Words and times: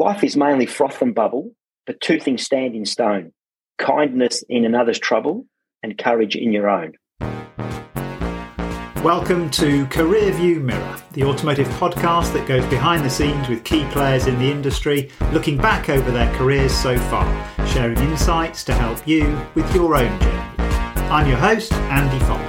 Life 0.00 0.22
is 0.22 0.36
mainly 0.36 0.66
froth 0.66 1.02
and 1.02 1.12
bubble, 1.12 1.50
but 1.84 2.00
two 2.00 2.20
things 2.20 2.44
stand 2.44 2.76
in 2.76 2.84
stone 2.84 3.32
kindness 3.78 4.44
in 4.48 4.64
another's 4.64 5.00
trouble 5.00 5.44
and 5.82 5.98
courage 5.98 6.36
in 6.36 6.52
your 6.52 6.68
own. 6.70 6.92
Welcome 9.02 9.50
to 9.50 9.86
Career 9.86 10.30
View 10.30 10.60
Mirror, 10.60 11.02
the 11.14 11.24
automotive 11.24 11.66
podcast 11.80 12.32
that 12.34 12.46
goes 12.46 12.64
behind 12.66 13.04
the 13.04 13.10
scenes 13.10 13.48
with 13.48 13.64
key 13.64 13.84
players 13.90 14.28
in 14.28 14.38
the 14.38 14.48
industry, 14.48 15.10
looking 15.32 15.56
back 15.56 15.88
over 15.88 16.12
their 16.12 16.32
careers 16.36 16.72
so 16.72 16.96
far, 16.96 17.66
sharing 17.66 17.98
insights 17.98 18.62
to 18.62 18.74
help 18.74 19.04
you 19.04 19.36
with 19.56 19.74
your 19.74 19.96
own 19.96 20.20
journey. 20.20 20.54
I'm 21.10 21.26
your 21.26 21.38
host, 21.38 21.72
Andy 21.72 22.24
Fox. 22.24 22.47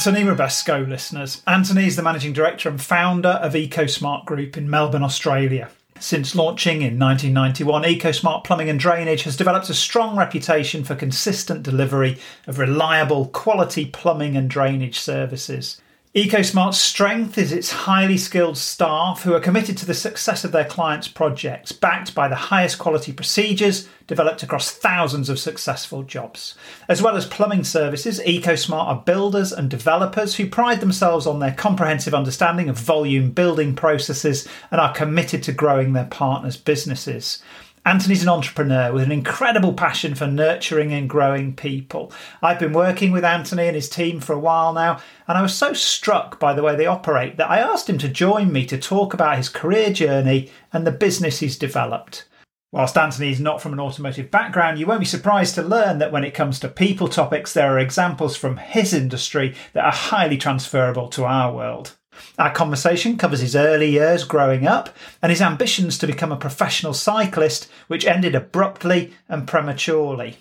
Anthony 0.00 0.22
Robesco, 0.22 0.88
listeners. 0.88 1.42
Anthony 1.46 1.86
is 1.86 1.94
the 1.94 2.02
managing 2.02 2.32
director 2.32 2.70
and 2.70 2.80
founder 2.80 3.28
of 3.28 3.52
EcoSmart 3.52 4.24
Group 4.24 4.56
in 4.56 4.70
Melbourne, 4.70 5.02
Australia. 5.02 5.68
Since 5.98 6.34
launching 6.34 6.76
in 6.76 6.98
1991, 6.98 7.82
EcoSmart 7.82 8.42
Plumbing 8.42 8.70
and 8.70 8.80
Drainage 8.80 9.24
has 9.24 9.36
developed 9.36 9.68
a 9.68 9.74
strong 9.74 10.16
reputation 10.16 10.84
for 10.84 10.94
consistent 10.94 11.62
delivery 11.62 12.16
of 12.46 12.58
reliable, 12.58 13.26
quality 13.26 13.84
plumbing 13.84 14.38
and 14.38 14.48
drainage 14.48 14.98
services. 14.98 15.82
EcoSmart's 16.12 16.80
strength 16.80 17.38
is 17.38 17.52
its 17.52 17.70
highly 17.70 18.16
skilled 18.16 18.58
staff 18.58 19.22
who 19.22 19.32
are 19.32 19.38
committed 19.38 19.76
to 19.76 19.86
the 19.86 19.94
success 19.94 20.42
of 20.42 20.50
their 20.50 20.64
clients' 20.64 21.06
projects, 21.06 21.70
backed 21.70 22.16
by 22.16 22.26
the 22.26 22.34
highest 22.34 22.80
quality 22.80 23.12
procedures 23.12 23.88
developed 24.08 24.42
across 24.42 24.72
thousands 24.72 25.28
of 25.28 25.38
successful 25.38 26.02
jobs. 26.02 26.56
As 26.88 27.00
well 27.00 27.16
as 27.16 27.26
plumbing 27.26 27.62
services, 27.62 28.18
EcoSmart 28.26 28.86
are 28.88 29.02
builders 29.06 29.52
and 29.52 29.70
developers 29.70 30.34
who 30.34 30.48
pride 30.48 30.80
themselves 30.80 31.28
on 31.28 31.38
their 31.38 31.54
comprehensive 31.54 32.12
understanding 32.12 32.68
of 32.68 32.76
volume 32.76 33.30
building 33.30 33.76
processes 33.76 34.48
and 34.72 34.80
are 34.80 34.92
committed 34.92 35.44
to 35.44 35.52
growing 35.52 35.92
their 35.92 36.06
partners' 36.06 36.56
businesses. 36.56 37.40
Anthony's 37.86 38.22
an 38.22 38.28
entrepreneur 38.28 38.92
with 38.92 39.04
an 39.04 39.12
incredible 39.12 39.72
passion 39.72 40.14
for 40.14 40.26
nurturing 40.26 40.92
and 40.92 41.08
growing 41.08 41.56
people. 41.56 42.12
I've 42.42 42.58
been 42.58 42.74
working 42.74 43.10
with 43.10 43.24
Anthony 43.24 43.68
and 43.68 43.74
his 43.74 43.88
team 43.88 44.20
for 44.20 44.34
a 44.34 44.38
while 44.38 44.74
now, 44.74 45.00
and 45.26 45.38
I 45.38 45.42
was 45.42 45.54
so 45.54 45.72
struck 45.72 46.38
by 46.38 46.52
the 46.52 46.62
way 46.62 46.76
they 46.76 46.84
operate 46.84 47.38
that 47.38 47.50
I 47.50 47.58
asked 47.58 47.88
him 47.88 47.96
to 47.98 48.08
join 48.08 48.52
me 48.52 48.66
to 48.66 48.78
talk 48.78 49.14
about 49.14 49.38
his 49.38 49.48
career 49.48 49.90
journey 49.92 50.50
and 50.74 50.86
the 50.86 50.92
business 50.92 51.38
he's 51.38 51.56
developed. 51.56 52.26
Whilst 52.70 52.98
Anthony 52.98 53.30
is 53.30 53.40
not 53.40 53.62
from 53.62 53.72
an 53.72 53.80
automotive 53.80 54.30
background, 54.30 54.78
you 54.78 54.86
won't 54.86 55.00
be 55.00 55.06
surprised 55.06 55.54
to 55.54 55.62
learn 55.62 55.98
that 55.98 56.12
when 56.12 56.22
it 56.22 56.34
comes 56.34 56.60
to 56.60 56.68
people 56.68 57.08
topics, 57.08 57.54
there 57.54 57.74
are 57.74 57.78
examples 57.78 58.36
from 58.36 58.58
his 58.58 58.92
industry 58.92 59.54
that 59.72 59.86
are 59.86 59.90
highly 59.90 60.36
transferable 60.36 61.08
to 61.08 61.24
our 61.24 61.52
world. 61.52 61.96
Our 62.38 62.52
conversation 62.52 63.18
covers 63.18 63.40
his 63.40 63.54
early 63.54 63.90
years 63.90 64.24
growing 64.24 64.66
up 64.66 64.96
and 65.22 65.30
his 65.30 65.42
ambitions 65.42 65.98
to 65.98 66.06
become 66.06 66.32
a 66.32 66.36
professional 66.36 66.94
cyclist, 66.94 67.70
which 67.86 68.06
ended 68.06 68.34
abruptly 68.34 69.12
and 69.28 69.46
prematurely. 69.46 70.38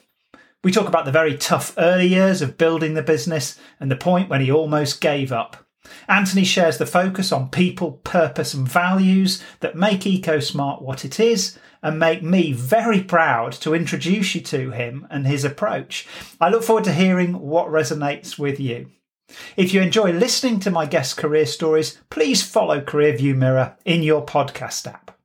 We 0.63 0.71
talk 0.71 0.87
about 0.87 1.05
the 1.05 1.11
very 1.11 1.37
tough 1.37 1.73
early 1.77 2.07
years 2.07 2.41
of 2.41 2.57
building 2.57 2.93
the 2.93 3.01
business 3.01 3.59
and 3.79 3.89
the 3.89 3.95
point 3.95 4.29
when 4.29 4.41
he 4.41 4.51
almost 4.51 5.01
gave 5.01 5.31
up. 5.31 5.65
Anthony 6.07 6.43
shares 6.43 6.77
the 6.77 6.85
focus 6.85 7.31
on 7.31 7.49
people, 7.49 7.93
purpose, 8.03 8.53
and 8.53 8.67
values 8.67 9.43
that 9.61 9.75
make 9.75 10.01
EcoSmart 10.01 10.81
what 10.81 11.05
it 11.05 11.19
is 11.19 11.57
and 11.81 11.97
make 11.97 12.21
me 12.21 12.51
very 12.51 13.01
proud 13.01 13.53
to 13.53 13.73
introduce 13.73 14.35
you 14.35 14.41
to 14.41 14.71
him 14.71 15.07
and 15.09 15.25
his 15.25 15.45
approach. 15.45 16.07
I 16.41 16.49
look 16.49 16.63
forward 16.63 16.83
to 16.85 16.93
hearing 16.93 17.39
what 17.39 17.67
resonates 17.67 18.37
with 18.37 18.59
you. 18.59 18.91
If 19.55 19.73
you 19.73 19.81
enjoy 19.81 20.11
listening 20.11 20.59
to 20.61 20.71
my 20.71 20.85
guest 20.85 21.17
career 21.17 21.45
stories, 21.45 21.97
please 22.09 22.43
follow 22.43 22.81
Career 22.81 23.15
View 23.15 23.35
Mirror 23.35 23.75
in 23.85 24.03
your 24.03 24.25
podcast 24.25 24.87
app. 24.87 25.17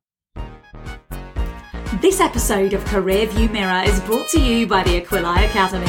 This 2.01 2.19
episode 2.19 2.73
of 2.73 2.83
Career 2.85 3.25
View 3.27 3.49
Mirror 3.49 3.83
is 3.85 3.99
brought 4.01 4.27
to 4.29 4.41
you 4.41 4.67
by 4.67 4.83
the 4.83 5.01
Aquili 5.01 5.45
Academy. 5.45 5.85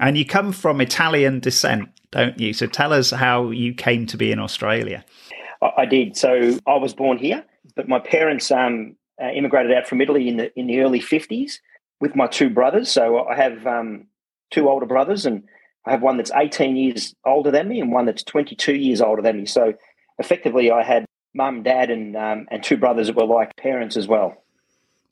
And 0.00 0.16
you 0.16 0.24
come 0.24 0.52
from 0.52 0.80
Italian 0.80 1.40
descent, 1.40 1.88
don't 2.10 2.38
you? 2.38 2.52
So 2.52 2.66
tell 2.66 2.92
us 2.92 3.10
how 3.10 3.50
you 3.50 3.74
came 3.74 4.06
to 4.06 4.16
be 4.16 4.32
in 4.32 4.38
Australia. 4.38 5.04
I, 5.60 5.70
I 5.78 5.86
did. 5.86 6.16
So 6.16 6.58
I 6.66 6.76
was 6.76 6.94
born 6.94 7.18
here, 7.18 7.44
but 7.76 7.88
my 7.88 7.98
parents 7.98 8.50
um, 8.50 8.96
uh, 9.22 9.30
immigrated 9.30 9.72
out 9.72 9.86
from 9.86 10.00
Italy 10.00 10.28
in 10.28 10.36
the 10.38 10.58
in 10.58 10.66
the 10.66 10.80
early 10.80 11.00
fifties 11.00 11.60
with 12.00 12.16
my 12.16 12.26
two 12.26 12.48
brothers. 12.48 12.90
So 12.90 13.26
I 13.26 13.36
have 13.36 13.66
um, 13.66 14.06
two 14.50 14.68
older 14.68 14.86
brothers, 14.86 15.26
and 15.26 15.44
I 15.86 15.90
have 15.90 16.02
one 16.02 16.16
that's 16.16 16.32
eighteen 16.34 16.76
years 16.76 17.14
older 17.26 17.50
than 17.50 17.68
me, 17.68 17.80
and 17.80 17.92
one 17.92 18.06
that's 18.06 18.22
twenty 18.22 18.56
two 18.56 18.74
years 18.74 19.02
older 19.02 19.22
than 19.22 19.36
me. 19.36 19.46
So 19.46 19.74
effectively, 20.18 20.70
I 20.70 20.82
had 20.82 21.04
mum, 21.34 21.62
dad, 21.62 21.90
and 21.90 22.16
um, 22.16 22.46
and 22.50 22.62
two 22.62 22.78
brothers 22.78 23.08
that 23.08 23.16
were 23.16 23.26
like 23.26 23.54
parents 23.56 23.96
as 23.96 24.08
well. 24.08 24.41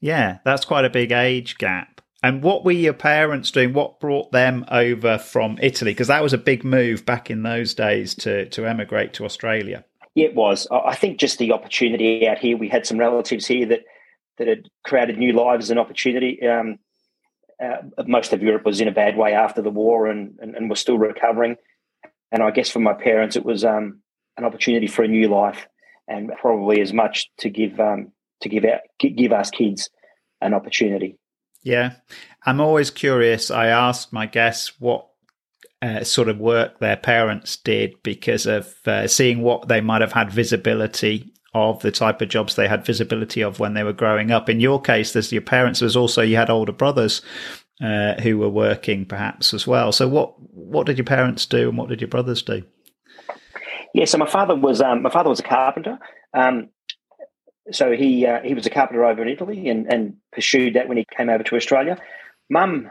Yeah, 0.01 0.39
that's 0.45 0.65
quite 0.65 0.85
a 0.85 0.91
big 0.91 1.13
age 1.13 1.59
gap. 1.59 2.01
And 2.23 2.43
what 2.43 2.65
were 2.65 2.73
your 2.73 2.93
parents 2.93 3.51
doing? 3.51 3.73
What 3.73 4.01
brought 4.01 4.31
them 4.33 4.67
over 4.71 5.19
from 5.19 5.59
Italy? 5.63 5.93
Because 5.93 6.09
that 6.09 6.23
was 6.23 6.33
a 6.33 6.39
big 6.39 6.65
move 6.65 7.07
back 7.07 7.31
in 7.31 7.43
those 7.43 7.73
days 7.73 8.15
to, 8.17 8.47
to 8.51 8.67
emigrate 8.67 9.15
to 9.15 9.25
Australia. 9.25 9.85
It 10.15 10.35
was. 10.35 10.67
I 10.71 10.95
think 10.97 11.19
just 11.19 11.39
the 11.39 11.53
opportunity 11.53 12.27
out 12.29 12.39
here. 12.39 12.57
We 12.57 12.69
had 12.69 12.87
some 12.87 12.99
relatives 12.99 13.47
here 13.47 13.67
that 13.67 13.81
that 14.39 14.49
had 14.49 14.69
created 14.85 15.19
new 15.19 15.33
lives 15.33 15.71
and 15.71 15.79
opportunity. 15.79 16.41
Um, 16.47 16.79
uh, 17.63 18.05
most 18.07 18.33
of 18.33 18.43
Europe 18.43 18.65
was 18.65 18.81
in 18.81 18.89
a 18.89 18.93
bad 18.93 19.17
way 19.17 19.35
after 19.35 19.61
the 19.61 19.71
war 19.71 20.07
and, 20.07 20.39
and, 20.41 20.57
and 20.57 20.71
was 20.71 20.81
still 20.81 20.99
recovering. 20.99 21.57
And 22.33 22.43
I 22.43 22.51
guess 22.51 22.71
for 22.71 22.79
my 22.79 22.95
parents, 22.95 23.37
it 23.37 23.45
was 23.45 23.65
um, 23.67 24.01
an 24.39 24.45
opportunity 24.45 24.87
for 24.87 25.03
a 25.03 25.09
new 25.09 25.29
life 25.29 25.69
and 26.09 26.31
probably 26.41 26.81
as 26.81 26.93
much 26.93 27.31
to 27.39 27.51
give 27.51 27.79
um, 27.79 28.13
to 28.41 28.49
give 28.49 28.65
out 28.65 28.81
give 28.99 29.33
us 29.33 29.51
kids 29.51 29.91
an 30.41 30.55
opportunity. 30.55 31.17
Yeah, 31.63 31.95
I'm 32.45 32.61
always 32.61 32.91
curious. 32.91 33.51
I 33.51 33.67
ask 33.67 34.13
my 34.13 34.27
guests 34.27 34.73
what 34.81 35.07
uh, 35.83 36.05
sort 36.05 36.29
of 36.29 36.39
work 36.39 36.79
their 36.79 36.97
parents 36.97 37.57
did 37.57 38.03
because 38.03 38.47
of 38.47 38.75
uh, 38.87 39.07
seeing 39.07 39.43
what 39.43 39.69
they 39.69 39.81
might 39.81 40.01
have 40.01 40.13
had 40.13 40.31
visibility 40.31 41.33
of 41.53 41.83
the 41.83 41.91
type 41.91 42.21
of 42.23 42.29
jobs 42.29 42.55
they 42.55 42.69
had 42.69 42.85
visibility 42.85 43.43
of 43.43 43.59
when 43.59 43.75
they 43.75 43.83
were 43.83 43.93
growing 43.93 44.31
up. 44.31 44.49
In 44.49 44.61
your 44.61 44.81
case, 44.81 45.13
there's 45.13 45.33
your 45.33 45.43
parents. 45.43 45.81
There's 45.81 45.97
also 45.97 46.23
you 46.23 46.37
had 46.37 46.51
older 46.51 46.73
brothers 46.73 47.23
uh, 47.83 48.15
who 48.21 48.39
were 48.39 48.49
working 48.49 49.05
perhaps 49.05 49.53
as 49.53 49.67
well. 49.67 49.93
So 49.93 50.09
what 50.09 50.35
what 50.39 50.87
did 50.87 50.99
your 50.99 51.05
parents 51.05 51.47
do 51.47 51.69
and 51.69 51.79
what 51.79 51.89
did 51.89 52.01
your 52.01 52.09
brothers 52.09 52.43
do? 52.43 52.63
Yeah, 53.95 54.05
so 54.05 54.19
my 54.19 54.27
father 54.27 54.55
was 54.55 54.81
um, 54.81 55.03
my 55.03 55.11
father 55.11 55.31
was 55.31 55.41
a 55.41 55.45
carpenter. 55.45 55.99
Um, 56.33 56.69
so 57.73 57.93
he 57.93 58.27
uh, 58.27 58.41
he 58.43 58.55
was 58.55 58.67
a 58.67 58.71
carpenter 58.71 59.05
over 59.05 59.23
in 59.23 59.29
Italy 59.29 59.69
and, 59.69 59.93
and 59.93 60.17
pursued 60.33 60.75
that 60.75 60.89
when 60.89 60.97
he 60.97 61.07
came 61.17 61.29
over 61.29 61.43
to 61.45 61.57
Australia. 61.57 61.99
Mum, 62.49 62.91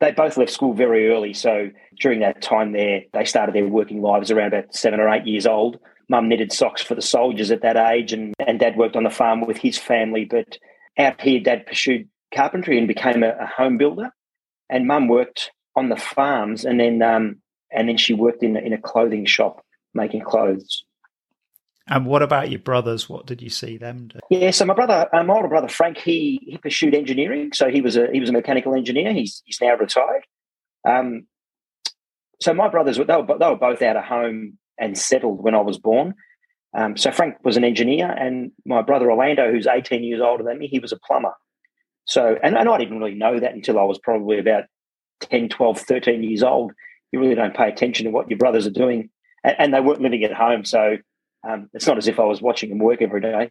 they 0.00 0.12
both 0.12 0.36
left 0.36 0.50
school 0.50 0.74
very 0.74 1.08
early. 1.08 1.32
So 1.32 1.70
during 2.00 2.20
that 2.20 2.42
time 2.42 2.72
there, 2.72 3.02
they 3.12 3.24
started 3.24 3.54
their 3.54 3.66
working 3.66 4.02
lives 4.02 4.30
around 4.30 4.52
about 4.52 4.74
seven 4.74 5.00
or 5.00 5.08
eight 5.08 5.26
years 5.26 5.46
old. 5.46 5.78
Mum 6.08 6.28
knitted 6.28 6.52
socks 6.52 6.82
for 6.82 6.94
the 6.94 7.02
soldiers 7.02 7.50
at 7.50 7.62
that 7.62 7.76
age, 7.76 8.12
and, 8.12 8.34
and 8.38 8.58
Dad 8.58 8.76
worked 8.76 8.96
on 8.96 9.04
the 9.04 9.10
farm 9.10 9.46
with 9.46 9.56
his 9.56 9.78
family. 9.78 10.24
But 10.24 10.58
out 10.98 11.20
here, 11.20 11.40
Dad 11.40 11.66
pursued 11.66 12.08
carpentry 12.34 12.78
and 12.78 12.88
became 12.88 13.22
a, 13.22 13.30
a 13.40 13.46
home 13.46 13.78
builder, 13.78 14.10
and 14.68 14.86
Mum 14.86 15.08
worked 15.08 15.50
on 15.76 15.88
the 15.88 15.96
farms, 15.96 16.64
and 16.64 16.78
then 16.78 17.00
um, 17.02 17.36
and 17.70 17.88
then 17.88 17.96
she 17.96 18.14
worked 18.14 18.42
in 18.42 18.56
in 18.56 18.72
a 18.72 18.80
clothing 18.80 19.24
shop 19.24 19.64
making 19.94 20.22
clothes. 20.22 20.84
And 21.88 22.06
what 22.06 22.22
about 22.22 22.50
your 22.50 22.60
brothers? 22.60 23.08
What 23.08 23.26
did 23.26 23.42
you 23.42 23.50
see 23.50 23.76
them 23.76 24.08
do? 24.08 24.20
Yeah, 24.30 24.50
so 24.52 24.64
my 24.64 24.74
brother, 24.74 25.08
uh, 25.12 25.24
my 25.24 25.34
older 25.34 25.48
brother 25.48 25.68
Frank, 25.68 25.98
he 25.98 26.40
he 26.42 26.58
pursued 26.58 26.94
engineering. 26.94 27.52
So 27.52 27.68
he 27.68 27.80
was 27.80 27.96
a 27.96 28.08
he 28.12 28.20
was 28.20 28.28
a 28.30 28.32
mechanical 28.32 28.74
engineer. 28.74 29.12
He's 29.12 29.42
he's 29.44 29.60
now 29.60 29.74
retired. 29.76 30.24
Um, 30.88 31.26
so 32.40 32.54
my 32.54 32.68
brothers 32.68 32.96
they 32.96 33.02
were 33.02 33.38
they 33.38 33.48
were 33.48 33.56
both 33.56 33.82
out 33.82 33.96
of 33.96 34.04
home 34.04 34.58
and 34.78 34.96
settled 34.96 35.42
when 35.42 35.54
I 35.54 35.60
was 35.60 35.78
born. 35.78 36.14
Um, 36.74 36.96
so 36.96 37.10
Frank 37.10 37.36
was 37.44 37.56
an 37.56 37.64
engineer, 37.64 38.10
and 38.10 38.52
my 38.64 38.80
brother 38.80 39.10
Orlando, 39.10 39.50
who's 39.50 39.66
18 39.66 40.02
years 40.02 40.20
older 40.22 40.42
than 40.42 40.58
me, 40.58 40.68
he 40.68 40.78
was 40.78 40.92
a 40.92 40.98
plumber. 40.98 41.34
So, 42.04 42.36
and, 42.42 42.56
and 42.56 42.68
I 42.68 42.78
didn't 42.78 42.98
really 42.98 43.14
know 43.14 43.38
that 43.38 43.54
until 43.54 43.78
I 43.78 43.84
was 43.84 43.98
probably 43.98 44.38
about 44.38 44.64
10, 45.20 45.50
12, 45.50 45.80
13 45.80 46.22
years 46.22 46.42
old. 46.42 46.72
You 47.12 47.20
really 47.20 47.34
don't 47.34 47.54
pay 47.54 47.68
attention 47.68 48.04
to 48.04 48.10
what 48.10 48.28
your 48.28 48.38
brothers 48.38 48.66
are 48.66 48.70
doing. 48.70 49.10
And, 49.44 49.56
and 49.58 49.74
they 49.74 49.80
weren't 49.80 50.00
living 50.00 50.24
at 50.24 50.32
home. 50.32 50.64
So 50.64 50.96
um, 51.48 51.68
it's 51.72 51.86
not 51.86 51.98
as 51.98 52.08
if 52.08 52.20
I 52.20 52.24
was 52.24 52.40
watching 52.40 52.70
him 52.70 52.78
work 52.78 53.02
every 53.02 53.20
day. 53.20 53.50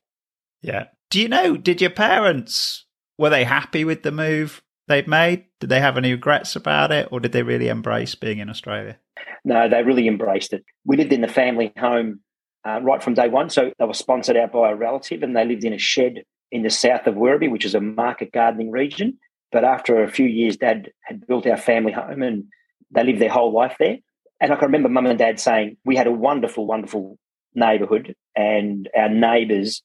Yeah. 0.61 0.85
Do 1.09 1.19
you 1.19 1.27
know, 1.27 1.57
did 1.57 1.81
your 1.81 1.89
parents, 1.89 2.85
were 3.17 3.29
they 3.29 3.43
happy 3.43 3.83
with 3.83 4.03
the 4.03 4.11
move 4.11 4.61
they'd 4.87 5.07
made? 5.07 5.45
Did 5.59 5.69
they 5.69 5.81
have 5.81 5.97
any 5.97 6.11
regrets 6.11 6.55
about 6.55 6.91
it 6.91 7.09
or 7.11 7.19
did 7.19 7.31
they 7.31 7.43
really 7.43 7.67
embrace 7.67 8.15
being 8.15 8.39
in 8.39 8.49
Australia? 8.49 8.97
No, 9.43 9.67
they 9.67 9.83
really 9.83 10.07
embraced 10.07 10.53
it. 10.53 10.63
We 10.85 10.97
lived 10.97 11.13
in 11.13 11.21
the 11.21 11.27
family 11.27 11.73
home 11.77 12.21
uh, 12.65 12.79
right 12.81 13.01
from 13.01 13.15
day 13.15 13.27
one. 13.27 13.49
So 13.49 13.71
they 13.77 13.85
were 13.85 13.93
sponsored 13.93 14.37
out 14.37 14.51
by 14.51 14.71
a 14.71 14.75
relative 14.75 15.23
and 15.23 15.35
they 15.35 15.45
lived 15.45 15.63
in 15.63 15.73
a 15.73 15.79
shed 15.79 16.23
in 16.51 16.63
the 16.63 16.69
south 16.69 17.07
of 17.07 17.15
Werribee, 17.15 17.51
which 17.51 17.65
is 17.65 17.75
a 17.75 17.81
market 17.81 18.31
gardening 18.31 18.71
region. 18.71 19.17
But 19.51 19.65
after 19.65 20.03
a 20.03 20.09
few 20.09 20.27
years, 20.27 20.57
Dad 20.57 20.91
had 21.03 21.27
built 21.27 21.47
our 21.47 21.57
family 21.57 21.91
home 21.91 22.21
and 22.21 22.45
they 22.91 23.03
lived 23.03 23.19
their 23.19 23.29
whole 23.29 23.51
life 23.51 23.75
there. 23.79 23.97
And 24.39 24.51
I 24.51 24.55
can 24.55 24.65
remember 24.65 24.89
Mum 24.89 25.05
and 25.05 25.19
Dad 25.19 25.39
saying 25.39 25.77
we 25.85 25.95
had 25.95 26.07
a 26.07 26.11
wonderful, 26.11 26.65
wonderful 26.65 27.17
neighbourhood, 27.53 28.15
and 28.35 28.89
our 28.95 29.09
neighbours, 29.09 29.81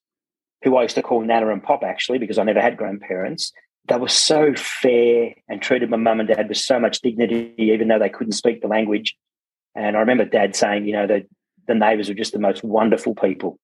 who 0.63 0.77
I 0.77 0.83
used 0.83 0.95
to 0.97 1.03
call 1.03 1.23
Nana 1.23 1.53
and 1.53 1.63
Pop 1.63 1.83
actually, 1.83 2.19
because 2.19 2.39
I 2.39 2.45
never 2.45 2.61
had 2.61 2.77
grandparents, 2.77 3.53
they 3.89 3.97
were 3.97 4.09
so 4.09 4.53
fair 4.55 5.35
and 5.49 5.63
treated 5.63 5.91
my 5.91 5.97
mum 5.97 6.21
and 6.21 6.29
dad 6.29 6.49
with 6.49 6.59
so 6.59 6.81
much 6.81 7.01
dignity, 7.01 7.55
even 7.59 7.89
though 7.89 7.99
they 7.99 8.09
couldn't 8.09 8.33
speak 8.33 8.61
the 8.61 8.69
language. 8.69 9.17
And 9.75 9.97
I 9.97 10.01
remember 10.01 10.25
Dad 10.25 10.57
saying, 10.57 10.87
you 10.87 10.93
know, 10.93 11.07
that 11.07 11.27
the 11.69 11.75
neighbours 11.75 12.09
were 12.09 12.15
just 12.15 12.33
the 12.33 12.39
most 12.39 12.65
wonderful 12.65 13.15
people, 13.15 13.59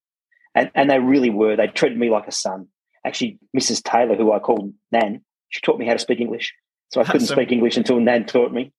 and 0.55 0.71
and 0.75 0.91
they 0.91 0.99
really 0.99 1.31
were. 1.31 1.57
They 1.57 1.69
treated 1.69 1.99
me 1.99 2.11
like 2.11 2.27
a 2.27 2.33
son. 2.33 2.69
Actually, 3.05 3.39
Mrs. 3.57 3.83
Taylor, 3.83 4.15
who 4.15 4.33
I 4.33 4.39
called 4.39 4.73
Nan, 4.93 5.23
she 5.49 5.61
taught 5.61 5.79
me 5.79 5.87
how 5.87 5.95
to 5.95 5.99
speak 5.99 6.21
English. 6.21 6.55
So 6.91 7.01
I 7.01 7.05
couldn't 7.05 7.27
speak 7.27 7.51
English 7.51 7.77
until 7.77 7.99
Nan 7.99 8.27
taught 8.27 8.53
me. 8.53 8.73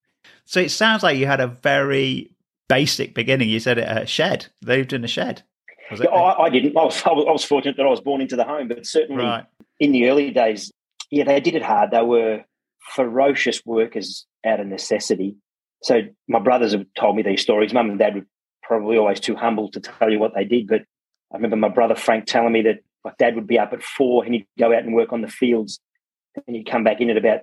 So 0.46 0.60
it 0.60 0.70
sounds 0.70 1.04
like 1.04 1.18
you 1.18 1.26
had 1.26 1.42
a 1.42 1.48
very 1.48 2.32
basic 2.70 3.14
beginning. 3.14 3.50
You 3.50 3.60
said 3.60 3.78
it, 3.78 3.88
a 3.88 4.06
shed. 4.06 4.48
They 4.62 4.78
lived 4.78 4.94
in 4.94 5.04
a 5.04 5.08
shed. 5.08 5.44
Yeah, 5.92 6.10
I, 6.10 6.44
I, 6.44 6.50
didn't. 6.50 6.78
I 6.78 6.86
was, 6.86 7.04
I 7.06 7.12
was 7.12 7.44
fortunate 7.44 7.78
that 7.78 7.86
I 7.86 7.90
was 7.90 8.02
born 8.02 8.22
into 8.22 8.36
the 8.36 8.44
home, 8.44 8.68
but 8.68 8.86
certainly 8.86 9.24
right. 9.24 9.46
in 9.80 9.92
the 9.92 10.10
early 10.10 10.32
days, 10.32 10.72
yeah, 11.12 11.24
they 11.26 11.40
did 11.40 11.56
it 11.56 11.62
hard. 11.62 11.92
They 11.92 12.02
were 12.02 12.44
ferocious 12.96 13.62
workers 13.66 14.26
out 14.46 14.60
of 14.60 14.68
necessity. 14.68 15.36
So 15.84 16.02
my 16.28 16.40
brothers 16.40 16.72
have 16.72 16.86
told 16.98 17.16
me 17.16 17.22
these 17.22 17.42
stories. 17.42 17.74
Mum 17.74 17.90
and 17.90 18.00
dad 18.00 18.16
were 18.16 18.26
probably 18.64 18.98
always 18.98 19.20
too 19.20 19.36
humble 19.36 19.70
to 19.72 19.80
tell 19.80 20.10
you 20.10 20.20
what 20.20 20.34
they 20.34 20.46
did, 20.46 20.68
but 20.68 20.82
I 21.32 21.36
remember 21.36 21.58
my 21.58 21.70
brother 21.70 21.96
Frank 21.96 22.26
telling 22.26 22.54
me 22.54 22.62
that 22.64 22.80
my 23.04 23.12
dad 23.20 23.36
would 23.36 23.48
be 23.48 23.60
up 23.60 23.74
at 23.74 23.84
four 23.84 24.24
and 24.24 24.34
he'd 24.34 24.48
go 24.58 24.74
out 24.74 24.84
and 24.84 24.96
work 24.96 25.12
on 25.12 25.22
the 25.22 25.28
fields, 25.28 25.80
and 26.48 26.56
he'd 26.56 26.70
come 26.70 26.84
back 26.84 27.02
in 27.02 27.10
at 27.10 27.18
about 27.18 27.42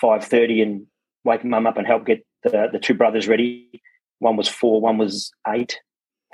five 0.00 0.24
thirty 0.24 0.62
and 0.62 0.86
wake 1.24 1.44
mum 1.44 1.66
up 1.66 1.76
and 1.76 1.86
help 1.86 2.06
get 2.06 2.24
the, 2.44 2.68
the 2.72 2.78
two 2.78 2.94
brothers 2.94 3.28
ready 3.28 3.82
one 4.20 4.36
was 4.36 4.48
four, 4.48 4.80
one 4.80 4.96
was 4.96 5.32
eight. 5.48 5.80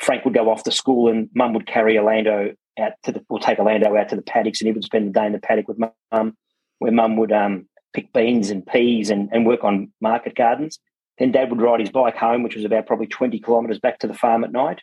Frank 0.01 0.25
would 0.25 0.35
go 0.35 0.51
off 0.51 0.65
to 0.65 0.71
school, 0.71 1.11
and 1.11 1.31
Mum 1.35 1.55
would 1.55 1.67
carry 1.67 1.99
Orlando 1.99 2.53
out 2.79 2.93
to 3.05 3.13
the, 3.13 3.25
or 3.31 3.39
take 3.39 3.59
Orlando 3.59 3.97
out 3.97 4.11
to 4.11 4.17
the 4.17 4.23
paddocks, 4.23 4.61
and 4.61 4.67
he 4.67 4.73
would 4.73 4.85
spend 4.85 5.09
the 5.09 5.19
day 5.19 5.25
in 5.25 5.33
the 5.33 5.39
paddock 5.39 5.69
with 5.69 5.79
Mum, 5.79 6.37
where 6.79 6.93
Mum 6.93 7.17
would 7.17 7.33
um, 7.33 7.67
pick 7.95 8.13
beans 8.13 8.51
and 8.51 8.67
peas 8.67 9.09
and, 9.09 9.31
and 9.33 9.47
work 9.47 9.65
on 9.65 9.91
market 10.03 10.35
gardens. 10.35 10.79
Then 11.19 11.33
Dad 11.33 11.49
would 11.49 11.63
ride 11.63 11.81
his 11.81 11.89
bike 11.89 12.17
home, 12.17 12.43
which 12.43 12.57
was 12.57 12.67
about 12.67 12.87
probably 12.87 13.07
twenty 13.07 13.41
kilometres 13.41 13.79
back 13.79 13.99
to 14.01 14.07
the 14.07 14.13
farm 14.13 14.45
at 14.45 14.53
night, 14.53 14.83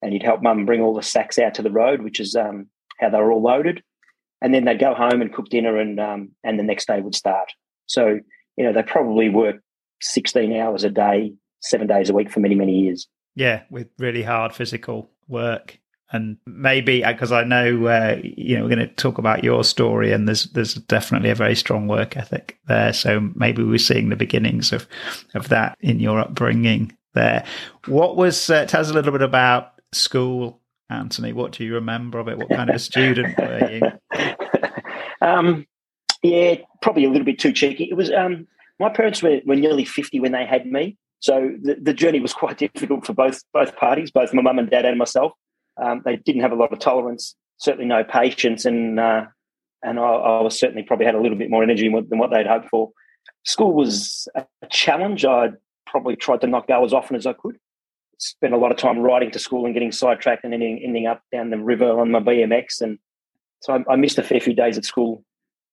and 0.00 0.12
he'd 0.12 0.22
help 0.22 0.42
Mum 0.42 0.64
bring 0.64 0.80
all 0.80 0.94
the 0.94 1.02
sacks 1.02 1.40
out 1.40 1.54
to 1.54 1.62
the 1.62 1.72
road, 1.72 2.02
which 2.02 2.20
is 2.20 2.36
um, 2.36 2.68
how 3.00 3.10
they 3.10 3.18
were 3.18 3.32
all 3.32 3.42
loaded. 3.42 3.82
And 4.40 4.54
then 4.54 4.64
they'd 4.64 4.78
go 4.78 4.94
home 4.94 5.20
and 5.22 5.32
cook 5.32 5.48
dinner, 5.48 5.78
and 5.78 5.98
um, 5.98 6.30
and 6.44 6.58
the 6.58 6.64
next 6.64 6.86
day 6.86 7.00
would 7.00 7.16
start. 7.16 7.50
So 7.86 8.20
you 8.56 8.64
know 8.64 8.72
they 8.72 8.84
probably 8.84 9.28
worked 9.28 9.62
sixteen 10.00 10.56
hours 10.56 10.84
a 10.84 10.90
day, 10.90 11.32
seven 11.62 11.86
days 11.86 12.10
a 12.10 12.14
week 12.14 12.30
for 12.30 12.40
many, 12.40 12.54
many 12.54 12.78
years. 12.80 13.08
Yeah, 13.34 13.62
with 13.70 13.88
really 13.98 14.22
hard 14.22 14.54
physical 14.54 15.10
work. 15.28 15.78
And 16.12 16.36
maybe 16.46 17.02
because 17.02 17.32
uh, 17.32 17.36
I 17.36 17.44
know, 17.44 17.86
uh, 17.86 18.20
you 18.22 18.56
know, 18.56 18.64
we're 18.64 18.74
going 18.74 18.86
to 18.86 18.94
talk 18.94 19.16
about 19.16 19.42
your 19.42 19.64
story, 19.64 20.12
and 20.12 20.28
there's 20.28 20.44
there's 20.52 20.74
definitely 20.74 21.30
a 21.30 21.34
very 21.34 21.56
strong 21.56 21.88
work 21.88 22.18
ethic 22.18 22.58
there. 22.68 22.92
So 22.92 23.30
maybe 23.34 23.62
we're 23.62 23.78
seeing 23.78 24.10
the 24.10 24.16
beginnings 24.16 24.72
of 24.72 24.86
of 25.34 25.48
that 25.48 25.78
in 25.80 26.00
your 26.00 26.20
upbringing 26.20 26.94
there. 27.14 27.46
What 27.86 28.16
was 28.16 28.50
uh, 28.50 28.66
tell 28.66 28.82
us 28.82 28.90
a 28.90 28.92
little 28.92 29.12
bit 29.12 29.22
about 29.22 29.80
school, 29.92 30.60
Anthony? 30.90 31.32
What 31.32 31.52
do 31.52 31.64
you 31.64 31.72
remember 31.72 32.18
of 32.18 32.28
it? 32.28 32.36
What 32.36 32.50
kind 32.50 32.68
of 32.68 32.76
a 32.76 32.78
student 32.90 33.38
were 33.38 33.70
you? 33.70 33.82
Um, 35.22 35.66
yeah, 36.22 36.56
probably 36.80 37.04
a 37.04 37.08
little 37.08 37.24
bit 37.24 37.38
too 37.38 37.52
cheeky. 37.52 37.84
It 37.84 37.94
was 37.94 38.10
um, 38.10 38.46
my 38.78 38.88
parents 38.88 39.22
were, 39.22 39.40
were 39.46 39.56
nearly 39.56 39.84
fifty 39.84 40.20
when 40.20 40.32
they 40.32 40.44
had 40.44 40.66
me, 40.66 40.98
so 41.22 41.52
the, 41.62 41.76
the 41.80 41.94
journey 41.94 42.20
was 42.20 42.34
quite 42.34 42.58
difficult 42.74 43.06
for 43.06 43.14
both 43.14 43.42
both 43.54 43.74
parties, 43.76 44.10
both 44.10 44.34
my 44.34 44.42
mum 44.42 44.58
and 44.58 44.68
dad 44.68 44.84
and 44.84 44.98
myself. 44.98 45.32
Um, 45.82 46.02
they 46.04 46.16
didn't 46.16 46.42
have 46.42 46.52
a 46.52 46.56
lot 46.56 46.72
of 46.72 46.78
tolerance, 46.80 47.34
certainly 47.56 47.86
no 47.86 48.04
patience, 48.04 48.64
and 48.66 49.00
uh, 49.00 49.24
and 49.82 49.98
I, 49.98 50.02
I, 50.02 50.42
was 50.42 50.58
certainly 50.58 50.82
probably 50.82 51.06
had 51.06 51.14
a 51.14 51.20
little 51.20 51.38
bit 51.38 51.48
more 51.48 51.62
energy 51.62 51.88
than 51.88 52.18
what 52.18 52.30
they'd 52.30 52.46
hoped 52.46 52.68
for. 52.68 52.90
School 53.44 53.72
was 53.72 54.28
a 54.34 54.44
challenge. 54.68 55.24
I 55.24 55.50
probably 55.86 56.16
tried 56.16 56.40
to 56.42 56.46
not 56.46 56.68
go 56.68 56.84
as 56.84 56.92
often 56.92 57.16
as 57.16 57.26
I 57.26 57.32
could. 57.32 57.56
Spent 58.18 58.54
a 58.54 58.56
lot 58.56 58.70
of 58.70 58.76
time 58.76 58.98
riding 58.98 59.30
to 59.32 59.38
school 59.38 59.64
and 59.64 59.74
getting 59.74 59.90
sidetracked 59.90 60.44
and 60.44 60.54
ending, 60.54 60.80
ending 60.84 61.06
up 61.06 61.22
down 61.32 61.50
the 61.50 61.58
river 61.58 61.98
on 61.98 62.12
my 62.12 62.20
BMX. 62.20 62.80
And 62.80 62.98
so 63.60 63.74
I, 63.74 63.92
I 63.92 63.96
missed 63.96 64.18
a 64.18 64.22
fair 64.22 64.40
few 64.40 64.54
days 64.54 64.78
at 64.78 64.84
school 64.84 65.24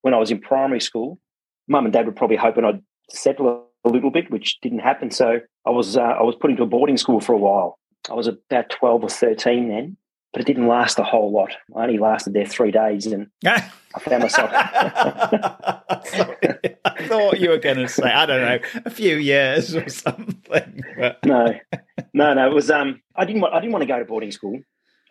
when 0.02 0.16
I 0.16 0.18
was 0.18 0.32
in 0.32 0.40
primary 0.40 0.82
school. 0.82 1.20
Mum 1.68 1.86
and 1.86 1.94
dad 1.94 2.08
were 2.08 2.12
probably 2.12 2.38
hoping 2.38 2.66
I'd 2.66 2.82
settle 3.12 3.69
a 3.86 3.90
little 3.90 4.12
bit, 4.12 4.32
which 4.32 4.60
didn't 4.62 4.80
happen. 4.80 5.12
So 5.12 5.40
I 5.66 5.70
was 5.70 5.98
uh, 5.98 6.02
I 6.02 6.24
was 6.24 6.36
put 6.36 6.52
into 6.52 6.64
a 6.64 6.68
boarding 6.68 6.98
school 6.98 7.22
for 7.22 7.34
a 7.34 7.38
while. 7.38 7.80
I 8.10 8.14
was 8.14 8.28
about 8.28 8.70
twelve 8.70 9.04
or 9.04 9.10
thirteen 9.10 9.70
then, 9.70 9.98
but 10.32 10.42
it 10.42 10.46
didn't 10.46 10.68
last 10.68 11.00
a 11.00 11.04
whole 11.04 11.32
lot. 11.32 11.56
I 11.76 11.84
only 11.84 11.98
lasted 11.98 12.34
there 12.34 12.46
three 12.46 12.72
days, 12.72 13.08
and 13.08 13.28
I 13.46 13.62
found 14.00 14.24
myself. 14.24 14.50
I 14.54 15.82
thought 17.08 17.40
you 17.40 17.50
were 17.50 17.58
going 17.58 17.78
to 17.78 17.88
say 17.88 18.04
I 18.04 18.26
don't 18.26 18.42
know 18.42 18.60
a 18.86 18.90
few 18.90 19.18
years 19.18 19.76
or 19.76 19.88
something. 19.90 20.84
But... 20.98 21.26
No, 21.26 21.54
no, 22.14 22.34
no. 22.34 22.50
It 22.50 22.54
was 22.54 22.70
um. 22.70 23.02
I 23.16 23.26
didn't 23.26 23.42
want. 23.42 23.54
I 23.54 23.60
didn't 23.60 23.74
want 23.74 23.84
to 23.84 23.88
go 23.88 24.00
to 24.00 24.06
boarding 24.06 24.32
school. 24.32 24.60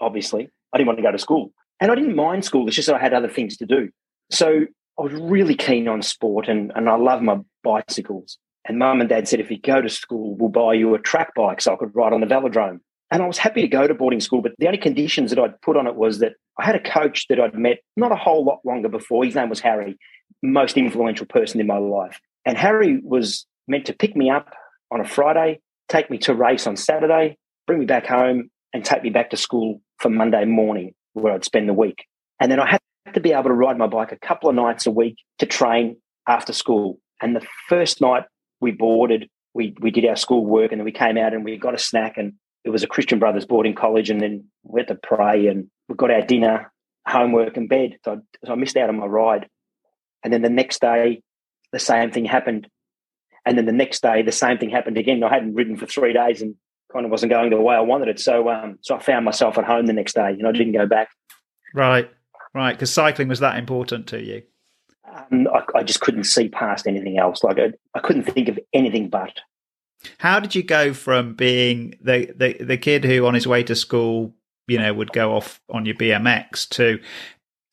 Obviously, 0.01 0.49
I 0.73 0.79
didn't 0.79 0.89
want 0.89 0.99
to 0.99 1.03
go 1.03 1.13
to 1.13 1.19
school, 1.19 1.53
and 1.81 1.91
I 1.91 1.95
didn't 1.95 2.17
mind 2.17 2.45
school. 2.45 2.67
It's 2.67 2.77
just 2.77 2.89
that 2.89 2.97
I 2.97 3.01
had 3.01 3.15
other 3.15 3.29
things 3.29 3.57
to 3.59 3.67
do. 3.67 3.91
So 4.31 4.67
I 4.99 5.03
was 5.03 5.13
really 5.13 5.55
keen 5.55 5.89
on 5.89 6.03
sport, 6.03 6.49
and 6.49 6.73
and 6.75 6.89
I 6.89 6.97
love 6.97 7.23
my 7.23 7.39
bicycles. 7.65 8.39
And 8.69 8.79
mum 8.79 9.01
and 9.01 9.09
dad 9.09 9.27
said, 9.27 9.41
if 9.41 9.51
you 9.51 9.59
go 9.59 9.81
to 9.81 9.89
school, 9.89 10.37
we'll 10.37 10.51
buy 10.51 10.75
you 10.75 10.95
a 10.95 10.99
track 10.99 11.35
bike 11.35 11.61
so 11.61 11.73
I 11.73 11.77
could 11.77 11.97
ride 11.97 12.13
on 12.13 12.21
the 12.21 12.27
velodrome. 12.27 12.81
And 13.11 13.23
I 13.23 13.27
was 13.27 13.39
happy 13.39 13.63
to 13.63 13.69
go 13.69 13.87
to 13.87 13.95
boarding 13.95 14.21
school, 14.21 14.43
but 14.43 14.53
the 14.59 14.67
only 14.67 14.79
conditions 14.79 15.31
that 15.31 15.39
I'd 15.39 15.61
put 15.63 15.79
on 15.79 15.87
it 15.87 15.97
was 15.97 16.19
that 16.19 16.35
I 16.59 16.67
had 16.67 16.75
a 16.75 16.81
coach 16.81 17.27
that 17.29 17.41
I'd 17.41 17.55
met 17.55 17.79
not 17.97 18.13
a 18.13 18.17
whole 18.17 18.45
lot 18.45 18.61
longer 18.67 18.91
before. 18.91 19.25
His 19.25 19.35
name 19.35 19.49
was 19.49 19.61
Harry, 19.61 19.99
most 20.43 20.77
influential 20.77 21.25
person 21.25 21.61
in 21.61 21.67
my 21.67 21.79
life. 21.79 22.21
And 22.45 22.59
Harry 22.59 23.01
was 23.03 23.47
meant 23.67 23.87
to 23.87 23.95
pick 23.95 24.15
me 24.15 24.29
up 24.29 24.53
on 24.91 25.01
a 25.01 25.05
Friday, 25.05 25.61
take 25.89 26.11
me 26.11 26.19
to 26.19 26.35
race 26.35 26.67
on 26.67 26.77
Saturday, 26.77 27.39
bring 27.67 27.79
me 27.79 27.87
back 27.87 28.07
home, 28.07 28.51
and 28.75 28.85
take 28.85 29.03
me 29.03 29.09
back 29.09 29.31
to 29.31 29.39
school 29.39 29.81
for 29.99 30.11
Monday 30.11 30.45
morning, 30.45 30.95
where 31.15 31.33
I'd 31.33 31.45
spend 31.45 31.69
the 31.69 31.75
week. 31.75 32.05
And 32.41 32.53
then 32.53 32.61
I 32.61 32.69
had 32.69 32.81
to 33.15 33.21
be 33.21 33.33
able 33.33 33.45
to 33.45 33.55
ride 33.55 33.79
my 33.79 33.87
bike 33.87 34.13
a 34.13 34.19
couple 34.19 34.51
of 34.51 34.55
nights 34.55 34.87
a 34.87 34.91
week 34.91 35.17
to 35.39 35.47
train 35.47 35.97
after 36.27 36.53
school. 36.53 37.01
And 37.23 37.35
the 37.35 37.47
first 37.69 38.03
night 38.03 38.25
we 38.61 38.73
boarded, 38.73 39.29
we 39.55 39.75
we 39.81 39.91
did 39.91 40.05
our 40.07 40.17
school 40.17 40.45
work, 40.45 40.73
and 40.73 40.81
then 40.81 40.85
we 40.85 40.93
came 40.93 41.17
out 41.17 41.35
and 41.35 41.45
we 41.45 41.57
got 41.57 41.75
a 41.75 41.79
snack, 41.79 42.17
and 42.17 42.35
it 42.65 42.71
was 42.71 42.83
a 42.83 42.89
Christian 42.89 43.19
Brothers 43.19 43.47
boarding 43.47 43.75
college, 43.75 44.11
and 44.11 44.21
then 44.21 44.45
we 44.63 44.81
had 44.81 44.89
to 44.89 44.95
pray, 44.95 45.47
and 45.47 45.69
we 45.89 45.95
got 45.95 46.11
our 46.11 46.23
dinner, 46.23 46.73
homework, 47.07 47.57
and 47.57 47.69
bed. 47.69 47.99
So 48.05 48.13
I, 48.13 48.47
so 48.47 48.53
I 48.53 48.57
missed 48.57 48.77
out 48.77 48.89
on 48.89 48.97
my 48.99 49.07
ride. 49.07 49.49
And 50.25 50.33
then 50.33 50.43
the 50.43 50.51
next 50.51 50.81
day, 50.81 51.23
the 51.73 51.79
same 51.79 52.11
thing 52.11 52.25
happened. 52.25 52.69
And 53.47 53.57
then 53.57 53.67
the 53.67 53.73
next 53.73 54.03
day, 54.03 54.23
the 54.23 54.33
same 54.33 54.59
thing 54.59 54.71
happened 54.71 54.99
again. 54.99 55.23
I 55.23 55.33
hadn't 55.33 55.55
ridden 55.55 55.77
for 55.77 55.87
three 55.87 56.13
days 56.13 56.43
and 56.43 56.57
kind 56.93 57.05
of 57.05 57.11
wasn't 57.11 57.31
going 57.31 57.51
the 57.51 57.61
way 57.61 57.77
I 57.77 57.81
wanted 57.81 58.09
it. 58.09 58.21
So, 58.21 58.51
um, 58.51 58.79
so 58.83 58.97
I 58.97 58.99
found 58.99 59.25
myself 59.25 59.59
at 59.59 59.65
home 59.65 59.87
the 59.87 59.93
next 59.93 60.15
day, 60.15 60.31
and 60.31 60.47
I 60.47 60.53
didn't 60.53 60.73
go 60.73 60.87
back. 60.87 61.09
Right, 61.75 62.11
right, 62.55 62.73
because 62.73 62.93
cycling 62.93 63.29
was 63.29 63.41
that 63.41 63.59
important 63.59 64.07
to 64.09 64.23
you. 64.23 64.43
Um, 65.15 65.49
I, 65.53 65.79
I, 65.79 65.83
just 65.83 66.01
couldn't 66.01 66.25
see 66.25 66.49
past 66.49 66.87
anything 66.87 67.19
else. 67.19 67.43
Like 67.43 67.59
I, 67.59 67.73
I 67.95 68.01
couldn't 68.01 68.25
think 68.25 68.49
of 68.49 68.59
anything 68.73 69.09
but. 69.09 69.41
How 70.19 70.41
did 70.41 70.55
you 70.55 70.63
go 70.63 70.93
from 70.93 71.35
being 71.35 71.95
the, 72.01 72.33
the 72.37 72.65
the 72.65 72.79
kid 72.79 73.05
who, 73.05 73.27
on 73.27 73.35
his 73.35 73.47
way 73.47 73.63
to 73.65 73.75
school, 73.75 74.35
you 74.67 74.79
know, 74.79 74.95
would 74.95 75.13
go 75.13 75.35
off 75.35 75.61
on 75.71 75.87
your 75.87 75.97
BMX 75.97 76.69
to 76.71 77.01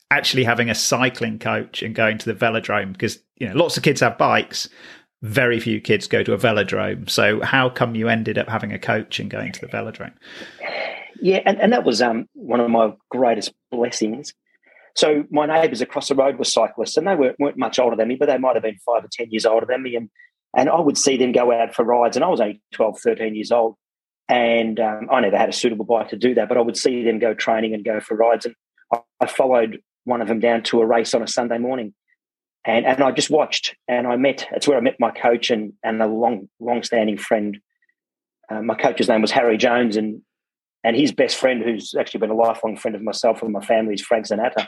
actually 0.09 0.43
having 0.43 0.69
a 0.69 0.75
cycling 0.75 1.39
coach 1.39 1.83
and 1.83 1.93
going 1.93 2.17
to 2.17 2.33
the 2.33 2.39
velodrome? 2.39 2.93
Because 2.93 3.19
you 3.37 3.47
know, 3.47 3.55
lots 3.55 3.77
of 3.77 3.83
kids 3.83 4.01
have 4.01 4.17
bikes, 4.17 4.69
very 5.21 5.59
few 5.59 5.81
kids 5.81 6.07
go 6.07 6.23
to 6.23 6.33
a 6.33 6.37
velodrome. 6.37 7.09
So 7.09 7.41
how 7.41 7.69
come 7.69 7.95
you 7.95 8.07
ended 8.07 8.37
up 8.37 8.47
having 8.47 8.71
a 8.71 8.79
coach 8.79 9.19
and 9.19 9.29
going 9.29 9.51
to 9.53 9.61
the 9.61 9.67
velodrome? 9.67 10.13
Yeah, 11.21 11.41
and, 11.45 11.59
and 11.59 11.73
that 11.73 11.83
was 11.83 12.01
um, 12.01 12.27
one 12.33 12.59
of 12.59 12.69
my 12.69 12.93
greatest 13.09 13.53
blessings. 13.71 14.33
So 14.95 15.25
my 15.29 15.45
neighbours 15.45 15.81
across 15.81 16.07
the 16.07 16.15
road 16.15 16.37
were 16.37 16.45
cyclists, 16.45 16.97
and 16.97 17.07
they 17.07 17.15
weren't, 17.15 17.39
weren't 17.39 17.57
much 17.57 17.79
older 17.79 17.95
than 17.95 18.07
me, 18.07 18.15
but 18.15 18.27
they 18.27 18.37
might 18.37 18.55
have 18.55 18.63
been 18.63 18.77
five 18.85 19.03
or 19.03 19.09
ten 19.11 19.27
years 19.29 19.45
older 19.45 19.65
than 19.65 19.83
me. 19.83 19.95
And 19.95 20.09
and 20.57 20.69
I 20.69 20.79
would 20.79 20.97
see 20.97 21.17
them 21.17 21.33
go 21.33 21.51
out 21.51 21.75
for 21.75 21.83
rides, 21.83 22.15
and 22.15 22.23
I 22.23 22.29
was 22.29 22.39
only 22.39 22.61
12, 22.73 22.99
13 22.99 23.35
years 23.35 23.51
old. 23.51 23.75
And 24.29 24.79
um, 24.79 25.09
I 25.11 25.19
never 25.19 25.37
had 25.37 25.49
a 25.49 25.53
suitable 25.53 25.85
bike 25.85 26.09
to 26.09 26.15
do 26.15 26.33
that, 26.35 26.47
but 26.47 26.57
I 26.57 26.61
would 26.61 26.77
see 26.77 27.03
them 27.03 27.19
go 27.19 27.33
training 27.33 27.73
and 27.73 27.83
go 27.83 27.99
for 27.99 28.15
rides. 28.15 28.45
And 28.45 28.55
I, 28.93 28.99
I 29.19 29.25
followed 29.27 29.81
one 30.05 30.21
of 30.21 30.27
them 30.27 30.39
down 30.39 30.63
to 30.63 30.81
a 30.81 30.85
race 30.85 31.13
on 31.13 31.21
a 31.21 31.27
Sunday 31.27 31.57
morning 31.57 31.93
and 32.65 32.85
and 32.85 33.03
I 33.03 33.11
just 33.11 33.29
watched, 33.29 33.75
and 33.87 34.07
I 34.07 34.15
met. 34.15 34.47
That's 34.51 34.67
where 34.67 34.77
I 34.77 34.81
met 34.81 34.99
my 34.99 35.11
coach 35.11 35.51
and 35.51 35.73
and 35.83 36.01
a 36.01 36.07
long 36.07 36.49
long 36.59 36.83
standing 36.83 37.17
friend. 37.17 37.59
Uh, 38.49 38.61
my 38.61 38.75
coach's 38.75 39.07
name 39.07 39.21
was 39.21 39.31
Harry 39.31 39.57
Jones, 39.57 39.95
and 39.95 40.21
and 40.83 40.95
his 40.95 41.11
best 41.11 41.37
friend, 41.37 41.63
who's 41.63 41.93
actually 41.97 42.21
been 42.21 42.31
a 42.31 42.35
lifelong 42.35 42.75
friend 42.75 42.95
of 42.95 43.03
myself 43.03 43.41
and 43.43 43.53
my 43.53 43.63
family, 43.63 43.93
is 43.93 44.01
Frank 44.01 44.25
Zanatta. 44.25 44.67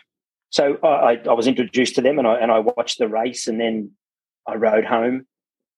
So 0.50 0.77
I, 0.82 1.20
I 1.27 1.34
was 1.34 1.48
introduced 1.48 1.96
to 1.96 2.01
them, 2.01 2.20
and 2.20 2.27
I 2.27 2.36
and 2.36 2.51
I 2.51 2.60
watched 2.60 3.00
the 3.00 3.08
race, 3.08 3.48
and 3.48 3.60
then 3.60 3.92
I 4.48 4.56
rode 4.56 4.86
home, 4.86 5.25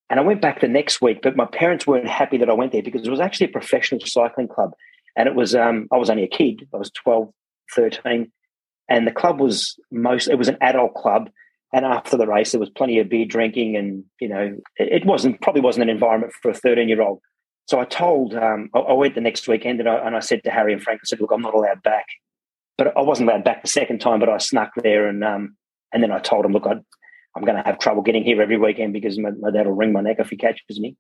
and 0.10 0.20
I 0.20 0.24
went 0.24 0.42
back 0.42 0.62
the 0.62 0.68
next 0.68 1.02
week. 1.02 1.22
But 1.22 1.36
my 1.36 1.46
parents 1.46 1.88
weren't 1.88 2.08
happy 2.08 2.38
that 2.38 2.50
I 2.50 2.54
went 2.54 2.72
there 2.72 2.84
because 2.84 3.06
it 3.06 3.12
was 3.12 3.20
actually 3.20 3.48
a 3.48 3.52
professional 3.52 4.02
cycling 4.06 4.48
club, 4.48 4.72
and 5.16 5.28
it 5.28 5.36
was 5.36 5.56
um, 5.56 5.88
I 5.92 5.98
was 5.98 6.10
only 6.10 6.24
a 6.24 6.28
kid. 6.28 6.68
I 6.74 6.78
was 6.78 6.92
12, 6.92 7.30
13, 7.76 8.32
and 8.90 9.08
the 9.08 9.12
club 9.12 9.40
was 9.40 9.80
most. 9.92 10.28
It 10.28 10.38
was 10.38 10.50
an 10.50 10.58
adult 10.62 10.94
club 10.94 11.30
and 11.72 11.86
after 11.86 12.18
the 12.18 12.28
race, 12.28 12.52
there 12.52 12.60
was 12.60 12.70
plenty 12.70 13.00
of 13.00 13.10
beer 13.10 13.26
drinking, 13.26 13.76
and 13.76 14.04
you 14.20 14.28
know, 14.28 14.58
it, 14.78 15.06
wasn't 15.06 15.40
probably 15.42 15.62
wasn't 15.62 15.84
an 15.84 15.90
environment 15.90 16.34
for 16.42 16.50
a 16.50 16.54
thirteen-year-old. 16.54 17.20
So 17.68 17.80
I 17.80 17.86
told, 17.86 18.34
um, 18.34 18.70
I, 18.74 18.80
I, 18.80 18.94
went 18.94 19.14
the 19.14 19.22
next 19.22 19.48
weekend, 19.48 19.80
and 19.80 19.88
I, 19.88 19.98
and 19.98 20.16
I 20.16 20.20
said 20.20 20.44
to 20.44 20.50
Harry 20.50 20.74
and 20.74 20.82
Frank, 20.82 21.02
I 21.04 21.06
said, 21.06 21.22
"Look, 21.22 21.32
I'm 21.32 21.42
not 21.42 21.54
allowed 21.54 21.84
back." 21.84 22.06
But 22.80 22.98
I 22.98 23.02
wasn't 23.02 23.30
allowed 23.30 23.44
back 23.44 23.62
the 23.62 23.68
second 23.68 24.00
time, 24.00 24.20
but 24.20 24.30
I 24.30 24.38
snuck 24.40 24.72
there, 24.82 25.08
and 25.08 25.24
um, 25.24 25.56
and 25.94 26.02
then 26.02 26.12
I 26.12 26.20
told 26.20 26.46
him, 26.46 26.54
"Look, 26.54 26.66
I, 26.66 26.72
am 26.72 27.46
going 27.46 27.58
to 27.58 27.64
have 27.64 27.78
trouble 27.78 28.02
getting 28.02 28.24
here 28.24 28.42
every 28.42 28.58
weekend 28.58 28.94
because 28.94 29.20
my, 29.20 29.30
my 29.40 29.52
dad 29.52 29.68
will 29.68 29.76
wring 29.76 29.94
my 29.94 30.02
neck 30.02 30.18
if 30.18 30.30
he 30.30 30.38
catches 30.38 30.80
me." 30.80 30.96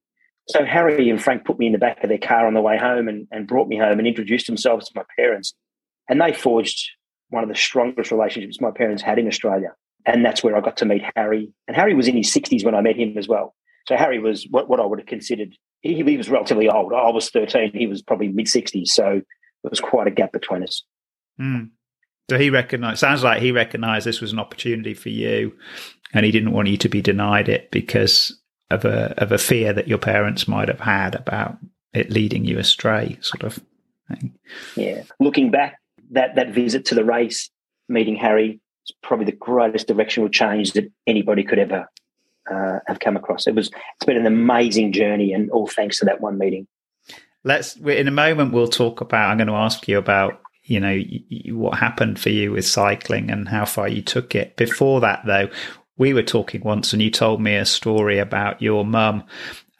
So 0.49 0.65
Harry 0.65 1.09
and 1.09 1.21
Frank 1.21 1.45
put 1.45 1.57
me 1.57 1.67
in 1.67 1.71
the 1.71 1.79
back 1.79 2.03
of 2.03 2.09
their 2.09 2.19
car 2.19 2.45
on 2.45 2.53
the 2.53 2.61
way 2.61 2.77
home 2.77 3.07
and, 3.07 3.27
and 3.31 3.47
brought 3.47 3.67
me 3.67 3.77
home 3.77 3.97
and 3.97 4.07
introduced 4.07 4.47
themselves 4.47 4.87
to 4.87 4.91
my 4.95 5.03
parents, 5.17 5.55
and 6.07 6.21
they 6.21 6.33
forged 6.33 6.91
one 7.29 7.43
of 7.43 7.49
the 7.49 7.55
strongest 7.55 8.11
relationships 8.11 8.61
my 8.61 8.71
parents 8.71 9.01
had 9.01 9.17
in 9.17 9.27
Australia 9.27 9.73
and 10.05 10.25
that's 10.25 10.43
where 10.43 10.55
I 10.55 10.61
got 10.61 10.77
to 10.77 10.85
meet 10.85 11.03
Harry. 11.15 11.51
And 11.67 11.75
Harry 11.75 11.93
was 11.93 12.07
in 12.07 12.15
his 12.15 12.33
60s 12.33 12.63
when 12.63 12.75
I 12.75 12.81
met 12.81 12.97
him 12.97 13.17
as 13.17 13.27
well. 13.27 13.55
So 13.87 13.95
Harry 13.95 14.19
was 14.19 14.47
what, 14.49 14.69
what 14.69 14.79
I 14.79 14.85
would 14.85 14.99
have 14.99 15.07
considered, 15.07 15.53
he, 15.81 15.95
he 16.03 16.17
was 16.17 16.29
relatively 16.29 16.69
old. 16.69 16.93
I 16.93 17.09
was 17.09 17.29
13, 17.29 17.71
he 17.73 17.87
was 17.87 18.01
probably 18.01 18.29
mid 18.29 18.47
60s. 18.47 18.87
So 18.87 19.21
there 19.63 19.69
was 19.69 19.79
quite 19.79 20.07
a 20.07 20.11
gap 20.11 20.31
between 20.31 20.63
us. 20.63 20.83
Mm. 21.39 21.69
So 22.29 22.37
he 22.37 22.49
recognized, 22.49 22.99
sounds 22.99 23.23
like 23.23 23.41
he 23.41 23.51
recognized 23.51 24.05
this 24.05 24.21
was 24.21 24.33
an 24.33 24.39
opportunity 24.39 24.93
for 24.93 25.09
you 25.09 25.53
and 26.13 26.25
he 26.25 26.31
didn't 26.31 26.51
want 26.51 26.67
you 26.67 26.77
to 26.77 26.89
be 26.89 27.01
denied 27.01 27.49
it 27.49 27.71
because 27.71 28.39
of 28.69 28.85
a, 28.85 29.13
of 29.21 29.31
a 29.31 29.37
fear 29.37 29.73
that 29.73 29.87
your 29.87 29.97
parents 29.97 30.47
might 30.47 30.67
have 30.67 30.79
had 30.79 31.15
about 31.15 31.57
it 31.93 32.11
leading 32.11 32.45
you 32.45 32.59
astray, 32.59 33.17
sort 33.21 33.43
of 33.43 33.59
thing. 34.07 34.33
Yeah. 34.75 35.03
Looking 35.19 35.49
back, 35.49 35.79
that, 36.11 36.35
that 36.35 36.53
visit 36.53 36.85
to 36.85 36.95
the 36.95 37.03
race, 37.03 37.49
meeting 37.87 38.15
Harry, 38.15 38.59
is 38.85 38.95
probably 39.01 39.25
the 39.25 39.31
greatest 39.31 39.87
directional 39.87 40.29
change 40.29 40.73
that 40.73 40.91
anybody 41.07 41.43
could 41.43 41.59
ever 41.59 41.87
uh, 42.49 42.79
have 42.87 42.99
come 42.99 43.15
across. 43.15 43.47
It 43.47 43.55
was 43.55 43.67
it's 43.67 44.05
been 44.05 44.17
an 44.17 44.25
amazing 44.25 44.91
journey, 44.91 45.33
and 45.33 45.49
all 45.51 45.67
thanks 45.67 45.99
to 45.99 46.05
that 46.05 46.21
one 46.21 46.37
meeting. 46.37 46.67
Let's 47.43 47.75
in 47.75 48.07
a 48.07 48.11
moment 48.11 48.53
we'll 48.53 48.67
talk 48.67 49.01
about. 49.01 49.29
I'm 49.29 49.37
going 49.37 49.47
to 49.47 49.53
ask 49.53 49.87
you 49.87 49.97
about 49.97 50.41
you 50.69 50.79
know 50.79 50.99
what 51.57 51.77
happened 51.77 52.19
for 52.19 52.29
you 52.29 52.51
with 52.51 52.65
cycling 52.65 53.29
and 53.29 53.47
how 53.47 53.65
far 53.65 53.87
you 53.87 54.01
took 54.01 54.35
it. 54.35 54.55
Before 54.55 55.01
that, 55.01 55.23
though, 55.25 55.49
we 55.97 56.13
were 56.13 56.23
talking 56.23 56.61
once, 56.61 56.93
and 56.93 57.01
you 57.01 57.11
told 57.11 57.41
me 57.41 57.55
a 57.55 57.65
story 57.65 58.19
about 58.19 58.61
your 58.61 58.85
mum, 58.85 59.23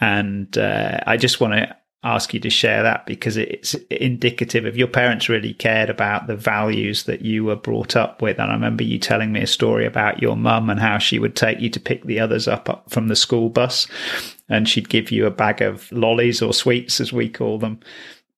and 0.02 0.58
uh, 0.58 1.00
I 1.06 1.18
just 1.18 1.40
want 1.40 1.54
to 1.54 1.76
ask 2.02 2.34
you 2.34 2.40
to 2.40 2.50
share 2.50 2.82
that 2.84 3.06
because 3.06 3.36
it's 3.36 3.74
indicative 3.92 4.66
of 4.66 4.78
your 4.78 4.88
parents 4.88 5.28
really 5.28 5.54
cared 5.54 5.90
about 5.90 6.28
the 6.28 6.36
values 6.36 7.04
that 7.04 7.22
you 7.22 7.44
were 7.44 7.58
brought 7.58 7.98
up 7.98 8.22
with. 8.22 8.40
And 8.40 8.50
I 8.50 8.54
remember 8.54 8.84
you 8.84 8.98
telling 8.98 9.34
me 9.34 9.42
a 9.42 9.48
story 9.48 9.86
about 9.86 10.22
your 10.22 10.38
mum 10.38 10.70
and 10.70 10.80
how 10.80 10.98
she 10.98 11.20
would 11.20 11.36
take 11.36 11.60
you 11.60 11.70
to 11.70 11.80
pick 11.80 12.06
the 12.06 12.22
others 12.22 12.48
up, 12.48 12.70
up 12.70 12.90
from 12.90 13.10
the 13.10 13.18
school 13.18 13.50
bus 13.50 13.86
and 14.50 14.68
she'd 14.68 14.90
give 14.90 15.12
you 15.12 15.26
a 15.26 15.32
bag 15.32 15.62
of 15.62 15.92
lollies 15.92 16.42
or 16.42 16.54
sweets, 16.54 17.00
as 17.00 17.14
we 17.14 17.30
call 17.30 17.60
them 17.60 17.80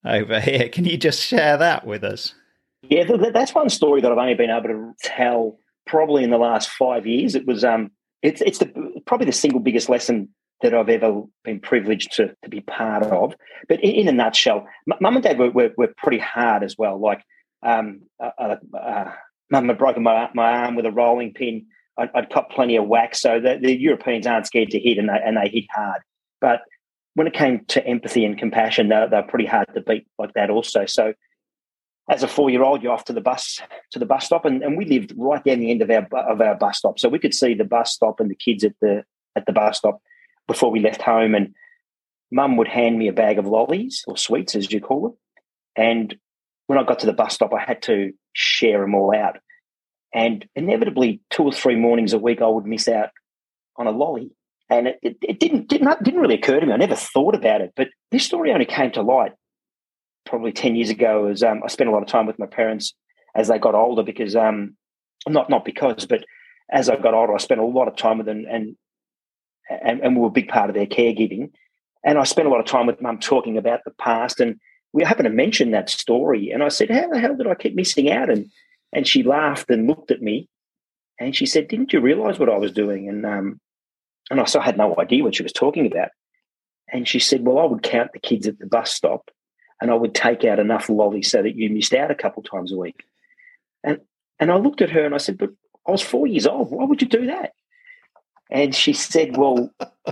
over 0.03 0.39
here. 0.39 0.67
Can 0.69 0.85
you 0.85 0.97
just 0.97 1.21
share 1.21 1.57
that 1.57 1.85
with 1.85 2.03
us? 2.03 2.33
Yeah, 2.91 3.05
that's 3.33 3.55
one 3.55 3.69
story 3.69 4.01
that 4.01 4.11
I've 4.11 4.17
only 4.17 4.33
been 4.33 4.49
able 4.49 4.67
to 4.67 4.93
tell 5.01 5.57
probably 5.87 6.25
in 6.25 6.29
the 6.29 6.37
last 6.37 6.69
five 6.69 7.07
years. 7.07 7.35
It 7.35 7.47
was 7.47 7.63
um, 7.63 7.89
it's 8.21 8.41
it's 8.41 8.59
the 8.59 9.01
probably 9.05 9.27
the 9.27 9.31
single 9.31 9.61
biggest 9.61 9.87
lesson 9.87 10.27
that 10.61 10.73
I've 10.73 10.89
ever 10.89 11.23
been 11.45 11.61
privileged 11.61 12.11
to, 12.17 12.35
to 12.43 12.49
be 12.49 12.59
part 12.59 13.03
of. 13.03 13.33
But 13.69 13.79
in, 13.79 13.91
in 13.91 14.07
a 14.09 14.11
nutshell, 14.11 14.67
mum 14.85 15.15
and 15.15 15.23
dad 15.23 15.39
were, 15.39 15.51
were, 15.51 15.71
were, 15.77 15.93
pretty 15.97 16.19
hard 16.19 16.63
as 16.63 16.77
well. 16.77 16.99
Like, 16.99 17.23
um, 17.63 18.01
uh, 18.19 18.29
uh, 18.37 18.55
uh, 18.77 19.11
mum 19.49 19.69
had 19.69 19.77
broken 19.79 20.03
my, 20.03 20.29
my 20.35 20.51
arm 20.51 20.75
with 20.75 20.85
a 20.85 20.91
rolling 20.91 21.33
pin. 21.33 21.65
I'd, 21.97 22.11
I'd 22.13 22.29
plenty 22.51 22.75
of 22.75 22.87
whack, 22.87 23.15
So 23.15 23.39
the, 23.39 23.57
the, 23.59 23.75
Europeans 23.75 24.27
aren't 24.27 24.45
scared 24.45 24.69
to 24.69 24.79
hit 24.79 24.99
and 24.99 25.09
they, 25.09 25.19
and 25.25 25.37
they 25.37 25.49
hit 25.49 25.65
hard. 25.73 26.01
But 26.39 26.61
when 27.15 27.25
it 27.25 27.33
came 27.33 27.65
to 27.69 27.83
empathy 27.87 28.23
and 28.23 28.37
compassion, 28.37 28.89
they're, 28.89 29.09
they're 29.09 29.23
pretty 29.23 29.47
hard 29.47 29.67
to 29.73 29.81
beat 29.81 30.05
like 30.19 30.33
that 30.33 30.51
also. 30.51 30.85
So 30.85 31.13
as 32.11 32.23
a 32.23 32.27
four-year-old, 32.27 32.83
you're 32.83 32.91
off 32.91 33.05
to 33.05 33.13
the 33.13 33.21
bus 33.21 33.61
to 33.91 33.97
the 33.97 34.05
bus 34.05 34.25
stop, 34.25 34.45
and, 34.45 34.61
and 34.61 34.77
we 34.77 34.85
lived 34.85 35.13
right 35.17 35.43
down 35.43 35.59
the 35.59 35.71
end 35.71 35.81
of 35.81 35.89
our 35.89 36.07
of 36.29 36.41
our 36.41 36.55
bus 36.55 36.77
stop, 36.77 36.99
so 36.99 37.09
we 37.09 37.19
could 37.19 37.33
see 37.33 37.53
the 37.53 37.63
bus 37.63 37.93
stop 37.93 38.19
and 38.19 38.29
the 38.29 38.35
kids 38.35 38.63
at 38.63 38.75
the 38.81 39.03
at 39.35 39.45
the 39.45 39.53
bus 39.53 39.77
stop 39.77 40.01
before 40.47 40.69
we 40.69 40.81
left 40.81 41.01
home, 41.01 41.33
and 41.33 41.55
Mum 42.31 42.57
would 42.57 42.67
hand 42.67 42.97
me 42.97 43.07
a 43.07 43.13
bag 43.13 43.37
of 43.37 43.47
lollies 43.47 44.03
or 44.07 44.17
sweets, 44.17 44.55
as 44.55 44.71
you 44.71 44.79
call 44.79 45.01
them. 45.01 45.17
And 45.75 46.15
when 46.67 46.79
I 46.79 46.83
got 46.83 46.99
to 46.99 47.05
the 47.05 47.13
bus 47.13 47.33
stop, 47.33 47.53
I 47.53 47.61
had 47.61 47.81
to 47.83 48.13
share 48.33 48.81
them 48.81 48.95
all 48.95 49.15
out. 49.15 49.37
And 50.13 50.47
inevitably, 50.55 51.21
two 51.29 51.43
or 51.43 51.51
three 51.51 51.75
mornings 51.75 52.13
a 52.13 52.19
week, 52.19 52.41
I 52.41 52.47
would 52.47 52.65
miss 52.65 52.87
out 52.87 53.09
on 53.77 53.87
a 53.87 53.91
lolly. 53.91 54.31
And 54.69 54.87
it, 54.87 54.99
it, 55.01 55.17
it 55.21 55.39
didn't, 55.39 55.67
didn't 55.67 56.03
didn't 56.03 56.21
really 56.21 56.35
occur 56.35 56.59
to 56.59 56.65
me. 56.65 56.71
I 56.71 56.77
never 56.77 56.95
thought 56.95 57.35
about 57.35 57.61
it. 57.61 57.73
But 57.75 57.89
this 58.11 58.25
story 58.25 58.51
only 58.51 58.65
came 58.65 58.91
to 58.91 59.01
light 59.01 59.33
probably 60.25 60.51
ten 60.51 60.75
years 60.75 60.89
ago. 60.89 61.27
As 61.27 61.43
um, 61.43 61.61
I 61.63 61.67
spent 61.67 61.89
a 61.89 61.93
lot 61.93 62.01
of 62.01 62.07
time 62.07 62.25
with 62.25 62.39
my 62.39 62.45
parents 62.45 62.93
as 63.35 63.47
they 63.47 63.59
got 63.59 63.75
older, 63.75 64.03
because 64.03 64.35
um, 64.35 64.75
not 65.27 65.49
not 65.49 65.65
because, 65.65 66.05
but 66.05 66.25
as 66.71 66.89
I 66.89 66.95
got 66.95 67.13
older, 67.13 67.33
I 67.33 67.37
spent 67.37 67.61
a 67.61 67.65
lot 67.65 67.87
of 67.87 67.95
time 67.95 68.17
with 68.17 68.27
them, 68.27 68.45
and 68.49 68.75
and, 69.69 70.01
and 70.01 70.15
we 70.15 70.21
were 70.21 70.27
a 70.27 70.31
big 70.31 70.49
part 70.49 70.69
of 70.69 70.75
their 70.75 70.85
caregiving. 70.85 71.51
And 72.03 72.17
I 72.17 72.23
spent 72.23 72.47
a 72.47 72.51
lot 72.51 72.59
of 72.59 72.65
time 72.65 72.87
with 72.87 73.01
mum 73.01 73.19
talking 73.19 73.57
about 73.57 73.81
the 73.85 73.91
past, 73.91 74.39
and 74.39 74.59
we 74.93 75.03
happened 75.03 75.27
to 75.27 75.31
mention 75.33 75.71
that 75.71 75.89
story. 75.89 76.51
And 76.51 76.63
I 76.63 76.69
said, 76.69 76.89
"How 76.89 77.09
the 77.09 77.19
hell 77.19 77.35
did 77.35 77.47
I 77.47 77.55
keep 77.55 77.75
missing 77.75 78.09
out?" 78.09 78.29
And 78.29 78.47
and 78.93 79.07
she 79.07 79.23
laughed 79.23 79.69
and 79.69 79.87
looked 79.87 80.11
at 80.11 80.21
me, 80.21 80.49
and 81.19 81.35
she 81.35 81.45
said, 81.45 81.67
"Didn't 81.67 81.93
you 81.93 82.01
realise 82.01 82.39
what 82.39 82.49
I 82.49 82.57
was 82.57 82.71
doing?" 82.71 83.07
And 83.07 83.25
um, 83.25 83.59
and 84.29 84.39
I 84.39 84.45
still 84.45 84.61
had 84.61 84.77
no 84.77 84.95
idea 84.97 85.23
what 85.23 85.35
she 85.35 85.43
was 85.43 85.53
talking 85.53 85.85
about. 85.85 86.09
And 86.91 87.07
she 87.07 87.19
said, 87.19 87.45
"Well, 87.45 87.59
I 87.59 87.65
would 87.65 87.83
count 87.83 88.11
the 88.13 88.19
kids 88.19 88.47
at 88.47 88.59
the 88.59 88.65
bus 88.65 88.91
stop, 88.91 89.29
and 89.81 89.91
I 89.91 89.95
would 89.95 90.15
take 90.15 90.45
out 90.45 90.59
enough 90.59 90.89
lolly 90.89 91.23
so 91.23 91.41
that 91.41 91.55
you 91.55 91.69
missed 91.69 91.93
out 91.93 92.11
a 92.11 92.15
couple 92.15 92.43
times 92.43 92.71
a 92.71 92.77
week." 92.77 93.03
And 93.83 93.99
and 94.39 94.51
I 94.51 94.57
looked 94.57 94.81
at 94.81 94.91
her 94.91 95.05
and 95.05 95.15
I 95.15 95.17
said, 95.17 95.37
"But 95.37 95.49
I 95.87 95.91
was 95.91 96.01
four 96.01 96.27
years 96.27 96.47
old. 96.47 96.71
Why 96.71 96.85
would 96.85 97.01
you 97.01 97.07
do 97.07 97.25
that?" 97.27 97.53
And 98.49 98.73
she 98.75 98.93
said, 98.93 99.37
"Well, 99.37 99.73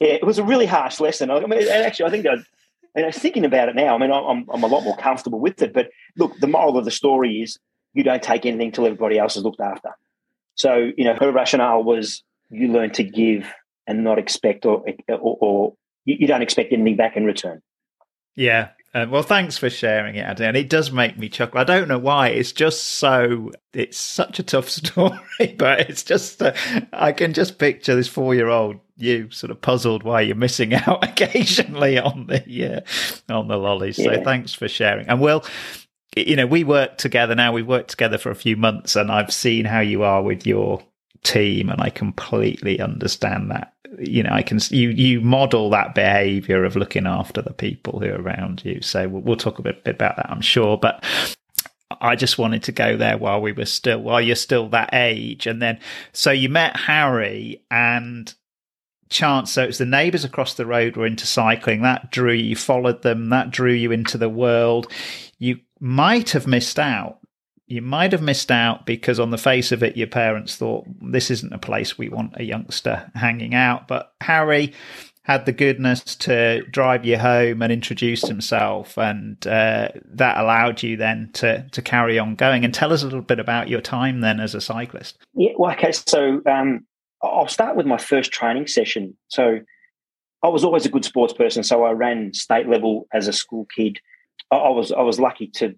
yeah, 0.00 0.14
it 0.14 0.26
was 0.26 0.38
a 0.38 0.44
really 0.44 0.66
harsh 0.66 1.00
lesson. 1.00 1.30
I 1.30 1.40
mean, 1.40 1.68
actually, 1.68 2.06
I 2.06 2.10
think 2.10 2.26
I, 2.26 2.34
And 2.94 3.04
I 3.04 3.08
was 3.08 3.18
thinking 3.18 3.44
about 3.44 3.68
it 3.68 3.76
now. 3.76 3.94
I 3.94 3.98
mean, 3.98 4.12
I'm, 4.12 4.46
I'm 4.52 4.62
a 4.62 4.66
lot 4.66 4.84
more 4.84 4.96
comfortable 4.96 5.40
with 5.40 5.62
it. 5.62 5.72
But 5.72 5.90
look, 6.16 6.38
the 6.38 6.46
moral 6.46 6.78
of 6.78 6.84
the 6.84 6.90
story 6.90 7.42
is 7.42 7.58
you 7.94 8.02
don't 8.02 8.22
take 8.22 8.46
anything 8.46 8.72
till 8.72 8.86
everybody 8.86 9.18
else 9.18 9.36
is 9.36 9.44
looked 9.44 9.60
after. 9.60 9.90
So, 10.54 10.90
you 10.96 11.04
know, 11.04 11.14
her 11.14 11.30
rationale 11.30 11.84
was 11.84 12.22
you 12.50 12.68
learn 12.68 12.90
to 12.92 13.04
give 13.04 13.52
and 13.86 14.04
not 14.04 14.18
expect 14.18 14.66
or, 14.66 14.84
or, 15.08 15.38
or 15.40 15.74
you 16.04 16.26
don't 16.26 16.42
expect 16.42 16.72
anything 16.72 16.96
back 16.96 17.16
in 17.16 17.24
return. 17.24 17.60
Yeah. 18.38 18.68
Uh, 18.94 19.06
well, 19.10 19.22
thanks 19.22 19.58
for 19.58 19.68
sharing 19.68 20.14
it, 20.14 20.20
Andy. 20.20 20.44
And 20.44 20.56
it 20.56 20.70
does 20.70 20.92
make 20.92 21.18
me 21.18 21.28
chuckle. 21.28 21.60
I 21.60 21.64
don't 21.64 21.88
know 21.88 21.98
why. 21.98 22.28
It's 22.28 22.52
just 22.52 22.84
so, 22.84 23.50
it's 23.74 23.98
such 23.98 24.38
a 24.38 24.42
tough 24.42 24.68
story, 24.70 25.56
but 25.58 25.80
it's 25.80 26.02
just, 26.04 26.40
uh, 26.40 26.54
I 26.92 27.12
can 27.12 27.34
just 27.34 27.58
picture 27.58 27.94
this 27.94 28.08
four 28.08 28.34
year 28.34 28.48
old 28.48 28.76
you 28.96 29.30
sort 29.30 29.52
of 29.52 29.60
puzzled 29.60 30.02
why 30.02 30.22
you're 30.22 30.34
missing 30.34 30.74
out 30.86 31.04
occasionally 31.04 31.98
on 31.98 32.26
the, 32.26 32.76
uh, 33.28 33.32
on 33.32 33.48
the 33.48 33.56
lollies. 33.56 33.98
Yeah. 33.98 34.14
So 34.14 34.24
thanks 34.24 34.54
for 34.54 34.68
sharing. 34.68 35.08
And 35.08 35.20
we'll, 35.20 35.44
you 36.16 36.36
know, 36.36 36.46
we 36.46 36.64
work 36.64 36.96
together 36.96 37.34
now. 37.34 37.52
We've 37.52 37.66
worked 37.66 37.90
together 37.90 38.18
for 38.18 38.30
a 38.30 38.36
few 38.36 38.56
months 38.56 38.96
and 38.96 39.10
I've 39.10 39.32
seen 39.32 39.64
how 39.66 39.80
you 39.80 40.04
are 40.04 40.22
with 40.22 40.46
your 40.46 40.82
team 41.22 41.68
and 41.68 41.80
I 41.80 41.90
completely 41.90 42.80
understand 42.80 43.50
that. 43.50 43.74
You 43.98 44.22
know, 44.22 44.30
I 44.30 44.42
can 44.42 44.60
you 44.70 44.90
you 44.90 45.20
model 45.20 45.70
that 45.70 45.94
behavior 45.94 46.64
of 46.64 46.76
looking 46.76 47.06
after 47.06 47.42
the 47.42 47.52
people 47.52 48.00
who 48.00 48.06
are 48.06 48.20
around 48.20 48.64
you. 48.64 48.80
So 48.82 49.08
we'll, 49.08 49.22
we'll 49.22 49.36
talk 49.36 49.58
a 49.58 49.62
bit, 49.62 49.84
bit 49.84 49.94
about 49.94 50.16
that, 50.16 50.30
I'm 50.30 50.40
sure. 50.40 50.76
But 50.76 51.04
I 52.00 52.16
just 52.16 52.38
wanted 52.38 52.62
to 52.64 52.72
go 52.72 52.96
there 52.96 53.16
while 53.16 53.40
we 53.40 53.52
were 53.52 53.64
still 53.64 54.00
while 54.00 54.20
you're 54.20 54.36
still 54.36 54.68
that 54.70 54.90
age, 54.92 55.46
and 55.46 55.60
then 55.60 55.80
so 56.12 56.30
you 56.30 56.48
met 56.48 56.76
Harry 56.76 57.62
and 57.70 58.32
chance. 59.08 59.52
So 59.52 59.64
it's 59.64 59.78
the 59.78 59.86
neighbours 59.86 60.24
across 60.24 60.54
the 60.54 60.66
road 60.66 60.96
were 60.96 61.06
into 61.06 61.26
cycling. 61.26 61.82
That 61.82 62.10
drew 62.10 62.32
you. 62.32 62.56
Followed 62.56 63.02
them. 63.02 63.30
That 63.30 63.50
drew 63.50 63.72
you 63.72 63.90
into 63.92 64.18
the 64.18 64.28
world. 64.28 64.92
You 65.38 65.60
might 65.80 66.30
have 66.30 66.46
missed 66.46 66.78
out 66.78 67.18
you 67.68 67.82
might 67.82 68.12
have 68.12 68.22
missed 68.22 68.50
out 68.50 68.86
because 68.86 69.20
on 69.20 69.30
the 69.30 69.38
face 69.38 69.72
of 69.72 69.82
it 69.82 69.96
your 69.96 70.06
parents 70.06 70.56
thought 70.56 70.86
this 71.00 71.30
isn't 71.30 71.52
a 71.52 71.58
place 71.58 71.98
we 71.98 72.08
want 72.08 72.32
a 72.36 72.42
youngster 72.42 73.10
hanging 73.14 73.54
out. 73.54 73.86
But 73.86 74.14
harry 74.20 74.72
had 75.22 75.44
the 75.44 75.52
goodness 75.52 76.16
to 76.16 76.62
drive 76.70 77.04
you 77.04 77.18
home 77.18 77.60
and 77.60 77.70
introduce 77.70 78.22
himself 78.26 78.96
and 78.96 79.46
uh, 79.46 79.88
that 80.06 80.38
allowed 80.38 80.82
you 80.82 80.96
then 80.96 81.28
to 81.34 81.68
to 81.70 81.82
carry 81.82 82.18
on 82.18 82.34
going. 82.34 82.64
And 82.64 82.72
tell 82.72 82.92
us 82.92 83.02
a 83.02 83.04
little 83.04 83.20
bit 83.20 83.38
about 83.38 83.68
your 83.68 83.82
time 83.82 84.22
then 84.22 84.40
as 84.40 84.54
a 84.54 84.60
cyclist. 84.60 85.18
Yeah 85.34 85.52
well 85.56 85.72
okay 85.72 85.92
so 85.92 86.40
um, 86.46 86.86
i'll 87.22 87.48
start 87.48 87.76
with 87.76 87.86
my 87.86 87.98
first 87.98 88.32
training 88.32 88.66
session. 88.66 89.16
So 89.28 89.60
i 90.42 90.48
was 90.48 90.64
always 90.64 90.86
a 90.86 90.90
good 90.90 91.04
sports 91.04 91.34
person 91.34 91.64
so 91.64 91.84
i 91.84 91.90
ran 91.90 92.32
state 92.32 92.68
level 92.68 93.06
as 93.12 93.28
a 93.28 93.32
school 93.32 93.66
kid. 93.76 93.98
I 94.50 94.70
was 94.70 94.90
I 94.92 95.02
was 95.02 95.20
lucky 95.20 95.48
to 95.56 95.74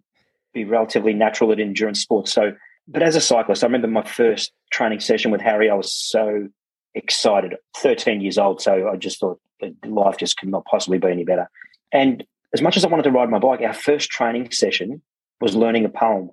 be 0.53 0.65
relatively 0.65 1.13
natural 1.13 1.53
at 1.53 1.61
endurance 1.61 2.01
sports. 2.01 2.33
So, 2.33 2.53
but 2.89 3.03
as 3.03 3.17
a 3.17 3.21
cyclist, 3.21 3.63
I 3.63 3.67
remember 3.67 3.89
my 3.89 4.03
first 4.03 4.53
training 4.73 5.01
session 5.01 5.31
with 5.31 5.41
Harry. 5.41 5.71
I 5.71 5.75
was 5.75 5.93
so 5.93 6.49
excited. 6.95 7.55
Thirteen 7.77 8.21
years 8.21 8.39
old, 8.39 8.61
so 8.61 8.89
I 8.89 8.97
just 8.97 9.21
thought 9.21 9.41
life 9.87 10.17
just 10.17 10.37
could 10.39 10.49
not 10.49 10.65
possibly 10.65 10.99
be 10.99 11.09
any 11.09 11.25
better. 11.25 11.49
And 11.93 12.25
as 12.53 12.63
much 12.63 12.77
as 12.77 12.85
I 12.85 12.89
wanted 12.89 13.05
to 13.05 13.11
ride 13.11 13.31
my 13.31 13.39
bike, 13.39 13.61
our 13.61 13.75
first 13.75 14.11
training 14.11 14.51
session 14.51 15.03
was 15.41 15.55
learning 15.55 15.85
a 15.85 15.89
poem, 15.89 16.31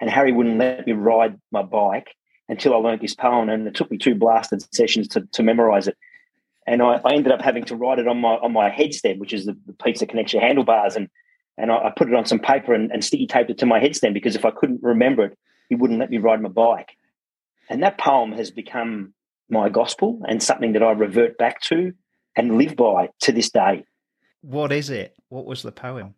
and 0.00 0.10
Harry 0.10 0.32
wouldn't 0.32 0.58
let 0.58 0.86
me 0.86 0.92
ride 0.92 1.38
my 1.50 1.62
bike 1.62 2.14
until 2.48 2.74
I 2.74 2.76
learned 2.76 3.00
this 3.00 3.14
poem, 3.14 3.48
and 3.48 3.66
it 3.66 3.74
took 3.74 3.90
me 3.90 3.96
two 3.96 4.14
blasted 4.14 4.62
sessions 4.74 5.08
to, 5.08 5.22
to 5.32 5.42
memorize 5.42 5.88
it. 5.88 5.96
And 6.66 6.82
I, 6.82 7.00
I 7.04 7.14
ended 7.14 7.32
up 7.32 7.40
having 7.40 7.64
to 7.64 7.76
write 7.76 7.98
it 7.98 8.08
on 8.08 8.20
my 8.20 8.34
on 8.34 8.52
my 8.52 8.70
headstem, 8.70 9.18
which 9.18 9.32
is 9.32 9.46
the, 9.46 9.56
the 9.66 9.72
piece 9.72 10.00
that 10.00 10.10
connects 10.10 10.34
your 10.34 10.42
handlebars, 10.42 10.96
and 10.96 11.08
and 11.56 11.70
I, 11.70 11.76
I 11.76 11.92
put 11.96 12.08
it 12.08 12.14
on 12.14 12.26
some 12.26 12.38
paper 12.38 12.74
and, 12.74 12.90
and, 12.90 13.04
sticky 13.04 13.26
taped 13.26 13.50
it 13.50 13.58
to 13.58 13.66
my 13.66 13.80
headstem 13.80 14.12
because 14.12 14.36
if 14.36 14.44
I 14.44 14.50
couldn't 14.50 14.82
remember 14.82 15.26
it, 15.26 15.38
he 15.68 15.74
wouldn't 15.74 16.00
let 16.00 16.10
me 16.10 16.18
ride 16.18 16.42
my 16.42 16.48
bike. 16.48 16.90
And 17.70 17.82
that 17.82 17.98
poem 17.98 18.32
has 18.32 18.50
become 18.50 19.14
my 19.48 19.68
gospel 19.68 20.20
and 20.28 20.42
something 20.42 20.72
that 20.72 20.82
I 20.82 20.92
revert 20.92 21.38
back 21.38 21.60
to 21.62 21.92
and 22.36 22.58
live 22.58 22.76
by 22.76 23.10
to 23.20 23.32
this 23.32 23.50
day. 23.50 23.84
What 24.40 24.72
is 24.72 24.90
it? 24.90 25.14
What 25.28 25.46
was 25.46 25.62
the 25.62 25.72
poem? 25.72 26.14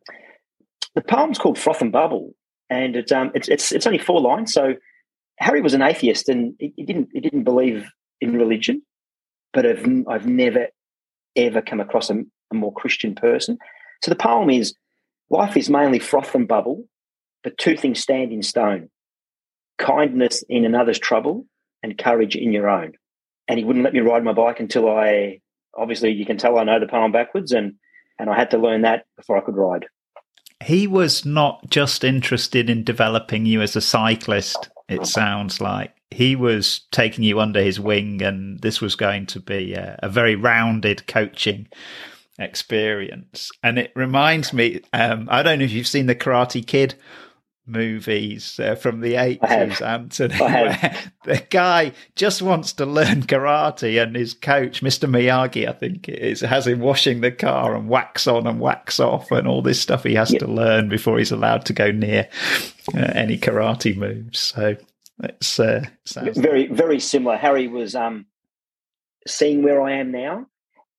The 0.94 1.02
poem's 1.02 1.38
called 1.38 1.58
Froth 1.58 1.82
and 1.82 1.92
Bubble, 1.92 2.34
and 2.70 2.96
it's 2.96 3.12
um 3.12 3.30
it's 3.34 3.48
it's 3.48 3.70
it's 3.70 3.86
only 3.86 3.98
four 3.98 4.20
lines. 4.20 4.52
So 4.52 4.74
Harry 5.38 5.60
was 5.60 5.74
an 5.74 5.82
atheist 5.82 6.28
and 6.28 6.54
he, 6.58 6.72
he 6.76 6.82
didn't 6.84 7.10
he 7.12 7.20
didn't 7.20 7.44
believe 7.44 7.86
in 8.20 8.36
religion, 8.36 8.82
but 9.52 9.66
I've 9.66 9.86
I've 10.08 10.26
never 10.26 10.68
ever 11.36 11.60
come 11.60 11.80
across 11.80 12.10
a, 12.10 12.22
a 12.50 12.54
more 12.54 12.72
Christian 12.72 13.14
person. 13.14 13.58
So 14.02 14.10
the 14.10 14.16
poem 14.16 14.50
is 14.50 14.74
Life 15.30 15.56
is 15.56 15.68
mainly 15.68 15.98
froth 15.98 16.34
and 16.34 16.46
bubble, 16.46 16.88
but 17.42 17.58
two 17.58 17.76
things 17.76 18.00
stand 18.00 18.32
in 18.32 18.42
stone 18.42 18.90
kindness 19.78 20.42
in 20.48 20.64
another's 20.64 20.98
trouble 20.98 21.46
and 21.82 21.98
courage 21.98 22.36
in 22.36 22.52
your 22.52 22.68
own. 22.68 22.92
And 23.48 23.58
he 23.58 23.64
wouldn't 23.64 23.84
let 23.84 23.92
me 23.92 24.00
ride 24.00 24.24
my 24.24 24.32
bike 24.32 24.60
until 24.60 24.88
I, 24.88 25.40
obviously, 25.76 26.12
you 26.12 26.26
can 26.26 26.36
tell 26.36 26.58
I 26.58 26.64
know 26.64 26.80
the 26.80 26.86
poem 26.86 27.12
backwards, 27.12 27.52
and, 27.52 27.74
and 28.18 28.28
I 28.28 28.36
had 28.36 28.50
to 28.50 28.58
learn 28.58 28.82
that 28.82 29.06
before 29.16 29.36
I 29.36 29.42
could 29.42 29.56
ride. 29.56 29.86
He 30.64 30.86
was 30.86 31.24
not 31.24 31.68
just 31.70 32.02
interested 32.02 32.70
in 32.70 32.82
developing 32.82 33.46
you 33.46 33.60
as 33.60 33.76
a 33.76 33.80
cyclist, 33.80 34.70
it 34.88 35.06
sounds 35.06 35.60
like. 35.60 35.92
He 36.10 36.34
was 36.34 36.80
taking 36.92 37.24
you 37.24 37.40
under 37.40 37.62
his 37.62 37.78
wing, 37.78 38.22
and 38.22 38.60
this 38.60 38.80
was 38.80 38.96
going 38.96 39.26
to 39.26 39.40
be 39.40 39.74
a, 39.74 39.98
a 40.02 40.08
very 40.08 40.34
rounded 40.34 41.06
coaching 41.06 41.68
experience. 42.38 43.50
And 43.62 43.78
it 43.78 43.92
reminds 43.94 44.52
me, 44.52 44.80
um, 44.92 45.28
I 45.30 45.42
don't 45.42 45.58
know 45.58 45.64
if 45.64 45.72
you've 45.72 45.86
seen 45.86 46.06
the 46.06 46.14
Karate 46.14 46.66
Kid 46.66 46.94
movies 47.66 48.60
uh, 48.60 48.76
from 48.76 49.00
the 49.00 49.14
80s, 49.14 49.84
Anthony, 49.84 50.36
where 50.38 50.94
the 51.24 51.44
guy 51.50 51.92
just 52.14 52.40
wants 52.40 52.72
to 52.74 52.86
learn 52.86 53.22
karate 53.22 54.00
and 54.02 54.14
his 54.14 54.34
coach, 54.34 54.82
Mr. 54.82 55.08
Miyagi, 55.10 55.68
I 55.68 55.72
think 55.72 56.08
it 56.08 56.18
is, 56.20 56.40
has 56.40 56.66
him 56.66 56.80
washing 56.80 57.20
the 57.20 57.32
car 57.32 57.74
and 57.74 57.88
wax 57.88 58.26
on 58.26 58.46
and 58.46 58.60
wax 58.60 59.00
off 59.00 59.30
and 59.32 59.48
all 59.48 59.62
this 59.62 59.80
stuff 59.80 60.04
he 60.04 60.14
has 60.14 60.30
to 60.30 60.46
learn 60.46 60.88
before 60.88 61.18
he's 61.18 61.32
allowed 61.32 61.66
to 61.66 61.72
go 61.72 61.90
near 61.90 62.28
uh, 62.94 63.12
any 63.14 63.36
karate 63.36 63.96
moves. 63.96 64.38
So 64.38 64.76
it's 65.22 65.58
uh, 65.58 65.84
very, 66.14 66.68
very 66.68 67.00
similar. 67.00 67.36
Harry 67.36 67.66
was 67.66 67.94
um, 67.94 68.26
seeing 69.26 69.62
where 69.62 69.82
I 69.82 69.94
am 69.94 70.12
now 70.12 70.46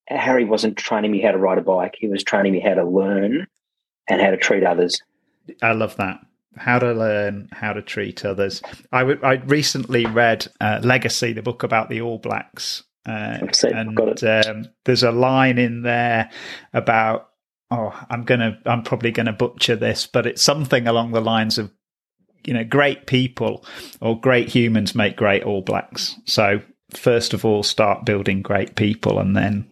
Harry 0.08 0.46
wasn't 0.46 0.78
training 0.78 1.12
me 1.12 1.22
how 1.22 1.32
to 1.32 1.38
ride 1.38 1.58
a 1.58 1.62
bike. 1.62 1.96
He 1.98 2.08
was 2.08 2.24
training 2.24 2.54
me 2.54 2.60
how 2.60 2.76
to 2.76 2.86
learn 2.86 3.48
and 4.08 4.22
how 4.22 4.32
to 4.32 4.38
treat 4.38 4.63
others. 4.63 5.02
I 5.62 5.74
love 5.74 5.96
that. 5.98 6.20
How 6.56 6.80
to 6.80 6.91
learn 6.93 7.50
how 7.52 7.74
to 7.74 7.82
treat 7.82 8.26
others. 8.26 8.62
I, 8.91 9.00
w- 9.00 9.20
I 9.22 9.36
recently 9.36 10.06
read 10.06 10.48
uh, 10.60 10.80
Legacy, 10.84 11.34
the 11.34 11.41
book 11.43 11.63
about 11.63 11.89
the 11.89 12.02
All 12.02 12.17
Blacks. 12.17 12.84
Uh, 13.06 13.39
and 13.63 14.00
um, 14.00 14.65
there's 14.84 15.04
a 15.04 15.12
line 15.12 15.58
in 15.58 15.84
there 15.84 16.30
about 16.74 17.30
oh 17.72 17.98
i'm 18.10 18.24
gonna 18.24 18.60
i'm 18.65 18.84
probably 18.84 19.12
gonna 19.12 19.32
butcher 19.32 19.78
this 19.78 20.06
but 20.06 20.28
it's 20.28 20.41
something 20.41 20.88
along 20.88 21.12
the 21.12 21.22
lines 21.22 21.58
of 21.58 21.72
you 22.46 22.54
know 22.54 22.65
great 22.65 23.08
people 23.08 23.65
or 24.02 24.20
great 24.20 24.50
humans 24.50 24.93
make 24.93 25.15
great 25.15 25.43
all 25.43 25.62
blacks 25.62 26.17
so 26.26 26.62
first 26.93 27.34
of 27.34 27.46
all 27.46 27.63
start 27.63 28.06
building 28.06 28.41
great 28.41 28.76
people 28.76 29.20
and 29.20 29.38
then 29.38 29.65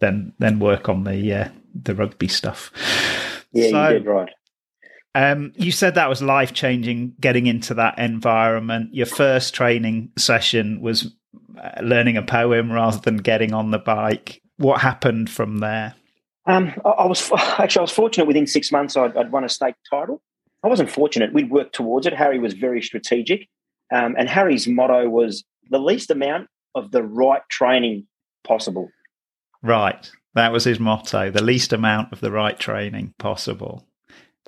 then 0.00 0.32
then 0.38 0.58
work 0.58 0.88
on 0.88 1.04
the 1.04 1.32
uh, 1.32 1.48
the 1.74 1.94
rugby 1.94 2.28
stuff. 2.28 2.72
Yeah, 3.52 3.70
so, 3.70 3.88
you 3.88 3.94
did 3.94 4.06
right. 4.06 4.30
Um, 5.14 5.52
you 5.56 5.72
said 5.72 5.94
that 5.94 6.10
was 6.10 6.20
life 6.20 6.52
changing 6.52 7.14
getting 7.18 7.46
into 7.46 7.74
that 7.74 7.98
environment. 7.98 8.94
Your 8.94 9.06
first 9.06 9.54
training 9.54 10.10
session 10.18 10.80
was 10.82 11.14
uh, 11.58 11.80
learning 11.82 12.18
a 12.18 12.22
poem 12.22 12.70
rather 12.70 12.98
than 12.98 13.16
getting 13.16 13.54
on 13.54 13.70
the 13.70 13.78
bike. 13.78 14.42
What 14.58 14.82
happened 14.82 15.30
from 15.30 15.58
there? 15.58 15.94
Um, 16.44 16.74
I, 16.84 17.06
was 17.06 17.30
actually 17.58 17.80
I 17.80 17.82
was 17.82 17.92
fortunate. 17.92 18.26
Within 18.26 18.46
six 18.46 18.70
months, 18.70 18.96
I'd, 18.96 19.16
I'd, 19.16 19.32
won 19.32 19.44
a 19.44 19.48
state 19.48 19.74
title. 19.90 20.20
I 20.62 20.68
wasn't 20.68 20.90
fortunate. 20.90 21.32
We'd 21.32 21.50
worked 21.50 21.74
towards 21.74 22.06
it. 22.06 22.12
Harry 22.12 22.38
was 22.38 22.52
very 22.52 22.82
strategic, 22.82 23.48
um, 23.92 24.14
and 24.18 24.28
Harry's 24.28 24.68
motto 24.68 25.08
was 25.08 25.44
the 25.70 25.78
least 25.78 26.10
amount 26.10 26.48
of 26.74 26.90
the 26.90 27.02
right 27.02 27.42
training 27.50 28.06
possible. 28.44 28.90
Right. 29.62 30.10
That 30.34 30.52
was 30.52 30.64
his 30.64 30.78
motto 30.78 31.30
the 31.30 31.42
least 31.42 31.72
amount 31.72 32.12
of 32.12 32.20
the 32.20 32.30
right 32.30 32.58
training 32.58 33.14
possible. 33.18 33.86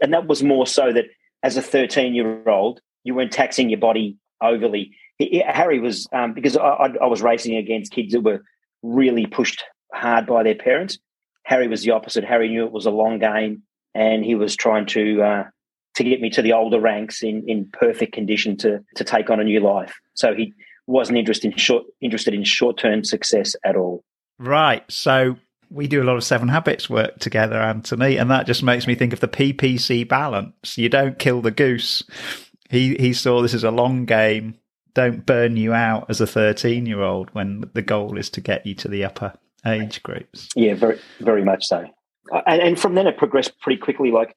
And 0.03 0.13
that 0.13 0.27
was 0.27 0.43
more 0.43 0.67
so 0.67 0.93
that 0.93 1.07
as 1.43 1.57
a 1.57 1.63
13 1.63 2.15
year 2.15 2.49
old, 2.49 2.81
you 3.05 3.15
weren't 3.15 3.33
taxing 3.33 3.71
your 3.71 3.81
body 3.81 4.19
overly. 4.43 4.93
He, 5.19 5.43
Harry 5.47 5.81
was, 5.81 6.07
um, 6.13 6.35
because 6.35 6.57
I, 6.57 6.93
I, 7.01 7.07
was 7.07 7.23
racing 7.23 7.57
against 7.57 7.93
kids 7.93 8.13
that 8.13 8.21
were 8.21 8.43
really 8.83 9.27
pushed 9.27 9.65
hard 9.93 10.27
by 10.27 10.43
their 10.43 10.55
parents. 10.55 10.99
Harry 11.45 11.67
was 11.67 11.83
the 11.83 11.91
opposite. 11.91 12.23
Harry 12.23 12.49
knew 12.49 12.65
it 12.65 12.73
was 12.73 12.87
a 12.87 12.91
long 12.91 13.19
game 13.19 13.63
and 13.95 14.25
he 14.25 14.35
was 14.35 14.57
trying 14.57 14.87
to. 14.87 15.23
Uh, 15.23 15.45
to 15.99 16.05
get 16.05 16.21
me 16.21 16.31
to 16.31 16.43
the 16.43 16.53
older 16.53 16.81
ranks 16.81 17.25
in, 17.25 17.43
in 17.49 17.69
perfect 17.73 18.13
condition 18.13 18.57
to 18.57 18.85
to 18.95 19.03
take 19.03 19.31
on 19.31 19.41
a 19.41 19.45
new 19.45 19.59
life. 19.59 19.99
So 20.15 20.33
he 20.33 20.55
wasn't 20.87 21.19
interested 21.19 21.51
in 21.51 21.59
short 21.59 21.85
interested 22.01 22.35
in 22.35 22.45
short 22.45 22.79
term 22.79 23.03
success 23.03 23.57
at 23.65 23.75
all. 23.75 24.05
Right. 24.39 24.85
So 24.91 25.37
we 25.71 25.87
do 25.87 26.03
a 26.03 26.05
lot 26.05 26.17
of 26.17 26.25
Seven 26.25 26.49
Habits 26.49 26.89
work 26.89 27.19
together, 27.19 27.57
Anthony, 27.57 28.17
and 28.17 28.31
that 28.31 28.47
just 28.47 28.63
makes 28.63 28.87
me 28.87 28.95
think 28.95 29.13
of 29.13 29.21
the 29.21 29.29
PPC 29.29 30.07
balance. 30.09 30.79
You 30.79 30.89
don't 30.89 31.19
kill 31.19 31.43
the 31.43 31.51
goose. 31.51 32.03
He 32.71 32.97
he 32.97 33.13
saw 33.13 33.43
this 33.43 33.55
as 33.55 33.65
a 33.65 33.71
long 33.71 34.05
game. 34.05 34.57
Don't 34.95 35.27
burn 35.27 35.57
you 35.57 35.73
out 35.73 36.07
as 36.09 36.21
a 36.21 36.27
13 36.27 36.87
year 36.87 37.03
old 37.03 37.31
when 37.35 37.71
the 37.73 37.83
goal 37.83 38.19
is 38.19 38.31
to 38.31 38.41
get 38.41 38.67
you 38.67 38.75
to 38.77 38.89
the 38.89 39.05
upper 39.05 39.35
age 39.67 40.03
groups. 40.03 40.49
Yeah, 40.55 40.75
very 40.75 40.99
very 41.21 41.45
much 41.45 41.67
so. 41.67 41.87
And, 42.47 42.63
and 42.63 42.79
from 42.79 42.95
then 42.95 43.07
it 43.07 43.17
progressed 43.17 43.59
pretty 43.61 43.81
quickly. 43.81 44.11
Like 44.11 44.35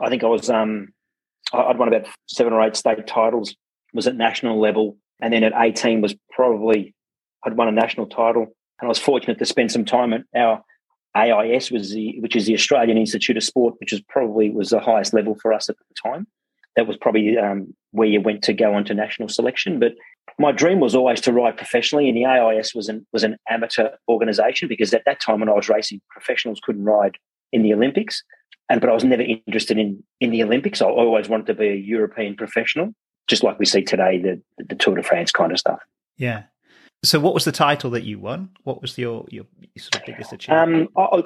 I 0.00 0.08
think 0.08 0.24
I 0.24 0.26
was 0.26 0.50
um 0.50 0.92
I'd 1.52 1.78
won 1.78 1.88
about 1.88 2.08
seven 2.26 2.52
or 2.52 2.62
eight 2.62 2.76
state 2.76 3.06
titles. 3.06 3.54
Was 3.92 4.06
at 4.06 4.14
national 4.14 4.60
level, 4.60 4.98
and 5.20 5.32
then 5.32 5.42
at 5.42 5.52
18 5.56 6.00
was 6.00 6.14
probably 6.30 6.94
I'd 7.44 7.56
won 7.56 7.66
a 7.66 7.72
national 7.72 8.06
title 8.06 8.54
and 8.80 8.86
I 8.86 8.88
was 8.88 8.98
fortunate 8.98 9.38
to 9.38 9.46
spend 9.46 9.70
some 9.70 9.84
time 9.84 10.12
at 10.12 10.22
our 10.34 10.64
AIS, 11.16 11.70
was 11.70 11.92
the, 11.92 12.18
which 12.20 12.36
is 12.36 12.46
the 12.46 12.54
Australian 12.54 12.96
Institute 12.96 13.36
of 13.36 13.42
Sport, 13.42 13.74
which 13.78 13.92
is 13.92 14.00
probably 14.08 14.50
was 14.50 14.70
the 14.70 14.80
highest 14.80 15.12
level 15.12 15.36
for 15.40 15.52
us 15.52 15.68
at 15.68 15.76
the 15.76 16.10
time. 16.10 16.26
That 16.76 16.86
was 16.86 16.96
probably 16.96 17.36
um, 17.36 17.74
where 17.90 18.08
you 18.08 18.20
went 18.20 18.42
to 18.44 18.52
go 18.52 18.74
on 18.74 18.84
to 18.84 18.94
national 18.94 19.28
selection. 19.28 19.80
But 19.80 19.94
my 20.38 20.52
dream 20.52 20.78
was 20.78 20.94
always 20.94 21.20
to 21.22 21.32
ride 21.32 21.56
professionally, 21.56 22.08
and 22.08 22.16
the 22.16 22.24
AIS 22.24 22.74
was 22.74 22.88
an 22.88 23.06
was 23.12 23.24
an 23.24 23.36
amateur 23.48 23.90
organisation 24.08 24.68
because 24.68 24.94
at 24.94 25.02
that 25.04 25.20
time 25.20 25.40
when 25.40 25.48
I 25.48 25.54
was 25.54 25.68
racing, 25.68 26.00
professionals 26.10 26.60
couldn't 26.62 26.84
ride 26.84 27.18
in 27.52 27.62
the 27.62 27.74
Olympics. 27.74 28.22
And 28.68 28.80
but 28.80 28.88
I 28.88 28.94
was 28.94 29.04
never 29.04 29.22
interested 29.22 29.78
in 29.78 30.02
in 30.20 30.30
the 30.30 30.44
Olympics. 30.44 30.80
I 30.80 30.86
always 30.86 31.28
wanted 31.28 31.46
to 31.46 31.54
be 31.54 31.68
a 31.68 31.74
European 31.74 32.36
professional, 32.36 32.94
just 33.26 33.42
like 33.42 33.58
we 33.58 33.66
see 33.66 33.82
today 33.82 34.18
the 34.18 34.40
the 34.64 34.76
Tour 34.76 34.94
de 34.94 35.02
France 35.02 35.32
kind 35.32 35.50
of 35.50 35.58
stuff. 35.58 35.80
Yeah, 36.16 36.44
so, 37.02 37.18
what 37.18 37.34
was 37.34 37.44
the 37.44 37.52
title 37.52 37.90
that 37.90 38.04
you 38.04 38.18
won? 38.18 38.50
What 38.64 38.82
was 38.82 38.98
your 38.98 39.24
your 39.30 39.44
sort 39.78 39.96
of 39.96 40.06
biggest 40.06 40.32
achievement? 40.32 40.90
Um, 40.96 41.22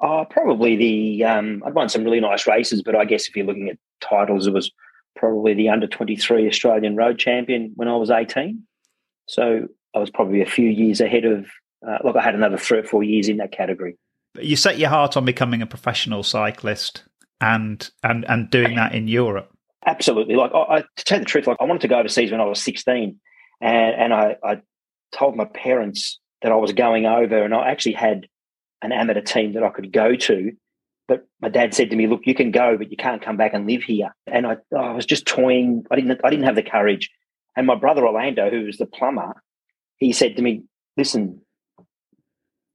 I, 0.00 0.06
I, 0.06 0.24
probably 0.30 0.76
the 0.76 1.24
um, 1.24 1.62
I'd 1.66 1.74
won 1.74 1.88
some 1.88 2.04
really 2.04 2.20
nice 2.20 2.46
races, 2.46 2.82
but 2.82 2.94
I 2.94 3.04
guess 3.04 3.28
if 3.28 3.36
you're 3.36 3.46
looking 3.46 3.68
at 3.68 3.78
titles, 4.00 4.46
it 4.46 4.52
was 4.52 4.70
probably 5.16 5.54
the 5.54 5.68
under 5.68 5.86
twenty 5.86 6.16
three 6.16 6.46
Australian 6.48 6.96
road 6.96 7.18
champion 7.18 7.72
when 7.76 7.88
I 7.88 7.96
was 7.96 8.10
eighteen. 8.10 8.62
So 9.26 9.68
I 9.94 9.98
was 9.98 10.10
probably 10.10 10.40
a 10.40 10.46
few 10.46 10.68
years 10.68 11.00
ahead 11.00 11.24
of. 11.24 11.46
Uh, 11.86 11.98
look, 12.02 12.16
I 12.16 12.22
had 12.22 12.34
another 12.34 12.56
three 12.56 12.78
or 12.78 12.84
four 12.84 13.04
years 13.04 13.28
in 13.28 13.36
that 13.36 13.52
category. 13.52 13.96
You 14.40 14.56
set 14.56 14.78
your 14.78 14.88
heart 14.88 15.16
on 15.16 15.24
becoming 15.24 15.62
a 15.62 15.66
professional 15.66 16.22
cyclist 16.22 17.04
and 17.40 17.88
and 18.02 18.24
and 18.28 18.50
doing 18.50 18.74
that 18.76 18.94
in 18.94 19.06
Europe. 19.06 19.50
Absolutely. 19.86 20.34
Like 20.34 20.52
I, 20.54 20.58
I, 20.58 20.80
to 20.80 21.04
tell 21.04 21.18
the 21.18 21.24
truth, 21.24 21.46
like 21.46 21.58
I 21.60 21.64
wanted 21.64 21.82
to 21.82 21.88
go 21.88 21.98
overseas 21.98 22.30
when 22.30 22.40
I 22.40 22.44
was 22.46 22.62
sixteen, 22.62 23.20
and 23.60 23.94
and 23.94 24.14
I, 24.14 24.36
I 24.42 24.60
told 25.12 25.36
my 25.36 25.44
parents 25.44 26.18
that 26.42 26.52
I 26.52 26.56
was 26.56 26.72
going 26.72 27.06
over, 27.06 27.42
and 27.42 27.54
I 27.54 27.70
actually 27.70 27.92
had 27.92 28.26
an 28.82 28.92
amateur 28.92 29.20
team 29.20 29.54
that 29.54 29.62
I 29.62 29.70
could 29.70 29.92
go 29.92 30.14
to. 30.14 30.52
But 31.06 31.26
my 31.40 31.48
dad 31.48 31.74
said 31.74 31.90
to 31.90 31.96
me, 31.96 32.06
"Look, 32.06 32.26
you 32.26 32.34
can 32.34 32.50
go, 32.50 32.76
but 32.76 32.90
you 32.90 32.96
can't 32.96 33.22
come 33.22 33.36
back 33.36 33.54
and 33.54 33.66
live 33.66 33.82
here." 33.82 34.14
And 34.26 34.46
I, 34.46 34.56
I 34.76 34.92
was 34.92 35.06
just 35.06 35.26
toying. 35.26 35.84
I 35.90 35.96
didn't. 35.96 36.20
I 36.22 36.30
didn't 36.30 36.44
have 36.44 36.56
the 36.56 36.62
courage. 36.62 37.10
And 37.56 37.66
my 37.66 37.74
brother 37.74 38.06
Orlando, 38.06 38.50
who 38.50 38.64
was 38.66 38.76
the 38.76 38.86
plumber, 38.86 39.42
he 39.96 40.12
said 40.12 40.36
to 40.36 40.42
me, 40.42 40.64
"Listen, 40.96 41.40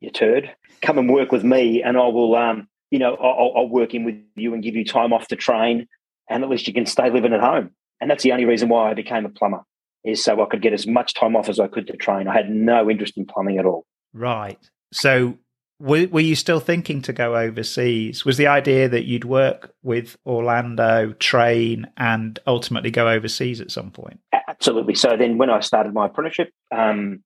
you 0.02 0.10
turd, 0.10 0.54
come 0.82 0.98
and 0.98 1.10
work 1.10 1.32
with 1.32 1.44
me, 1.44 1.82
and 1.84 1.96
I 1.96 2.08
will, 2.08 2.36
um, 2.36 2.68
you 2.92 3.00
know, 3.00 3.16
I'll, 3.16 3.54
I'll 3.56 3.70
work 3.70 3.94
in 3.94 4.04
with 4.04 4.16
you 4.36 4.54
and 4.54 4.64
give 4.64 4.76
you 4.76 4.84
time 4.84 5.14
off 5.14 5.28
to 5.28 5.36
train, 5.36 5.88
and 6.30 6.44
at 6.44 6.50
least 6.50 6.68
you 6.68 6.74
can 6.74 6.86
stay 6.86 7.10
living 7.10 7.34
at 7.34 7.40
home." 7.40 7.72
And 8.02 8.10
that's 8.10 8.24
the 8.24 8.34
only 8.34 8.46
reason 8.46 8.68
why 8.68 8.90
I 8.90 8.94
became 8.96 9.26
a 9.26 9.30
plumber 9.30 9.62
is 10.06 10.24
so 10.24 10.42
I 10.42 10.46
could 10.46 10.62
get 10.62 10.74
as 10.74 10.86
much 10.86 11.14
time 11.14 11.36
off 11.36 11.50
as 11.50 11.60
I 11.60 11.68
could 11.68 11.88
to 11.88 11.98
train. 11.98 12.28
I 12.28 12.34
had 12.34 12.50
no 12.50 12.90
interest 12.90 13.18
in 13.18 13.26
plumbing 13.26 13.58
at 13.58 13.66
all. 13.66 13.86
Right. 14.14 14.60
So 14.92 15.38
were, 15.80 16.08
were 16.08 16.20
you 16.22 16.36
still 16.36 16.60
thinking 16.60 17.02
to 17.04 17.14
go 17.14 17.36
overseas? 17.36 18.24
Was 18.26 18.38
the 18.38 18.48
idea 18.48 18.88
that 18.90 19.06
you'd 19.06 19.26
work 19.26 19.74
with 19.82 20.18
Orlando, 20.26 21.14
train, 21.14 21.88
and 21.98 22.40
ultimately 22.48 22.92
go 22.92 23.10
overseas 23.10 23.60
at 23.60 23.72
some 23.72 23.92
point? 23.92 24.20
Absolutely. 24.48 24.96
So 24.96 25.18
then 25.18 25.38
when 25.38 25.50
I 25.50 25.60
started 25.60 25.94
my 25.94 26.06
apprenticeship, 26.06 26.52
um, 26.72 27.24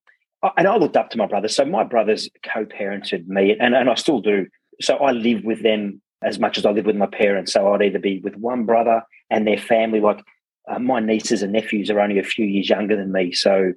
and 0.56 0.68
I 0.68 0.76
looked 0.76 0.96
up 0.96 1.10
to 1.10 1.18
my 1.18 1.26
brothers. 1.26 1.56
So 1.56 1.64
my 1.64 1.84
brothers 1.84 2.28
co-parented 2.44 3.26
me, 3.26 3.56
and, 3.58 3.74
and 3.74 3.90
I 3.90 3.94
still 3.94 4.20
do. 4.20 4.46
So 4.80 4.96
I 4.96 5.10
live 5.10 5.44
with 5.44 5.62
them 5.62 6.00
as 6.22 6.38
much 6.38 6.58
as 6.58 6.66
I 6.66 6.70
live 6.70 6.86
with 6.86 6.96
my 6.96 7.06
parents. 7.06 7.52
So 7.52 7.72
I'd 7.72 7.82
either 7.82 7.98
be 7.98 8.20
with 8.22 8.36
one 8.36 8.64
brother 8.64 9.02
and 9.30 9.46
their 9.46 9.58
family, 9.58 10.00
like 10.00 10.24
uh, 10.68 10.78
my 10.78 11.00
nieces 11.00 11.42
and 11.42 11.52
nephews 11.52 11.90
are 11.90 12.00
only 12.00 12.18
a 12.18 12.24
few 12.24 12.46
years 12.46 12.68
younger 12.68 12.96
than 12.96 13.12
me, 13.12 13.32
so 13.32 13.72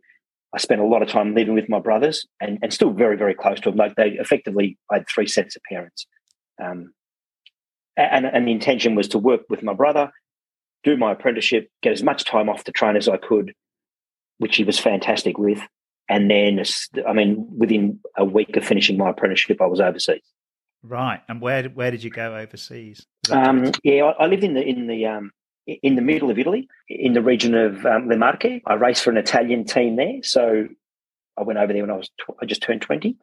I 0.54 0.58
spent 0.58 0.82
a 0.82 0.86
lot 0.86 1.02
of 1.02 1.08
time 1.08 1.34
living 1.34 1.54
with 1.54 1.70
my 1.70 1.80
brothers 1.80 2.26
and, 2.42 2.60
and 2.62 2.74
still 2.74 2.92
very, 2.92 3.16
very 3.18 3.34
close 3.34 3.60
to 3.62 3.70
them. 3.70 3.78
Like 3.78 3.96
they 3.96 4.12
effectively, 4.12 4.78
I 4.92 4.96
had 4.96 5.08
three 5.08 5.28
sets 5.28 5.56
of 5.56 5.62
parents. 5.64 6.06
Um, 6.62 6.94
and, 7.96 8.26
and 8.26 8.48
the 8.48 8.52
intention 8.52 8.96
was 8.96 9.08
to 9.10 9.18
work 9.18 9.42
with 9.50 9.64
my 9.64 9.74
brother, 9.74 10.12
do 10.84 10.98
my 10.98 11.14
apprenticeship, 11.14 11.70
get 11.82 11.94
as 11.94 12.04
much 12.04 12.26
time 12.26 12.50
off 12.50 12.64
to 12.66 12.72
train 12.72 12.98
as 12.98 13.08
I 13.08 13.18
could, 13.18 13.54
which 14.40 14.58
he 14.58 14.64
was 14.64 14.78
fantastic 14.78 15.38
with. 15.38 15.62
And 16.10 16.30
then, 16.30 16.62
I 17.08 17.14
mean, 17.14 17.48
within 17.58 18.00
a 18.18 18.26
week 18.26 18.58
of 18.58 18.66
finishing 18.66 18.98
my 18.98 19.12
apprenticeship, 19.12 19.62
I 19.62 19.68
was 19.68 19.80
overseas. 19.80 20.22
Right. 20.84 21.22
And 21.30 21.40
where 21.40 21.64
where 21.70 21.92
did 21.92 22.04
you 22.04 22.10
go 22.10 22.36
overseas? 22.36 23.06
Um, 23.30 23.72
yeah, 23.84 24.04
I, 24.06 24.24
I, 24.24 24.26
lived 24.26 24.44
in 24.44 24.56
the 24.56 24.64
in 24.64 24.88
the 24.88 25.06
um, 25.06 25.32
in 25.68 25.96
the 25.96 26.02
middle 26.02 26.32
of 26.32 26.40
Italy, 26.40 26.68
in 26.90 27.14
the 27.14 27.22
region 27.22 27.56
of 27.56 27.86
um, 27.86 28.08
Le 28.08 28.18
Marche. 28.18 28.62
I 28.66 28.74
raced 28.74 29.04
for 29.04 29.12
an 29.12 29.18
Italian 29.18 29.66
team 29.66 29.96
there, 29.96 30.24
so 30.24 30.68
I 31.38 31.44
went 31.44 31.60
over 31.60 31.72
there 31.72 31.84
when 31.84 31.92
I 31.92 31.98
was 31.98 32.10
tw- 32.10 32.36
I 32.42 32.46
just 32.46 32.64
turned 32.64 32.82
twenty, 32.82 33.18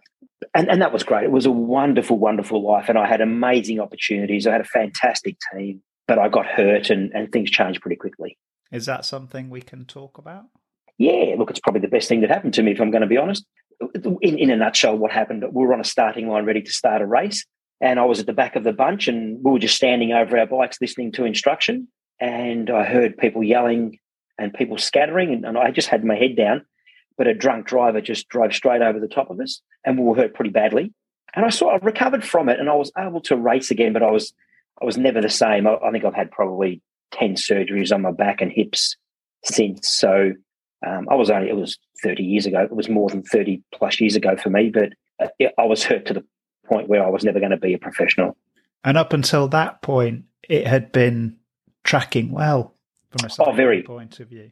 and 0.55 0.71
and 0.71 0.83
that 0.83 0.93
was 0.93 1.03
great. 1.03 1.25
It 1.25 1.31
was 1.31 1.47
a 1.47 1.51
wonderful, 1.51 2.19
wonderful 2.19 2.63
life, 2.63 2.89
and 2.89 2.99
I 2.99 3.07
had 3.07 3.21
amazing 3.21 3.81
opportunities. 3.81 4.47
I 4.47 4.53
had 4.53 4.61
a 4.61 4.65
fantastic 4.65 5.37
team, 5.53 5.83
but 6.07 6.19
I 6.19 6.29
got 6.29 6.47
hurt, 6.47 6.91
and 6.91 7.13
and 7.13 7.31
things 7.33 7.51
changed 7.51 7.81
pretty 7.81 7.97
quickly. 7.97 8.39
Is 8.71 8.87
that 8.87 9.05
something 9.05 9.51
we 9.51 9.63
can 9.63 9.85
talk 9.85 10.19
about? 10.19 10.45
Yeah, 10.99 11.37
look, 11.39 11.51
it's 11.51 11.61
probably 11.61 11.81
the 11.81 11.89
best 11.89 12.09
thing 12.09 12.21
that 12.23 12.31
happened 12.31 12.55
to 12.55 12.63
me, 12.63 12.73
if 12.73 12.81
I'm 12.81 12.91
going 12.91 13.03
to 13.03 13.09
be 13.09 13.17
honest. 13.17 13.47
In, 13.95 14.37
in 14.37 14.51
a 14.51 14.57
nutshell, 14.57 14.99
what 14.99 15.13
happened? 15.13 15.45
We 15.53 15.65
were 15.65 15.73
on 15.73 15.81
a 15.81 15.85
starting 15.85 16.29
line, 16.29 16.45
ready 16.45 16.61
to 16.61 16.73
start 16.73 17.01
a 17.01 17.07
race, 17.07 17.47
and 17.81 18.01
I 18.01 18.05
was 18.05 18.19
at 18.19 18.27
the 18.27 18.33
back 18.33 18.57
of 18.57 18.65
the 18.65 18.73
bunch, 18.73 19.07
and 19.07 19.39
we 19.43 19.53
were 19.53 19.61
just 19.61 19.77
standing 19.77 20.13
over 20.13 20.37
our 20.37 20.47
bikes, 20.47 20.79
listening 20.81 21.13
to 21.13 21.25
instruction 21.25 21.89
and 22.21 22.71
I 22.71 22.85
heard 22.85 23.17
people 23.17 23.43
yelling 23.43 23.99
and 24.39 24.55
people 24.55 24.79
scattering, 24.79 25.33
and, 25.33 25.45
and 25.45 25.59
I 25.59 25.71
just 25.71 25.89
had 25.89 26.05
my 26.05 26.15
head 26.15 26.37
down. 26.37 26.65
But 27.17 27.27
a 27.27 27.35
drunk 27.35 27.67
driver 27.67 28.01
just 28.01 28.29
drove 28.29 28.55
straight 28.55 28.83
over 28.83 29.01
the 29.01 29.09
top 29.09 29.31
of 29.31 29.41
us, 29.41 29.61
and 29.85 29.99
we 29.99 30.05
were 30.05 30.15
hurt 30.15 30.35
pretty 30.35 30.51
badly. 30.51 30.93
And 31.35 31.45
I 31.45 31.51
saw 31.51 31.71
I 31.71 31.77
recovered 31.79 32.25
from 32.25 32.49
it, 32.49 32.61
and 32.61 32.69
I 32.69 32.75
was 32.75 32.93
able 32.97 33.21
to 33.23 33.37
race 33.37 33.71
again. 33.71 33.93
But 33.93 34.03
I 34.03 34.11
was 34.11 34.33
I 34.81 34.85
was 34.85 34.97
never 34.97 35.21
the 35.21 35.29
same. 35.29 35.67
I, 35.67 35.77
I 35.77 35.91
think 35.91 36.05
I've 36.05 36.15
had 36.15 36.31
probably 36.31 36.81
ten 37.11 37.35
surgeries 37.35 37.93
on 37.93 38.03
my 38.03 38.13
back 38.13 38.41
and 38.41 38.53
hips 38.53 38.97
since. 39.45 39.93
So 39.93 40.33
um, 40.87 41.09
I 41.11 41.17
was 41.17 41.31
only 41.31 41.49
it 41.49 41.57
was 41.57 41.79
thirty 42.03 42.23
years 42.23 42.47
ago. 42.47 42.61
It 42.61 42.75
was 42.75 42.89
more 42.89 43.09
than 43.09 43.23
thirty 43.23 43.63
plus 43.75 44.01
years 44.01 44.15
ago 44.15 44.37
for 44.37 44.51
me. 44.51 44.71
But 44.71 44.93
uh, 45.21 45.49
I 45.59 45.65
was 45.65 45.83
hurt 45.83 46.07
to 46.07 46.15
the 46.15 46.25
point 46.67 46.89
where 46.89 47.05
I 47.05 47.09
was 47.11 47.25
never 47.25 47.41
going 47.41 47.51
to 47.51 47.57
be 47.57 47.75
a 47.75 47.79
professional. 47.79 48.37
And 48.85 48.97
up 48.97 49.13
until 49.13 49.49
that 49.49 49.83
point, 49.83 50.25
it 50.49 50.67
had 50.67 50.93
been 50.93 51.38
tracking 51.89 52.31
well 52.31 52.75
from 53.09 53.31
a 53.31 53.49
oh, 53.49 53.53
very 53.53 53.83
point 53.83 54.21
of 54.21 54.29
view. 54.29 54.51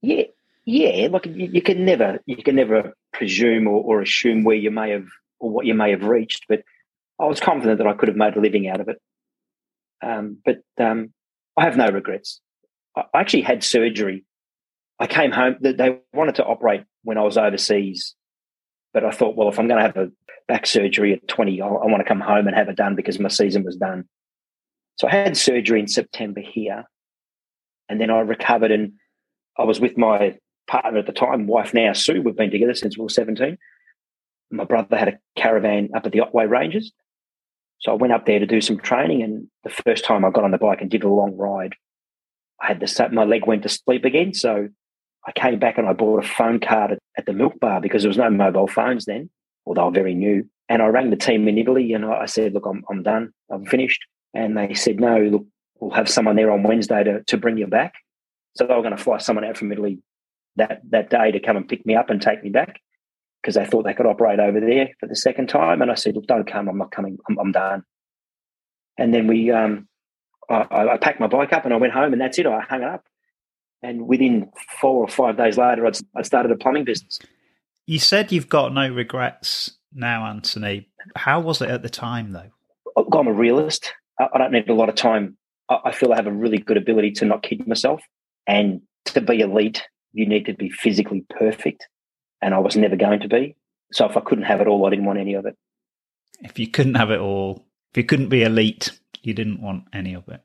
Yeah, 0.00 0.24
yeah. 0.64 1.08
Like 1.10 1.26
you, 1.26 1.50
you 1.52 1.60
can 1.60 1.84
never 1.84 2.20
you 2.24 2.42
can 2.42 2.56
never 2.56 2.94
presume 3.12 3.66
or, 3.66 3.82
or, 3.82 4.00
assume 4.00 4.44
where 4.44 4.56
you 4.56 4.70
may 4.70 4.90
have 4.90 5.06
or 5.40 5.50
what 5.50 5.66
you 5.66 5.74
may 5.74 5.90
have 5.90 6.04
reached, 6.04 6.46
but 6.48 6.62
I 7.20 7.26
was 7.26 7.38
confident 7.38 7.78
that 7.78 7.86
I 7.86 7.92
could 7.92 8.08
have 8.08 8.16
made 8.16 8.34
a 8.34 8.40
living 8.40 8.66
out 8.66 8.80
of 8.80 8.88
it. 8.88 8.96
Um, 10.02 10.38
but 10.42 10.62
um, 10.82 11.12
I 11.54 11.64
have 11.64 11.76
no 11.76 11.88
regrets. 11.88 12.40
I 12.96 13.04
actually 13.14 13.42
had 13.42 13.62
surgery. 13.62 14.24
I 14.98 15.06
came 15.06 15.32
home. 15.32 15.56
They 15.60 15.98
wanted 16.14 16.36
to 16.36 16.46
operate 16.46 16.84
when 17.04 17.18
I 17.18 17.22
was 17.22 17.36
overseas, 17.36 18.14
but 18.94 19.04
I 19.04 19.10
thought, 19.10 19.36
well, 19.36 19.50
if 19.50 19.58
I'm 19.58 19.68
going 19.68 19.80
to 19.80 19.86
have 19.86 19.96
a 19.98 20.10
back 20.48 20.66
surgery 20.66 21.12
at 21.12 21.28
20, 21.28 21.60
I, 21.60 21.66
I 21.66 21.86
want 21.86 21.98
to 21.98 22.08
come 22.08 22.20
home 22.20 22.46
and 22.46 22.56
have 22.56 22.70
it 22.70 22.76
done 22.76 22.96
because 22.96 23.18
my 23.18 23.28
season 23.28 23.64
was 23.64 23.76
done. 23.76 24.08
So 25.00 25.08
I 25.08 25.12
had 25.12 25.34
surgery 25.34 25.80
in 25.80 25.88
September 25.88 26.42
here, 26.42 26.84
and 27.88 27.98
then 27.98 28.10
I 28.10 28.18
recovered, 28.18 28.70
and 28.70 28.92
I 29.58 29.64
was 29.64 29.80
with 29.80 29.96
my 29.96 30.36
partner 30.66 30.98
at 30.98 31.06
the 31.06 31.12
time, 31.12 31.46
wife 31.46 31.72
now 31.72 31.94
Sue. 31.94 32.20
We've 32.20 32.36
been 32.36 32.50
together 32.50 32.74
since 32.74 32.98
we 32.98 33.04
were 33.04 33.08
seventeen. 33.08 33.56
My 34.50 34.64
brother 34.64 34.98
had 34.98 35.08
a 35.08 35.18
caravan 35.36 35.88
up 35.94 36.04
at 36.04 36.12
the 36.12 36.20
Otway 36.20 36.44
Ranges, 36.44 36.92
so 37.78 37.92
I 37.92 37.94
went 37.94 38.12
up 38.12 38.26
there 38.26 38.40
to 38.40 38.44
do 38.44 38.60
some 38.60 38.76
training. 38.76 39.22
And 39.22 39.48
the 39.64 39.70
first 39.70 40.04
time 40.04 40.22
I 40.22 40.28
got 40.28 40.44
on 40.44 40.50
the 40.50 40.58
bike 40.58 40.82
and 40.82 40.90
did 40.90 41.02
a 41.02 41.08
long 41.08 41.34
ride, 41.34 41.76
I 42.60 42.66
had 42.66 42.80
the 42.80 43.08
my 43.10 43.24
leg 43.24 43.46
went 43.46 43.62
to 43.62 43.70
sleep 43.70 44.04
again. 44.04 44.34
So 44.34 44.68
I 45.26 45.32
came 45.32 45.58
back 45.58 45.78
and 45.78 45.88
I 45.88 45.94
bought 45.94 46.22
a 46.22 46.28
phone 46.28 46.60
card 46.60 46.90
at, 46.90 46.98
at 47.16 47.24
the 47.24 47.32
milk 47.32 47.58
bar 47.58 47.80
because 47.80 48.02
there 48.02 48.10
was 48.10 48.18
no 48.18 48.28
mobile 48.28 48.68
phones 48.68 49.06
then, 49.06 49.30
were 49.64 49.90
very 49.92 50.12
new. 50.12 50.46
And 50.68 50.82
I 50.82 50.88
rang 50.88 51.08
the 51.08 51.16
team 51.16 51.48
in 51.48 51.56
Italy 51.56 51.94
and 51.94 52.04
I 52.04 52.26
said, 52.26 52.52
"Look, 52.52 52.66
I'm 52.66 52.84
I'm 52.90 53.02
done. 53.02 53.32
I'm 53.50 53.64
finished." 53.64 54.04
And 54.34 54.56
they 54.56 54.74
said, 54.74 55.00
no, 55.00 55.18
look, 55.18 55.46
we'll 55.80 55.90
have 55.90 56.08
someone 56.08 56.36
there 56.36 56.50
on 56.50 56.62
Wednesday 56.62 57.02
to, 57.04 57.22
to 57.24 57.36
bring 57.36 57.58
you 57.58 57.66
back. 57.66 57.94
So 58.56 58.66
they 58.66 58.74
were 58.74 58.82
going 58.82 58.96
to 58.96 59.02
fly 59.02 59.18
someone 59.18 59.44
out 59.44 59.56
from 59.56 59.72
Italy 59.72 59.98
that, 60.56 60.82
that 60.90 61.10
day 61.10 61.30
to 61.32 61.40
come 61.40 61.56
and 61.56 61.68
pick 61.68 61.84
me 61.86 61.96
up 61.96 62.10
and 62.10 62.20
take 62.20 62.42
me 62.42 62.50
back. 62.50 62.80
because 63.42 63.54
they 63.54 63.64
thought 63.64 63.84
they 63.84 63.94
could 63.94 64.06
operate 64.06 64.38
over 64.38 64.60
there 64.60 64.90
for 64.98 65.06
the 65.06 65.16
second 65.16 65.48
time. 65.48 65.82
And 65.82 65.90
I 65.90 65.94
said, 65.94 66.14
look, 66.14 66.26
don't 66.26 66.50
come. 66.50 66.68
I'm 66.68 66.78
not 66.78 66.90
coming. 66.90 67.18
I'm, 67.28 67.38
I'm 67.38 67.52
done. 67.52 67.84
And 68.98 69.14
then 69.14 69.26
we, 69.26 69.50
um, 69.50 69.88
I, 70.48 70.66
I, 70.70 70.96
packed 70.98 71.20
my 71.20 71.26
bike 71.26 71.52
up 71.52 71.64
and 71.64 71.72
I 71.72 71.78
went 71.78 71.92
home 71.92 72.12
and 72.12 72.20
that's 72.20 72.38
it. 72.38 72.46
I 72.46 72.60
hung 72.60 72.82
it 72.82 72.88
up. 72.88 73.04
And 73.82 74.06
within 74.06 74.50
four 74.80 74.96
or 75.02 75.08
five 75.08 75.38
days 75.38 75.56
later, 75.56 75.86
I'd, 75.86 75.96
I 76.14 76.22
started 76.22 76.52
a 76.52 76.56
plumbing 76.56 76.84
business. 76.84 77.18
You 77.86 77.98
said 77.98 78.30
you've 78.30 78.48
got 78.48 78.74
no 78.74 78.92
regrets 78.92 79.78
now, 79.92 80.26
Anthony. 80.26 80.88
How 81.16 81.40
was 81.40 81.62
it 81.62 81.70
at 81.70 81.82
the 81.82 81.88
time, 81.88 82.32
though? 82.32 82.50
I'm 83.12 83.26
a 83.26 83.32
realist. 83.32 83.94
I 84.32 84.38
don't 84.38 84.52
need 84.52 84.68
a 84.68 84.74
lot 84.74 84.88
of 84.88 84.94
time. 84.94 85.36
I 85.68 85.92
feel 85.92 86.12
I 86.12 86.16
have 86.16 86.26
a 86.26 86.32
really 86.32 86.58
good 86.58 86.76
ability 86.76 87.12
to 87.12 87.24
not 87.24 87.42
kid 87.42 87.66
myself. 87.66 88.02
And 88.46 88.82
to 89.06 89.20
be 89.20 89.40
elite, 89.40 89.82
you 90.12 90.26
need 90.26 90.46
to 90.46 90.54
be 90.54 90.68
physically 90.70 91.24
perfect 91.30 91.86
and 92.42 92.54
I 92.54 92.58
was 92.58 92.76
never 92.76 92.96
going 92.96 93.20
to 93.20 93.28
be. 93.28 93.56
So 93.92 94.08
if 94.08 94.16
I 94.16 94.20
couldn't 94.20 94.44
have 94.44 94.60
it 94.60 94.66
all, 94.66 94.86
I 94.86 94.90
didn't 94.90 95.04
want 95.04 95.18
any 95.18 95.34
of 95.34 95.46
it. 95.46 95.56
If 96.40 96.58
you 96.58 96.68
couldn't 96.68 96.94
have 96.94 97.10
it 97.10 97.20
all, 97.20 97.66
if 97.92 97.98
you 97.98 98.04
couldn't 98.04 98.28
be 98.28 98.42
elite, 98.42 98.98
you 99.22 99.34
didn't 99.34 99.60
want 99.60 99.84
any 99.92 100.14
of 100.14 100.28
it. 100.28 100.40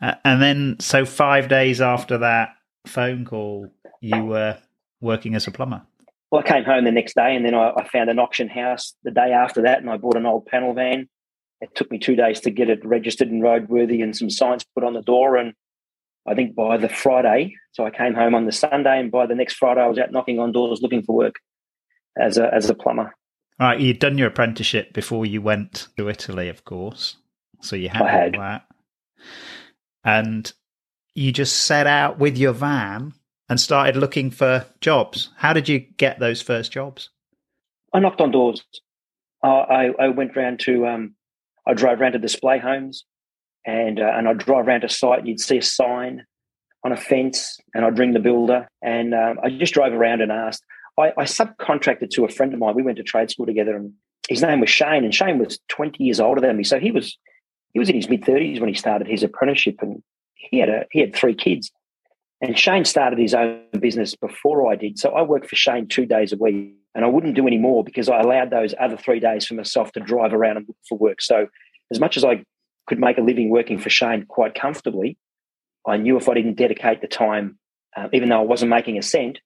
Uh, 0.00 0.14
and 0.24 0.42
then, 0.42 0.76
so 0.78 1.04
five 1.04 1.48
days 1.48 1.80
after 1.80 2.18
that 2.18 2.50
phone 2.86 3.24
call, 3.24 3.72
you 4.00 4.24
were 4.24 4.58
working 5.00 5.34
as 5.34 5.46
a 5.46 5.50
plumber. 5.50 5.82
Well, 6.30 6.42
I 6.44 6.48
came 6.48 6.64
home 6.64 6.84
the 6.84 6.92
next 6.92 7.14
day 7.14 7.34
and 7.36 7.44
then 7.44 7.54
I, 7.54 7.72
I 7.76 7.88
found 7.88 8.10
an 8.10 8.18
auction 8.18 8.48
house 8.48 8.94
the 9.04 9.10
day 9.10 9.32
after 9.32 9.62
that 9.62 9.78
and 9.78 9.90
I 9.90 9.96
bought 9.96 10.16
an 10.16 10.26
old 10.26 10.46
panel 10.46 10.74
van. 10.74 11.08
It 11.62 11.76
took 11.76 11.92
me 11.92 11.98
two 11.98 12.16
days 12.16 12.40
to 12.40 12.50
get 12.50 12.68
it 12.68 12.84
registered 12.84 13.28
and 13.28 13.40
roadworthy 13.40 14.02
and 14.02 14.16
some 14.16 14.28
signs 14.28 14.64
put 14.74 14.82
on 14.82 14.94
the 14.94 15.00
door. 15.00 15.36
And 15.36 15.54
I 16.26 16.34
think 16.34 16.56
by 16.56 16.76
the 16.76 16.88
Friday, 16.88 17.54
so 17.70 17.86
I 17.86 17.90
came 17.90 18.14
home 18.14 18.34
on 18.34 18.46
the 18.46 18.52
Sunday, 18.52 18.98
and 18.98 19.12
by 19.12 19.26
the 19.26 19.36
next 19.36 19.54
Friday, 19.54 19.80
I 19.80 19.86
was 19.86 19.96
out 19.96 20.10
knocking 20.10 20.40
on 20.40 20.50
doors 20.50 20.82
looking 20.82 21.04
for 21.04 21.14
work 21.14 21.36
as 22.18 22.36
a 22.36 22.52
as 22.52 22.68
a 22.68 22.74
plumber. 22.74 23.14
All 23.60 23.68
right, 23.68 23.80
you'd 23.80 24.00
done 24.00 24.18
your 24.18 24.26
apprenticeship 24.26 24.92
before 24.92 25.24
you 25.24 25.40
went 25.40 25.86
to 25.96 26.08
Italy, 26.08 26.48
of 26.48 26.64
course. 26.64 27.16
So 27.60 27.76
you 27.76 27.90
had, 27.90 28.06
had. 28.06 28.34
that, 28.34 28.66
and 30.04 30.52
you 31.14 31.30
just 31.30 31.64
set 31.64 31.86
out 31.86 32.18
with 32.18 32.36
your 32.36 32.52
van 32.52 33.14
and 33.48 33.60
started 33.60 33.96
looking 33.96 34.32
for 34.32 34.66
jobs. 34.80 35.30
How 35.36 35.52
did 35.52 35.68
you 35.68 35.78
get 35.78 36.18
those 36.18 36.42
first 36.42 36.72
jobs? 36.72 37.10
I 37.92 38.00
knocked 38.00 38.20
on 38.20 38.32
doors. 38.32 38.64
Uh, 39.44 39.46
I, 39.48 39.90
I 39.98 40.08
went 40.08 40.34
round 40.36 40.60
to 40.60 40.86
um, 40.86 41.14
I 41.66 41.74
drove 41.74 42.00
around 42.00 42.12
to 42.12 42.18
display 42.18 42.58
homes 42.58 43.04
and 43.66 44.00
uh, 44.00 44.12
and 44.14 44.28
I'd 44.28 44.38
drive 44.38 44.66
around 44.66 44.84
a 44.84 44.88
site 44.88 45.20
and 45.20 45.28
you'd 45.28 45.40
see 45.40 45.58
a 45.58 45.62
sign 45.62 46.24
on 46.84 46.92
a 46.92 46.96
fence 46.96 47.58
and 47.74 47.84
I'd 47.84 47.98
ring 47.98 48.12
the 48.12 48.18
builder 48.18 48.68
and 48.82 49.14
um, 49.14 49.38
I 49.42 49.50
just 49.50 49.74
drove 49.74 49.92
around 49.92 50.20
and 50.20 50.32
asked. 50.32 50.64
I, 50.98 51.12
I, 51.16 51.24
subcontracted 51.24 52.10
to 52.10 52.24
a 52.26 52.28
friend 52.28 52.52
of 52.52 52.58
mine. 52.58 52.74
We 52.74 52.82
went 52.82 52.98
to 52.98 53.02
trade 53.02 53.30
school 53.30 53.46
together 53.46 53.74
and 53.74 53.94
his 54.28 54.42
name 54.42 54.60
was 54.60 54.68
Shane 54.68 55.04
and 55.04 55.14
Shane 55.14 55.38
was 55.38 55.58
20 55.68 56.04
years 56.04 56.20
older 56.20 56.40
than 56.40 56.56
me. 56.56 56.64
So 56.64 56.78
he 56.78 56.90
was 56.90 57.16
he 57.72 57.78
was 57.78 57.88
in 57.88 57.96
his 57.96 58.08
mid 58.08 58.22
30s 58.22 58.60
when 58.60 58.68
he 58.68 58.74
started 58.74 59.06
his 59.06 59.22
apprenticeship 59.22 59.76
and 59.80 60.02
he 60.34 60.58
had 60.58 60.68
a 60.68 60.84
he 60.90 61.00
had 61.00 61.14
three 61.14 61.34
kids. 61.34 61.70
And 62.42 62.58
Shane 62.58 62.84
started 62.84 63.18
his 63.18 63.34
own 63.34 63.62
business 63.78 64.16
before 64.16 64.70
I 64.70 64.76
did. 64.76 64.98
So 64.98 65.10
I 65.10 65.22
worked 65.22 65.48
for 65.48 65.56
Shane 65.56 65.86
two 65.86 66.06
days 66.06 66.32
a 66.32 66.36
week 66.36 66.74
and 66.94 67.04
I 67.04 67.08
wouldn't 67.08 67.36
do 67.36 67.46
any 67.46 67.56
more 67.56 67.84
because 67.84 68.08
I 68.08 68.20
allowed 68.20 68.50
those 68.50 68.74
other 68.78 68.96
three 68.96 69.20
days 69.20 69.46
for 69.46 69.54
myself 69.54 69.92
to 69.92 70.00
drive 70.00 70.34
around 70.34 70.56
and 70.56 70.66
look 70.66 70.76
for 70.88 70.98
work. 70.98 71.22
So 71.22 71.46
as 71.92 72.00
much 72.00 72.16
as 72.16 72.24
I 72.24 72.44
could 72.86 72.98
make 72.98 73.18
a 73.18 73.22
living 73.22 73.50
working 73.50 73.78
for 73.78 73.90
Shane 73.90 74.26
quite 74.26 74.54
comfortably. 74.54 75.16
I 75.86 75.96
knew 75.96 76.16
if 76.16 76.28
I 76.28 76.34
didn't 76.34 76.54
dedicate 76.54 77.00
the 77.00 77.08
time, 77.08 77.58
uh, 77.96 78.08
even 78.12 78.28
though 78.28 78.40
I 78.40 78.44
wasn't 78.44 78.70
making 78.70 78.98
a 78.98 79.02
cent, 79.02 79.40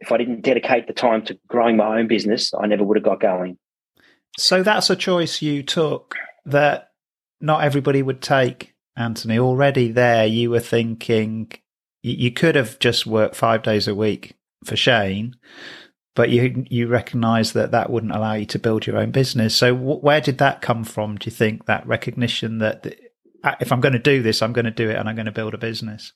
if 0.00 0.10
I 0.10 0.16
didn't 0.16 0.42
dedicate 0.42 0.86
the 0.86 0.92
time 0.92 1.22
to 1.26 1.38
growing 1.46 1.76
my 1.76 1.98
own 1.98 2.08
business, 2.08 2.52
I 2.54 2.66
never 2.66 2.84
would 2.84 2.96
have 2.96 3.04
got 3.04 3.20
going. 3.20 3.58
So 4.38 4.62
that's 4.62 4.90
a 4.90 4.96
choice 4.96 5.42
you 5.42 5.62
took 5.62 6.16
that 6.46 6.88
not 7.40 7.62
everybody 7.62 8.02
would 8.02 8.22
take, 8.22 8.74
Anthony. 8.96 9.38
Already 9.38 9.92
there, 9.92 10.26
you 10.26 10.50
were 10.50 10.60
thinking 10.60 11.52
you 12.02 12.32
could 12.32 12.56
have 12.56 12.78
just 12.78 13.06
worked 13.06 13.36
five 13.36 13.62
days 13.62 13.86
a 13.86 13.94
week 13.94 14.34
for 14.64 14.76
Shane, 14.76 15.36
but 16.14 16.30
you 16.30 16.64
you 16.68 16.88
recognise 16.88 17.52
that 17.52 17.70
that 17.70 17.90
wouldn't 17.90 18.14
allow 18.14 18.34
you 18.34 18.46
to 18.46 18.58
build 18.58 18.86
your 18.86 18.98
own 18.98 19.12
business. 19.12 19.54
So 19.54 19.74
w- 19.74 20.00
where 20.00 20.20
did 20.20 20.38
that 20.38 20.60
come 20.60 20.84
from? 20.84 21.16
Do 21.16 21.26
you 21.26 21.32
think 21.32 21.66
that 21.66 21.86
recognition 21.86 22.58
that 22.58 22.94
if 23.60 23.72
I'm 23.72 23.80
going 23.80 23.94
to 23.94 23.98
do 23.98 24.22
this, 24.22 24.42
I'm 24.42 24.52
going 24.52 24.64
to 24.64 24.70
do 24.70 24.90
it, 24.90 24.96
and 24.96 25.08
I'm 25.08 25.14
going 25.14 25.26
to 25.26 25.32
build 25.32 25.54
a 25.54 25.58
business? 25.58 26.12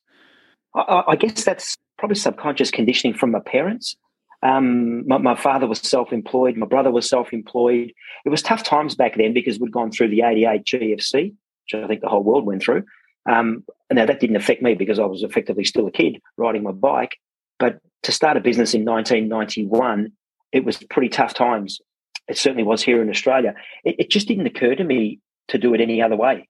I, 0.75 1.05
I 1.09 1.17
guess 1.17 1.45
that's 1.45 1.77
probably 1.99 2.17
subconscious 2.17 2.71
conditioning 2.71 3.17
from 3.17 3.31
my 3.31 3.41
parents. 3.41 3.97
Um, 4.43 5.07
my, 5.09 5.17
my, 5.17 5.35
father 5.35 5.67
was 5.67 5.81
self-employed. 5.81 6.57
My 6.57 6.67
brother 6.67 6.91
was 6.91 7.09
self-employed. 7.09 7.91
It 8.25 8.29
was 8.29 8.43
tough 8.43 8.63
times 8.63 8.95
back 8.95 9.17
then 9.17 9.33
because 9.33 9.59
we'd 9.59 9.73
gone 9.73 9.91
through 9.91 10.09
the 10.11 10.21
'88 10.23 10.65
GFC, 10.65 11.33
which 11.33 11.83
I 11.83 11.87
think 11.87 12.03
the 12.03 12.09
whole 12.09 12.23
world 12.23 12.45
went 12.45 12.63
through. 12.63 12.85
Um, 13.29 13.65
now 13.93 14.07
that 14.07 14.21
didn't 14.21 14.37
affect 14.37 14.63
me 14.63 14.75
because 14.75 14.99
I 14.99 15.05
was 15.05 15.23
effectively 15.23 15.65
still 15.65 15.87
a 15.87 15.93
kid 15.93 16.21
riding 16.37 16.63
my 16.63 16.73
bike. 16.73 17.19
But 17.59 17.81
to 18.03 18.13
start 18.13 18.37
a 18.37 18.41
business 18.41 18.75
in 18.75 18.85
1991, 18.85 20.13
it 20.53 20.65
was 20.65 20.83
pretty 20.91 21.09
tough 21.09 21.35
times. 21.35 21.81
It 22.29 22.37
certainly 22.37 22.65
was 22.65 22.83
here 22.83 23.03
in 23.03 23.11
Australia. 23.11 23.55
It, 23.85 23.97
it 23.99 24.11
just 24.11 24.29
didn't 24.29 24.47
occur 24.47 24.75
to 24.75 24.85
me 24.85 25.21
to 25.49 25.59
do 25.59 25.75
it 25.75 25.81
any 25.81 26.03
other 26.03 26.17
way. 26.17 26.49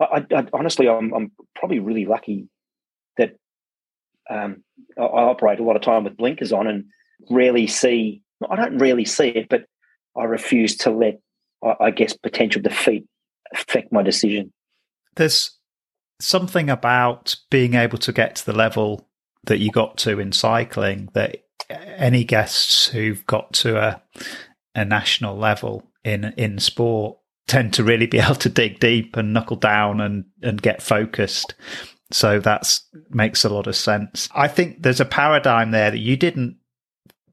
I, 0.00 0.24
I, 0.34 0.46
honestly, 0.52 0.88
I'm, 0.88 1.12
I'm, 1.12 1.32
probably 1.54 1.80
really 1.80 2.06
lucky 2.06 2.48
that 3.16 3.34
um, 4.30 4.62
I, 4.96 5.02
I 5.02 5.22
operate 5.24 5.58
a 5.58 5.64
lot 5.64 5.76
of 5.76 5.82
time 5.82 6.04
with 6.04 6.16
blinkers 6.16 6.52
on 6.52 6.66
and 6.66 6.84
rarely 7.30 7.66
see. 7.66 8.22
I 8.48 8.56
don't 8.56 8.78
rarely 8.78 9.04
see 9.04 9.28
it, 9.28 9.48
but 9.48 9.64
I 10.16 10.24
refuse 10.24 10.76
to 10.78 10.90
let, 10.90 11.20
I 11.80 11.90
guess, 11.90 12.16
potential 12.16 12.62
defeat 12.62 13.06
affect 13.52 13.92
my 13.92 14.02
decision. 14.02 14.52
There's 15.16 15.57
something 16.20 16.68
about 16.68 17.36
being 17.50 17.74
able 17.74 17.98
to 17.98 18.12
get 18.12 18.36
to 18.36 18.46
the 18.46 18.52
level 18.52 19.08
that 19.44 19.58
you 19.58 19.70
got 19.70 19.96
to 19.98 20.18
in 20.18 20.32
cycling 20.32 21.08
that 21.14 21.44
any 21.70 22.24
guests 22.24 22.88
who've 22.88 23.24
got 23.26 23.52
to 23.52 23.78
a 23.78 24.02
a 24.74 24.84
national 24.84 25.36
level 25.36 25.90
in 26.04 26.32
in 26.36 26.58
sport 26.58 27.18
tend 27.46 27.72
to 27.74 27.84
really 27.84 28.06
be 28.06 28.18
able 28.20 28.34
to 28.36 28.48
dig 28.48 28.78
deep 28.78 29.16
and 29.16 29.32
knuckle 29.32 29.56
down 29.56 30.00
and 30.00 30.24
and 30.42 30.62
get 30.62 30.82
focused. 30.82 31.54
So 32.10 32.40
that's 32.40 32.86
makes 33.10 33.44
a 33.44 33.50
lot 33.50 33.66
of 33.66 33.76
sense. 33.76 34.28
I 34.34 34.48
think 34.48 34.82
there's 34.82 35.00
a 35.00 35.04
paradigm 35.04 35.72
there 35.72 35.90
that 35.90 35.98
you 35.98 36.16
didn't 36.16 36.56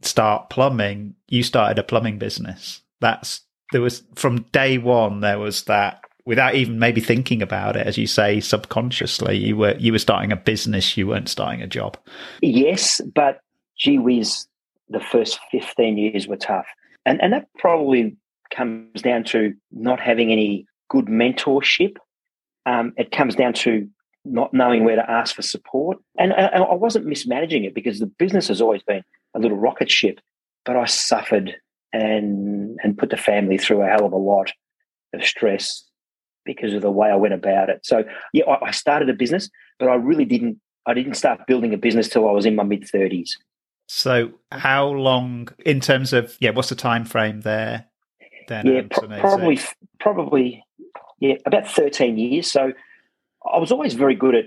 start 0.01 0.49
plumbing 0.49 1.15
you 1.27 1.43
started 1.43 1.79
a 1.79 1.83
plumbing 1.83 2.19
business. 2.19 2.81
That's 3.01 3.41
there 3.71 3.81
was 3.81 4.03
from 4.15 4.43
day 4.51 4.77
one 4.77 5.21
there 5.21 5.39
was 5.39 5.63
that 5.63 6.01
without 6.25 6.55
even 6.55 6.79
maybe 6.79 7.01
thinking 7.01 7.41
about 7.41 7.75
it, 7.75 7.85
as 7.85 7.97
you 7.97 8.07
say, 8.07 8.39
subconsciously, 8.39 9.37
you 9.37 9.55
were 9.55 9.75
you 9.77 9.91
were 9.91 9.99
starting 9.99 10.31
a 10.31 10.35
business, 10.35 10.97
you 10.97 11.07
weren't 11.07 11.29
starting 11.29 11.61
a 11.61 11.67
job. 11.67 11.97
Yes, 12.41 13.01
but 13.13 13.39
gee 13.77 13.99
whiz, 13.99 14.47
the 14.89 14.99
first 14.99 15.39
fifteen 15.51 15.97
years 15.97 16.27
were 16.27 16.37
tough, 16.37 16.67
and 17.05 17.21
and 17.21 17.33
that 17.33 17.47
probably 17.57 18.15
comes 18.53 19.01
down 19.01 19.23
to 19.25 19.53
not 19.71 19.99
having 19.99 20.31
any 20.31 20.65
good 20.89 21.05
mentorship. 21.05 21.95
Um, 22.65 22.93
it 22.97 23.11
comes 23.11 23.35
down 23.35 23.53
to 23.53 23.87
not 24.23 24.53
knowing 24.53 24.83
where 24.83 24.95
to 24.95 25.09
ask 25.09 25.35
for 25.35 25.43
support, 25.43 25.97
and, 26.17 26.33
and 26.33 26.63
I 26.63 26.73
wasn't 26.73 27.05
mismanaging 27.05 27.63
it 27.63 27.75
because 27.75 27.99
the 27.99 28.07
business 28.07 28.47
has 28.47 28.59
always 28.59 28.81
been 28.81 29.03
a 29.35 29.39
little 29.39 29.57
rocket 29.57 29.91
ship, 29.91 30.19
but 30.65 30.75
I 30.75 30.85
suffered 30.85 31.55
and 31.93 32.79
and 32.83 32.97
put 32.97 33.11
the 33.11 33.17
family 33.17 33.57
through 33.57 33.83
a 33.83 33.87
hell 33.87 34.05
of 34.05 34.13
a 34.13 34.17
lot 34.17 34.51
of 35.13 35.23
stress 35.23 35.85
because 36.45 36.73
of 36.73 36.81
the 36.81 36.91
way 36.91 37.09
I 37.09 37.15
went 37.15 37.33
about 37.33 37.69
it. 37.69 37.85
So 37.85 38.03
yeah, 38.33 38.45
I, 38.45 38.67
I 38.67 38.71
started 38.71 39.09
a 39.09 39.13
business, 39.13 39.49
but 39.79 39.89
I 39.89 39.95
really 39.95 40.25
didn't. 40.25 40.59
I 40.85 40.93
didn't 40.93 41.15
start 41.15 41.47
building 41.47 41.73
a 41.73 41.77
business 41.77 42.07
till 42.07 42.29
I 42.29 42.31
was 42.31 42.45
in 42.45 42.55
my 42.55 42.63
mid 42.63 42.87
thirties. 42.87 43.37
So 43.87 44.31
how 44.51 44.87
long, 44.87 45.49
in 45.65 45.79
terms 45.79 46.13
of 46.13 46.37
yeah, 46.39 46.51
what's 46.51 46.69
the 46.69 46.75
time 46.75 47.05
frame 47.05 47.41
there? 47.41 47.85
Then 48.47 48.67
yeah, 48.67 48.81
pro- 48.89 49.07
probably 49.19 49.59
probably 49.99 50.63
yeah, 51.19 51.35
about 51.45 51.67
thirteen 51.67 52.17
years. 52.17 52.51
So 52.51 52.73
I 53.51 53.57
was 53.57 53.71
always 53.71 53.93
very 53.93 54.15
good 54.15 54.35
at. 54.35 54.45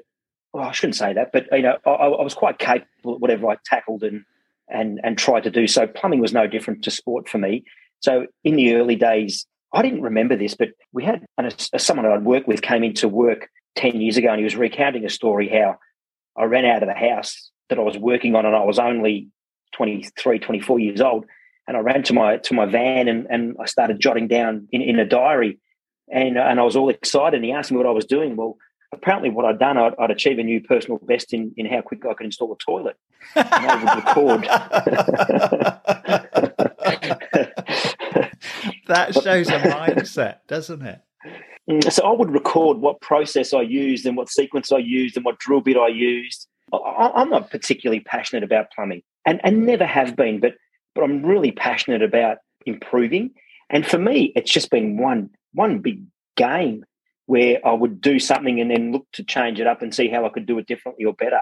Well, 0.52 0.64
I 0.64 0.72
shouldn't 0.72 0.96
say 0.96 1.12
that, 1.12 1.30
but 1.32 1.46
you 1.52 1.62
know, 1.62 1.76
I, 1.84 1.90
I 1.90 2.22
was 2.22 2.34
quite 2.34 2.58
capable 2.58 3.14
at 3.14 3.20
whatever 3.20 3.50
I 3.50 3.56
tackled 3.66 4.02
and 4.02 4.24
and 4.68 5.00
and 5.04 5.18
tried 5.18 5.42
to 5.44 5.50
do. 5.50 5.66
So 5.66 5.86
plumbing 5.86 6.20
was 6.20 6.32
no 6.32 6.46
different 6.46 6.84
to 6.84 6.90
sport 6.90 7.28
for 7.28 7.38
me. 7.38 7.64
So 8.00 8.26
in 8.44 8.56
the 8.56 8.74
early 8.74 8.96
days, 8.96 9.46
I 9.72 9.82
didn't 9.82 10.02
remember 10.02 10.36
this, 10.36 10.54
but 10.54 10.70
we 10.92 11.04
had 11.04 11.26
and 11.36 11.54
a, 11.72 11.78
someone 11.78 12.06
I'd 12.06 12.24
worked 12.24 12.48
with 12.48 12.62
came 12.62 12.82
into 12.82 13.08
work 13.08 13.48
10 13.76 14.00
years 14.00 14.16
ago 14.16 14.28
and 14.30 14.38
he 14.38 14.44
was 14.44 14.56
recounting 14.56 15.04
a 15.04 15.10
story 15.10 15.48
how 15.48 15.76
I 16.36 16.44
ran 16.44 16.64
out 16.64 16.82
of 16.82 16.88
the 16.88 16.94
house 16.94 17.50
that 17.68 17.78
I 17.78 17.82
was 17.82 17.98
working 17.98 18.34
on 18.34 18.46
and 18.46 18.56
I 18.56 18.64
was 18.64 18.78
only 18.78 19.28
23, 19.74 20.38
24 20.38 20.78
years 20.78 21.00
old. 21.00 21.26
And 21.66 21.76
I 21.76 21.80
ran 21.80 22.02
to 22.04 22.14
my 22.14 22.38
to 22.38 22.54
my 22.54 22.64
van 22.64 23.08
and, 23.08 23.26
and 23.28 23.56
I 23.60 23.66
started 23.66 24.00
jotting 24.00 24.26
down 24.26 24.68
in, 24.72 24.80
in 24.80 24.98
a 24.98 25.04
diary. 25.04 25.58
And, 26.10 26.38
and 26.38 26.58
I 26.58 26.62
was 26.62 26.76
all 26.76 26.88
excited. 26.88 27.36
And 27.36 27.44
he 27.44 27.52
asked 27.52 27.70
me 27.70 27.76
what 27.76 27.84
I 27.84 27.90
was 27.90 28.06
doing. 28.06 28.36
Well, 28.36 28.56
apparently 28.90 29.28
what 29.28 29.44
I'd 29.44 29.58
done, 29.58 29.76
I'd, 29.76 29.92
I'd 29.98 30.10
achieved 30.10 30.40
a 30.40 30.44
new 30.44 30.62
personal 30.62 30.98
best 31.02 31.34
in, 31.34 31.52
in 31.58 31.66
how 31.66 31.82
quick 31.82 32.06
I 32.06 32.14
could 32.14 32.24
install 32.24 32.50
a 32.52 32.56
toilet. 32.56 32.96
And 33.34 33.46
I 33.52 33.84
would 33.84 34.06
record. 34.06 34.48
that 38.88 39.14
shows 39.14 39.48
a 39.48 39.52
mindset, 39.60 40.38
doesn't 40.48 40.82
it? 40.82 41.00
Mm, 41.70 41.92
so 41.92 42.04
I 42.04 42.12
would 42.12 42.30
record 42.30 42.78
what 42.78 43.00
process 43.00 43.52
I 43.52 43.62
used 43.62 44.06
and 44.06 44.16
what 44.16 44.30
sequence 44.30 44.72
I 44.72 44.78
used 44.78 45.16
and 45.16 45.24
what 45.24 45.38
drill 45.38 45.60
bit 45.60 45.76
I 45.76 45.88
used. 45.88 46.46
I'm 46.72 47.30
not 47.30 47.50
particularly 47.50 48.00
passionate 48.00 48.42
about 48.42 48.70
plumbing 48.74 49.02
and, 49.24 49.40
and 49.42 49.64
never 49.64 49.86
have 49.86 50.16
been, 50.16 50.40
but 50.40 50.54
but 50.94 51.04
I'm 51.04 51.24
really 51.24 51.52
passionate 51.52 52.02
about 52.02 52.38
improving. 52.66 53.30
And 53.70 53.86
for 53.86 53.98
me, 53.98 54.32
it's 54.34 54.50
just 54.50 54.70
been 54.70 54.98
one 54.98 55.30
one 55.52 55.78
big 55.78 56.02
game 56.36 56.84
where 57.26 57.58
I 57.64 57.72
would 57.72 58.00
do 58.00 58.18
something 58.18 58.60
and 58.60 58.70
then 58.70 58.92
look 58.92 59.06
to 59.12 59.22
change 59.22 59.60
it 59.60 59.66
up 59.66 59.82
and 59.82 59.94
see 59.94 60.08
how 60.08 60.24
I 60.24 60.30
could 60.30 60.46
do 60.46 60.58
it 60.58 60.66
differently 60.66 61.04
or 61.04 61.12
better. 61.12 61.40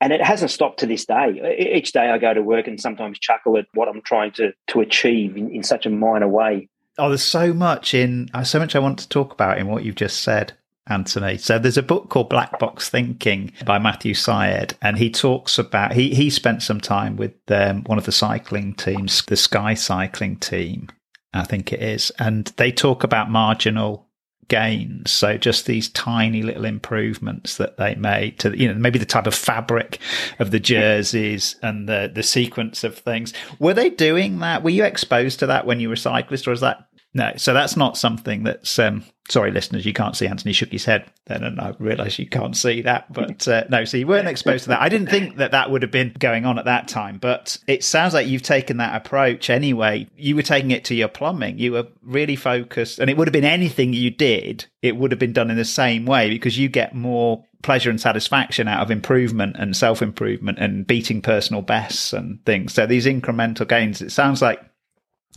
And 0.00 0.12
it 0.12 0.22
hasn't 0.22 0.50
stopped 0.50 0.80
to 0.80 0.86
this 0.86 1.06
day. 1.06 1.70
Each 1.74 1.92
day 1.92 2.10
I 2.10 2.18
go 2.18 2.34
to 2.34 2.42
work 2.42 2.66
and 2.66 2.80
sometimes 2.80 3.18
chuckle 3.18 3.56
at 3.56 3.66
what 3.72 3.88
I'm 3.88 4.02
trying 4.02 4.32
to 4.32 4.52
to 4.68 4.80
achieve 4.80 5.36
in, 5.36 5.50
in 5.50 5.62
such 5.62 5.86
a 5.86 5.90
minor 5.90 6.28
way. 6.28 6.68
Oh, 6.98 7.08
there's 7.08 7.22
so 7.22 7.52
much 7.52 7.94
in 7.94 8.28
uh, 8.34 8.44
so 8.44 8.58
much 8.58 8.76
I 8.76 8.80
want 8.80 8.98
to 8.98 9.08
talk 9.08 9.32
about 9.32 9.58
in 9.58 9.66
what 9.66 9.84
you've 9.84 9.94
just 9.94 10.20
said. 10.20 10.52
Anthony. 10.88 11.38
So 11.38 11.58
there's 11.58 11.78
a 11.78 11.82
book 11.82 12.08
called 12.08 12.28
Black 12.28 12.58
Box 12.58 12.88
Thinking 12.88 13.52
by 13.64 13.78
Matthew 13.78 14.14
Syed, 14.14 14.76
and 14.82 14.98
he 14.98 15.10
talks 15.10 15.58
about 15.58 15.92
he 15.92 16.12
he 16.12 16.28
spent 16.28 16.62
some 16.62 16.80
time 16.80 17.16
with 17.16 17.34
um, 17.48 17.84
one 17.84 17.98
of 17.98 18.04
the 18.04 18.12
cycling 18.12 18.74
teams, 18.74 19.24
the 19.26 19.36
Sky 19.36 19.74
Cycling 19.74 20.36
team, 20.36 20.88
I 21.32 21.44
think 21.44 21.72
it 21.72 21.80
is, 21.80 22.10
and 22.18 22.46
they 22.56 22.72
talk 22.72 23.04
about 23.04 23.30
marginal 23.30 24.08
gains. 24.48 25.10
So 25.10 25.36
just 25.38 25.66
these 25.66 25.88
tiny 25.88 26.42
little 26.42 26.64
improvements 26.64 27.56
that 27.56 27.76
they 27.76 27.94
made 27.94 28.38
to, 28.40 28.56
you 28.56 28.68
know, 28.68 28.74
maybe 28.74 28.98
the 28.98 29.06
type 29.06 29.26
of 29.26 29.34
fabric 29.34 29.98
of 30.38 30.50
the 30.50 30.60
jerseys 30.60 31.56
and 31.62 31.88
the, 31.88 32.10
the 32.12 32.22
sequence 32.22 32.84
of 32.84 32.98
things. 32.98 33.32
Were 33.58 33.74
they 33.74 33.90
doing 33.90 34.38
that? 34.40 34.62
Were 34.62 34.70
you 34.70 34.84
exposed 34.84 35.38
to 35.40 35.46
that 35.46 35.66
when 35.66 35.80
you 35.80 35.88
were 35.88 35.94
a 35.94 35.98
cyclist 35.98 36.46
or 36.46 36.52
is 36.52 36.60
that 36.60 36.86
no, 37.14 37.32
so 37.36 37.52
that's 37.52 37.76
not 37.76 37.98
something 37.98 38.44
that's. 38.44 38.78
Um, 38.78 39.04
sorry, 39.28 39.50
listeners, 39.50 39.84
you 39.84 39.92
can't 39.92 40.16
see 40.16 40.26
Anthony 40.26 40.52
shook 40.52 40.72
his 40.72 40.86
head 40.86 41.04
then, 41.26 41.44
and 41.44 41.60
I 41.60 41.74
realise 41.78 42.18
you 42.18 42.26
can't 42.26 42.56
see 42.56 42.82
that. 42.82 43.12
But 43.12 43.46
uh, 43.46 43.64
no, 43.68 43.84
so 43.84 43.98
you 43.98 44.06
weren't 44.06 44.28
exposed 44.28 44.64
to 44.64 44.70
that. 44.70 44.80
I 44.80 44.88
didn't 44.88 45.08
think 45.08 45.36
that 45.36 45.50
that 45.50 45.70
would 45.70 45.82
have 45.82 45.90
been 45.90 46.14
going 46.18 46.46
on 46.46 46.58
at 46.58 46.64
that 46.64 46.88
time, 46.88 47.18
but 47.18 47.58
it 47.66 47.84
sounds 47.84 48.14
like 48.14 48.26
you've 48.26 48.42
taken 48.42 48.78
that 48.78 48.96
approach 48.96 49.50
anyway. 49.50 50.08
You 50.16 50.36
were 50.36 50.42
taking 50.42 50.70
it 50.70 50.86
to 50.86 50.94
your 50.94 51.08
plumbing. 51.08 51.58
You 51.58 51.72
were 51.72 51.86
really 52.02 52.36
focused, 52.36 52.98
and 52.98 53.10
it 53.10 53.16
would 53.18 53.28
have 53.28 53.32
been 53.32 53.44
anything 53.44 53.92
you 53.92 54.10
did. 54.10 54.64
It 54.80 54.96
would 54.96 55.12
have 55.12 55.20
been 55.20 55.34
done 55.34 55.50
in 55.50 55.56
the 55.58 55.64
same 55.66 56.06
way 56.06 56.30
because 56.30 56.58
you 56.58 56.68
get 56.68 56.94
more 56.94 57.44
pleasure 57.62 57.90
and 57.90 58.00
satisfaction 58.00 58.68
out 58.68 58.82
of 58.82 58.90
improvement 58.90 59.56
and 59.58 59.76
self 59.76 60.02
improvement 60.02 60.58
and 60.58 60.86
beating 60.86 61.22
personal 61.22 61.62
bests 61.62 62.12
and 62.12 62.44
things. 62.44 62.72
So 62.72 62.86
these 62.86 63.06
incremental 63.06 63.68
gains. 63.68 64.02
It 64.02 64.12
sounds 64.12 64.42
like 64.42 64.60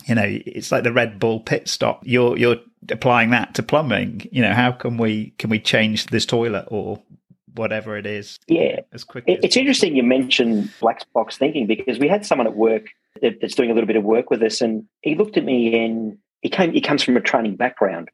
you 0.04 0.16
know, 0.16 0.26
it's 0.26 0.72
like 0.72 0.84
the 0.84 0.92
Red 0.92 1.20
Bull 1.20 1.40
pit 1.40 1.68
stop. 1.68 2.02
You're 2.06 2.38
you're 2.38 2.58
applying 2.92 3.30
that 3.32 3.56
to 3.56 3.64
plumbing. 3.64 4.28
You 4.32 4.42
know, 4.42 4.54
how 4.54 4.72
can 4.72 4.98
we 4.98 5.32
can 5.38 5.50
we 5.50 5.60
change 5.60 6.08
this 6.08 6.26
toilet 6.26 6.66
or 6.68 7.02
whatever 7.56 7.98
it 7.98 8.06
is? 8.06 8.40
Yeah, 8.48 8.82
as 8.92 9.04
quick. 9.04 9.24
It's 9.28 9.58
interesting 9.58 9.96
you 9.96 10.04
mentioned 10.04 10.72
black 10.80 11.02
box 11.14 11.38
thinking 11.38 11.68
because 11.68 12.00
we 12.00 12.08
had 12.08 12.26
someone 12.26 12.48
at 12.48 12.56
work 12.56 12.88
that's 13.22 13.56
doing 13.56 13.72
a 13.72 13.74
little 13.74 13.88
bit 13.88 13.96
of 13.96 14.04
work 14.04 14.30
with 14.30 14.44
us, 14.44 14.62
and 14.62 14.84
he 15.02 15.16
looked 15.16 15.38
at 15.38 15.46
me 15.46 15.84
and 15.84 16.18
he 16.42 16.50
came. 16.50 16.74
He 16.74 16.82
comes 16.82 17.02
from 17.02 17.18
a 17.18 17.22
training 17.22 17.56
background, 17.56 18.10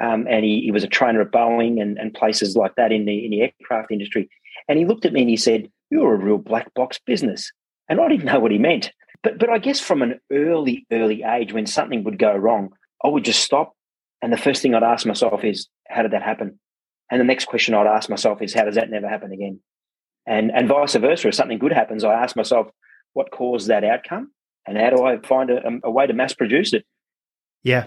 um, 0.00 0.26
and 0.28 0.44
he, 0.44 0.62
he 0.62 0.72
was 0.72 0.84
a 0.84 0.88
trainer 0.88 1.20
at 1.20 1.30
Boeing 1.30 1.80
and, 1.80 1.98
and 1.98 2.14
places 2.14 2.56
like 2.56 2.74
that 2.76 2.92
in 2.92 3.04
the 3.04 3.24
in 3.24 3.30
the 3.30 3.42
aircraft 3.42 3.90
industry. 3.90 4.28
And 4.68 4.78
he 4.78 4.84
looked 4.84 5.04
at 5.04 5.12
me 5.12 5.20
and 5.20 5.30
he 5.30 5.36
said, 5.36 5.70
"You're 5.90 6.14
a 6.14 6.18
real 6.18 6.38
black 6.38 6.72
box 6.74 6.98
business," 6.98 7.52
and 7.88 8.00
I 8.00 8.08
didn't 8.08 8.24
know 8.24 8.40
what 8.40 8.50
he 8.50 8.58
meant. 8.58 8.90
But 9.26 9.40
but 9.40 9.50
I 9.50 9.58
guess 9.58 9.80
from 9.80 10.02
an 10.02 10.20
early 10.30 10.86
early 10.92 11.24
age, 11.24 11.52
when 11.52 11.66
something 11.66 12.04
would 12.04 12.16
go 12.16 12.32
wrong, 12.36 12.72
I 13.04 13.08
would 13.08 13.24
just 13.24 13.42
stop, 13.42 13.74
and 14.22 14.32
the 14.32 14.36
first 14.36 14.62
thing 14.62 14.72
I'd 14.72 14.84
ask 14.84 15.04
myself 15.04 15.42
is, 15.42 15.68
"How 15.88 16.02
did 16.02 16.12
that 16.12 16.22
happen?" 16.22 16.60
And 17.10 17.20
the 17.20 17.24
next 17.24 17.46
question 17.46 17.74
I'd 17.74 17.88
ask 17.88 18.08
myself 18.08 18.40
is, 18.40 18.54
"How 18.54 18.64
does 18.64 18.76
that 18.76 18.88
never 18.88 19.08
happen 19.08 19.32
again?" 19.32 19.58
And 20.26 20.52
and 20.52 20.68
vice 20.68 20.94
versa. 20.94 21.26
If 21.26 21.34
something 21.34 21.58
good 21.58 21.72
happens, 21.72 22.04
I 22.04 22.14
ask 22.14 22.36
myself, 22.36 22.68
"What 23.14 23.32
caused 23.32 23.66
that 23.66 23.82
outcome?" 23.82 24.30
And 24.64 24.78
how 24.78 24.90
do 24.90 25.02
I 25.02 25.18
find 25.18 25.50
a, 25.50 25.60
a 25.82 25.90
way 25.90 26.06
to 26.06 26.12
mass 26.12 26.32
produce 26.32 26.72
it? 26.72 26.86
Yeah, 27.64 27.86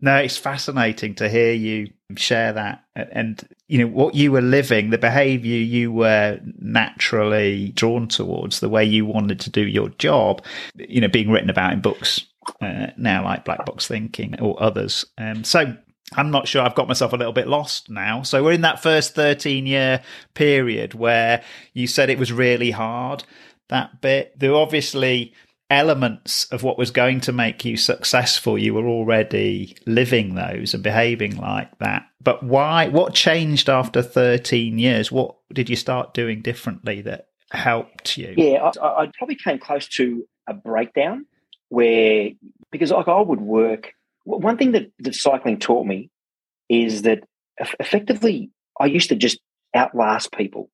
no, 0.00 0.16
it's 0.16 0.36
fascinating 0.36 1.14
to 1.16 1.28
hear 1.28 1.52
you 1.52 1.90
share 2.16 2.54
that 2.54 2.84
and 2.94 3.46
you 3.66 3.78
know 3.78 3.86
what 3.86 4.14
you 4.14 4.32
were 4.32 4.40
living, 4.40 4.90
the 4.90 4.98
behavior 4.98 5.58
you 5.58 5.92
were 5.92 6.40
naturally 6.58 7.70
drawn 7.70 8.08
towards, 8.08 8.60
the 8.60 8.68
way 8.68 8.84
you 8.84 9.04
wanted 9.04 9.40
to 9.40 9.50
do 9.50 9.66
your 9.66 9.90
job, 9.90 10.44
you 10.74 11.00
know, 11.00 11.08
being 11.08 11.30
written 11.30 11.50
about 11.50 11.72
in 11.72 11.80
books 11.80 12.24
uh, 12.62 12.88
now 12.96 13.24
like 13.24 13.44
Black 13.44 13.64
Box 13.66 13.86
Thinking 13.86 14.40
or 14.40 14.60
others. 14.62 15.04
Um, 15.18 15.44
so 15.44 15.76
I'm 16.14 16.30
not 16.30 16.48
sure. 16.48 16.62
I've 16.62 16.74
got 16.74 16.88
myself 16.88 17.12
a 17.12 17.16
little 17.16 17.32
bit 17.32 17.46
lost 17.46 17.90
now. 17.90 18.22
So 18.22 18.42
we're 18.42 18.52
in 18.52 18.62
that 18.62 18.82
first 18.82 19.14
13 19.14 19.66
year 19.66 20.02
period 20.34 20.94
where 20.94 21.42
you 21.74 21.86
said 21.86 22.08
it 22.08 22.18
was 22.18 22.32
really 22.32 22.70
hard. 22.70 23.24
That 23.68 24.00
bit. 24.00 24.38
There 24.38 24.54
obviously 24.54 25.34
elements 25.70 26.44
of 26.46 26.62
what 26.62 26.78
was 26.78 26.90
going 26.90 27.20
to 27.20 27.32
make 27.32 27.64
you 27.64 27.76
successful, 27.76 28.58
you 28.58 28.74
were 28.74 28.86
already 28.86 29.76
living 29.86 30.34
those 30.34 30.74
and 30.74 30.82
behaving 30.82 31.36
like 31.36 31.78
that. 31.78 32.06
But 32.22 32.42
why? 32.42 32.88
What 32.88 33.14
changed 33.14 33.68
after 33.68 34.02
13 34.02 34.78
years? 34.78 35.12
What 35.12 35.36
did 35.52 35.68
you 35.68 35.76
start 35.76 36.14
doing 36.14 36.42
differently 36.42 37.02
that 37.02 37.28
helped 37.50 38.16
you? 38.16 38.34
Yeah, 38.36 38.70
I, 38.80 39.02
I 39.02 39.10
probably 39.16 39.36
came 39.36 39.58
close 39.58 39.86
to 39.88 40.26
a 40.46 40.54
breakdown 40.54 41.26
where, 41.68 42.30
because 42.70 42.90
like 42.90 43.08
I 43.08 43.20
would 43.20 43.40
work, 43.40 43.92
one 44.24 44.56
thing 44.56 44.72
that, 44.72 44.90
that 45.00 45.14
cycling 45.14 45.58
taught 45.58 45.86
me 45.86 46.10
is 46.68 47.02
that 47.02 47.24
effectively 47.78 48.50
I 48.78 48.86
used 48.86 49.08
to 49.10 49.16
just 49.16 49.38
outlast 49.74 50.32
people. 50.32 50.70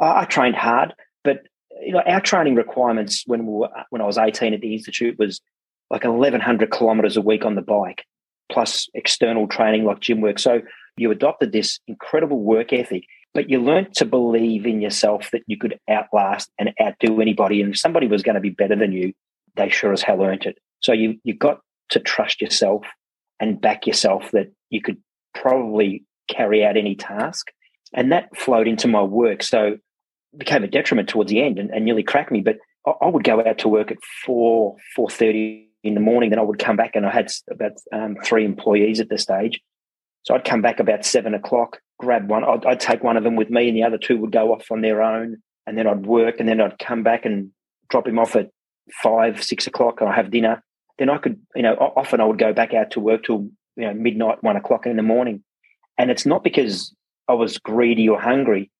I, 0.00 0.22
I 0.22 0.24
trained 0.24 0.56
hard, 0.56 0.94
but 1.22 1.46
you 1.82 1.92
know, 1.92 2.02
our 2.06 2.20
training 2.20 2.54
requirements 2.54 3.24
when 3.26 3.46
we 3.46 3.52
were, 3.52 3.70
when 3.90 4.02
I 4.02 4.06
was 4.06 4.18
18 4.18 4.54
at 4.54 4.60
the 4.60 4.74
institute 4.74 5.18
was 5.18 5.40
like 5.90 6.04
1100 6.04 6.70
kilometers 6.70 7.16
a 7.16 7.20
week 7.20 7.44
on 7.44 7.54
the 7.54 7.62
bike, 7.62 8.04
plus 8.50 8.88
external 8.94 9.46
training 9.46 9.84
like 9.84 10.00
gym 10.00 10.20
work. 10.20 10.38
So 10.38 10.62
you 10.96 11.10
adopted 11.10 11.52
this 11.52 11.80
incredible 11.86 12.40
work 12.40 12.72
ethic, 12.72 13.04
but 13.32 13.50
you 13.50 13.60
learned 13.60 13.94
to 13.94 14.04
believe 14.04 14.66
in 14.66 14.80
yourself 14.80 15.30
that 15.32 15.42
you 15.46 15.58
could 15.58 15.78
outlast 15.88 16.50
and 16.58 16.72
outdo 16.80 17.20
anybody. 17.20 17.60
And 17.60 17.74
if 17.74 17.78
somebody 17.78 18.06
was 18.06 18.22
going 18.22 18.36
to 18.36 18.40
be 18.40 18.50
better 18.50 18.76
than 18.76 18.92
you, 18.92 19.12
they 19.56 19.68
sure 19.68 19.92
as 19.92 20.02
hell 20.02 20.22
earned 20.22 20.46
it. 20.46 20.58
So 20.80 20.92
you 20.92 21.18
you 21.24 21.34
got 21.34 21.60
to 21.90 22.00
trust 22.00 22.40
yourself 22.40 22.84
and 23.40 23.60
back 23.60 23.86
yourself 23.86 24.30
that 24.32 24.52
you 24.70 24.80
could 24.80 24.98
probably 25.34 26.04
carry 26.28 26.64
out 26.64 26.76
any 26.76 26.94
task. 26.94 27.50
And 27.92 28.12
that 28.12 28.36
flowed 28.36 28.66
into 28.66 28.88
my 28.88 29.02
work. 29.02 29.42
So 29.42 29.78
became 30.36 30.64
a 30.64 30.68
detriment 30.68 31.08
towards 31.08 31.30
the 31.30 31.42
end 31.42 31.58
and, 31.58 31.70
and 31.70 31.84
nearly 31.84 32.02
cracked 32.02 32.32
me. 32.32 32.40
But 32.40 32.56
I, 32.86 32.92
I, 33.02 33.08
would 33.08 33.24
go 33.24 33.44
out 33.44 33.58
to 33.58 33.68
work 33.68 33.90
at 33.90 33.98
four 34.24 34.76
four 34.94 35.08
thirty 35.10 35.68
in 35.82 35.94
the 35.94 36.00
morning. 36.00 36.30
Then 36.30 36.38
I 36.38 36.42
would 36.42 36.58
come 36.58 36.76
back, 36.76 36.96
and 36.96 37.06
I 37.06 37.12
had 37.12 37.30
about 37.50 37.72
um, 37.92 38.16
three 38.24 38.44
employees 38.44 39.00
at 39.00 39.08
the 39.08 39.18
stage. 39.18 39.60
So 40.22 40.34
I'd 40.34 40.44
come 40.44 40.62
back 40.62 40.80
about 40.80 41.04
seven 41.04 41.34
o'clock, 41.34 41.80
grab 41.98 42.28
one. 42.28 42.44
I'd, 42.44 42.64
I'd, 42.64 42.80
take 42.80 43.02
one 43.02 43.16
of 43.16 43.24
them 43.24 43.36
with 43.36 43.50
me, 43.50 43.68
and 43.68 43.76
the 43.76 43.84
other 43.84 43.98
two 43.98 44.18
would 44.18 44.32
go 44.32 44.52
off 44.52 44.70
on 44.70 44.80
their 44.80 45.02
own. 45.02 45.36
And 45.66 45.78
then 45.78 45.86
I'd 45.86 46.06
work, 46.06 46.40
and 46.40 46.48
then 46.48 46.60
I'd 46.60 46.78
come 46.78 47.02
back 47.02 47.24
and 47.24 47.50
drop 47.90 48.06
him 48.06 48.18
off 48.18 48.36
at 48.36 48.50
five, 49.02 49.42
six 49.42 49.66
o'clock, 49.66 50.00
and 50.00 50.08
I 50.08 50.14
have 50.14 50.30
dinner. 50.30 50.62
Then 50.98 51.10
I 51.10 51.18
could, 51.18 51.40
you 51.54 51.62
know, 51.62 51.74
often 51.74 52.20
I 52.20 52.24
would 52.24 52.38
go 52.38 52.52
back 52.52 52.74
out 52.74 52.92
to 52.92 53.00
work 53.00 53.24
till 53.24 53.48
you 53.76 53.86
know 53.86 53.94
midnight, 53.94 54.42
one 54.42 54.56
o'clock 54.56 54.86
in 54.86 54.96
the 54.96 55.02
morning. 55.02 55.42
And 55.98 56.10
it's 56.10 56.26
not 56.26 56.42
because 56.42 56.94
I 57.28 57.34
was 57.34 57.58
greedy 57.58 58.08
or 58.08 58.20
hungry 58.20 58.70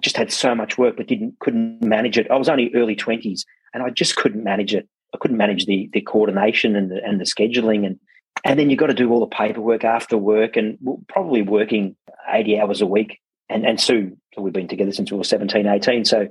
just 0.00 0.16
had 0.16 0.32
so 0.32 0.54
much 0.54 0.76
work 0.76 0.96
but 0.96 1.06
didn't 1.06 1.38
couldn't 1.40 1.82
manage 1.82 2.18
it. 2.18 2.30
I 2.30 2.36
was 2.36 2.48
only 2.48 2.70
early 2.74 2.96
twenties 2.96 3.44
and 3.72 3.82
I 3.82 3.90
just 3.90 4.16
couldn't 4.16 4.44
manage 4.44 4.74
it. 4.74 4.88
I 5.14 5.18
couldn't 5.18 5.36
manage 5.36 5.66
the 5.66 5.88
the 5.92 6.00
coordination 6.00 6.76
and 6.76 6.90
the, 6.90 7.04
and 7.04 7.20
the 7.20 7.24
scheduling 7.24 7.86
and 7.86 7.98
and 8.44 8.58
then 8.58 8.70
you've 8.70 8.78
got 8.78 8.88
to 8.88 8.94
do 8.94 9.10
all 9.10 9.20
the 9.20 9.26
paperwork 9.26 9.84
after 9.84 10.18
work 10.18 10.56
and 10.56 10.78
probably 11.08 11.42
working 11.42 11.96
80 12.28 12.60
hours 12.60 12.80
a 12.80 12.86
week. 12.86 13.20
And 13.48 13.64
and 13.64 13.80
Sue, 13.80 14.16
we've 14.36 14.52
been 14.52 14.68
together 14.68 14.92
since 14.92 15.10
we 15.10 15.18
were 15.18 15.24
17, 15.24 15.66
18. 15.66 16.04
So, 16.04 16.28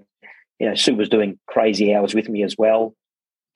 you 0.60 0.68
know, 0.68 0.76
Sue 0.76 0.96
was 0.96 1.10
doing 1.10 1.40
crazy 1.48 1.94
hours 1.94 2.14
with 2.14 2.30
me 2.30 2.44
as 2.44 2.56
well. 2.58 2.96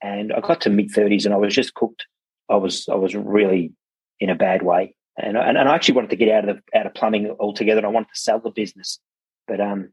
And 0.01 0.32
I 0.32 0.39
got 0.39 0.61
to 0.61 0.69
mid 0.69 0.91
30s 0.91 1.25
and 1.25 1.34
I 1.34 1.38
was 1.38 1.53
just 1.53 1.73
cooked. 1.73 2.05
I 2.49 2.55
was 2.55 2.88
I 2.88 2.95
was 2.95 3.15
really 3.15 3.73
in 4.19 4.29
a 4.29 4.36
bad 4.36 4.61
way. 4.63 4.95
And, 5.17 5.36
and, 5.36 5.57
and 5.57 5.67
I 5.67 5.73
actually 5.73 5.95
wanted 5.95 6.11
to 6.11 6.15
get 6.15 6.29
out 6.29 6.47
of 6.47 6.57
the, 6.57 6.77
out 6.77 6.86
of 6.86 6.93
plumbing 6.93 7.36
altogether. 7.39 7.79
And 7.79 7.88
I 7.88 7.91
wanted 7.91 8.09
to 8.13 8.19
sell 8.19 8.39
the 8.39 8.51
business, 8.51 8.99
but 9.47 9.59
um, 9.59 9.89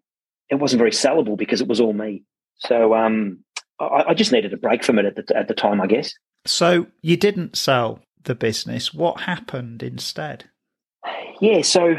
it 0.51 0.57
wasn't 0.57 0.79
very 0.79 0.91
sellable 0.91 1.37
because 1.37 1.61
it 1.61 1.69
was 1.69 1.81
all 1.81 1.93
me. 1.93 2.23
So 2.59 2.95
um, 2.95 3.39
I, 3.81 4.05
I, 4.09 4.15
just 4.15 4.33
needed 4.33 4.53
a 4.53 4.57
break 4.57 4.85
from 4.85 4.99
it 4.99 5.05
at 5.05 5.17
the, 5.17 5.37
at 5.37 5.49
the 5.49 5.55
time, 5.55 5.81
I 5.81 5.87
guess. 5.87 6.13
So 6.47 6.87
you 7.03 7.17
didn't 7.17 7.57
sell 7.57 8.01
the 8.23 8.35
business. 8.35 8.95
What 8.95 9.21
happened 9.21 9.83
instead? 9.83 10.45
Yeah, 11.41 11.63
so 11.63 11.97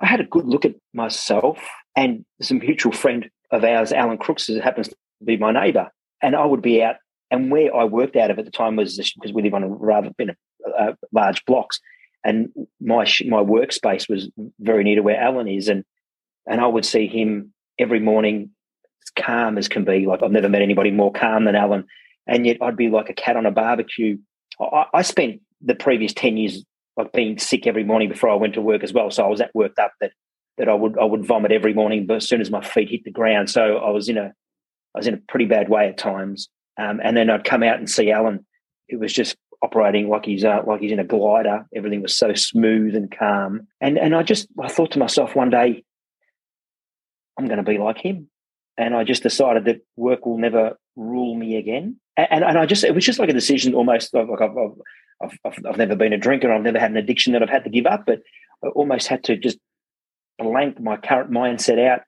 I 0.00 0.06
had 0.06 0.20
a 0.20 0.24
good 0.24 0.46
look 0.46 0.64
at 0.64 0.74
myself 0.92 1.58
and 1.96 2.24
some 2.40 2.58
mutual 2.58 2.92
friend 2.92 3.30
of 3.50 3.64
ours, 3.64 3.92
Alan 3.92 4.18
Crooks, 4.18 4.46
who 4.46 4.60
happens 4.60 4.88
to 4.88 4.96
be 5.24 5.36
my 5.36 5.52
neighbour. 5.52 5.90
And 6.22 6.34
I 6.34 6.44
would 6.44 6.62
be 6.62 6.82
out, 6.82 6.96
and 7.30 7.50
where 7.50 7.74
I 7.74 7.84
worked 7.84 8.16
out 8.16 8.30
of 8.30 8.38
at 8.38 8.44
the 8.44 8.50
time 8.50 8.76
was 8.76 8.96
because 8.96 9.32
we 9.32 9.42
live 9.42 9.54
on 9.54 9.62
a 9.64 9.68
rather 9.68 10.10
in 10.18 10.30
a, 10.30 10.34
uh, 10.78 10.92
large 11.12 11.44
blocks, 11.44 11.80
and 12.24 12.48
my 12.80 13.04
my 13.26 13.42
workspace 13.42 14.08
was 14.08 14.30
very 14.60 14.84
near 14.84 14.96
to 14.96 15.02
where 15.02 15.20
Alan 15.20 15.48
is, 15.48 15.68
and 15.68 15.84
and 16.46 16.60
I 16.60 16.66
would 16.66 16.84
see 16.84 17.08
him 17.08 17.52
every 17.78 18.00
morning, 18.00 18.50
as 19.02 19.24
calm 19.24 19.58
as 19.58 19.68
can 19.68 19.84
be. 19.84 20.06
Like 20.06 20.22
I've 20.22 20.30
never 20.30 20.48
met 20.48 20.62
anybody 20.62 20.90
more 20.90 21.12
calm 21.12 21.44
than 21.44 21.56
Alan, 21.56 21.84
and 22.26 22.46
yet 22.46 22.58
I'd 22.60 22.76
be 22.76 22.88
like 22.88 23.10
a 23.10 23.14
cat 23.14 23.36
on 23.36 23.46
a 23.46 23.50
barbecue. 23.50 24.18
I, 24.60 24.86
I 24.94 25.02
spent 25.02 25.40
the 25.60 25.74
previous 25.74 26.12
ten 26.12 26.36
years 26.36 26.64
like 26.96 27.12
being 27.12 27.38
sick 27.38 27.66
every 27.66 27.84
morning 27.84 28.08
before 28.08 28.30
I 28.30 28.34
went 28.34 28.54
to 28.54 28.60
work 28.60 28.82
as 28.82 28.92
well, 28.92 29.10
so 29.10 29.24
I 29.24 29.28
was 29.28 29.38
that 29.38 29.54
worked 29.54 29.78
up 29.78 29.92
that 30.00 30.12
that 30.58 30.68
I 30.68 30.74
would 30.74 30.98
I 30.98 31.04
would 31.04 31.26
vomit 31.26 31.52
every 31.52 31.74
morning, 31.74 32.06
but 32.06 32.16
as 32.16 32.28
soon 32.28 32.40
as 32.40 32.50
my 32.50 32.62
feet 32.62 32.90
hit 32.90 33.04
the 33.04 33.10
ground, 33.10 33.50
so 33.50 33.78
I 33.78 33.90
was 33.90 34.08
in 34.08 34.18
a 34.18 34.32
I 34.94 34.98
was 34.98 35.06
in 35.06 35.14
a 35.14 35.22
pretty 35.28 35.46
bad 35.46 35.68
way 35.68 35.88
at 35.88 35.98
times. 35.98 36.48
Um, 36.78 37.00
and 37.02 37.16
then 37.16 37.30
I'd 37.30 37.44
come 37.44 37.62
out 37.62 37.78
and 37.78 37.88
see 37.88 38.10
Alan. 38.10 38.44
It 38.88 38.98
was 38.98 39.12
just 39.12 39.36
operating 39.62 40.08
like 40.08 40.24
he's 40.24 40.44
uh, 40.44 40.62
like 40.66 40.80
he's 40.80 40.92
in 40.92 40.98
a 40.98 41.04
glider. 41.04 41.64
Everything 41.74 42.02
was 42.02 42.16
so 42.16 42.34
smooth 42.34 42.94
and 42.94 43.10
calm. 43.16 43.66
And 43.80 43.98
and 43.98 44.14
I 44.14 44.22
just 44.22 44.48
I 44.60 44.68
thought 44.68 44.92
to 44.92 44.98
myself 44.98 45.34
one 45.34 45.50
day, 45.50 45.84
I'm 47.38 47.46
going 47.46 47.58
to 47.58 47.70
be 47.70 47.78
like 47.78 47.98
him. 47.98 48.28
And 48.78 48.94
I 48.94 49.04
just 49.04 49.22
decided 49.22 49.66
that 49.66 49.80
work 49.96 50.24
will 50.24 50.38
never 50.38 50.78
rule 50.96 51.34
me 51.34 51.56
again. 51.56 51.96
And, 52.16 52.44
and 52.44 52.58
I 52.58 52.66
just 52.66 52.84
it 52.84 52.94
was 52.94 53.04
just 53.04 53.18
like 53.18 53.28
a 53.28 53.34
decision 53.34 53.74
almost 53.74 54.14
like 54.14 54.40
I've, 54.40 54.56
I've, 55.22 55.38
I've, 55.44 55.58
I've 55.66 55.76
never 55.76 55.96
been 55.96 56.12
a 56.12 56.18
drinker. 56.18 56.52
I've 56.52 56.62
never 56.62 56.78
had 56.78 56.90
an 56.90 56.96
addiction 56.96 57.32
that 57.32 57.42
I've 57.42 57.50
had 57.50 57.64
to 57.64 57.70
give 57.70 57.86
up, 57.86 58.04
but 58.06 58.20
I 58.64 58.68
almost 58.68 59.08
had 59.08 59.24
to 59.24 59.36
just 59.36 59.58
blank 60.38 60.80
my 60.80 60.96
current 60.96 61.30
mindset 61.30 61.78
out 61.78 62.00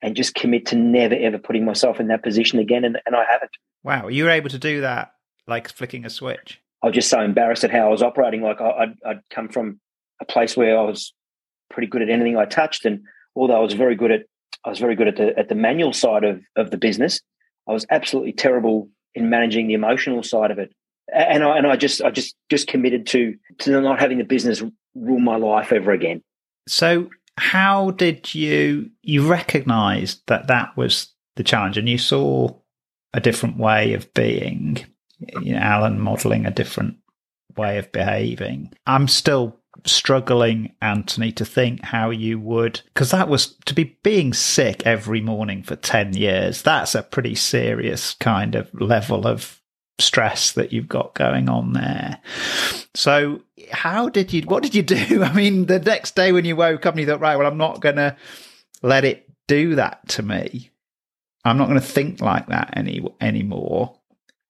and 0.00 0.16
just 0.16 0.34
commit 0.34 0.66
to 0.66 0.76
never 0.76 1.14
ever 1.14 1.38
putting 1.38 1.64
myself 1.64 2.00
in 2.00 2.08
that 2.08 2.22
position 2.22 2.58
again. 2.58 2.84
And, 2.84 2.98
and 3.06 3.14
I 3.16 3.24
haven't. 3.28 3.50
Wow, 3.82 4.08
you 4.08 4.24
were 4.24 4.30
able 4.30 4.50
to 4.50 4.58
do 4.58 4.80
that 4.80 5.12
like 5.46 5.68
flicking 5.68 6.04
a 6.04 6.10
switch. 6.10 6.60
I 6.82 6.86
was 6.86 6.94
just 6.94 7.10
so 7.10 7.20
embarrassed 7.20 7.64
at 7.64 7.70
how 7.70 7.86
I 7.86 7.90
was 7.90 8.02
operating. 8.02 8.42
Like 8.42 8.60
I, 8.60 8.80
would 8.80 8.98
I'd 9.06 9.20
come 9.30 9.48
from 9.48 9.80
a 10.20 10.24
place 10.24 10.56
where 10.56 10.78
I 10.78 10.82
was 10.82 11.12
pretty 11.70 11.86
good 11.86 12.02
at 12.02 12.10
anything 12.10 12.36
I 12.36 12.44
touched, 12.44 12.84
and 12.84 13.02
although 13.34 13.56
I 13.56 13.60
was 13.60 13.74
very 13.74 13.94
good 13.94 14.10
at, 14.10 14.22
I 14.64 14.70
was 14.70 14.78
very 14.78 14.94
good 14.94 15.08
at 15.08 15.16
the 15.16 15.38
at 15.38 15.48
the 15.48 15.54
manual 15.54 15.92
side 15.92 16.24
of 16.24 16.42
of 16.56 16.70
the 16.70 16.78
business. 16.78 17.20
I 17.68 17.72
was 17.72 17.86
absolutely 17.90 18.32
terrible 18.32 18.88
in 19.14 19.30
managing 19.30 19.68
the 19.68 19.74
emotional 19.74 20.22
side 20.22 20.50
of 20.50 20.58
it, 20.58 20.72
and 21.14 21.42
I 21.44 21.58
and 21.58 21.66
I 21.66 21.76
just 21.76 22.02
I 22.02 22.10
just 22.10 22.34
just 22.50 22.68
committed 22.68 23.06
to 23.08 23.36
to 23.60 23.80
not 23.80 24.00
having 24.00 24.18
the 24.18 24.24
business 24.24 24.62
rule 24.94 25.20
my 25.20 25.36
life 25.36 25.72
ever 25.72 25.92
again. 25.92 26.22
So 26.68 27.10
how 27.38 27.92
did 27.92 28.34
you 28.34 28.90
you 29.02 29.26
recognise 29.26 30.20
that 30.26 30.48
that 30.48 30.76
was 30.76 31.08
the 31.36 31.44
challenge 31.44 31.78
and 31.78 31.88
you 31.88 31.98
saw 31.98 32.54
a 33.14 33.20
different 33.20 33.56
way 33.56 33.94
of 33.94 34.12
being 34.14 34.84
you 35.40 35.52
know, 35.52 35.58
alan 35.58 35.98
modeling 35.98 36.46
a 36.46 36.50
different 36.50 36.96
way 37.56 37.78
of 37.78 37.90
behaving 37.92 38.72
i'm 38.86 39.08
still 39.08 39.58
struggling 39.84 40.72
anthony 40.80 41.32
to 41.32 41.44
think 41.44 41.82
how 41.82 42.10
you 42.10 42.38
would 42.38 42.80
because 42.94 43.10
that 43.10 43.28
was 43.28 43.54
to 43.64 43.74
be 43.74 43.98
being 44.02 44.32
sick 44.32 44.86
every 44.86 45.20
morning 45.20 45.62
for 45.62 45.74
10 45.74 46.14
years 46.14 46.62
that's 46.62 46.94
a 46.94 47.02
pretty 47.02 47.34
serious 47.34 48.14
kind 48.14 48.54
of 48.54 48.72
level 48.80 49.26
of 49.26 49.62
stress 49.98 50.52
that 50.52 50.72
you've 50.72 50.88
got 50.88 51.14
going 51.14 51.48
on 51.48 51.72
there. 51.72 52.18
So, 52.94 53.42
how 53.70 54.08
did 54.08 54.32
you? 54.32 54.42
What 54.42 54.62
did 54.62 54.74
you 54.74 54.82
do? 54.82 55.22
I 55.22 55.32
mean, 55.32 55.66
the 55.66 55.78
next 55.78 56.14
day 56.14 56.32
when 56.32 56.44
you 56.44 56.56
woke 56.56 56.84
up 56.84 56.94
and 56.94 57.00
you 57.00 57.06
thought, 57.06 57.20
right, 57.20 57.36
well, 57.36 57.46
I'm 57.46 57.58
not 57.58 57.80
going 57.80 57.96
to 57.96 58.16
let 58.82 59.04
it 59.04 59.28
do 59.48 59.76
that 59.76 60.06
to 60.08 60.22
me. 60.22 60.70
I'm 61.44 61.58
not 61.58 61.68
going 61.68 61.80
to 61.80 61.86
think 61.86 62.20
like 62.20 62.48
that 62.48 62.74
any 62.76 63.04
anymore. 63.20 63.98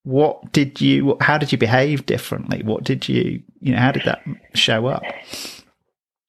What 0.05 0.53
did 0.53 0.81
you? 0.81 1.17
How 1.21 1.39
did 1.39 1.53
you 1.53 1.59
behave 1.59 2.07
differently? 2.07 2.63
What 2.63 2.85
did 2.85 3.09
you? 3.09 3.43
You 3.61 3.73
know, 3.73 3.81
how 3.81 3.93
did 3.93 4.03
that 4.05 4.23
show 4.55 4.87
up? 4.87 5.03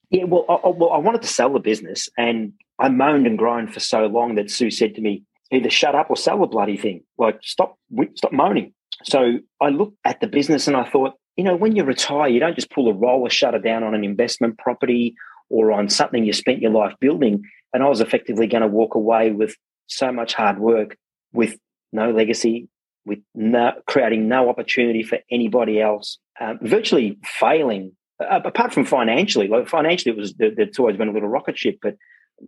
Yeah, 0.09 0.25
well, 0.25 0.45
I, 0.47 0.67
well, 0.69 0.91
I 0.91 0.97
wanted 0.97 1.23
to 1.23 1.27
sell 1.27 1.51
the 1.51 1.59
business, 1.59 2.07
and 2.17 2.53
I 2.77 2.89
moaned 2.89 3.25
and 3.25 3.37
groaned 3.37 3.73
for 3.73 3.79
so 3.79 4.05
long 4.05 4.35
that 4.35 4.51
Sue 4.51 4.69
said 4.69 4.93
to 4.95 5.01
me, 5.01 5.23
"Either 5.51 5.71
shut 5.71 5.95
up 5.95 6.11
or 6.11 6.17
sell 6.17 6.39
the 6.39 6.47
bloody 6.47 6.77
thing. 6.77 7.03
Like, 7.17 7.39
stop, 7.41 7.79
stop 8.15 8.31
moaning." 8.31 8.73
So 9.03 9.39
I 9.59 9.69
looked 9.69 9.97
at 10.05 10.21
the 10.21 10.27
business 10.27 10.67
and 10.67 10.77
I 10.77 10.83
thought, 10.83 11.13
you 11.35 11.43
know, 11.43 11.55
when 11.55 11.75
you 11.75 11.83
retire, 11.83 12.29
you 12.29 12.39
don't 12.39 12.55
just 12.55 12.69
pull 12.69 12.89
a 12.89 12.93
roller 12.93 13.29
shutter 13.29 13.59
down 13.59 13.83
on 13.83 13.95
an 13.95 14.03
investment 14.03 14.57
property 14.57 15.15
or 15.49 15.71
on 15.71 15.89
something 15.89 16.23
you 16.23 16.33
spent 16.33 16.61
your 16.61 16.71
life 16.71 16.93
building. 16.99 17.43
And 17.73 17.83
I 17.83 17.89
was 17.89 18.01
effectively 18.01 18.47
going 18.47 18.61
to 18.61 18.67
walk 18.67 18.95
away 18.95 19.31
with 19.31 19.55
so 19.87 20.11
much 20.11 20.33
hard 20.33 20.59
work, 20.59 20.95
with 21.33 21.57
no 21.91 22.11
legacy, 22.11 22.69
with 23.05 23.19
no, 23.35 23.73
creating 23.87 24.27
no 24.27 24.49
opportunity 24.49 25.03
for 25.03 25.19
anybody 25.29 25.81
else, 25.81 26.17
um, 26.39 26.59
virtually 26.61 27.17
failing. 27.23 27.91
Uh, 28.19 28.39
apart 28.45 28.73
from 28.73 28.85
financially, 28.85 29.47
like 29.47 29.67
financially, 29.67 30.13
it 30.13 30.17
was 30.17 30.33
it's 30.39 30.79
always 30.79 30.97
been 30.97 31.09
a 31.09 31.11
little 31.11 31.27
rocket 31.27 31.57
ship, 31.57 31.79
but 31.81 31.95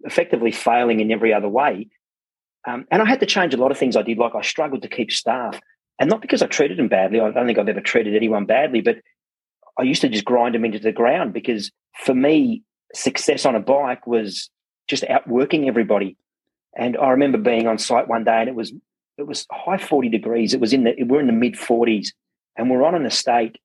effectively 0.04 0.52
failing 0.52 1.00
in 1.00 1.12
every 1.12 1.34
other 1.34 1.50
way. 1.50 1.88
Um, 2.68 2.86
and 2.92 3.02
I 3.02 3.06
had 3.06 3.20
to 3.20 3.26
change 3.26 3.54
a 3.54 3.58
lot 3.58 3.72
of 3.72 3.78
things 3.78 3.96
I 3.96 4.02
did. 4.02 4.18
Like 4.18 4.36
I 4.36 4.42
struggled 4.42 4.82
to 4.84 4.88
keep 4.88 5.12
staff 5.12 5.60
and 6.00 6.10
not 6.10 6.22
because 6.22 6.42
I 6.42 6.48
treated 6.48 6.78
them 6.78 6.88
badly. 6.88 7.20
I 7.20 7.32
don't 7.32 7.46
think 7.46 7.58
I've 7.58 7.70
ever 7.70 7.82
treated 7.82 8.16
anyone 8.16 8.46
badly, 8.46 8.82
but 8.82 8.98
I 9.78 9.84
used 9.84 10.02
to 10.02 10.10
just 10.10 10.26
grind 10.26 10.56
them 10.56 10.66
into 10.66 10.80
the 10.80 10.92
ground 10.92 11.34
because 11.34 11.72
for 12.04 12.14
me, 12.14 12.64
success 12.94 13.46
on 13.46 13.56
a 13.56 13.60
bike 13.60 14.08
was 14.08 14.50
just 14.88 15.04
outworking 15.06 15.68
everybody. 15.68 16.18
And 16.78 16.98
I 16.98 17.10
remember 17.12 17.38
being 17.38 17.68
on 17.68 17.78
site 17.78 18.08
one 18.08 18.24
day 18.24 18.40
and 18.40 18.50
it 18.50 18.56
was 18.56 18.74
it 19.18 19.28
was 19.28 19.46
high 19.52 19.78
40 19.78 20.10
degrees. 20.10 20.54
It 20.54 20.60
was 20.60 20.74
in 20.74 20.84
the 20.84 20.96
we're 21.04 21.20
in 21.20 21.28
the 21.28 21.34
mid 21.34 21.54
40s 21.54 22.10
and 22.58 22.70
we're 22.70 22.84
on 22.84 22.96
an 22.96 23.06
estate 23.06 23.60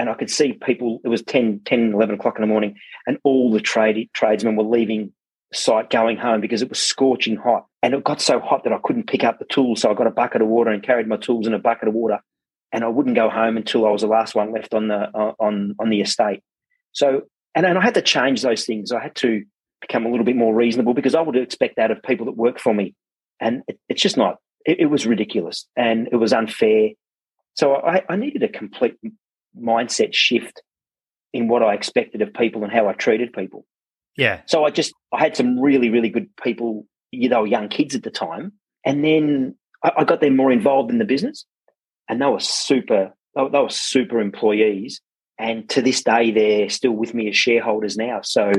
and 0.00 0.08
I 0.08 0.14
could 0.14 0.30
see 0.30 0.54
people, 0.54 1.00
it 1.04 1.08
was 1.08 1.20
10, 1.22 1.60
10, 1.66 1.92
11 1.92 2.14
o'clock 2.14 2.36
in 2.36 2.40
the 2.40 2.46
morning, 2.46 2.76
and 3.06 3.18
all 3.22 3.50
the 3.50 3.60
trade 3.60 4.08
tradesmen 4.14 4.56
were 4.56 4.64
leaving 4.64 5.12
the 5.50 5.58
site 5.58 5.90
going 5.90 6.16
home 6.16 6.40
because 6.40 6.62
it 6.62 6.70
was 6.70 6.78
scorching 6.78 7.36
hot. 7.36 7.66
And 7.82 7.92
it 7.92 8.02
got 8.02 8.20
so 8.20 8.40
hot 8.40 8.64
that 8.64 8.72
I 8.72 8.78
couldn't 8.82 9.08
pick 9.08 9.24
up 9.24 9.38
the 9.38 9.44
tools. 9.44 9.82
So 9.82 9.90
I 9.90 9.94
got 9.94 10.06
a 10.06 10.10
bucket 10.10 10.40
of 10.40 10.48
water 10.48 10.70
and 10.70 10.82
carried 10.82 11.06
my 11.06 11.18
tools 11.18 11.46
in 11.46 11.52
a 11.52 11.58
bucket 11.58 11.88
of 11.88 11.92
water. 11.92 12.20
And 12.72 12.82
I 12.82 12.88
wouldn't 12.88 13.14
go 13.14 13.28
home 13.28 13.58
until 13.58 13.86
I 13.86 13.90
was 13.90 14.00
the 14.00 14.08
last 14.08 14.34
one 14.34 14.52
left 14.52 14.72
on 14.72 14.88
the 14.88 15.10
uh, 15.14 15.34
on 15.38 15.74
on 15.78 15.90
the 15.90 16.00
estate. 16.00 16.40
So 16.92 17.22
and, 17.54 17.66
and 17.66 17.76
I 17.76 17.82
had 17.82 17.94
to 17.94 18.02
change 18.02 18.40
those 18.40 18.64
things. 18.64 18.92
I 18.92 19.02
had 19.02 19.16
to 19.16 19.44
become 19.82 20.06
a 20.06 20.10
little 20.10 20.24
bit 20.24 20.36
more 20.36 20.54
reasonable 20.54 20.94
because 20.94 21.14
I 21.14 21.20
would 21.20 21.36
expect 21.36 21.76
that 21.76 21.90
of 21.90 22.02
people 22.02 22.24
that 22.24 22.36
work 22.36 22.58
for 22.58 22.72
me. 22.72 22.94
And 23.38 23.62
it, 23.68 23.78
it's 23.90 24.00
just 24.00 24.16
not. 24.16 24.36
It, 24.66 24.80
it, 24.80 24.86
was 24.86 25.06
ridiculous 25.06 25.66
and 25.76 26.08
it 26.12 26.16
was 26.16 26.32
unfair. 26.32 26.90
So 27.54 27.76
I, 27.76 28.02
I 28.08 28.16
needed 28.16 28.42
a 28.42 28.48
complete 28.48 28.96
mindset 29.58 30.14
shift 30.14 30.62
in 31.32 31.48
what 31.48 31.62
I 31.62 31.74
expected 31.74 32.22
of 32.22 32.34
people 32.34 32.62
and 32.64 32.72
how 32.72 32.88
I 32.88 32.92
treated 32.92 33.32
people. 33.32 33.64
Yeah. 34.16 34.42
So 34.46 34.64
I 34.64 34.70
just 34.70 34.92
I 35.12 35.20
had 35.20 35.36
some 35.36 35.58
really 35.58 35.88
really 35.88 36.10
good 36.10 36.28
people. 36.42 36.86
You 37.12 37.28
know, 37.28 37.42
young 37.42 37.68
kids 37.68 37.96
at 37.96 38.04
the 38.04 38.10
time, 38.10 38.52
and 38.84 39.02
then 39.04 39.56
I, 39.82 39.90
I 39.98 40.04
got 40.04 40.20
them 40.20 40.36
more 40.36 40.52
involved 40.52 40.92
in 40.92 40.98
the 40.98 41.04
business, 41.04 41.44
and 42.08 42.20
they 42.20 42.26
were 42.26 42.40
super. 42.40 43.12
They 43.34 43.42
were, 43.42 43.50
they 43.50 43.58
were 43.58 43.68
super 43.68 44.20
employees, 44.20 45.00
and 45.38 45.68
to 45.70 45.82
this 45.82 46.04
day, 46.04 46.30
they're 46.30 46.68
still 46.68 46.92
with 46.92 47.14
me 47.14 47.28
as 47.28 47.36
shareholders 47.36 47.96
now. 47.96 48.20
So, 48.22 48.52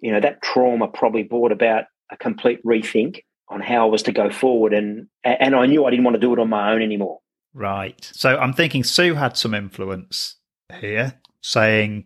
you 0.00 0.12
know, 0.12 0.20
that 0.20 0.42
trauma 0.42 0.88
probably 0.88 1.22
brought 1.22 1.52
about 1.52 1.84
a 2.10 2.16
complete 2.16 2.58
rethink 2.64 3.20
on 3.48 3.60
how 3.60 3.86
I 3.86 3.90
was 3.90 4.02
to 4.04 4.12
go 4.12 4.30
forward, 4.30 4.72
and 4.72 5.08
and 5.24 5.54
I 5.54 5.66
knew 5.66 5.84
I 5.84 5.90
didn't 5.90 6.04
want 6.04 6.14
to 6.14 6.20
do 6.20 6.32
it 6.32 6.38
on 6.38 6.48
my 6.48 6.72
own 6.72 6.82
anymore. 6.82 7.20
Right. 7.54 8.10
So 8.12 8.36
I'm 8.36 8.52
thinking 8.52 8.84
Sue 8.84 9.14
had 9.14 9.36
some 9.36 9.54
influence 9.54 10.36
here, 10.80 11.20
saying 11.40 12.04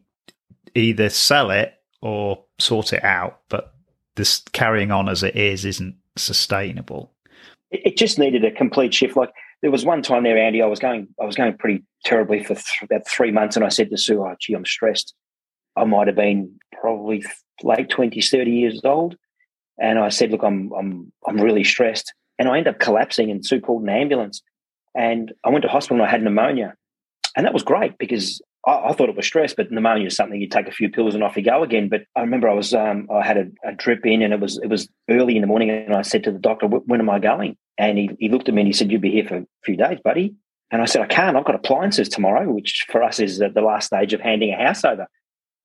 either 0.75 1.09
sell 1.09 1.51
it 1.51 1.75
or 2.03 2.45
sort 2.59 2.93
it 2.93 3.03
out. 3.03 3.41
But 3.49 3.75
this 4.17 4.43
carrying 4.53 4.91
on 4.91 5.09
as 5.09 5.23
it 5.23 5.35
is 5.35 5.65
isn't 5.65 5.97
sustainable. 6.17 7.13
It, 7.71 7.81
it 7.85 7.97
just 7.97 8.19
needed 8.19 8.45
a 8.45 8.51
complete 8.51 8.95
shift. 8.95 9.17
Like 9.17 9.33
there 9.63 9.71
was 9.71 9.85
one 9.85 10.03
time 10.03 10.23
there, 10.23 10.39
Andy, 10.39 10.63
I 10.63 10.67
was 10.67 10.79
going, 10.79 11.09
I 11.21 11.25
was 11.25 11.37
going 11.37 11.57
pretty 11.57 11.85
terribly 12.05 12.43
for 12.43 12.55
th- 12.55 12.79
about 12.83 13.09
three 13.09 13.31
months, 13.31 13.57
and 13.57 13.65
I 13.65 13.69
said 13.69 13.91
to 13.91 13.99
Sue, 13.99 14.23
"Oh, 14.23 14.35
gee, 14.41 14.55
I'm 14.55 14.65
stressed. 14.65 15.15
I 15.77 15.85
might 15.85 16.07
have 16.07 16.17
been 16.17 16.59
probably 16.81 17.25
late 17.63 17.89
twenties, 17.89 18.31
thirty 18.31 18.53
years 18.53 18.81
old." 18.85 19.17
And 19.81 19.99
I 19.99 20.09
said, 20.11 20.31
"Look, 20.31 20.43
I'm, 20.43 20.73
I'm, 20.73 21.13
I'm 21.27 21.41
really 21.41 21.65
stressed." 21.65 22.13
And 22.39 22.49
I 22.49 22.59
ended 22.59 22.75
up 22.75 22.81
collapsing, 22.81 23.31
and 23.31 23.45
Sue 23.45 23.61
called 23.61 23.83
an 23.83 23.89
ambulance. 23.89 24.43
And 24.95 25.33
I 25.45 25.51
went 25.51 25.63
to 25.63 25.69
hospital 25.69 25.99
and 25.99 26.07
I 26.07 26.11
had 26.11 26.23
pneumonia. 26.23 26.75
And 27.37 27.47
that 27.47 27.55
was 27.55 27.63
great 27.63 27.97
because 27.99 28.43
I, 28.67 28.93
thought 28.93 29.09
it 29.09 29.17
was 29.17 29.27
stress, 29.27 29.55
but 29.55 29.71
pneumonia 29.71 30.07
is 30.07 30.17
something 30.17 30.41
you 30.41 30.49
take 30.49 30.69
a 30.69 30.73
few 30.73 30.91
pills 30.91 31.15
and 31.15 31.25
off 31.25 31.37
you 31.37 31.43
go 31.43 31.63
again. 31.63 31.89
But 31.89 32.03
I 32.15 32.21
remember 32.21 32.49
I 32.49 32.55
was 32.55 32.75
um, 32.75 33.09
I 33.11 33.25
had 33.25 33.39
a, 33.39 33.69
a, 33.69 33.73
drip 33.73 34.05
in, 34.05 34.21
and 34.23 34.35
it 34.35 34.41
was 34.41 34.59
it 34.59 34.67
was 34.67 34.89
early 35.09 35.37
in 35.37 35.41
the 35.41 35.47
morning, 35.47 35.71
and 35.71 35.95
I 35.95 36.03
said 36.03 36.25
to 36.25 36.33
the 36.33 36.39
doctor, 36.39 36.67
"When 36.67 37.01
am 37.01 37.09
I 37.09 37.21
going?" 37.21 37.57
And 37.79 37.97
he, 37.97 38.11
he 38.19 38.29
looked 38.29 38.49
at 38.49 38.55
me 38.55 38.63
and 38.63 38.69
he 38.69 38.75
said, 38.75 38.91
"You'll 38.91 39.01
be 39.01 39.13
here 39.13 39.27
for 39.27 39.37
a 39.37 39.47
few 39.65 39.77
days, 39.77 39.99
buddy." 40.05 40.35
And 40.71 40.83
I 40.83 40.85
said, 40.85 41.01
"I 41.01 41.07
can't. 41.07 41.37
I've 41.37 41.45
got 41.45 41.55
appliances 41.55 42.09
tomorrow, 42.09 42.51
which 42.51 42.87
for 42.91 43.03
us 43.03 43.19
is 43.19 43.39
the 43.39 43.63
last 43.63 43.87
stage 43.87 44.13
of 44.13 44.21
handing 44.21 44.53
a 44.53 44.63
house 44.63 44.85
over." 44.85 45.07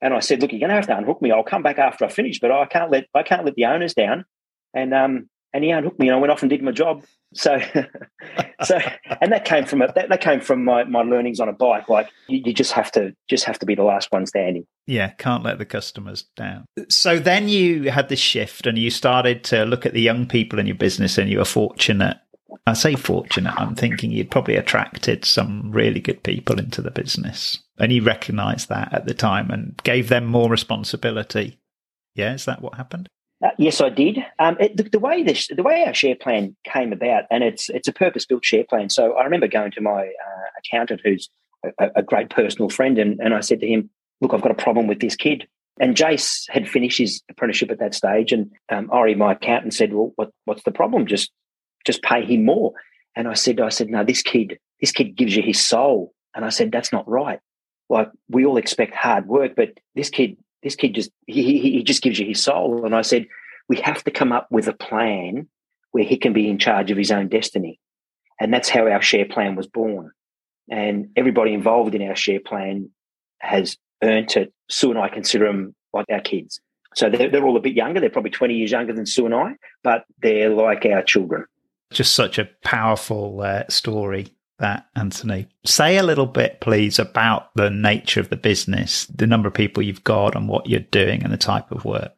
And 0.05 0.13
I 0.13 0.19
said, 0.19 0.41
"Look, 0.41 0.51
you're 0.51 0.59
going 0.59 0.69
to 0.69 0.75
have 0.75 0.87
to 0.87 0.97
unhook 0.97 1.21
me. 1.21 1.31
I'll 1.31 1.43
come 1.43 1.63
back 1.63 1.79
after 1.79 2.05
I 2.05 2.09
finish, 2.09 2.39
but 2.39 2.51
I 2.51 2.65
can't 2.65 2.91
let 2.91 3.07
I 3.15 3.23
can't 3.23 3.43
let 3.43 3.55
the 3.55 3.65
owners 3.65 3.93
down." 3.95 4.25
And 4.73 4.93
um 4.93 5.29
and 5.55 5.63
he 5.63 5.71
unhooked 5.71 5.97
me 5.99 6.09
and 6.09 6.15
I 6.15 6.19
went 6.19 6.31
off 6.31 6.43
and 6.43 6.49
did 6.49 6.61
my 6.61 6.71
job. 6.71 7.05
So, 7.33 7.57
so, 8.63 8.77
and 9.21 9.31
that 9.31 9.45
came 9.45 9.65
from 9.65 9.81
a, 9.81 9.91
that, 9.93 10.09
that 10.09 10.19
came 10.19 10.41
from 10.41 10.65
my, 10.65 10.83
my 10.83 11.01
learnings 11.01 11.39
on 11.39 11.47
a 11.47 11.53
bike. 11.53 11.87
Like 11.87 12.09
you, 12.27 12.41
you, 12.43 12.53
just 12.53 12.73
have 12.73 12.91
to 12.91 13.15
just 13.29 13.45
have 13.45 13.57
to 13.59 13.65
be 13.65 13.73
the 13.73 13.83
last 13.83 14.11
one 14.11 14.25
standing. 14.25 14.67
Yeah, 14.85 15.11
can't 15.11 15.43
let 15.43 15.57
the 15.57 15.65
customers 15.65 16.25
down. 16.35 16.65
So 16.89 17.19
then 17.19 17.47
you 17.47 17.89
had 17.89 18.09
this 18.09 18.19
shift 18.19 18.67
and 18.67 18.77
you 18.77 18.89
started 18.89 19.45
to 19.45 19.63
look 19.63 19.85
at 19.85 19.93
the 19.93 20.01
young 20.01 20.27
people 20.27 20.59
in 20.59 20.65
your 20.65 20.75
business, 20.75 21.17
and 21.17 21.29
you 21.29 21.37
were 21.37 21.45
fortunate. 21.45 22.17
I 22.67 22.73
say 22.73 22.95
fortunate. 22.95 23.53
I'm 23.57 23.75
thinking 23.75 24.11
you'd 24.11 24.31
probably 24.31 24.55
attracted 24.55 25.25
some 25.25 25.71
really 25.71 25.99
good 25.99 26.23
people 26.23 26.59
into 26.59 26.81
the 26.81 26.91
business, 26.91 27.59
and 27.79 27.91
you 27.91 28.03
recognised 28.03 28.69
that 28.69 28.93
at 28.93 29.05
the 29.05 29.13
time 29.13 29.51
and 29.51 29.79
gave 29.83 30.09
them 30.09 30.25
more 30.25 30.49
responsibility. 30.49 31.59
Yeah, 32.15 32.33
is 32.33 32.45
that 32.45 32.61
what 32.61 32.75
happened? 32.75 33.09
Uh, 33.43 33.49
yes, 33.57 33.81
I 33.81 33.89
did. 33.89 34.19
Um, 34.39 34.55
it, 34.59 34.77
the, 34.77 34.83
the, 34.83 34.99
way 34.99 35.21
this, 35.21 35.47
the 35.47 35.63
way 35.63 35.83
our 35.85 35.93
share 35.93 36.15
plan 36.15 36.55
came 36.63 36.93
about, 36.93 37.25
and 37.29 37.43
it's 37.43 37.69
it's 37.69 37.87
a 37.87 37.93
purpose 37.93 38.25
built 38.25 38.45
share 38.45 38.63
plan. 38.63 38.89
So 38.89 39.13
I 39.13 39.23
remember 39.23 39.47
going 39.47 39.71
to 39.71 39.81
my 39.81 40.03
uh, 40.03 40.47
accountant, 40.59 41.01
who's 41.03 41.29
a, 41.79 41.89
a, 41.97 42.03
great 42.03 42.29
personal 42.29 42.69
friend, 42.69 42.97
and, 42.97 43.19
and 43.19 43.33
I 43.33 43.41
said 43.41 43.59
to 43.59 43.67
him, 43.67 43.89
"Look, 44.21 44.33
I've 44.33 44.41
got 44.41 44.51
a 44.51 44.55
problem 44.55 44.87
with 44.87 44.99
this 44.99 45.15
kid." 45.15 45.47
And 45.81 45.95
Jace 45.97 46.45
had 46.49 46.69
finished 46.69 46.97
his 46.97 47.21
apprenticeship 47.29 47.69
at 47.69 47.79
that 47.79 47.93
stage, 47.93 48.31
and 48.31 48.49
um, 48.69 48.89
Ori, 48.91 49.13
my 49.15 49.33
accountant, 49.33 49.73
said, 49.73 49.93
"Well, 49.93 50.13
what, 50.15 50.31
what's 50.45 50.63
the 50.63 50.71
problem? 50.71 51.05
Just 51.05 51.31
just 51.85 52.01
pay 52.01 52.25
him 52.25 52.45
more." 52.45 52.73
And 53.15 53.27
I 53.27 53.33
said, 53.33 53.59
"I 53.59 53.69
said, 53.69 53.89
no, 53.89 54.03
this 54.03 54.21
kid, 54.21 54.59
this 54.81 54.91
kid 54.91 55.15
gives 55.15 55.35
you 55.35 55.43
his 55.43 55.65
soul." 55.65 56.13
And 56.33 56.43
I 56.45 56.49
said, 56.49 56.71
"That's 56.71 56.91
not 56.91 57.07
right. 57.07 57.39
Like 57.89 58.09
we 58.29 58.45
all 58.45 58.57
expect 58.57 58.95
hard 58.95 59.27
work, 59.27 59.55
but 59.55 59.77
this 59.95 60.09
kid 60.09 60.37
this 60.65 60.75
kid 60.75 60.95
just 60.95 61.11
he, 61.27 61.59
he 61.59 61.83
just 61.83 62.01
gives 62.01 62.19
you 62.19 62.25
his 62.25 62.43
soul. 62.43 62.85
And 62.85 62.95
I 62.95 63.03
said, 63.03 63.27
we 63.69 63.77
have 63.77 64.03
to 64.03 64.11
come 64.11 64.31
up 64.31 64.47
with 64.51 64.67
a 64.67 64.73
plan 64.73 65.47
where 65.91 66.03
he 66.03 66.17
can 66.17 66.33
be 66.33 66.49
in 66.49 66.57
charge 66.57 66.91
of 66.91 66.97
his 66.97 67.11
own 67.11 67.29
destiny. 67.29 67.79
And 68.39 68.53
that's 68.53 68.67
how 68.67 68.87
our 68.87 69.01
share 69.01 69.25
plan 69.25 69.55
was 69.55 69.67
born. 69.67 70.11
And 70.69 71.09
everybody 71.15 71.53
involved 71.53 71.95
in 71.95 72.01
our 72.01 72.15
share 72.15 72.39
plan 72.39 72.89
has 73.39 73.77
earned 74.03 74.35
it. 74.35 74.53
Sue 74.69 74.89
and 74.89 74.99
I 74.99 75.07
consider 75.09 75.45
them 75.45 75.75
like 75.93 76.07
our 76.11 76.19
kids. 76.19 76.59
So 76.95 77.09
they're, 77.09 77.29
they're 77.29 77.45
all 77.45 77.57
a 77.57 77.61
bit 77.61 77.75
younger. 77.75 77.99
They're 77.99 78.09
probably 78.09 78.31
20 78.31 78.55
years 78.55 78.71
younger 78.71 78.93
than 78.93 79.05
Sue 79.05 79.27
and 79.27 79.35
I, 79.35 79.55
but 79.83 80.05
they're 80.21 80.49
like 80.49 80.85
our 80.85 81.03
children. 81.03 81.45
Just 81.91 82.15
such 82.15 82.39
a 82.39 82.49
powerful 82.63 83.41
uh, 83.41 83.63
story 83.69 84.27
that, 84.59 84.87
Anthony. 84.95 85.47
Say 85.65 85.97
a 85.97 86.03
little 86.03 86.25
bit, 86.25 86.61
please, 86.61 86.99
about 86.99 87.53
the 87.55 87.69
nature 87.69 88.19
of 88.19 88.29
the 88.29 88.37
business, 88.37 89.05
the 89.07 89.27
number 89.27 89.47
of 89.47 89.53
people 89.53 89.83
you've 89.83 90.03
got, 90.03 90.35
and 90.35 90.47
what 90.47 90.67
you're 90.67 90.79
doing, 90.79 91.23
and 91.23 91.31
the 91.31 91.37
type 91.37 91.71
of 91.71 91.85
work, 91.85 92.13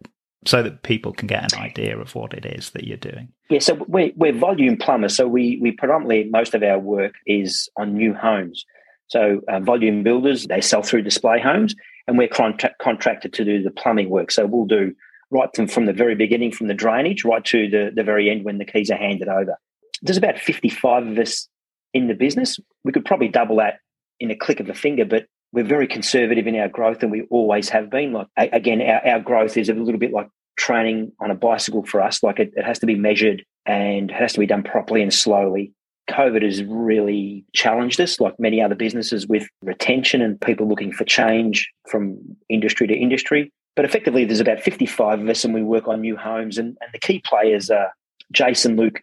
so 0.46 0.64
that 0.64 0.84
people 0.84 1.12
can 1.14 1.28
get 1.28 1.52
an 1.52 1.60
idea 1.60 1.98
of 1.98 2.16
what 2.16 2.34
it 2.34 2.46
is 2.46 2.70
that 2.72 2.86
you're 2.86 2.98
doing. 2.98 3.30
Yeah, 3.50 3.60
so 3.60 3.74
we're, 3.88 4.12
we're 4.16 4.34
volume 4.34 4.78
plumbers. 4.78 5.16
So 5.16 5.28
we, 5.28 5.58
we 5.62 5.72
predominantly, 5.72 6.30
most 6.30 6.54
of 6.54 6.64
our 6.64 6.80
work 6.80 7.16
is 7.26 7.70
on 7.78 7.94
new 7.94 8.14
homes. 8.14 8.66
So 9.08 9.42
uh, 9.48 9.60
volume 9.60 10.04
builders, 10.04 10.46
they 10.48 10.62
sell 10.62 10.84
through 10.84 11.04
display 11.04 11.40
homes, 11.40 11.76
and 12.08 12.18
we're 12.18 12.28
contra- 12.28 12.76
contracted 12.82 13.34
to 13.34 13.46
do 13.46 13.64
the 13.64 13.72
plumbing 13.72 14.10
work. 14.10 14.32
So 14.32 14.46
we'll 14.46 14.66
do 14.66 14.94
right 15.32 15.50
from, 15.56 15.68
from 15.68 15.86
the 15.86 15.94
very 15.94 16.16
beginning, 16.16 16.52
from 16.52 16.68
the 16.68 16.74
drainage, 16.74 17.26
right 17.26 17.44
to 17.46 17.70
the, 17.70 17.92
the 17.94 18.04
very 18.04 18.30
end 18.30 18.44
when 18.44 18.58
the 18.58 18.66
keys 18.66 18.92
are 18.92 18.98
handed 18.98 19.28
over. 19.28 19.58
There's 20.02 20.18
about 20.18 20.40
55 20.40 21.08
of 21.08 21.18
us 21.18 21.48
in 21.94 22.08
the 22.08 22.14
business. 22.14 22.60
We 22.84 22.92
could 22.92 23.06
probably 23.06 23.28
double 23.28 23.58
that 23.58 23.80
in 24.20 24.32
a 24.32 24.36
click 24.36 24.60
of 24.60 24.70
a 24.70 24.74
finger, 24.74 25.06
but 25.06 25.26
we're 25.52 25.64
very 25.64 25.88
conservative 25.88 26.48
in 26.48 26.56
our 26.56 26.68
growth 26.68 27.02
and 27.04 27.12
we 27.12 27.24
always 27.30 27.70
have 27.70 27.90
been. 27.90 28.14
Like 28.14 28.28
again, 28.38 28.82
our, 28.82 29.06
our 29.08 29.20
growth 29.20 29.58
is 29.58 29.70
a 29.70 29.74
little 29.74 30.00
bit 30.00 30.12
like 30.12 30.28
training 30.58 31.12
on 31.20 31.32
a 31.32 31.36
bicycle 31.36 31.84
for 31.84 32.02
us. 32.02 32.22
Like 32.22 32.40
it, 32.40 32.52
it 32.56 32.66
has 32.66 32.80
to 32.80 32.86
be 32.86 32.96
measured 32.96 33.44
and 33.66 34.12
has 34.12 34.34
to 34.34 34.40
be 34.40 34.46
done 34.46 34.64
properly 34.64 35.02
and 35.02 35.14
slowly. 35.14 35.74
COVID 36.10 36.42
has 36.42 36.64
really 36.64 37.46
challenged 37.54 38.00
us, 38.00 38.20
like 38.20 38.40
many 38.40 38.62
other 38.62 38.76
businesses, 38.76 39.28
with 39.28 39.48
retention 39.62 40.22
and 40.22 40.40
people 40.40 40.68
looking 40.68 40.92
for 40.92 41.04
change 41.04 41.70
from 41.90 42.18
industry 42.50 42.88
to 42.88 42.94
industry. 42.94 43.52
But 43.78 43.86
effectively, 43.86 44.26
there's 44.26 44.42
about 44.42 44.60
55 44.60 45.22
of 45.22 45.30
us, 45.30 45.46
and 45.46 45.54
we 45.54 45.64
work 45.64 45.88
on 45.88 46.02
new 46.02 46.18
homes. 46.18 46.58
And, 46.58 46.78
and 46.82 46.90
the 46.92 47.00
key 47.00 47.22
players 47.24 47.70
are 47.70 47.94
Jason, 48.34 48.76
Luke, 48.76 49.02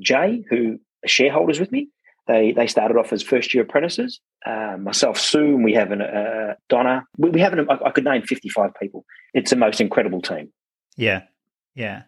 Jay, 0.00 0.42
who 0.50 0.80
are 1.04 1.08
shareholders 1.08 1.60
with 1.60 1.70
me, 1.70 1.90
they 2.26 2.52
they 2.52 2.66
started 2.66 2.96
off 2.96 3.12
as 3.12 3.22
first 3.22 3.54
year 3.54 3.64
apprentices. 3.64 4.20
Uh, 4.46 4.76
myself, 4.78 5.18
Sue, 5.18 5.54
and 5.56 5.64
we 5.64 5.74
have 5.74 5.92
an 5.92 6.02
uh, 6.02 6.54
Donna. 6.68 7.04
We, 7.18 7.30
we 7.30 7.40
have 7.40 7.52
an, 7.52 7.66
I, 7.68 7.78
I 7.86 7.90
could 7.90 8.04
name 8.04 8.22
fifty 8.22 8.48
five 8.48 8.70
people. 8.80 9.04
It's 9.34 9.50
the 9.50 9.56
most 9.56 9.80
incredible 9.80 10.22
team. 10.22 10.52
Yeah, 10.96 11.22
yeah. 11.74 12.02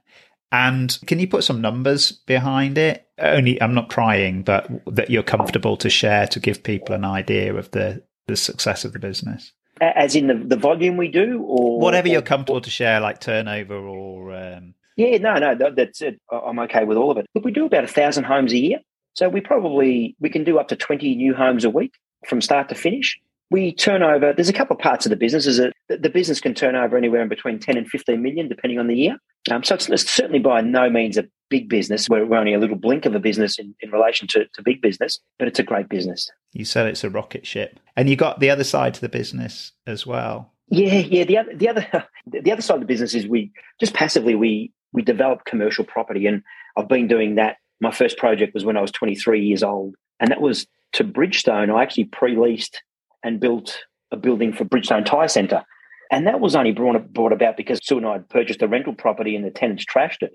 And 0.52 0.96
can 1.06 1.18
you 1.18 1.28
put 1.28 1.44
some 1.44 1.60
numbers 1.60 2.12
behind 2.12 2.78
it? 2.78 3.06
Only 3.18 3.60
I'm 3.60 3.74
not 3.74 3.90
trying, 3.90 4.42
but 4.42 4.70
that 4.86 5.10
you're 5.10 5.22
comfortable 5.22 5.76
to 5.78 5.90
share 5.90 6.26
to 6.28 6.40
give 6.40 6.62
people 6.62 6.94
an 6.94 7.04
idea 7.04 7.54
of 7.54 7.70
the 7.72 8.02
the 8.26 8.36
success 8.36 8.84
of 8.84 8.92
the 8.92 8.98
business. 8.98 9.52
As 9.80 10.16
in 10.16 10.26
the, 10.26 10.34
the 10.34 10.56
volume 10.56 10.96
we 10.96 11.08
do, 11.08 11.42
or 11.42 11.78
whatever 11.78 12.08
you're 12.08 12.22
comfortable 12.22 12.58
or, 12.58 12.62
to 12.62 12.70
share, 12.70 13.00
like 13.00 13.20
turnover 13.20 13.76
or. 13.76 14.34
Um... 14.34 14.74
Yeah, 14.96 15.18
no, 15.18 15.34
no, 15.34 15.54
that, 15.54 15.76
that's 15.76 16.00
it. 16.00 16.20
I'm 16.32 16.58
okay 16.60 16.84
with 16.84 16.96
all 16.96 17.10
of 17.10 17.18
it. 17.18 17.26
Look, 17.34 17.44
we 17.44 17.52
do 17.52 17.66
about 17.66 17.84
a 17.84 17.88
thousand 17.88 18.24
homes 18.24 18.52
a 18.52 18.56
year. 18.56 18.78
So 19.16 19.30
we 19.30 19.40
probably 19.40 20.14
we 20.20 20.28
can 20.28 20.44
do 20.44 20.58
up 20.58 20.68
to 20.68 20.76
20 20.76 21.16
new 21.16 21.34
homes 21.34 21.64
a 21.64 21.70
week 21.70 21.94
from 22.26 22.40
start 22.40 22.68
to 22.68 22.74
finish. 22.74 23.18
We 23.50 23.72
turn 23.72 24.02
over, 24.02 24.32
there's 24.32 24.48
a 24.48 24.52
couple 24.52 24.76
of 24.76 24.82
parts 24.82 25.06
of 25.06 25.10
the 25.10 25.16
business. 25.16 25.46
Is 25.46 25.58
that 25.58 25.72
the 25.88 26.10
business 26.10 26.40
can 26.40 26.52
turn 26.52 26.74
over 26.74 26.96
anywhere 26.96 27.22
in 27.22 27.28
between 27.28 27.58
10 27.58 27.76
and 27.76 27.88
15 27.88 28.20
million, 28.20 28.48
depending 28.48 28.78
on 28.78 28.88
the 28.88 28.96
year. 28.96 29.16
Um, 29.50 29.62
so 29.62 29.76
it's, 29.76 29.88
it's, 29.88 30.10
certainly 30.10 30.40
by 30.40 30.60
no 30.60 30.90
means 30.90 31.16
a 31.16 31.24
big 31.48 31.68
business. 31.68 32.08
We're, 32.08 32.26
we're 32.26 32.38
only 32.38 32.54
a 32.54 32.58
little 32.58 32.76
blink 32.76 33.06
of 33.06 33.14
a 33.14 33.20
business 33.20 33.58
in, 33.58 33.74
in 33.80 33.90
relation 33.90 34.26
to, 34.28 34.46
to 34.46 34.62
big 34.62 34.82
business, 34.82 35.20
but 35.38 35.46
it's 35.46 35.60
a 35.60 35.62
great 35.62 35.88
business. 35.88 36.28
You 36.56 36.64
said 36.64 36.86
it's 36.86 37.04
a 37.04 37.10
rocket 37.10 37.46
ship. 37.46 37.78
And 37.96 38.08
you 38.08 38.16
got 38.16 38.40
the 38.40 38.50
other 38.50 38.64
side 38.64 38.94
to 38.94 39.00
the 39.00 39.08
business 39.08 39.72
as 39.86 40.06
well. 40.06 40.52
Yeah, 40.68 40.98
yeah. 40.98 41.24
The 41.24 41.38
other, 41.38 41.54
the 41.54 41.68
other, 41.68 41.86
the 42.26 42.52
other 42.52 42.62
side 42.62 42.74
of 42.76 42.80
the 42.80 42.86
business 42.86 43.14
is 43.14 43.26
we 43.26 43.52
just 43.78 43.94
passively 43.94 44.34
we 44.34 44.72
we 44.92 45.02
develop 45.02 45.44
commercial 45.44 45.84
property, 45.84 46.26
and 46.26 46.42
I've 46.76 46.88
been 46.88 47.08
doing 47.08 47.34
that 47.34 47.56
my 47.80 47.90
first 47.90 48.16
project 48.16 48.54
was 48.54 48.64
when 48.64 48.76
I 48.76 48.80
was 48.80 48.90
23 48.90 49.44
years 49.44 49.62
old, 49.62 49.94
and 50.18 50.30
that 50.30 50.40
was 50.40 50.66
to 50.94 51.04
Bridgestone. 51.04 51.74
I 51.74 51.82
actually 51.82 52.04
pre-leased 52.04 52.82
and 53.22 53.38
built 53.38 53.82
a 54.10 54.16
building 54.16 54.52
for 54.52 54.64
Bridgestone 54.64 55.04
Tire 55.04 55.28
Centre, 55.28 55.62
and 56.10 56.26
that 56.26 56.40
was 56.40 56.56
only 56.56 56.72
brought, 56.72 57.12
brought 57.12 57.32
about 57.32 57.56
because 57.56 57.80
Sue 57.82 57.98
and 57.98 58.06
I 58.06 58.12
had 58.12 58.28
purchased 58.28 58.62
a 58.62 58.68
rental 58.68 58.94
property 58.94 59.36
and 59.36 59.44
the 59.44 59.50
tenants 59.50 59.84
trashed 59.84 60.22
it, 60.22 60.32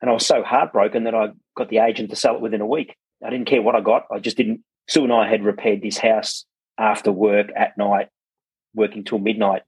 and 0.00 0.08
I 0.08 0.14
was 0.14 0.26
so 0.26 0.42
heartbroken 0.42 1.04
that 1.04 1.14
I 1.14 1.30
got 1.56 1.68
the 1.68 1.78
agent 1.78 2.10
to 2.10 2.16
sell 2.16 2.36
it 2.36 2.40
within 2.40 2.60
a 2.60 2.66
week. 2.66 2.96
I 3.24 3.30
didn't 3.30 3.48
care 3.48 3.62
what 3.62 3.74
I 3.74 3.80
got; 3.80 4.04
I 4.12 4.20
just 4.20 4.36
didn't. 4.36 4.60
Sue 4.88 5.04
and 5.04 5.12
I 5.12 5.28
had 5.28 5.44
repaired 5.44 5.82
this 5.82 5.98
house 5.98 6.44
after 6.78 7.10
work 7.10 7.48
at 7.56 7.78
night, 7.78 8.08
working 8.74 9.04
till 9.04 9.18
midnight, 9.18 9.62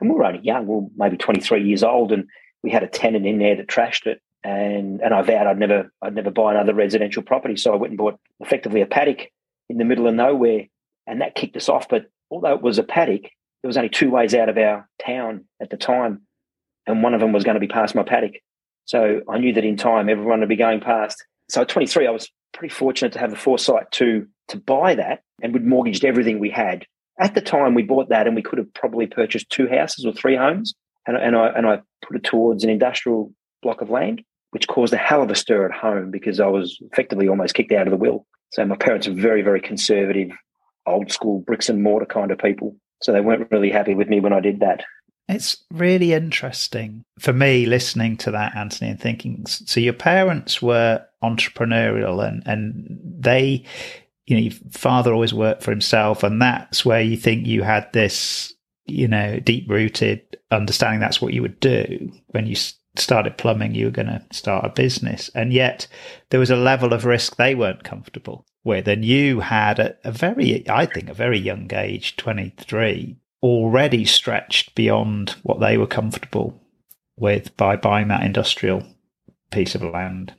and 0.00 0.10
we 0.10 0.16
were 0.16 0.24
only 0.24 0.40
young. 0.40 0.66
We 0.66 0.74
were 0.76 0.88
maybe 0.96 1.16
23 1.16 1.62
years 1.64 1.82
old, 1.82 2.12
and 2.12 2.26
we 2.62 2.70
had 2.70 2.82
a 2.82 2.88
tenant 2.88 3.26
in 3.26 3.38
there 3.38 3.56
that 3.56 3.68
trashed 3.68 4.06
it 4.06 4.20
and 4.44 5.00
and 5.00 5.14
I 5.14 5.22
vowed 5.22 5.46
I'd 5.46 5.58
never 5.58 5.92
I'd 6.02 6.14
never 6.14 6.30
buy 6.30 6.52
another 6.52 6.74
residential 6.74 7.22
property. 7.22 7.56
So 7.56 7.72
I 7.72 7.76
went 7.76 7.92
and 7.92 7.98
bought 7.98 8.18
effectively 8.40 8.80
a 8.80 8.86
paddock 8.86 9.30
in 9.68 9.78
the 9.78 9.84
middle 9.84 10.06
of 10.06 10.14
nowhere, 10.14 10.66
and 11.06 11.20
that 11.20 11.34
kicked 11.34 11.56
us 11.56 11.68
off. 11.68 11.88
But 11.88 12.06
although 12.30 12.54
it 12.54 12.62
was 12.62 12.78
a 12.78 12.82
paddock, 12.82 13.22
there 13.22 13.68
was 13.68 13.76
only 13.76 13.88
two 13.88 14.10
ways 14.10 14.34
out 14.34 14.48
of 14.48 14.58
our 14.58 14.88
town 15.04 15.44
at 15.60 15.70
the 15.70 15.76
time, 15.76 16.22
and 16.86 17.02
one 17.02 17.14
of 17.14 17.20
them 17.20 17.32
was 17.32 17.44
going 17.44 17.54
to 17.54 17.60
be 17.60 17.68
past 17.68 17.94
my 17.94 18.02
paddock. 18.02 18.34
So 18.84 19.20
I 19.28 19.38
knew 19.38 19.52
that 19.54 19.64
in 19.64 19.76
time 19.76 20.08
everyone 20.08 20.40
would 20.40 20.48
be 20.48 20.56
going 20.56 20.80
past. 20.80 21.24
So 21.48 21.62
at 21.62 21.68
23, 21.68 22.06
I 22.06 22.10
was 22.10 22.28
pretty 22.52 22.74
fortunate 22.74 23.12
to 23.12 23.18
have 23.18 23.30
the 23.30 23.36
foresight 23.36 23.90
to 23.92 24.26
to 24.48 24.56
buy 24.58 24.94
that, 24.94 25.22
and 25.42 25.52
we'd 25.52 25.64
mortgaged 25.64 26.04
everything 26.04 26.38
we 26.38 26.50
had. 26.50 26.86
At 27.18 27.34
the 27.34 27.40
time, 27.40 27.74
we 27.74 27.82
bought 27.82 28.08
that, 28.08 28.26
and 28.26 28.34
we 28.34 28.42
could 28.42 28.58
have 28.58 28.72
probably 28.74 29.06
purchased 29.06 29.50
two 29.50 29.68
houses 29.68 30.04
or 30.04 30.12
three 30.12 30.36
homes, 30.36 30.74
and, 31.06 31.16
and 31.16 31.36
I 31.36 31.48
and 31.48 31.66
I 31.66 31.80
put 32.06 32.16
it 32.16 32.24
towards 32.24 32.64
an 32.64 32.70
industrial 32.70 33.32
block 33.62 33.80
of 33.80 33.90
land 33.90 34.22
which 34.52 34.68
caused 34.68 34.92
a 34.92 34.98
hell 34.98 35.22
of 35.22 35.30
a 35.30 35.34
stir 35.34 35.66
at 35.66 35.72
home 35.72 36.10
because 36.10 36.38
I 36.38 36.46
was 36.46 36.78
effectively 36.92 37.26
almost 37.26 37.54
kicked 37.54 37.72
out 37.72 37.86
of 37.86 37.90
the 37.90 37.96
will. 37.96 38.26
So 38.50 38.64
my 38.64 38.76
parents 38.76 39.08
are 39.08 39.14
very, 39.14 39.42
very 39.42 39.60
conservative, 39.60 40.30
old 40.86 41.10
school 41.10 41.40
bricks 41.40 41.68
and 41.68 41.82
mortar 41.82 42.06
kind 42.06 42.30
of 42.30 42.38
people. 42.38 42.76
So 43.02 43.12
they 43.12 43.22
weren't 43.22 43.50
really 43.50 43.70
happy 43.70 43.94
with 43.94 44.08
me 44.08 44.20
when 44.20 44.34
I 44.34 44.40
did 44.40 44.60
that. 44.60 44.84
It's 45.26 45.64
really 45.72 46.12
interesting 46.12 47.02
for 47.18 47.32
me 47.32 47.64
listening 47.64 48.18
to 48.18 48.30
that, 48.32 48.54
Anthony, 48.54 48.90
and 48.90 49.00
thinking 49.00 49.46
so 49.46 49.80
your 49.80 49.94
parents 49.94 50.60
were 50.60 51.02
entrepreneurial 51.22 52.26
and, 52.26 52.42
and 52.46 52.98
they, 53.02 53.64
you 54.26 54.36
know, 54.36 54.42
your 54.42 54.52
father 54.70 55.12
always 55.12 55.34
worked 55.34 55.62
for 55.62 55.70
himself, 55.70 56.22
and 56.22 56.40
that's 56.40 56.84
where 56.84 57.00
you 57.00 57.16
think 57.16 57.46
you 57.46 57.62
had 57.62 57.92
this, 57.92 58.54
you 58.86 59.08
know, 59.08 59.38
deep 59.40 59.68
rooted 59.68 60.22
understanding 60.50 61.00
that's 61.00 61.20
what 61.20 61.32
you 61.32 61.42
would 61.42 61.58
do 61.60 62.12
when 62.28 62.46
you 62.46 62.54
started 62.96 63.38
plumbing, 63.38 63.74
you 63.74 63.86
were 63.86 63.90
going 63.90 64.06
to 64.06 64.22
start 64.30 64.64
a 64.64 64.68
business. 64.68 65.30
And 65.34 65.52
yet 65.52 65.86
there 66.30 66.40
was 66.40 66.50
a 66.50 66.56
level 66.56 66.92
of 66.92 67.04
risk 67.04 67.36
they 67.36 67.54
weren't 67.54 67.84
comfortable 67.84 68.44
with. 68.64 68.86
And 68.86 69.04
you 69.04 69.40
had 69.40 69.78
a, 69.78 69.96
a 70.04 70.12
very, 70.12 70.68
I 70.68 70.86
think, 70.86 71.08
a 71.08 71.14
very 71.14 71.38
young 71.38 71.70
age, 71.72 72.16
23, 72.16 73.16
already 73.42 74.04
stretched 74.04 74.74
beyond 74.74 75.30
what 75.42 75.60
they 75.60 75.78
were 75.78 75.86
comfortable 75.86 76.60
with 77.16 77.56
by 77.56 77.76
buying 77.76 78.08
that 78.08 78.24
industrial 78.24 78.84
piece 79.50 79.74
of 79.74 79.82
land. 79.82 80.34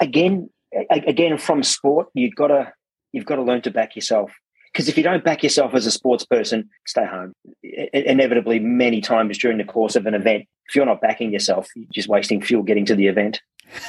Again, 0.00 0.50
again 0.90 1.38
from 1.38 1.62
sport, 1.62 2.08
you've 2.14 2.34
got 2.34 2.48
to 2.48 2.72
you've 3.12 3.26
got 3.26 3.36
to 3.36 3.42
learn 3.42 3.62
to 3.62 3.70
back 3.70 3.96
yourself. 3.96 4.32
Because 4.72 4.88
if 4.88 4.98
you 4.98 5.02
don't 5.02 5.24
back 5.24 5.42
yourself 5.42 5.74
as 5.74 5.86
a 5.86 5.90
sports 5.90 6.26
person, 6.26 6.68
stay 6.86 7.06
home. 7.06 7.32
Inevitably, 7.62 8.58
many 8.58 9.00
times 9.00 9.38
during 9.38 9.56
the 9.56 9.64
course 9.64 9.96
of 9.96 10.04
an 10.04 10.12
event, 10.12 10.44
if 10.68 10.76
you're 10.76 10.84
not 10.84 11.00
backing 11.00 11.32
yourself, 11.32 11.68
you're 11.74 11.86
just 11.94 12.08
wasting 12.08 12.42
fuel 12.42 12.62
getting 12.62 12.84
to 12.84 12.94
the 12.94 13.06
event. 13.06 13.40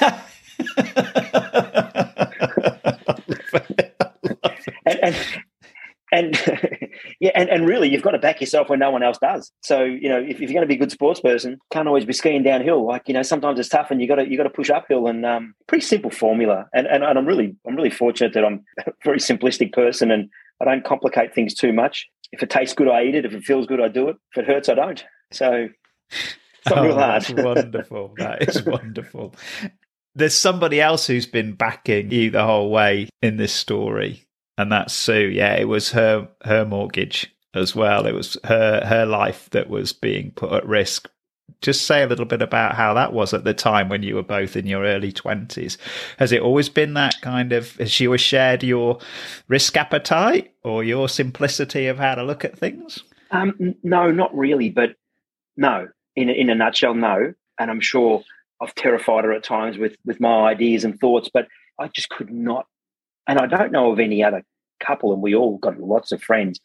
and, 4.86 4.98
and, 5.02 5.16
and 6.10 6.87
yeah, 7.20 7.30
and, 7.34 7.48
and 7.48 7.68
really, 7.68 7.88
you've 7.88 8.02
got 8.02 8.12
to 8.12 8.18
back 8.18 8.40
yourself 8.40 8.68
when 8.68 8.78
no 8.78 8.90
one 8.90 9.02
else 9.02 9.18
does. 9.18 9.50
So 9.62 9.84
you 9.84 10.08
know, 10.08 10.20
if, 10.20 10.40
if 10.40 10.40
you're 10.40 10.52
going 10.52 10.62
to 10.62 10.66
be 10.66 10.74
a 10.74 10.78
good 10.78 10.92
sports 10.92 11.20
person, 11.20 11.58
can't 11.70 11.88
always 11.88 12.04
be 12.04 12.12
skiing 12.12 12.42
downhill. 12.42 12.86
Like 12.86 13.08
you 13.08 13.14
know, 13.14 13.22
sometimes 13.22 13.58
it's 13.58 13.68
tough, 13.68 13.90
and 13.90 14.00
you 14.00 14.08
got 14.08 14.16
to 14.16 14.28
you 14.28 14.36
got 14.36 14.44
to 14.44 14.50
push 14.50 14.70
uphill. 14.70 15.06
And 15.06 15.24
um, 15.24 15.54
pretty 15.66 15.84
simple 15.84 16.10
formula. 16.10 16.66
And, 16.72 16.86
and 16.86 17.04
and 17.04 17.18
I'm 17.18 17.26
really 17.26 17.56
I'm 17.66 17.76
really 17.76 17.90
fortunate 17.90 18.32
that 18.34 18.44
I'm 18.44 18.64
a 18.86 18.92
very 19.04 19.18
simplistic 19.18 19.72
person, 19.72 20.10
and 20.10 20.28
I 20.60 20.64
don't 20.64 20.84
complicate 20.84 21.34
things 21.34 21.54
too 21.54 21.72
much. 21.72 22.06
If 22.32 22.42
it 22.42 22.50
tastes 22.50 22.74
good, 22.74 22.88
I 22.88 23.04
eat 23.04 23.14
it. 23.14 23.24
If 23.24 23.32
it 23.32 23.44
feels 23.44 23.66
good, 23.66 23.80
I 23.80 23.88
do 23.88 24.08
it. 24.08 24.16
If 24.32 24.42
it 24.42 24.46
hurts, 24.46 24.68
I 24.68 24.74
don't. 24.74 25.04
So 25.32 25.68
it's 26.10 26.36
not 26.70 26.78
oh, 26.78 26.84
real 26.84 26.94
hard. 26.94 27.22
That's 27.22 27.42
wonderful. 27.42 28.14
That 28.18 28.48
is 28.48 28.62
wonderful. 28.64 29.34
There's 30.14 30.34
somebody 30.34 30.80
else 30.80 31.06
who's 31.06 31.26
been 31.26 31.52
backing 31.52 32.10
you 32.10 32.30
the 32.30 32.44
whole 32.44 32.70
way 32.70 33.08
in 33.22 33.36
this 33.36 33.52
story, 33.52 34.26
and 34.58 34.70
that's 34.70 34.92
Sue. 34.92 35.30
Yeah, 35.30 35.54
it 35.54 35.68
was 35.68 35.92
her 35.92 36.28
her 36.44 36.66
mortgage 36.66 37.32
as 37.54 37.74
well. 37.74 38.06
It 38.06 38.14
was 38.14 38.36
her 38.44 38.84
her 38.84 39.06
life 39.06 39.48
that 39.50 39.70
was 39.70 39.92
being 39.94 40.32
put 40.32 40.52
at 40.52 40.66
risk. 40.66 41.08
Just 41.62 41.86
say 41.86 42.02
a 42.02 42.06
little 42.06 42.26
bit 42.26 42.42
about 42.42 42.74
how 42.74 42.92
that 42.94 43.12
was 43.12 43.32
at 43.32 43.44
the 43.44 43.54
time 43.54 43.88
when 43.88 44.02
you 44.02 44.14
were 44.14 44.22
both 44.22 44.54
in 44.54 44.66
your 44.66 44.84
early 44.84 45.12
twenties. 45.12 45.78
Has 46.18 46.32
it 46.32 46.42
always 46.42 46.68
been 46.68 46.94
that 46.94 47.14
kind 47.22 47.52
of? 47.52 47.74
Has 47.76 47.90
she 47.90 48.06
always 48.06 48.20
shared 48.20 48.62
your 48.62 48.98
risk 49.48 49.76
appetite 49.76 50.52
or 50.62 50.84
your 50.84 51.08
simplicity 51.08 51.86
of 51.86 51.98
how 51.98 52.16
to 52.16 52.22
look 52.22 52.44
at 52.44 52.58
things? 52.58 53.02
Um, 53.30 53.74
no, 53.82 54.10
not 54.10 54.36
really. 54.36 54.70
But 54.70 54.96
no, 55.56 55.88
in 56.16 56.28
in 56.28 56.50
a 56.50 56.54
nutshell, 56.54 56.94
no. 56.94 57.32
And 57.60 57.70
I'm 57.70 57.80
sure 57.80 58.22
I've 58.60 58.74
terrified 58.74 59.24
her 59.24 59.32
at 59.32 59.44
times 59.44 59.78
with 59.78 59.96
with 60.04 60.20
my 60.20 60.50
ideas 60.50 60.84
and 60.84 60.98
thoughts, 60.98 61.30
but 61.32 61.46
I 61.78 61.88
just 61.88 62.08
could 62.08 62.30
not. 62.30 62.66
And 63.28 63.38
I 63.38 63.46
don't 63.46 63.72
know 63.72 63.92
of 63.92 64.00
any 64.00 64.24
other 64.24 64.42
couple, 64.80 65.12
and 65.12 65.22
we 65.22 65.34
all 65.34 65.58
got 65.58 65.78
lots 65.78 66.12
of 66.12 66.22
friends. 66.22 66.58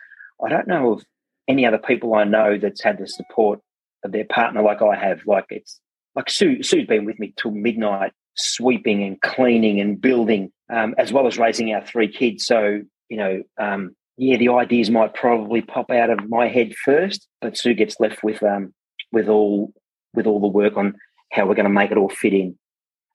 I 0.43 0.49
don't 0.49 0.68
know 0.68 0.93
of 0.93 1.03
any 1.47 1.66
other 1.66 1.78
people 1.78 2.16
I 2.16 2.24
know 2.24 2.57
that's 2.57 2.82
had 2.82 2.97
the 2.97 3.07
support 3.07 3.59
of 4.03 4.11
their 4.11 4.26
partner 4.26 4.61
like 4.61 4.82
I 4.82 4.95
have. 4.95 5.22
Like 5.28 5.45
it's 5.49 5.80
like 6.16 6.30
Sue. 6.30 6.64
Sue's 6.64 6.88
been 6.88 7.05
with 7.05 7.20
me 7.20 7.34
till 7.38 7.51
midnight, 7.51 8.14
sweeping 8.36 9.03
and 9.03 9.22
cleaning 9.22 9.80
and 9.80 9.99
building, 9.99 10.51
um, 10.72 10.95
as 10.97 11.11
well 11.14 11.28
as 11.28 11.38
raising 11.38 11.74
our 11.74 11.86
three 11.86 12.07
kids. 12.07 12.45
So 12.45 12.82
you 13.09 13.18
know, 13.18 13.43
um, 13.59 13.95
yeah, 14.18 14.38
the 14.38 14.49
ideas 14.49 14.89
might 14.89 15.14
probably 15.14 15.61
pop 15.61 15.91
out 15.91 16.09
of 16.09 16.30
my 16.30 16.47
head 16.47 16.74
first, 16.86 17.28
but 17.41 17.57
Sue 17.57 17.74
gets 17.74 17.99
left 17.99 18.24
with 18.24 18.41
um, 18.41 18.74
with 19.11 19.28
all 19.28 19.74
with 20.14 20.28
all 20.28 20.39
the 20.39 20.47
work 20.47 20.78
on 20.78 20.95
how 21.32 21.45
we're 21.45 21.55
going 21.55 21.66
to 21.66 21.70
make 21.70 21.91
it 21.91 21.97
all 21.97 22.09
fit 22.09 22.34
in. 22.34 22.57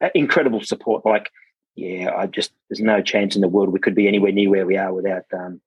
Uh, 0.02 0.08
incredible 0.14 0.60
support. 0.60 1.04
Like, 1.06 1.30
yeah, 1.78 2.12
I 2.14 2.26
just 2.26 2.50
there's 2.68 2.80
no 2.80 3.00
chance 3.00 3.36
in 3.36 3.40
the 3.40 3.48
world 3.48 3.68
we 3.68 3.78
could 3.78 3.94
be 3.94 4.08
anywhere 4.08 4.32
near 4.32 4.50
where 4.50 4.66
we 4.66 4.76
are 4.76 4.92
without 4.92 5.24
um, 5.32 5.60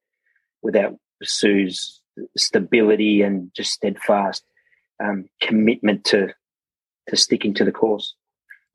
without 0.61 0.97
Sue's 1.23 2.01
stability 2.35 3.21
and 3.21 3.49
just 3.55 3.71
steadfast 3.71 4.43
um, 5.01 5.29
commitment 5.41 6.03
to 6.05 6.33
to 7.07 7.15
sticking 7.15 7.53
to 7.53 7.63
the 7.63 7.71
course. 7.71 8.13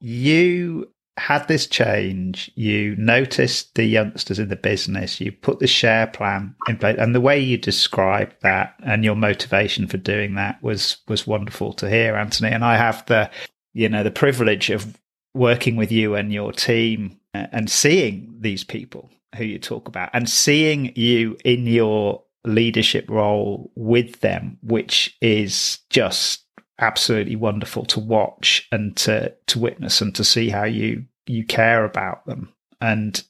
You 0.01 0.91
had 1.19 1.47
this 1.47 1.67
change. 1.67 2.51
You 2.55 2.97
noticed 2.97 3.75
the 3.75 3.85
youngsters 3.85 4.39
in 4.39 4.49
the 4.49 4.57
business. 4.57 5.21
You 5.21 5.31
put 5.31 5.59
the 5.59 5.67
share 5.67 6.07
plan 6.07 6.55
in 6.69 6.79
place, 6.79 6.97
and 6.99 7.15
the 7.15 7.21
way 7.21 7.39
you 7.39 7.59
described 7.59 8.37
that 8.41 8.77
and 8.83 9.05
your 9.05 9.15
motivation 9.15 9.89
for 9.89 9.99
doing 9.99 10.37
that 10.37 10.63
was 10.63 10.97
was 11.07 11.27
wonderful 11.27 11.75
to 11.75 11.91
hear, 11.91 12.17
Anthony. 12.17 12.51
And 12.51 12.65
I 12.65 12.79
have 12.79 13.05
the 13.05 13.31
you 13.75 13.91
know 13.91 14.03
the 14.03 14.11
privilege 14.11 14.71
of 14.71 14.99
working 15.37 15.77
with 15.77 15.93
you 15.93 16.15
and 16.15 16.33
your 16.33 16.53
team 16.53 17.19
uh, 17.35 17.47
and 17.53 17.71
seeing 17.71 18.35
these 18.41 18.65
people 18.65 19.11
who 19.37 19.45
you 19.45 19.59
talk 19.59 19.87
about 19.87 20.11
and 20.13 20.29
seeing 20.29 20.93
you 20.97 21.37
in 21.45 21.67
your 21.67 22.23
leadership 22.45 23.09
role 23.11 23.71
with 23.75 24.21
them, 24.21 24.59
which 24.63 25.17
is 25.21 25.81
just 25.91 26.45
absolutely 26.79 27.37
wonderful 27.37 27.85
to 27.87 28.01
watch 28.01 28.67
and 28.71 28.97
to 28.97 29.35
to 29.47 29.59
witness 29.59 30.01
and 30.01 30.15
to 30.15 30.25
see 30.25 30.49
how 30.49 30.65
you 30.65 31.05
you 31.27 31.45
care 31.45 31.85
about 31.85 32.25
them. 32.27 32.53
And 32.81 33.23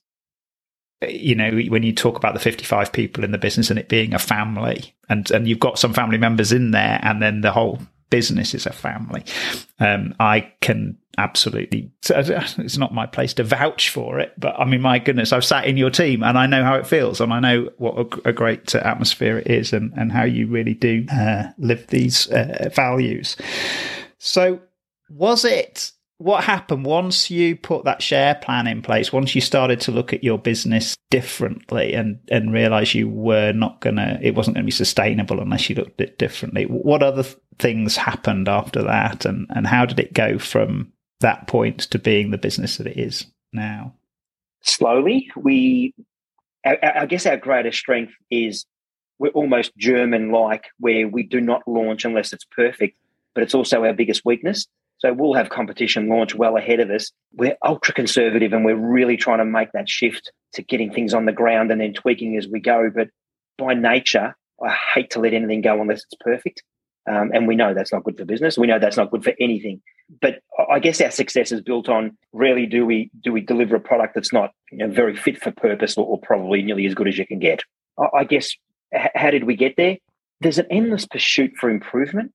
you 1.07 1.35
know 1.35 1.51
when 1.69 1.83
you 1.83 1.93
talk 1.93 2.17
about 2.17 2.33
the 2.33 2.41
55 2.41 2.91
people 2.93 3.23
in 3.23 3.31
the 3.31 3.39
business 3.39 3.69
and 3.69 3.79
it 3.79 3.89
being 3.89 4.15
a 4.15 4.19
family 4.19 4.95
and 5.11 5.31
and 5.31 5.47
you've 5.47 5.61
got 5.61 5.79
some 5.79 5.93
family 5.93 6.17
members 6.17 6.53
in 6.53 6.71
there 6.71 6.99
and 7.03 7.21
then 7.21 7.43
the 7.43 7.53
whole 7.53 7.79
business 8.11 8.55
is 8.55 8.67
a 8.67 8.73
family. 8.73 9.25
Um, 9.79 10.15
i 10.21 10.53
can 10.61 10.97
absolutely 11.19 11.91
it's 12.11 12.77
not 12.77 12.93
my 12.93 13.07
place 13.07 13.33
to 13.35 13.43
vouch 13.43 13.89
for 13.89 14.19
it 14.19 14.33
but 14.39 14.55
i 14.59 14.65
mean 14.65 14.83
my 14.83 14.99
goodness 14.99 15.33
i've 15.33 15.45
sat 15.45 15.65
in 15.65 15.79
your 15.79 15.89
team 15.89 16.23
and 16.23 16.37
i 16.37 16.47
know 16.47 16.63
how 16.63 16.75
it 16.75 16.87
feels 16.87 17.23
and 17.23 17.33
i 17.33 17.41
know 17.41 17.71
what 17.79 18.19
a, 18.27 18.33
great 18.33 18.75
atmosphere 18.75 19.39
it 19.39 19.47
is 19.47 19.73
and, 19.73 19.93
and 19.97 20.13
how 20.13 20.25
you 20.25 20.47
really 20.47 20.75
do 20.75 21.07
uh, 21.11 21.45
live 21.59 21.87
these 21.89 22.31
uh, 22.31 22.71
values. 22.75 23.37
So 24.19 24.61
was 25.09 25.45
it 25.45 25.93
what 26.19 26.45
happened 26.45 26.87
once 26.87 27.31
you 27.31 27.55
put 27.55 27.85
that 27.85 28.01
share 28.01 28.35
plan 28.37 28.67
in 28.67 28.81
place 28.81 29.12
once 29.12 29.35
you 29.35 29.41
started 29.41 29.81
to 29.81 29.93
look 29.93 30.12
at 30.12 30.25
your 30.25 30.39
business 30.39 30.97
differently 31.11 31.93
and 31.93 32.19
and 32.31 32.53
realize 32.53 32.95
you 32.95 33.09
were 33.09 33.53
not 33.53 33.81
gonna 33.81 34.19
it 34.23 34.35
wasn't 34.35 34.55
gonna 34.55 34.64
be 34.64 34.71
sustainable 34.71 35.41
unless 35.41 35.69
you 35.69 35.77
looked 35.77 36.01
at 36.01 36.09
it 36.09 36.19
differently 36.19 36.64
what 36.64 37.03
other 37.03 37.25
things 37.59 37.97
happened 37.97 38.49
after 38.49 38.83
that 38.83 39.25
and 39.25 39.47
and 39.51 39.67
how 39.67 39.85
did 39.85 40.01
it 40.01 40.14
go 40.14 40.39
from 40.39 40.91
that 41.21 41.47
point 41.47 41.81
to 41.81 41.99
being 41.99 42.31
the 42.31 42.39
business 42.39 42.77
that 42.77 42.87
it 42.87 42.99
is 42.99 43.27
now? 43.53 43.95
Slowly, 44.62 45.31
we, 45.37 45.95
I, 46.64 46.79
I 47.01 47.07
guess 47.07 47.27
our 47.27 47.37
greatest 47.37 47.79
strength 47.79 48.12
is 48.31 48.67
we're 49.19 49.31
almost 49.31 49.77
German 49.77 50.31
like, 50.31 50.67
where 50.79 51.09
we 51.09 51.23
do 51.23 51.41
not 51.41 51.62
launch 51.67 52.05
unless 52.05 52.33
it's 52.33 52.45
perfect, 52.45 52.99
but 53.35 53.43
it's 53.43 53.55
also 53.55 53.85
our 53.85 53.95
biggest 53.95 54.23
weakness. 54.25 54.67
So 54.99 55.13
we'll 55.13 55.35
have 55.35 55.51
competition 55.51 56.09
launch 56.09 56.35
well 56.35 56.57
ahead 56.57 56.81
of 56.81 56.91
us. 56.91 57.13
We're 57.33 57.57
ultra 57.65 57.93
conservative 57.95 58.53
and 58.53 58.65
we're 58.65 58.77
really 58.77 59.17
trying 59.17 59.39
to 59.39 59.45
make 59.45 59.73
that 59.73 59.89
shift 59.89 60.33
to 60.55 60.63
getting 60.63 60.93
things 60.93 61.13
on 61.13 61.27
the 61.27 61.33
ground 61.33 61.71
and 61.71 61.81
then 61.81 61.93
tweaking 61.93 62.37
as 62.37 62.49
we 62.49 62.61
go. 62.61 62.91
But 62.95 63.09
by 63.59 63.75
nature, 63.75 64.35
I 64.65 64.75
hate 64.95 65.11
to 65.11 65.21
let 65.21 65.35
anything 65.35 65.61
go 65.61 65.81
unless 65.81 65.99
it's 65.99 66.17
perfect. 66.21 66.63
Um, 67.09 67.31
and 67.33 67.47
we 67.47 67.55
know 67.55 67.73
that's 67.73 67.93
not 67.93 68.05
good 68.05 68.17
for 68.17 68.25
business. 68.25 68.59
We 68.59 68.67
know 68.67 68.79
that's 68.79 68.97
not 68.97 69.11
good 69.11 69.23
for 69.23 69.33
anything. 69.39 69.81
But 70.21 70.41
I 70.71 70.81
guess 70.81 71.01
our 71.01 71.11
success 71.11 71.53
is 71.53 71.61
built 71.61 71.89
on 71.89 72.17
rarely 72.33 72.67
do 72.67 72.85
we 72.85 73.11
do 73.21 73.33
we 73.33 73.41
deliver 73.41 73.77
a 73.77 73.81
product 73.81 74.15
that's 74.15 74.33
not 74.33 74.53
you 74.73 74.79
know, 74.79 74.89
very 74.89 75.17
fit 75.17 75.41
for 75.41 75.53
purpose 75.53 75.97
or, 75.97 76.05
or, 76.07 76.21
probably 76.21 76.63
nearly 76.63 76.87
as 76.87 76.95
good 76.95 77.09
as 77.09 77.19
you 77.19 77.27
can 77.27 77.39
get. 77.39 77.63
I, 77.99 78.19
I 78.19 78.25
guess 78.25 78.53
h- 78.93 79.11
how 79.15 79.31
did 79.31 79.45
we 79.45 79.57
get 79.57 79.77
there? 79.77 79.99
There's 80.41 80.59
an 80.59 80.67
endless 80.71 81.07
pursuit 81.07 81.53
for 81.59 81.71
improvement, 81.71 82.33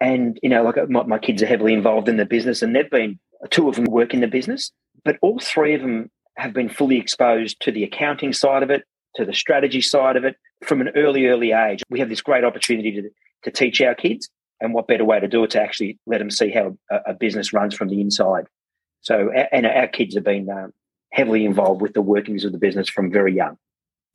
and 0.00 0.38
you 0.42 0.48
know, 0.48 0.62
like 0.62 0.78
uh, 0.78 0.86
my, 0.88 1.02
my 1.04 1.18
kids 1.18 1.42
are 1.42 1.46
heavily 1.46 1.72
involved 1.72 2.08
in 2.08 2.16
the 2.16 2.26
business, 2.26 2.62
and 2.62 2.74
they've 2.74 2.90
been 2.90 3.18
two 3.50 3.68
of 3.68 3.76
them 3.76 3.84
work 3.84 4.14
in 4.14 4.20
the 4.20 4.26
business, 4.26 4.72
but 5.04 5.16
all 5.22 5.38
three 5.38 5.74
of 5.74 5.80
them 5.80 6.10
have 6.36 6.52
been 6.52 6.68
fully 6.68 6.98
exposed 6.98 7.60
to 7.60 7.72
the 7.72 7.84
accounting 7.84 8.32
side 8.32 8.62
of 8.62 8.70
it, 8.70 8.84
to 9.16 9.24
the 9.24 9.34
strategy 9.34 9.80
side 9.80 10.16
of 10.16 10.24
it 10.24 10.36
from 10.64 10.80
an 10.80 10.90
early, 10.96 11.26
early 11.26 11.52
age. 11.52 11.82
We 11.90 12.00
have 12.00 12.08
this 12.08 12.22
great 12.22 12.44
opportunity 12.44 12.92
to 12.92 13.10
to 13.44 13.50
teach 13.50 13.80
our 13.80 13.94
kids. 13.94 14.28
And 14.62 14.74
what 14.74 14.86
better 14.86 15.06
way 15.06 15.18
to 15.18 15.28
do 15.28 15.42
it 15.44 15.50
to 15.52 15.62
actually 15.62 15.98
let 16.06 16.18
them 16.18 16.30
see 16.30 16.50
how 16.50 16.76
a, 16.90 17.12
a 17.12 17.14
business 17.14 17.52
runs 17.52 17.74
from 17.74 17.88
the 17.88 18.00
inside? 18.00 18.46
So, 19.00 19.30
and 19.30 19.64
our 19.64 19.86
kids 19.86 20.14
have 20.14 20.24
been 20.24 20.50
um, 20.50 20.72
heavily 21.10 21.46
involved 21.46 21.80
with 21.80 21.94
the 21.94 22.02
workings 22.02 22.44
of 22.44 22.52
the 22.52 22.58
business 22.58 22.88
from 22.88 23.10
very 23.10 23.34
young. 23.34 23.56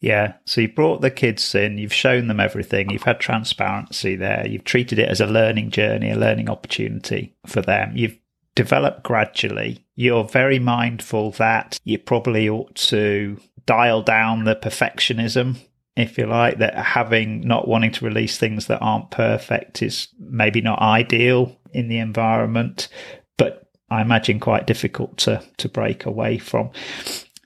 Yeah. 0.05 0.33
So 0.45 0.61
you 0.61 0.69
brought 0.69 1.01
the 1.01 1.09
kids 1.09 1.55
in, 1.55 1.79
you've 1.79 1.91
shown 1.91 2.27
them 2.27 2.39
everything, 2.39 2.91
you've 2.91 3.01
had 3.01 3.19
transparency 3.19 4.15
there, 4.15 4.45
you've 4.47 4.63
treated 4.63 4.99
it 4.99 5.09
as 5.09 5.19
a 5.19 5.25
learning 5.25 5.71
journey, 5.71 6.11
a 6.11 6.15
learning 6.15 6.47
opportunity 6.47 7.33
for 7.47 7.63
them. 7.63 7.97
You've 7.97 8.19
developed 8.53 9.01
gradually. 9.01 9.83
You're 9.95 10.23
very 10.23 10.59
mindful 10.59 11.31
that 11.31 11.79
you 11.85 11.97
probably 11.97 12.47
ought 12.47 12.75
to 12.75 13.39
dial 13.65 14.03
down 14.03 14.43
the 14.43 14.55
perfectionism 14.55 15.57
if 15.95 16.19
you 16.19 16.27
like, 16.27 16.59
that 16.59 16.75
having 16.75 17.41
not 17.41 17.67
wanting 17.67 17.91
to 17.93 18.05
release 18.05 18.37
things 18.37 18.67
that 18.67 18.83
aren't 18.83 19.09
perfect 19.09 19.81
is 19.81 20.09
maybe 20.19 20.61
not 20.61 20.79
ideal 20.81 21.57
in 21.73 21.87
the 21.87 21.97
environment, 21.97 22.89
but 23.37 23.71
I 23.89 24.01
imagine 24.01 24.39
quite 24.39 24.67
difficult 24.67 25.17
to 25.19 25.41
to 25.57 25.67
break 25.67 26.05
away 26.05 26.37
from. 26.37 26.69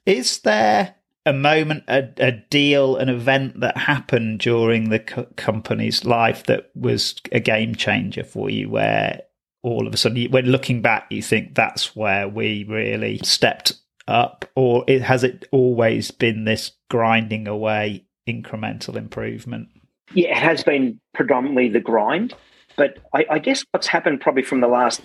Is 0.06 0.40
there 0.40 0.96
a 1.30 1.34
moment, 1.34 1.84
a, 1.88 2.10
a 2.18 2.32
deal, 2.32 2.98
an 2.98 3.08
event 3.08 3.60
that 3.60 3.78
happened 3.78 4.40
during 4.40 4.90
the 4.90 5.00
co- 5.00 5.28
company's 5.36 6.04
life 6.04 6.46
that 6.46 6.72
was 6.76 7.22
a 7.32 7.40
game 7.40 7.76
changer 7.76 8.24
for 8.24 8.50
you, 8.50 8.70
where 8.70 9.22
all 9.62 9.88
of 9.88 9.94
a 9.94 9.98
sudden, 9.98 10.32
when 10.32 10.46
looking 10.48 10.82
back, 10.82 11.06
you 11.10 11.22
think 11.22 11.54
that's 11.54 11.96
where 11.96 12.28
we 12.28 12.66
really 12.68 13.20
stepped 13.24 13.74
up, 14.08 14.46
or 14.56 14.84
it, 14.88 15.02
has 15.04 15.24
it 15.24 15.48
always 15.52 16.10
been 16.10 16.46
this 16.46 16.72
grinding 16.90 17.48
away 17.48 18.06
incremental 18.28 18.96
improvement? 18.96 19.70
Yeah, 20.14 20.30
it 20.30 20.38
has 20.38 20.64
been 20.64 21.00
predominantly 21.14 21.70
the 21.70 21.80
grind. 21.80 22.34
But 22.76 22.98
I, 23.14 23.26
I 23.30 23.40
guess 23.40 23.64
what's 23.72 23.88
happened 23.88 24.22
probably 24.22 24.44
from 24.44 24.62
the 24.62 24.68
last 24.68 25.02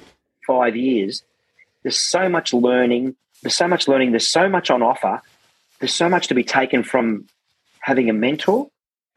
five 0.46 0.76
years, 0.76 1.22
there's 1.82 1.98
so 1.98 2.28
much 2.28 2.54
learning, 2.54 3.16
there's 3.42 3.56
so 3.56 3.68
much 3.68 3.88
learning, 3.88 4.12
there's 4.12 4.28
so 4.28 4.48
much 4.48 4.70
on 4.70 4.82
offer, 4.82 5.20
there's 5.84 5.92
so 5.92 6.08
much 6.08 6.28
to 6.28 6.34
be 6.34 6.44
taken 6.44 6.82
from 6.82 7.26
having 7.80 8.08
a 8.08 8.14
mentor. 8.14 8.68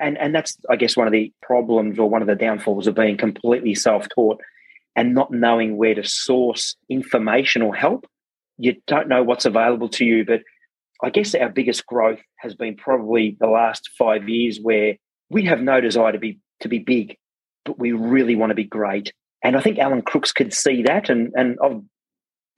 And, 0.01 0.17
and 0.17 0.35
that's, 0.35 0.57
I 0.69 0.75
guess, 0.75 0.97
one 0.97 1.07
of 1.07 1.13
the 1.13 1.31
problems 1.41 1.97
or 1.97 2.09
one 2.09 2.21
of 2.21 2.27
the 2.27 2.35
downfalls 2.35 2.87
of 2.87 2.93
being 2.93 3.15
completely 3.15 3.73
self 3.73 4.09
taught 4.13 4.41
and 4.93 5.15
not 5.15 5.31
knowing 5.31 5.77
where 5.77 5.95
to 5.95 6.03
source 6.03 6.75
information 6.89 7.61
or 7.61 7.73
help. 7.73 8.05
You 8.57 8.75
don't 8.85 9.07
know 9.07 9.23
what's 9.23 9.45
available 9.45 9.87
to 9.91 10.03
you. 10.03 10.25
But 10.25 10.41
I 11.01 11.09
guess 11.09 11.33
our 11.35 11.47
biggest 11.47 11.85
growth 11.85 12.19
has 12.39 12.53
been 12.53 12.75
probably 12.75 13.37
the 13.39 13.47
last 13.47 13.89
five 13.97 14.27
years 14.27 14.59
where 14.61 14.97
we 15.29 15.45
have 15.45 15.61
no 15.61 15.79
desire 15.79 16.11
to 16.11 16.19
be 16.19 16.37
to 16.59 16.67
be 16.67 16.79
big, 16.79 17.15
but 17.63 17.79
we 17.79 17.93
really 17.93 18.35
want 18.35 18.49
to 18.49 18.55
be 18.55 18.65
great. 18.65 19.13
And 19.41 19.55
I 19.55 19.61
think 19.61 19.79
Alan 19.79 20.01
Crooks 20.01 20.33
could 20.33 20.53
see 20.53 20.83
that. 20.83 21.09
And 21.09 21.31
and 21.33 21.57
I've, 21.63 21.81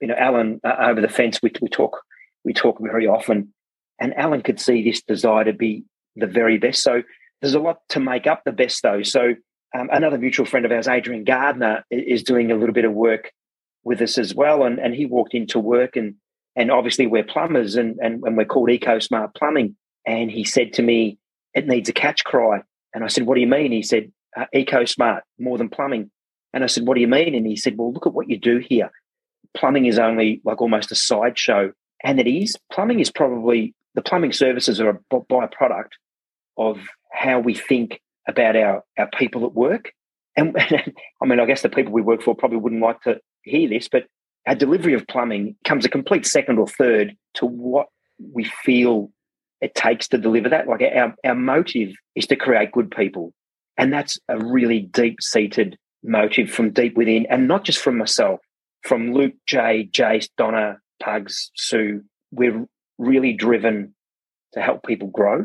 you 0.00 0.08
know, 0.08 0.16
Alan 0.18 0.60
uh, 0.64 0.74
over 0.80 1.00
the 1.00 1.08
fence, 1.08 1.38
we, 1.40 1.52
we 1.62 1.68
talk 1.68 2.02
we 2.44 2.52
talk 2.52 2.78
very 2.80 3.06
often, 3.06 3.54
and 4.00 4.16
Alan 4.16 4.42
could 4.42 4.58
see 4.58 4.82
this 4.82 5.02
desire 5.02 5.44
to 5.44 5.52
be 5.52 5.84
the 6.16 6.26
very 6.26 6.58
best. 6.58 6.82
So 6.82 7.02
there's 7.40 7.54
a 7.54 7.60
lot 7.60 7.80
to 7.90 8.00
make 8.00 8.26
up 8.26 8.42
the 8.44 8.52
best, 8.52 8.82
though. 8.82 9.02
So 9.02 9.34
um, 9.78 9.88
another 9.92 10.18
mutual 10.18 10.46
friend 10.46 10.66
of 10.66 10.72
ours, 10.72 10.88
Adrian 10.88 11.24
Gardner, 11.24 11.84
is 11.90 12.22
doing 12.22 12.50
a 12.50 12.56
little 12.56 12.74
bit 12.74 12.84
of 12.84 12.92
work 12.92 13.32
with 13.84 14.00
us 14.00 14.18
as 14.18 14.34
well. 14.34 14.64
And 14.64 14.78
and 14.78 14.94
he 14.94 15.06
walked 15.06 15.34
into 15.34 15.58
work 15.58 15.96
and 15.96 16.14
and 16.56 16.70
obviously 16.70 17.06
we're 17.06 17.24
plumbers 17.24 17.76
and 17.76 17.98
and, 18.00 18.22
and 18.24 18.36
we're 18.36 18.44
called 18.44 18.68
EcoSmart 18.68 19.34
Plumbing. 19.34 19.76
And 20.06 20.30
he 20.30 20.44
said 20.44 20.72
to 20.74 20.82
me, 20.82 21.18
it 21.54 21.66
needs 21.66 21.88
a 21.88 21.92
catch 21.92 22.24
cry. 22.24 22.62
And 22.94 23.04
I 23.04 23.08
said, 23.08 23.26
what 23.26 23.34
do 23.34 23.40
you 23.40 23.46
mean? 23.46 23.70
He 23.70 23.82
said, 23.82 24.10
uh, 24.36 24.46
EcoSmart, 24.54 25.20
more 25.38 25.58
than 25.58 25.68
plumbing. 25.68 26.10
And 26.52 26.64
I 26.64 26.66
said, 26.66 26.86
what 26.86 26.94
do 26.94 27.00
you 27.00 27.08
mean? 27.08 27.34
And 27.34 27.46
he 27.46 27.56
said, 27.56 27.76
well, 27.76 27.92
look 27.92 28.06
at 28.06 28.14
what 28.14 28.28
you 28.28 28.38
do 28.38 28.58
here. 28.58 28.90
Plumbing 29.56 29.86
is 29.86 29.98
only 29.98 30.40
like 30.44 30.60
almost 30.60 30.90
a 30.90 30.94
sideshow. 30.94 31.72
And 32.02 32.18
it 32.18 32.26
is. 32.26 32.56
Plumbing 32.72 33.00
is 33.00 33.10
probably, 33.10 33.74
the 33.94 34.02
plumbing 34.02 34.32
services 34.32 34.80
are 34.80 34.90
a 34.90 34.98
byproduct 35.10 35.90
of 36.56 36.78
how 37.12 37.40
we 37.40 37.54
think 37.54 38.00
about 38.28 38.56
our, 38.56 38.84
our 38.98 39.08
people 39.18 39.44
at 39.46 39.54
work. 39.54 39.92
And 40.36 40.56
I 40.56 41.26
mean, 41.26 41.40
I 41.40 41.44
guess 41.44 41.62
the 41.62 41.68
people 41.68 41.92
we 41.92 42.02
work 42.02 42.22
for 42.22 42.36
probably 42.36 42.58
wouldn't 42.58 42.80
like 42.80 43.00
to 43.02 43.18
hear 43.42 43.68
this, 43.68 43.88
but 43.88 44.04
our 44.46 44.54
delivery 44.54 44.94
of 44.94 45.06
plumbing 45.08 45.56
comes 45.64 45.84
a 45.84 45.88
complete 45.88 46.24
second 46.24 46.58
or 46.58 46.68
third 46.68 47.16
to 47.34 47.46
what 47.46 47.88
we 48.32 48.44
feel 48.44 49.10
it 49.60 49.74
takes 49.74 50.08
to 50.08 50.18
deliver 50.18 50.48
that. 50.48 50.68
Like 50.68 50.82
our, 50.82 51.14
our 51.24 51.34
motive 51.34 51.94
is 52.14 52.26
to 52.28 52.36
create 52.36 52.72
good 52.72 52.90
people. 52.90 53.32
And 53.76 53.92
that's 53.92 54.18
a 54.28 54.38
really 54.38 54.80
deep 54.80 55.20
seated 55.20 55.76
motive 56.02 56.50
from 56.50 56.70
deep 56.70 56.96
within, 56.96 57.26
and 57.26 57.46
not 57.46 57.64
just 57.64 57.78
from 57.78 57.98
myself, 57.98 58.40
from 58.82 59.12
Luke, 59.12 59.34
Jay, 59.46 59.88
Jace, 59.92 60.28
Donna, 60.38 60.78
Pugs, 61.02 61.50
Sue. 61.54 62.02
We're 62.30 62.66
really 63.00 63.32
driven 63.32 63.94
to 64.52 64.60
help 64.60 64.84
people 64.84 65.08
grow. 65.08 65.44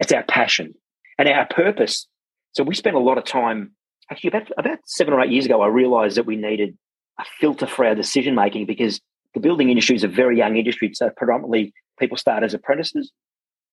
It's 0.00 0.12
our 0.12 0.24
passion 0.24 0.74
and 1.18 1.28
our 1.28 1.46
purpose. 1.46 2.06
So 2.52 2.64
we 2.64 2.74
spent 2.74 2.96
a 2.96 3.00
lot 3.00 3.18
of 3.18 3.24
time. 3.24 3.72
Actually, 4.10 4.28
about 4.28 4.50
about 4.56 4.78
seven 4.86 5.12
or 5.12 5.20
eight 5.20 5.30
years 5.30 5.46
ago, 5.46 5.62
I 5.62 5.68
realised 5.68 6.16
that 6.16 6.26
we 6.26 6.36
needed 6.36 6.76
a 7.18 7.24
filter 7.40 7.66
for 7.66 7.84
our 7.84 7.94
decision 7.94 8.34
making 8.34 8.66
because 8.66 9.00
the 9.34 9.40
building 9.40 9.68
industry 9.68 9.96
is 9.96 10.04
a 10.04 10.08
very 10.08 10.38
young 10.38 10.56
industry. 10.56 10.90
So 10.94 11.10
predominantly 11.16 11.72
people 11.98 12.16
start 12.16 12.42
as 12.42 12.54
apprentices, 12.54 13.12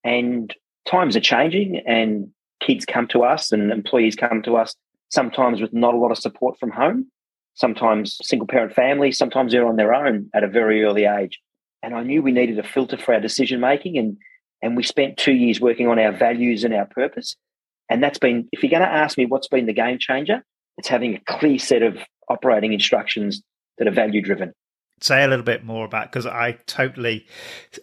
and 0.04 0.54
times 0.86 1.16
are 1.16 1.22
changing, 1.22 1.82
and 1.86 2.30
kids 2.62 2.86
come 2.86 3.08
to 3.10 3.24
us 3.24 3.52
and 3.52 3.72
employees 3.72 4.16
come 4.16 4.42
to 4.44 4.56
us 4.58 4.76
sometimes 5.10 5.62
with 5.62 5.74
not 5.74 5.94
a 5.94 5.98
lot 5.98 6.12
of 6.12 6.18
support 6.18 6.58
from 6.60 6.72
home, 6.72 7.06
sometimes 7.54 8.18
single 8.24 8.48
parent 8.48 8.74
families, 8.74 9.18
sometimes 9.18 9.52
they're 9.52 9.68
on 9.68 9.76
their 9.76 9.94
own 9.94 10.30
at 10.34 10.44
a 10.44 10.48
very 10.48 10.84
early 10.84 11.06
age. 11.06 11.40
And 11.84 11.94
I 11.94 12.02
knew 12.02 12.24
we 12.24 12.32
needed 12.32 12.58
a 12.58 12.64
filter 12.64 12.98
for 12.98 13.14
our 13.14 13.20
decision 13.20 13.60
making 13.60 13.98
and 13.98 14.18
and 14.64 14.78
we 14.78 14.84
spent 14.84 15.18
two 15.18 15.34
years 15.34 15.60
working 15.60 15.90
on 15.90 16.00
our 16.00 16.14
values 16.14 16.64
and 16.64 16.74
our 16.74 16.86
purpose. 16.86 17.36
And 17.90 18.02
that's 18.02 18.18
been, 18.18 18.48
if 18.54 18.64
you're 18.64 18.70
going 18.70 18.82
to 18.82 18.88
ask 18.88 19.18
me 19.18 19.26
what's 19.26 19.50
been 19.50 19.66
the 19.66 19.74
game 19.74 20.00
changer, 20.00 20.42
it's 20.78 20.88
having 20.88 21.16
a 21.16 21.38
clear 21.38 21.60
set 21.60 21.84
of 21.84 21.98
operating 22.30 22.72
instructions 22.72 23.42
that 23.78 23.90
are 23.90 23.92
value 23.92 24.22
driven. 24.22 24.54
Say 25.02 25.24
a 25.24 25.28
little 25.28 25.44
bit 25.44 25.66
more 25.66 25.84
about 25.84 26.12
because 26.12 26.26
I 26.26 26.54
totally 26.66 27.28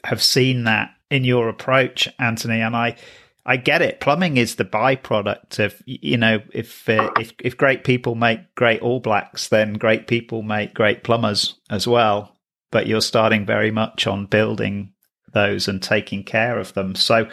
have 0.05 0.23
seen 0.23 0.65
that 0.65 0.95
in 1.11 1.25
your 1.25 1.51
approach, 1.51 2.09
Anthony, 2.19 2.63
and 2.63 2.75
I 2.75 2.97
I 3.45 3.57
get 3.57 3.83
it. 3.83 4.01
Plumbing 4.01 4.37
is 4.37 4.57
the 4.57 4.65
byproduct 4.65 5.59
of 5.59 5.83
you 5.85 6.17
know 6.17 6.41
if 6.55 6.89
uh, 6.89 7.11
if 7.19 7.33
if 7.41 7.57
great 7.59 7.85
people 7.85 8.15
make 8.15 8.55
great 8.55 8.81
All 8.81 9.01
Blacks, 9.01 9.49
then 9.49 9.75
great 9.75 10.07
people 10.07 10.43
make 10.43 10.73
great 10.73 11.05
plumbers 11.05 11.57
as 11.69 11.87
well. 11.87 12.37
But 12.71 12.87
you're 12.87 13.01
starting 13.01 13.45
very 13.45 13.71
much 13.71 14.07
on 14.07 14.27
building 14.27 14.93
those 15.33 15.68
and 15.68 15.83
taking 15.83 16.25
care 16.25 16.59
of 16.59 16.75
them. 16.75 16.95
So 16.95 17.29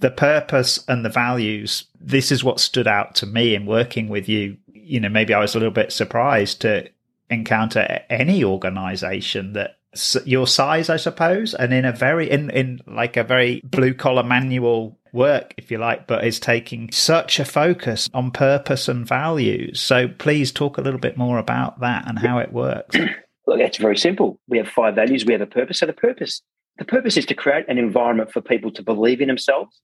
the 0.00 0.10
purpose 0.10 0.84
and 0.88 1.04
the 1.04 1.10
values. 1.10 1.84
This 2.00 2.30
is 2.30 2.44
what 2.44 2.60
stood 2.60 2.86
out 2.86 3.14
to 3.16 3.26
me 3.26 3.54
in 3.54 3.66
working 3.66 4.08
with 4.08 4.28
you. 4.28 4.56
You 4.72 5.00
know, 5.00 5.08
maybe 5.08 5.34
I 5.34 5.40
was 5.40 5.54
a 5.54 5.58
little 5.58 5.72
bit 5.72 5.92
surprised 5.92 6.60
to 6.62 6.88
encounter 7.30 8.02
any 8.08 8.44
organization 8.44 9.54
that 9.54 9.78
your 10.24 10.46
size, 10.46 10.90
I 10.90 10.96
suppose, 10.96 11.54
and 11.54 11.72
in 11.72 11.84
a 11.84 11.92
very 11.92 12.30
in 12.30 12.50
in 12.50 12.80
like 12.86 13.16
a 13.16 13.24
very 13.24 13.62
blue 13.64 13.94
collar 13.94 14.22
manual 14.22 14.98
work, 15.12 15.54
if 15.56 15.70
you 15.70 15.78
like, 15.78 16.06
but 16.06 16.26
is 16.26 16.38
taking 16.38 16.92
such 16.92 17.40
a 17.40 17.44
focus 17.44 18.08
on 18.12 18.30
purpose 18.30 18.88
and 18.88 19.06
values. 19.06 19.80
So 19.80 20.08
please 20.08 20.52
talk 20.52 20.76
a 20.76 20.82
little 20.82 21.00
bit 21.00 21.16
more 21.16 21.38
about 21.38 21.80
that 21.80 22.06
and 22.06 22.18
how 22.18 22.38
it 22.38 22.52
works. 22.52 22.96
Look, 23.46 23.60
it's 23.60 23.78
very 23.78 23.96
simple. 23.96 24.40
We 24.48 24.58
have 24.58 24.68
five 24.68 24.94
values. 24.94 25.24
We 25.24 25.32
have 25.32 25.40
a 25.40 25.46
purpose. 25.46 25.78
So 25.78 25.86
the 25.86 25.92
purpose, 25.92 26.42
the 26.78 26.84
purpose 26.84 27.16
is 27.16 27.26
to 27.26 27.34
create 27.34 27.64
an 27.68 27.78
environment 27.78 28.32
for 28.32 28.40
people 28.40 28.70
to 28.72 28.82
believe 28.82 29.20
in 29.20 29.28
themselves, 29.28 29.80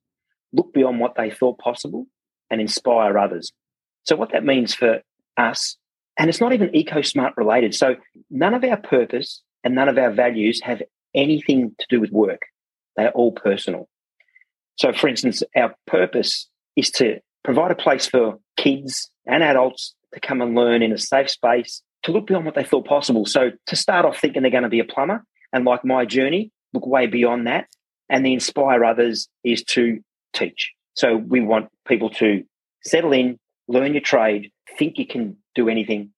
look 0.53 0.73
beyond 0.75 1.01
what 1.01 1.15
they 1.15 1.31
thought 1.31 1.59
possible, 1.59 2.07
and 2.51 2.61
inspire 2.61 3.19
others. 3.19 3.53
So 4.05 4.17
what 4.17 4.33
that 4.33 4.45
means 4.45 4.75
for 4.75 5.01
us, 5.37 5.77
and 6.19 6.29
it's 6.29 6.41
not 6.41 6.53
even 6.53 6.75
eco-smart 6.75 7.35
related. 7.37 7.75
So 7.75 7.97
none 8.31 8.53
of 8.53 8.65
our 8.65 8.77
purpose 8.77 9.43
and 9.65 9.75
none 9.75 9.89
of 9.89 9.97
our 9.97 10.11
values 10.11 10.61
have 10.63 10.83
anything 11.15 11.75
to 11.79 11.87
do 11.89 12.01
with 12.01 12.11
work. 12.11 12.43
They 12.97 13.05
are 13.05 13.13
all 13.13 13.33
personal. 13.33 13.89
So, 14.77 14.93
for 14.93 15.09
instance, 15.09 15.43
our 15.55 15.75
purpose 15.87 16.49
is 16.77 16.91
to 16.93 17.21
provide 17.45 17.71
a 17.71 17.77
place 17.77 18.07
for 18.07 18.39
kids 18.57 19.11
and 19.27 19.43
adults 19.43 19.95
to 20.15 20.21
come 20.21 20.41
and 20.41 20.55
learn 20.55 20.83
in 20.83 20.93
a 20.93 20.99
safe 20.99 21.31
space, 21.31 21.83
to 22.05 22.13
look 22.13 22.27
beyond 22.27 22.45
what 22.45 22.55
they 22.55 22.65
thought 22.65 22.87
possible. 22.87 23.27
So, 23.27 23.53
to 23.67 23.77
start 23.77 24.05
off 24.05 24.19
thinking 24.19 24.43
they're 24.43 24.51
going 24.51 24.63
to 24.65 24.69
be 24.69 24.81
a 24.81 24.85
plumber, 24.85 25.25
and 25.53 25.65
like 25.65 25.85
my 25.85 26.05
journey, 26.05 26.51
look 26.73 26.87
way 26.87 27.07
beyond 27.07 27.47
that. 27.47 27.67
And 28.09 28.27
the 28.27 28.35
inspire 28.35 28.85
others 28.85 29.29
is 29.43 29.63
to 29.65 30.01
teach. 30.35 30.73
So, 30.95 31.17
we 31.17 31.41
want 31.41 31.69
people 31.87 32.11
to 32.11 32.45
settle 32.83 33.13
in, 33.13 33.39
learn 33.69 33.95
your 33.95 34.03
trade, 34.03 34.51
think 34.79 34.99
you 34.99 35.07
can 35.07 35.37
do 35.55 35.69
anything, 35.69 36.13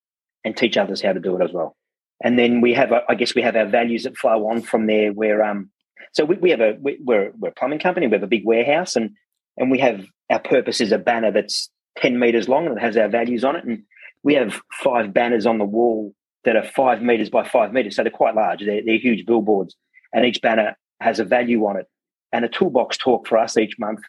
and 0.45 0.57
teach 0.57 0.77
others 0.77 1.03
how 1.03 1.13
to 1.13 1.21
do 1.21 1.37
it 1.37 1.45
as 1.45 1.53
well. 1.53 1.77
And 2.23 2.39
then 2.39 2.61
we 2.61 2.75
have, 2.75 2.93
I 3.09 3.15
guess, 3.15 3.35
we 3.35 3.43
have 3.43 3.57
our 3.57 3.67
values 3.67 4.05
that 4.05 4.17
flow 4.17 4.49
on 4.49 4.63
from 4.63 4.87
there. 4.87 5.13
Where 5.13 5.43
um, 5.43 5.71
so 6.13 6.25
we, 6.25 6.37
we 6.37 6.51
have 6.51 6.61
a 6.61 6.77
we, 6.81 6.99
we're 7.05 7.33
we're 7.39 7.49
a 7.49 7.55
plumbing 7.55 7.81
company. 7.81 8.07
We 8.07 8.15
have 8.15 8.23
a 8.23 8.29
big 8.29 8.47
warehouse, 8.47 8.97
and 8.97 9.11
and 9.57 9.71
we 9.71 9.79
have 9.81 10.07
our 10.31 10.39
purpose 10.39 10.81
is 10.81 10.93
a 10.93 10.99
banner 10.99 11.31
that's 11.31 11.71
ten 11.99 12.19
meters 12.19 12.49
long 12.49 12.67
and 12.67 12.77
it 12.77 12.81
has 12.81 12.97
our 12.97 13.09
values 13.09 13.45
on 13.45 13.57
it. 13.57 13.65
And 13.65 13.83
we 14.25 14.35
have 14.35 14.61
five 14.83 15.13
banners 15.13 15.47
on 15.47 15.59
the 15.59 15.65
wall 15.65 16.13
that 16.45 16.57
are 16.57 16.65
five 16.65 17.03
meters 17.03 17.31
by 17.31 17.47
five 17.47 17.73
meters, 17.73 17.95
so 17.95 18.03
they're 18.03 18.11
quite 18.11 18.35
large. 18.35 18.61
They're, 18.65 18.83
they're 18.85 18.99
huge 18.99 19.27
billboards, 19.27 19.77
and 20.13 20.25
each 20.25 20.43
banner 20.43 20.77
has 21.01 21.21
a 21.21 21.25
value 21.25 21.65
on 21.67 21.77
it. 21.77 21.87
And 22.33 22.45
a 22.45 22.49
toolbox 22.49 22.97
talk 22.97 23.29
for 23.29 23.39
us 23.39 23.57
each 23.57 23.79
month. 23.79 24.01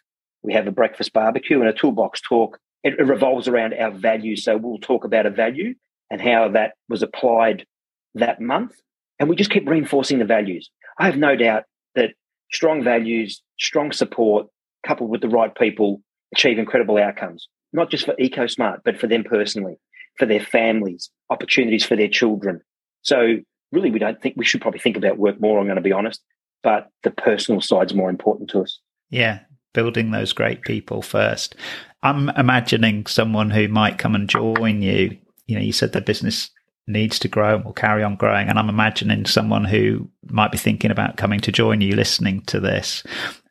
We 0.42 0.52
have 0.54 0.66
a 0.66 0.72
breakfast 0.72 1.12
barbecue 1.12 1.60
and 1.60 1.68
a 1.68 1.72
toolbox 1.72 2.20
talk. 2.20 2.58
It, 2.82 2.94
it 2.98 3.06
revolves 3.06 3.46
around 3.46 3.74
our 3.74 3.92
values. 3.92 4.44
So 4.44 4.56
we'll 4.56 4.78
talk 4.78 5.04
about 5.04 5.26
a 5.26 5.30
value 5.30 5.74
and 6.10 6.20
how 6.20 6.48
that 6.48 6.74
was 6.88 7.02
applied 7.02 7.66
that 8.14 8.40
month. 8.40 8.74
And 9.18 9.28
we 9.28 9.36
just 9.36 9.50
keep 9.50 9.68
reinforcing 9.68 10.18
the 10.18 10.24
values. 10.24 10.70
I 10.98 11.06
have 11.06 11.16
no 11.16 11.36
doubt 11.36 11.64
that 11.94 12.14
strong 12.52 12.82
values, 12.82 13.42
strong 13.60 13.92
support, 13.92 14.46
coupled 14.86 15.10
with 15.10 15.20
the 15.20 15.28
right 15.28 15.54
people, 15.54 16.02
achieve 16.34 16.58
incredible 16.58 16.96
outcomes, 16.96 17.48
not 17.72 17.90
just 17.90 18.06
for 18.06 18.14
EcoSmart, 18.14 18.80
but 18.84 18.98
for 18.98 19.06
them 19.06 19.24
personally, 19.24 19.76
for 20.18 20.26
their 20.26 20.40
families, 20.40 21.10
opportunities 21.30 21.84
for 21.84 21.96
their 21.96 22.08
children. 22.08 22.60
So, 23.02 23.36
really, 23.72 23.90
we 23.90 23.98
don't 23.98 24.20
think 24.20 24.36
we 24.36 24.44
should 24.44 24.60
probably 24.60 24.80
think 24.80 24.96
about 24.96 25.18
work 25.18 25.40
more, 25.40 25.58
I'm 25.58 25.66
going 25.66 25.76
to 25.76 25.82
be 25.82 25.92
honest, 25.92 26.22
but 26.62 26.90
the 27.02 27.10
personal 27.10 27.60
side's 27.60 27.94
more 27.94 28.10
important 28.10 28.50
to 28.50 28.60
us. 28.60 28.80
Yeah, 29.10 29.40
building 29.72 30.10
those 30.10 30.32
great 30.32 30.62
people 30.62 31.02
first. 31.02 31.54
I'm 32.02 32.30
imagining 32.30 33.06
someone 33.06 33.50
who 33.50 33.68
might 33.68 33.98
come 33.98 34.14
and 34.14 34.28
join 34.28 34.82
you. 34.82 35.16
You 35.46 35.56
know, 35.56 35.62
you 35.62 35.72
said 35.72 35.92
the 35.92 36.00
business 36.00 36.50
needs 36.86 37.18
to 37.18 37.28
grow 37.28 37.56
and 37.56 37.64
will 37.64 37.72
carry 37.72 38.02
on 38.02 38.16
growing. 38.16 38.48
And 38.48 38.58
I'm 38.58 38.68
imagining 38.68 39.26
someone 39.26 39.64
who 39.64 40.08
might 40.28 40.52
be 40.52 40.58
thinking 40.58 40.90
about 40.90 41.16
coming 41.16 41.40
to 41.40 41.52
join 41.52 41.80
you 41.80 41.96
listening 41.96 42.42
to 42.42 42.60
this. 42.60 43.02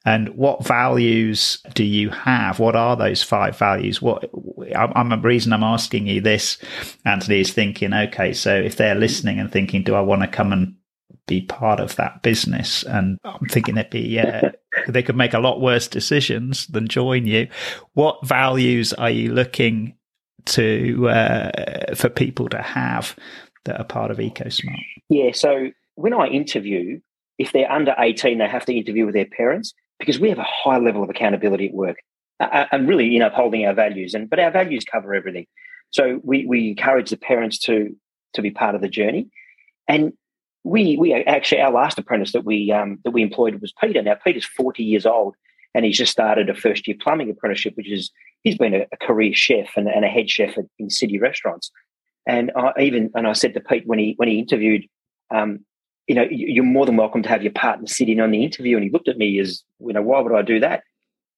And 0.06 0.30
what 0.30 0.64
values 0.64 1.58
do 1.74 1.84
you 1.84 2.12
have? 2.12 2.60
What 2.60 2.76
are 2.76 2.96
those 2.96 3.24
five 3.24 3.58
values? 3.58 4.02
What 4.02 4.30
I'm 4.76 5.12
a 5.12 5.18
reason 5.18 5.52
I'm 5.52 5.64
asking 5.64 6.06
you 6.06 6.22
this, 6.22 6.60
Anthony, 7.06 7.42
is 7.42 7.52
thinking, 7.52 7.92
okay, 7.92 8.32
so 8.34 8.56
if 8.56 8.76
they're 8.76 8.96
listening 8.96 9.40
and 9.40 9.52
thinking, 9.52 9.84
do 9.84 9.96
I 9.96 10.02
want 10.02 10.22
to 10.22 10.28
come 10.28 10.54
and 10.54 10.76
be 11.28 11.42
part 11.42 11.80
of 11.80 11.96
that 11.96 12.22
business? 12.22 12.84
And 12.84 13.18
I'm 13.24 13.48
thinking 13.50 13.78
it'd 13.78 13.90
be, 13.90 14.02
yeah, 14.02 14.52
they 14.88 15.02
could 15.02 15.16
make 15.16 15.34
a 15.34 15.40
lot 15.40 15.60
worse 15.60 15.88
decisions 15.88 16.68
than 16.68 16.88
join 16.88 17.26
you. 17.26 17.48
What 17.94 18.26
values 18.26 18.94
are 18.94 19.10
you 19.10 19.34
looking 19.34 19.96
to 20.46 21.10
uh, 21.10 21.96
for 21.96 22.10
people 22.10 22.48
to 22.50 22.62
have 22.62 23.16
that 23.64 23.80
are 23.80 23.86
part 23.86 24.12
of 24.12 24.18
EcoSmart? 24.18 24.78
Yeah, 25.10 25.32
so 25.34 25.72
when 25.96 26.14
I 26.14 26.28
interview, 26.28 27.00
if 27.40 27.52
they're 27.52 27.72
under 27.72 27.96
18, 27.98 28.38
they 28.38 28.48
have 28.48 28.66
to 28.66 28.74
interview 28.74 29.08
with 29.08 29.16
their 29.16 29.26
parents 29.26 29.74
because 30.00 30.20
we 30.20 30.30
have 30.30 30.40
a 30.40 30.44
high 30.44 30.78
level 30.78 31.04
of 31.04 31.10
accountability 31.10 31.68
at 31.68 31.74
work 31.74 31.98
uh, 32.40 32.66
and 32.72 32.88
really, 32.88 33.06
you 33.08 33.20
know, 33.20 33.28
upholding 33.28 33.66
our 33.66 33.74
values. 33.74 34.14
And 34.14 34.30
but 34.30 34.40
our 34.40 34.52
values 34.52 34.86
cover 34.90 35.14
everything. 35.14 35.48
So 35.92 36.20
we 36.24 36.46
we 36.46 36.70
encourage 36.70 37.10
the 37.10 37.18
parents 37.18 37.60
to 37.60 37.96
to 38.34 38.42
be 38.42 38.52
part 38.52 38.76
of 38.76 38.82
the 38.82 38.90
journey. 38.90 39.30
And 39.88 40.14
we 40.64 40.98
we 40.98 41.14
actually 41.14 41.62
our 41.62 41.72
last 41.72 41.98
apprentice 41.98 42.34
that 42.34 42.46
we 42.46 42.72
um, 42.72 43.00
that 43.04 43.12
we 43.12 43.22
employed 43.22 43.60
was 43.62 43.74
Peter. 43.80 44.02
Now 44.02 44.16
Peter's 44.16 44.46
40 44.46 44.84
years 44.84 45.06
old 45.06 45.36
and 45.74 45.84
he's 45.86 45.98
just 45.98 46.12
started 46.12 46.50
a 46.50 46.56
first 46.56 46.88
year 46.88 46.98
plumbing 47.00 47.30
apprenticeship, 47.30 47.76
which 47.76 47.92
is 47.92 48.10
he's 48.44 48.58
been 48.58 48.74
a, 48.74 48.86
a 48.92 48.98
career 48.98 49.34
chef 49.34 49.70
and, 49.76 49.88
and, 49.90 50.06
a 50.06 50.08
head 50.08 50.30
chef 50.30 50.58
at, 50.58 50.66
in 50.80 50.90
city 50.90 51.20
restaurants. 51.20 51.70
And 52.26 52.52
I 52.56 52.72
even 52.80 53.12
and 53.14 53.28
I 53.28 53.34
said 53.34 53.54
to 53.54 53.60
Pete 53.60 53.86
when 53.86 54.00
he 54.00 54.14
when 54.18 54.30
he 54.30 54.40
interviewed, 54.40 54.86
um, 55.32 55.66
you 56.08 56.16
know, 56.16 56.26
you're 56.30 56.64
more 56.64 56.86
than 56.86 56.98
welcome 56.98 57.24
to 57.24 57.30
have 57.30 57.44
your 57.44 57.52
partner 57.54 57.88
sit 57.88 58.10
in 58.10 58.20
on 58.20 58.32
the 58.32 58.44
interview. 58.44 58.78
And 58.78 58.84
he 58.84 58.92
looked 58.92 59.08
at 59.08 59.18
me 59.18 59.40
as, 59.40 59.64
you 59.80 59.94
know, 59.94 60.02
why 60.02 60.20
would 60.20 60.34
I 60.34 60.42
do 60.42 60.60
that? 60.60 60.84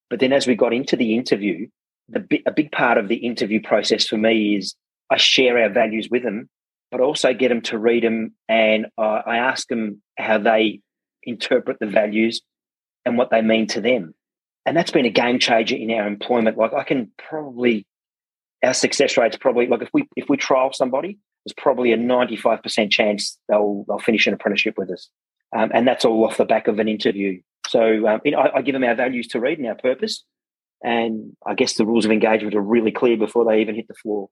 But 0.09 0.20
then 0.20 0.34
as 0.34 0.47
we 0.47 0.55
got 0.55 0.74
into 0.74 0.95
the 0.95 1.15
interview, 1.15 1.68
the 2.09 2.41
a 2.45 2.51
big 2.51 2.72
part 2.72 2.97
of 2.97 3.07
the 3.07 3.15
interview 3.15 3.61
process 3.61 4.07
for 4.07 4.18
me 4.18 4.55
is 4.55 4.76
I 5.09 5.18
share 5.18 5.57
our 5.57 5.70
values 5.70 6.09
with 6.09 6.24
them, 6.24 6.49
but 6.91 7.01
also 7.01 7.34
get 7.34 7.49
them 7.49 7.61
to 7.61 7.78
read 7.78 8.03
them, 8.03 8.34
and 8.47 8.88
uh, 8.97 9.22
I 9.26 9.38
ask 9.38 9.68
them 9.68 10.01
how 10.18 10.38
they 10.38 10.82
interpret 11.24 11.80
the 11.80 11.88
values 11.88 12.41
and 13.05 13.18
what 13.18 13.30
they 13.30 13.41
mean 13.41 13.68
to 13.68 13.82
them. 13.82 14.13
And 14.65 14.76
that's 14.76 14.91
been 14.91 15.05
a 15.05 15.09
game 15.09 15.39
changer 15.39 15.76
in 15.76 15.91
our 15.91 16.07
employment. 16.07 16.57
Like 16.57 16.74
I 16.74 16.84
can 16.84 17.11
probably 17.18 17.86
our 18.63 18.74
success 18.74 19.18
rate's 19.18 19.38
probably 19.38 19.68
like 19.68 19.82
if 19.82 19.89
we 19.93 20.07
if 20.15 20.30
we 20.30 20.38
trial 20.38 20.72
somebody, 20.74 21.18
there's 21.48 21.64
probably 21.64 21.93
a 21.93 21.98
95% 21.98 22.91
chance 22.91 23.38
they'll 23.48 23.86
they'll 23.88 24.00
finish 24.00 24.28
an 24.28 24.34
apprenticeship 24.34 24.78
with 24.78 24.91
us. 24.91 25.10
Um, 25.56 25.72
and 25.74 25.88
that's 25.88 26.04
all 26.04 26.26
off 26.26 26.36
the 26.36 26.43
back 26.43 26.68
of 26.68 26.78
an 26.78 26.89
interview. 26.89 27.39
So 27.70 28.06
um, 28.06 28.20
you 28.26 28.32
know, 28.32 28.39
I, 28.39 28.58
I, 28.58 28.62
give 28.62 28.74
them 28.74 28.84
our 28.84 28.95
values 28.95 29.28
to 29.30 29.39
read 29.39 29.60
and 29.60 29.68
our 29.68 29.76
purpose, 29.76 30.26
and 30.84 31.38
I 31.45 31.54
guess 31.54 31.76
the 31.76 31.86
rules 31.86 32.04
of 32.04 32.12
engagement 32.12 32.54
are 32.54 32.62
really 32.62 32.91
clear 32.91 33.16
before 33.16 33.45
they 33.45 33.62
even 33.62 33.76
hit 33.76 33.88
the 33.88 33.93
floor. 33.93 34.30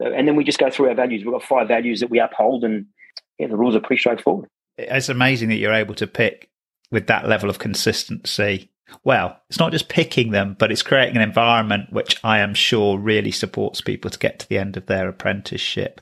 So, 0.00 0.12
and 0.12 0.28
then 0.28 0.36
we 0.36 0.44
just 0.44 0.58
go 0.58 0.70
through 0.70 0.88
our 0.88 0.94
values. 0.94 1.24
We've 1.24 1.32
got 1.32 1.42
five 1.42 1.68
values 1.68 2.00
that 2.00 2.10
we 2.10 2.20
uphold, 2.20 2.64
and 2.64 2.86
yeah, 3.38 3.46
the 3.46 3.56
rules 3.56 3.74
are 3.76 3.80
pretty 3.80 4.00
straightforward. 4.00 4.48
It's 4.76 5.08
amazing 5.08 5.48
that 5.48 5.56
you're 5.56 5.72
able 5.72 5.94
to 5.94 6.06
pick 6.06 6.50
with 6.90 7.06
that 7.06 7.26
level 7.26 7.48
of 7.48 7.58
consistency 7.58 8.70
well, 9.04 9.40
it's 9.48 9.58
not 9.58 9.72
just 9.72 9.88
picking 9.88 10.30
them, 10.30 10.56
but 10.58 10.72
it's 10.72 10.82
creating 10.82 11.16
an 11.16 11.22
environment 11.22 11.92
which 11.92 12.18
I 12.24 12.38
am 12.38 12.54
sure 12.54 12.98
really 12.98 13.30
supports 13.30 13.80
people 13.80 14.10
to 14.10 14.18
get 14.18 14.38
to 14.40 14.48
the 14.48 14.58
end 14.58 14.76
of 14.76 14.86
their 14.86 15.08
apprenticeship. 15.08 16.00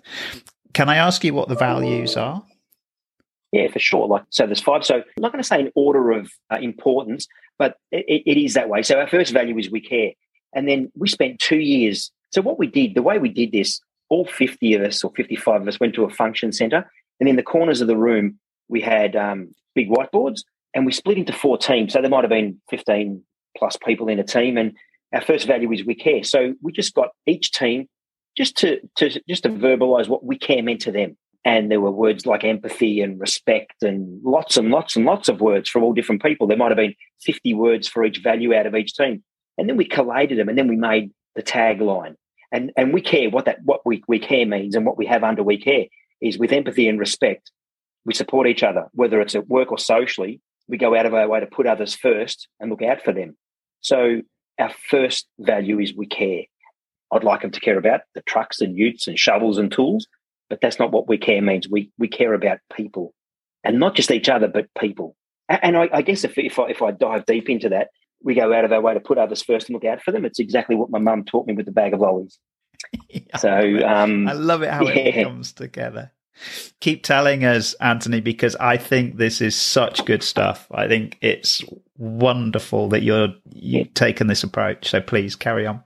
Can 0.76 0.90
I 0.90 0.96
ask 0.96 1.24
you 1.24 1.32
what 1.32 1.48
the 1.48 1.54
values 1.54 2.18
are? 2.18 2.44
Yeah, 3.50 3.68
for 3.68 3.78
sure. 3.78 4.06
Like 4.06 4.24
so, 4.28 4.44
there's 4.44 4.60
five. 4.60 4.84
So 4.84 4.96
I'm 4.96 5.02
not 5.16 5.32
going 5.32 5.42
to 5.42 5.48
say 5.48 5.58
in 5.58 5.72
order 5.74 6.10
of 6.10 6.30
uh, 6.52 6.58
importance, 6.60 7.26
but 7.58 7.78
it, 7.90 8.22
it 8.26 8.38
is 8.38 8.52
that 8.52 8.68
way. 8.68 8.82
So 8.82 9.00
our 9.00 9.08
first 9.08 9.32
value 9.32 9.56
is 9.56 9.70
we 9.70 9.80
care, 9.80 10.10
and 10.54 10.68
then 10.68 10.92
we 10.94 11.08
spent 11.08 11.38
two 11.38 11.60
years. 11.60 12.12
So 12.30 12.42
what 12.42 12.58
we 12.58 12.66
did, 12.66 12.94
the 12.94 13.00
way 13.00 13.18
we 13.18 13.30
did 13.30 13.52
this, 13.52 13.80
all 14.10 14.26
50 14.26 14.74
of 14.74 14.82
us 14.82 15.02
or 15.02 15.10
55 15.16 15.62
of 15.62 15.68
us 15.68 15.80
went 15.80 15.94
to 15.94 16.04
a 16.04 16.10
function 16.10 16.52
center, 16.52 16.90
and 17.20 17.26
in 17.26 17.36
the 17.36 17.42
corners 17.42 17.80
of 17.80 17.88
the 17.88 17.96
room 17.96 18.38
we 18.68 18.82
had 18.82 19.16
um, 19.16 19.54
big 19.74 19.88
whiteboards, 19.88 20.42
and 20.74 20.84
we 20.84 20.92
split 20.92 21.16
into 21.16 21.32
four 21.32 21.56
teams. 21.56 21.94
So 21.94 22.02
there 22.02 22.10
might 22.10 22.24
have 22.24 22.28
been 22.28 22.60
15 22.68 23.22
plus 23.56 23.78
people 23.82 24.08
in 24.08 24.18
a 24.18 24.24
team. 24.24 24.58
And 24.58 24.76
our 25.14 25.22
first 25.22 25.46
value 25.46 25.72
is 25.72 25.86
we 25.86 25.94
care. 25.94 26.22
So 26.22 26.52
we 26.60 26.70
just 26.70 26.92
got 26.92 27.08
each 27.26 27.52
team 27.52 27.88
just 28.36 28.56
to, 28.58 28.80
to 28.96 29.20
just 29.28 29.42
to 29.44 29.48
verbalize 29.48 30.08
what 30.08 30.24
we 30.24 30.38
care 30.38 30.62
meant 30.62 30.80
to 30.82 30.92
them. 30.92 31.16
And 31.44 31.70
there 31.70 31.80
were 31.80 31.92
words 31.92 32.26
like 32.26 32.42
empathy 32.42 33.00
and 33.00 33.20
respect 33.20 33.82
and 33.82 34.20
lots 34.24 34.56
and 34.56 34.70
lots 34.70 34.96
and 34.96 35.04
lots 35.04 35.28
of 35.28 35.40
words 35.40 35.68
from 35.68 35.84
all 35.84 35.92
different 35.92 36.22
people. 36.22 36.46
There 36.46 36.56
might 36.56 36.72
have 36.72 36.76
been 36.76 36.96
50 37.22 37.54
words 37.54 37.86
for 37.86 38.04
each 38.04 38.18
value 38.18 38.52
out 38.52 38.66
of 38.66 38.74
each 38.74 38.94
team. 38.94 39.22
And 39.56 39.68
then 39.68 39.76
we 39.76 39.84
collated 39.84 40.38
them 40.38 40.48
and 40.48 40.58
then 40.58 40.66
we 40.66 40.76
made 40.76 41.12
the 41.36 41.42
tagline. 41.42 42.16
And 42.52 42.72
and 42.76 42.92
we 42.92 43.00
care 43.00 43.30
what 43.30 43.44
that 43.44 43.58
what 43.64 43.80
we, 43.84 44.02
we 44.08 44.18
care 44.18 44.46
means 44.46 44.74
and 44.74 44.84
what 44.84 44.98
we 44.98 45.06
have 45.06 45.24
under 45.24 45.42
we 45.42 45.58
care 45.58 45.86
is 46.20 46.38
with 46.38 46.52
empathy 46.52 46.88
and 46.88 46.98
respect. 46.98 47.50
We 48.04 48.14
support 48.14 48.46
each 48.46 48.62
other, 48.62 48.86
whether 48.92 49.20
it's 49.20 49.34
at 49.34 49.48
work 49.48 49.72
or 49.72 49.78
socially, 49.78 50.40
we 50.68 50.78
go 50.78 50.94
out 50.96 51.06
of 51.06 51.14
our 51.14 51.28
way 51.28 51.40
to 51.40 51.46
put 51.46 51.66
others 51.66 51.94
first 51.94 52.48
and 52.60 52.70
look 52.70 52.82
out 52.82 53.02
for 53.02 53.12
them. 53.12 53.36
So 53.80 54.22
our 54.58 54.70
first 54.90 55.26
value 55.38 55.78
is 55.80 55.94
we 55.94 56.06
care. 56.06 56.42
I'd 57.16 57.24
like 57.24 57.42
them 57.42 57.50
to 57.50 57.60
care 57.60 57.78
about 57.78 58.02
the 58.14 58.22
trucks 58.22 58.60
and 58.60 58.76
utes 58.76 59.08
and 59.08 59.18
shovels 59.18 59.58
and 59.58 59.70
tools, 59.70 60.06
but 60.48 60.60
that's 60.60 60.78
not 60.78 60.92
what 60.92 61.08
we 61.08 61.18
care 61.18 61.42
means. 61.42 61.68
We 61.68 61.90
we 61.98 62.08
care 62.08 62.34
about 62.34 62.58
people, 62.74 63.14
and 63.64 63.78
not 63.78 63.94
just 63.94 64.10
each 64.10 64.28
other, 64.28 64.48
but 64.48 64.68
people. 64.78 65.16
And 65.48 65.76
I, 65.76 65.88
I 65.92 66.02
guess 66.02 66.24
if 66.24 66.36
if 66.36 66.58
I, 66.58 66.68
if 66.68 66.82
I 66.82 66.90
dive 66.90 67.26
deep 67.26 67.48
into 67.48 67.70
that, 67.70 67.88
we 68.22 68.34
go 68.34 68.52
out 68.52 68.64
of 68.64 68.72
our 68.72 68.80
way 68.80 68.94
to 68.94 69.00
put 69.00 69.18
others 69.18 69.42
first 69.42 69.68
and 69.68 69.74
look 69.74 69.84
out 69.84 70.02
for 70.02 70.12
them. 70.12 70.24
It's 70.24 70.40
exactly 70.40 70.76
what 70.76 70.90
my 70.90 70.98
mum 70.98 71.24
taught 71.24 71.46
me 71.46 71.54
with 71.54 71.66
the 71.66 71.72
bag 71.72 71.94
of 71.94 72.00
lollies. 72.00 72.38
so 73.38 73.80
um, 73.86 74.28
I 74.28 74.32
love 74.32 74.62
it 74.62 74.70
how 74.70 74.84
yeah. 74.84 74.94
it 74.94 75.24
comes 75.24 75.52
together. 75.52 76.12
Keep 76.80 77.02
telling 77.02 77.44
us, 77.44 77.72
Anthony, 77.74 78.20
because 78.20 78.56
I 78.56 78.76
think 78.76 79.16
this 79.16 79.40
is 79.40 79.56
such 79.56 80.04
good 80.04 80.22
stuff. 80.22 80.66
I 80.70 80.86
think 80.86 81.16
it's 81.22 81.64
wonderful 81.96 82.90
that 82.90 83.02
you're 83.02 83.28
you've 83.54 83.94
taken 83.94 84.26
this 84.26 84.42
approach. 84.42 84.90
So 84.90 85.00
please 85.00 85.34
carry 85.34 85.66
on. 85.66 85.82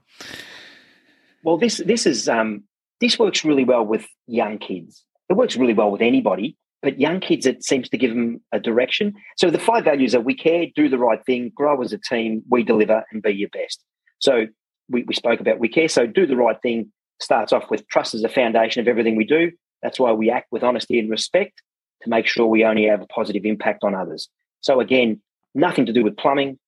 Well, 1.43 1.57
this 1.57 1.77
this 1.77 2.05
is 2.05 2.29
um, 2.29 2.63
this 2.99 3.17
works 3.17 3.43
really 3.43 3.63
well 3.63 3.85
with 3.85 4.07
young 4.27 4.57
kids. 4.57 5.03
It 5.29 5.33
works 5.33 5.55
really 5.55 5.73
well 5.73 5.91
with 5.91 6.01
anybody, 6.01 6.57
but 6.81 6.99
young 6.99 7.19
kids, 7.19 7.45
it 7.45 7.63
seems 7.63 7.89
to 7.89 7.97
give 7.97 8.11
them 8.11 8.41
a 8.51 8.59
direction. 8.59 9.13
So 9.37 9.49
the 9.49 9.59
five 9.59 9.83
values 9.83 10.13
are: 10.15 10.21
we 10.21 10.35
care, 10.35 10.65
do 10.75 10.89
the 10.89 10.97
right 10.97 11.23
thing, 11.25 11.51
grow 11.55 11.81
as 11.81 11.93
a 11.93 11.97
team, 11.97 12.43
we 12.49 12.63
deliver, 12.63 13.03
and 13.11 13.21
be 13.21 13.31
your 13.31 13.49
best. 13.49 13.83
So 14.19 14.47
we, 14.89 15.03
we 15.03 15.13
spoke 15.13 15.39
about 15.39 15.59
we 15.59 15.69
care. 15.69 15.87
So 15.87 16.05
do 16.05 16.25
the 16.25 16.35
right 16.35 16.61
thing 16.61 16.91
starts 17.19 17.53
off 17.53 17.69
with 17.69 17.87
trust 17.87 18.13
as 18.13 18.23
a 18.23 18.29
foundation 18.29 18.81
of 18.81 18.87
everything 18.87 19.15
we 19.15 19.25
do. 19.25 19.51
That's 19.81 19.99
why 19.99 20.11
we 20.11 20.29
act 20.29 20.47
with 20.51 20.63
honesty 20.63 20.99
and 20.99 21.09
respect 21.09 21.61
to 22.03 22.09
make 22.09 22.27
sure 22.27 22.45
we 22.45 22.63
only 22.65 22.85
have 22.85 23.01
a 23.01 23.07
positive 23.07 23.45
impact 23.45 23.83
on 23.83 23.95
others. 23.95 24.29
So 24.61 24.79
again, 24.79 25.21
nothing 25.53 25.85
to 25.85 25.93
do 25.93 26.03
with 26.03 26.17
plumbing, 26.17 26.59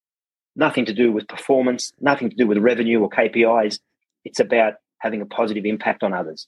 nothing 0.56 0.86
to 0.86 0.94
do 0.94 1.12
with 1.12 1.28
performance, 1.28 1.92
nothing 2.00 2.30
to 2.30 2.36
do 2.36 2.48
with 2.48 2.58
revenue 2.58 3.02
or 3.02 3.10
KPIs. 3.10 3.80
It's 4.26 4.40
about 4.40 4.76
having 5.00 5.22
a 5.22 5.26
positive 5.26 5.66
impact 5.66 6.04
on 6.04 6.14
others. 6.14 6.48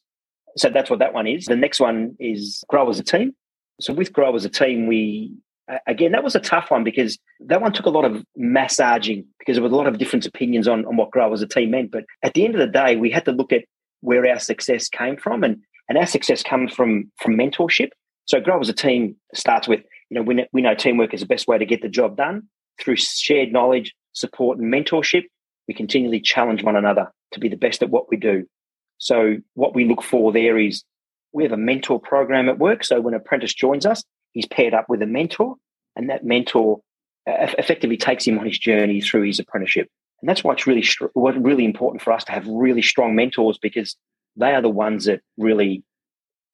So 0.58 0.70
that's 0.70 0.90
what 0.90 1.00
that 1.00 1.14
one 1.14 1.28
is. 1.28 1.46
The 1.46 1.56
next 1.56 1.80
one 1.80 2.16
is 2.20 2.64
grow 2.70 2.90
as 2.90 3.00
a 3.00 3.04
team. 3.04 3.36
So 3.82 3.94
with 3.94 4.14
grow 4.14 4.34
as 4.36 4.46
a 4.46 4.50
team, 4.50 4.88
we 4.88 5.34
again 5.88 6.12
that 6.12 6.24
was 6.24 6.36
a 6.36 6.40
tough 6.40 6.70
one 6.70 6.84
because 6.84 7.18
that 7.42 7.62
one 7.62 7.74
took 7.74 7.88
a 7.88 7.90
lot 7.90 8.06
of 8.06 8.24
massaging 8.38 9.26
because 9.40 9.56
there 9.56 9.64
was 9.64 9.72
a 9.72 9.76
lot 9.76 9.88
of 9.88 9.98
different 9.98 10.26
opinions 10.26 10.68
on, 10.68 10.86
on 10.86 10.96
what 10.96 11.12
grow 11.12 11.34
as 11.34 11.42
a 11.42 11.48
team 11.48 11.72
meant. 11.72 11.92
But 11.92 12.06
at 12.24 12.34
the 12.34 12.46
end 12.46 12.56
of 12.56 12.60
the 12.60 12.68
day, 12.68 12.96
we 12.96 13.10
had 13.10 13.26
to 13.26 13.32
look 13.32 13.52
at 13.52 13.66
where 14.02 14.28
our 14.28 14.40
success 14.40 14.88
came 14.88 15.18
from 15.18 15.44
and 15.44 15.62
and 15.90 15.98
our 15.98 16.06
success 16.06 16.42
comes 16.42 16.74
from 16.74 17.12
from 17.18 17.36
mentorship. 17.36 17.90
So 18.26 18.40
grow 18.40 18.60
as 18.60 18.70
a 18.70 18.74
team 18.74 19.16
starts 19.36 19.68
with, 19.68 19.82
you 20.10 20.16
know, 20.16 20.24
we, 20.24 20.48
we 20.52 20.62
know 20.62 20.74
teamwork 20.74 21.14
is 21.14 21.20
the 21.20 21.28
best 21.28 21.48
way 21.48 21.60
to 21.60 21.66
get 21.66 21.82
the 21.82 21.90
job 21.90 22.18
done. 22.18 22.44
Through 22.80 22.96
shared 22.98 23.54
knowledge, 23.54 23.94
support, 24.14 24.58
and 24.58 24.74
mentorship, 24.74 25.26
we 25.68 25.74
continually 25.74 26.20
challenge 26.20 26.64
one 26.64 26.76
another 26.76 27.12
to 27.32 27.40
be 27.40 27.50
the 27.50 27.58
best 27.58 27.82
at 27.82 27.90
what 27.90 28.10
we 28.10 28.18
do. 28.18 28.46
So 28.98 29.38
what 29.54 29.76
we 29.76 29.86
look 29.86 30.02
for 30.02 30.32
there 30.32 30.58
is 30.58 30.84
we 31.34 31.44
have 31.44 31.52
a 31.52 31.58
mentor 31.58 32.00
program 32.00 32.48
at 32.48 32.60
work. 32.60 32.84
So 32.84 33.02
when 33.02 33.14
an 33.14 33.20
apprentice 33.20 33.54
joins 33.54 33.86
us, 33.86 34.04
he's 34.32 34.48
paired 34.48 34.74
up 34.74 34.86
with 34.88 35.02
a 35.02 35.06
mentor, 35.06 35.56
and 35.96 36.10
that 36.10 36.24
mentor 36.24 36.80
effectively 37.28 37.98
takes 37.98 38.26
him 38.26 38.38
on 38.40 38.46
his 38.46 38.60
journey 38.60 39.02
through 39.02 39.24
his 39.24 39.40
apprenticeship. 39.40 39.90
And 40.22 40.30
that's 40.30 40.44
why 40.44 40.54
it's 40.54 40.68
really 40.68 40.86
really 41.16 41.66
important 41.66 42.02
for 42.02 42.14
us 42.14 42.24
to 42.26 42.32
have 42.32 42.48
really 42.48 42.82
strong 42.82 43.16
mentors 43.16 43.58
because 43.58 43.96
they 44.38 44.54
are 44.54 44.62
the 44.62 44.70
ones 44.70 45.06
that 45.06 45.22
really 45.38 45.84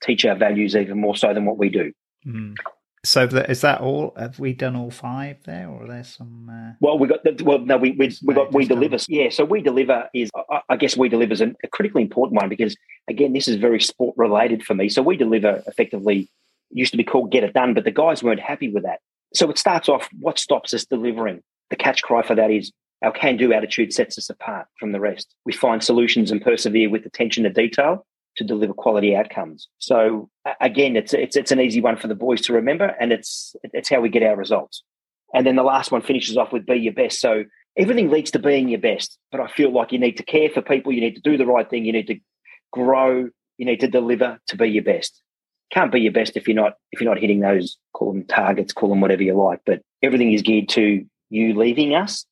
teach 0.02 0.26
our 0.26 0.36
values 0.36 0.76
even 0.76 1.00
more 1.00 1.16
so 1.16 1.34
than 1.34 1.46
what 1.46 1.58
we 1.58 1.70
do. 1.70 1.92
Mm. 2.26 2.56
So 3.04 3.24
is 3.24 3.62
that 3.62 3.82
all? 3.82 4.14
Have 4.16 4.40
we 4.40 4.54
done 4.54 4.76
all 4.76 4.92
five 4.92 5.38
there, 5.44 5.68
or 5.68 5.84
are 5.84 5.88
there 5.88 6.04
some? 6.04 6.50
Uh... 6.50 6.76
Well, 6.80 7.00
we 7.00 7.08
got 7.08 7.24
the, 7.24 7.44
well, 7.44 7.58
no, 7.58 7.78
we 7.78 7.92
we, 7.92 8.16
we 8.24 8.34
got 8.36 8.54
we 8.54 8.66
deliver. 8.66 8.98
Yeah, 9.08 9.30
so 9.30 9.44
we 9.44 9.62
deliver 9.62 10.08
is 10.14 10.30
I 10.70 10.76
guess 10.78 10.96
we 10.96 11.10
deliver 11.10 11.34
is 11.34 11.42
a 11.42 11.56
critically 11.72 12.04
important 12.04 12.40
one 12.40 12.48
because 12.50 12.76
again, 13.10 13.34
this 13.34 13.48
is 13.48 13.56
very 13.56 13.82
sport 13.82 14.16
related 14.18 14.64
for 14.64 14.76
me. 14.76 14.88
So 14.88 15.02
we 15.02 15.18
deliver 15.18 15.64
effectively 15.66 16.30
used 16.70 16.92
to 16.92 16.98
be 16.98 17.04
called 17.04 17.32
get 17.32 17.44
it 17.44 17.54
done, 17.54 17.74
but 17.74 17.86
the 17.86 17.92
guys 17.92 18.22
weren't 18.22 18.40
happy 18.40 18.70
with 18.70 18.84
that. 18.84 19.00
So 19.34 19.50
it 19.50 19.58
starts 19.58 19.90
off. 19.90 20.08
What 20.20 20.38
stops 20.38 20.72
us 20.74 20.86
delivering? 20.86 21.42
The 21.72 21.78
catch 21.78 22.04
cry 22.04 22.22
for 22.22 22.36
that 22.36 22.52
is 22.52 22.72
our 23.02 23.12
can 23.12 23.36
do 23.36 23.52
attitude 23.52 23.94
sets 23.94 24.20
us 24.20 24.30
apart 24.30 24.68
from 24.80 24.92
the 24.92 25.00
rest. 25.00 25.34
We 25.44 25.54
find 25.54 25.84
solutions 25.84 26.30
and 26.30 26.40
persevere 26.40 26.90
with 26.92 27.06
attention 27.08 27.46
to 27.46 27.50
detail 27.50 28.06
to 28.42 28.48
deliver 28.48 28.74
quality 28.74 29.16
outcomes. 29.16 29.68
So 29.78 30.30
again, 30.60 30.96
it's 30.96 31.14
it's 31.14 31.36
it's 31.36 31.52
an 31.52 31.60
easy 31.60 31.82
one 31.82 31.98
for 31.98 32.08
the 32.08 32.16
boys 32.16 32.42
to 32.42 32.54
remember, 32.54 32.96
and 33.00 33.14
it's 33.14 33.56
it's 33.64 33.90
how 33.90 34.02
we 34.02 34.10
get 34.10 34.24
our 34.24 34.36
results. 34.36 34.84
And 35.34 35.46
then 35.46 35.56
the 35.56 35.64
last 35.64 35.92
one 35.92 36.02
finishes 36.02 36.38
off 36.38 36.52
with 36.52 36.66
be 36.66 36.76
your 36.76 36.94
best. 36.94 37.22
So 37.22 37.46
everything 37.78 38.10
leads 38.10 38.32
to 38.32 38.40
being 38.40 38.68
your 38.68 38.80
best, 38.80 39.18
but 39.32 39.40
I 39.40 39.48
feel 39.48 39.72
like 39.72 39.92
you 39.92 40.00
need 40.00 40.18
to 40.18 40.24
care 40.24 40.50
for 40.50 40.62
people, 40.62 40.92
you 40.92 41.02
need 41.02 41.16
to 41.16 41.22
do 41.22 41.38
the 41.38 41.46
right 41.46 41.70
thing, 41.70 41.86
you 41.86 41.94
need 41.94 42.08
to 42.08 42.20
grow, 42.74 43.30
you 43.58 43.66
need 43.66 43.80
to 43.80 43.88
deliver 43.88 44.40
to 44.48 44.58
be 44.58 44.70
your 44.70 44.84
best. 44.84 45.22
Can't 45.72 45.92
be 45.92 46.02
your 46.02 46.12
best 46.12 46.36
if 46.36 46.48
you're 46.48 46.56
not 46.56 46.74
if 46.92 47.00
you're 47.00 47.10
not 47.10 47.22
hitting 47.22 47.40
those 47.40 47.78
call 47.94 48.12
them 48.12 48.26
targets, 48.26 48.74
call 48.74 48.90
them 48.90 49.02
whatever 49.02 49.24
you 49.24 49.36
like. 49.36 49.62
But 49.66 49.82
everything 50.02 50.34
is 50.34 50.42
geared 50.42 50.70
to 50.70 51.06
you 51.30 51.54
leaving 51.54 51.96
us. 51.96 52.26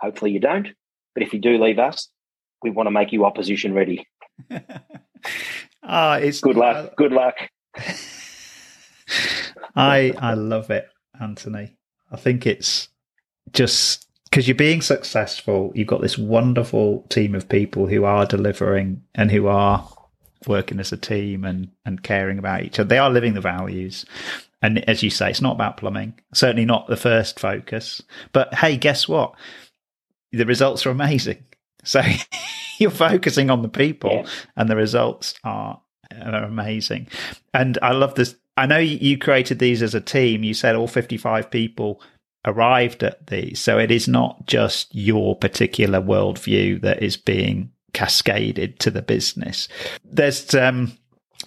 Hopefully 0.00 0.32
you 0.32 0.40
don't. 0.40 0.68
But 1.14 1.22
if 1.22 1.32
you 1.32 1.38
do 1.38 1.62
leave 1.62 1.78
us, 1.78 2.08
we 2.62 2.70
want 2.70 2.86
to 2.86 2.90
make 2.90 3.12
you 3.12 3.24
opposition 3.24 3.74
ready. 3.74 4.08
Ah, 5.82 6.16
it's 6.16 6.40
good 6.40 6.56
luck. 6.56 6.76
Uh, 6.76 6.88
good 6.96 7.12
luck. 7.12 7.36
I 9.74 10.12
I 10.18 10.34
love 10.34 10.70
it, 10.70 10.88
Anthony. 11.20 11.76
I 12.10 12.16
think 12.16 12.46
it's 12.46 12.88
just 13.52 14.06
because 14.24 14.46
you're 14.48 14.54
being 14.54 14.80
successful. 14.82 15.72
You've 15.74 15.88
got 15.88 16.00
this 16.00 16.18
wonderful 16.18 17.02
team 17.08 17.34
of 17.34 17.48
people 17.48 17.86
who 17.86 18.04
are 18.04 18.26
delivering 18.26 19.02
and 19.14 19.30
who 19.30 19.46
are 19.46 19.88
working 20.46 20.80
as 20.80 20.92
a 20.92 20.96
team 20.96 21.44
and 21.44 21.70
and 21.84 22.02
caring 22.02 22.38
about 22.38 22.62
each 22.62 22.78
other. 22.78 22.88
They 22.88 22.98
are 22.98 23.10
living 23.10 23.34
the 23.34 23.40
values. 23.40 24.04
And 24.62 24.88
as 24.88 25.02
you 25.02 25.10
say, 25.10 25.28
it's 25.30 25.40
not 25.40 25.56
about 25.56 25.76
plumbing. 25.76 26.14
Certainly 26.32 26.66
not 26.66 26.86
the 26.86 26.96
first 26.96 27.40
focus. 27.40 28.00
But 28.32 28.54
hey, 28.54 28.76
guess 28.76 29.08
what? 29.08 29.34
The 30.30 30.46
results 30.46 30.86
are 30.86 30.90
amazing. 30.90 31.44
So 31.84 32.02
you're 32.78 32.90
focusing 32.90 33.50
on 33.50 33.62
the 33.62 33.68
people, 33.68 34.10
yeah. 34.12 34.26
and 34.56 34.68
the 34.68 34.76
results 34.76 35.34
are, 35.44 35.80
are 36.20 36.44
amazing. 36.44 37.08
And 37.54 37.78
I 37.82 37.92
love 37.92 38.14
this. 38.14 38.36
I 38.56 38.66
know 38.66 38.78
you 38.78 39.16
created 39.18 39.58
these 39.58 39.82
as 39.82 39.94
a 39.94 40.00
team. 40.00 40.44
You 40.44 40.54
said 40.54 40.76
all 40.76 40.88
55 40.88 41.50
people 41.50 42.02
arrived 42.44 43.02
at 43.02 43.26
these. 43.28 43.60
So 43.60 43.78
it 43.78 43.90
is 43.90 44.08
not 44.08 44.46
just 44.46 44.94
your 44.94 45.36
particular 45.36 46.00
worldview 46.00 46.82
that 46.82 47.02
is 47.02 47.16
being 47.16 47.70
cascaded 47.92 48.78
to 48.80 48.90
the 48.90 49.02
business. 49.02 49.68
There's 50.04 50.54
um, 50.54 50.96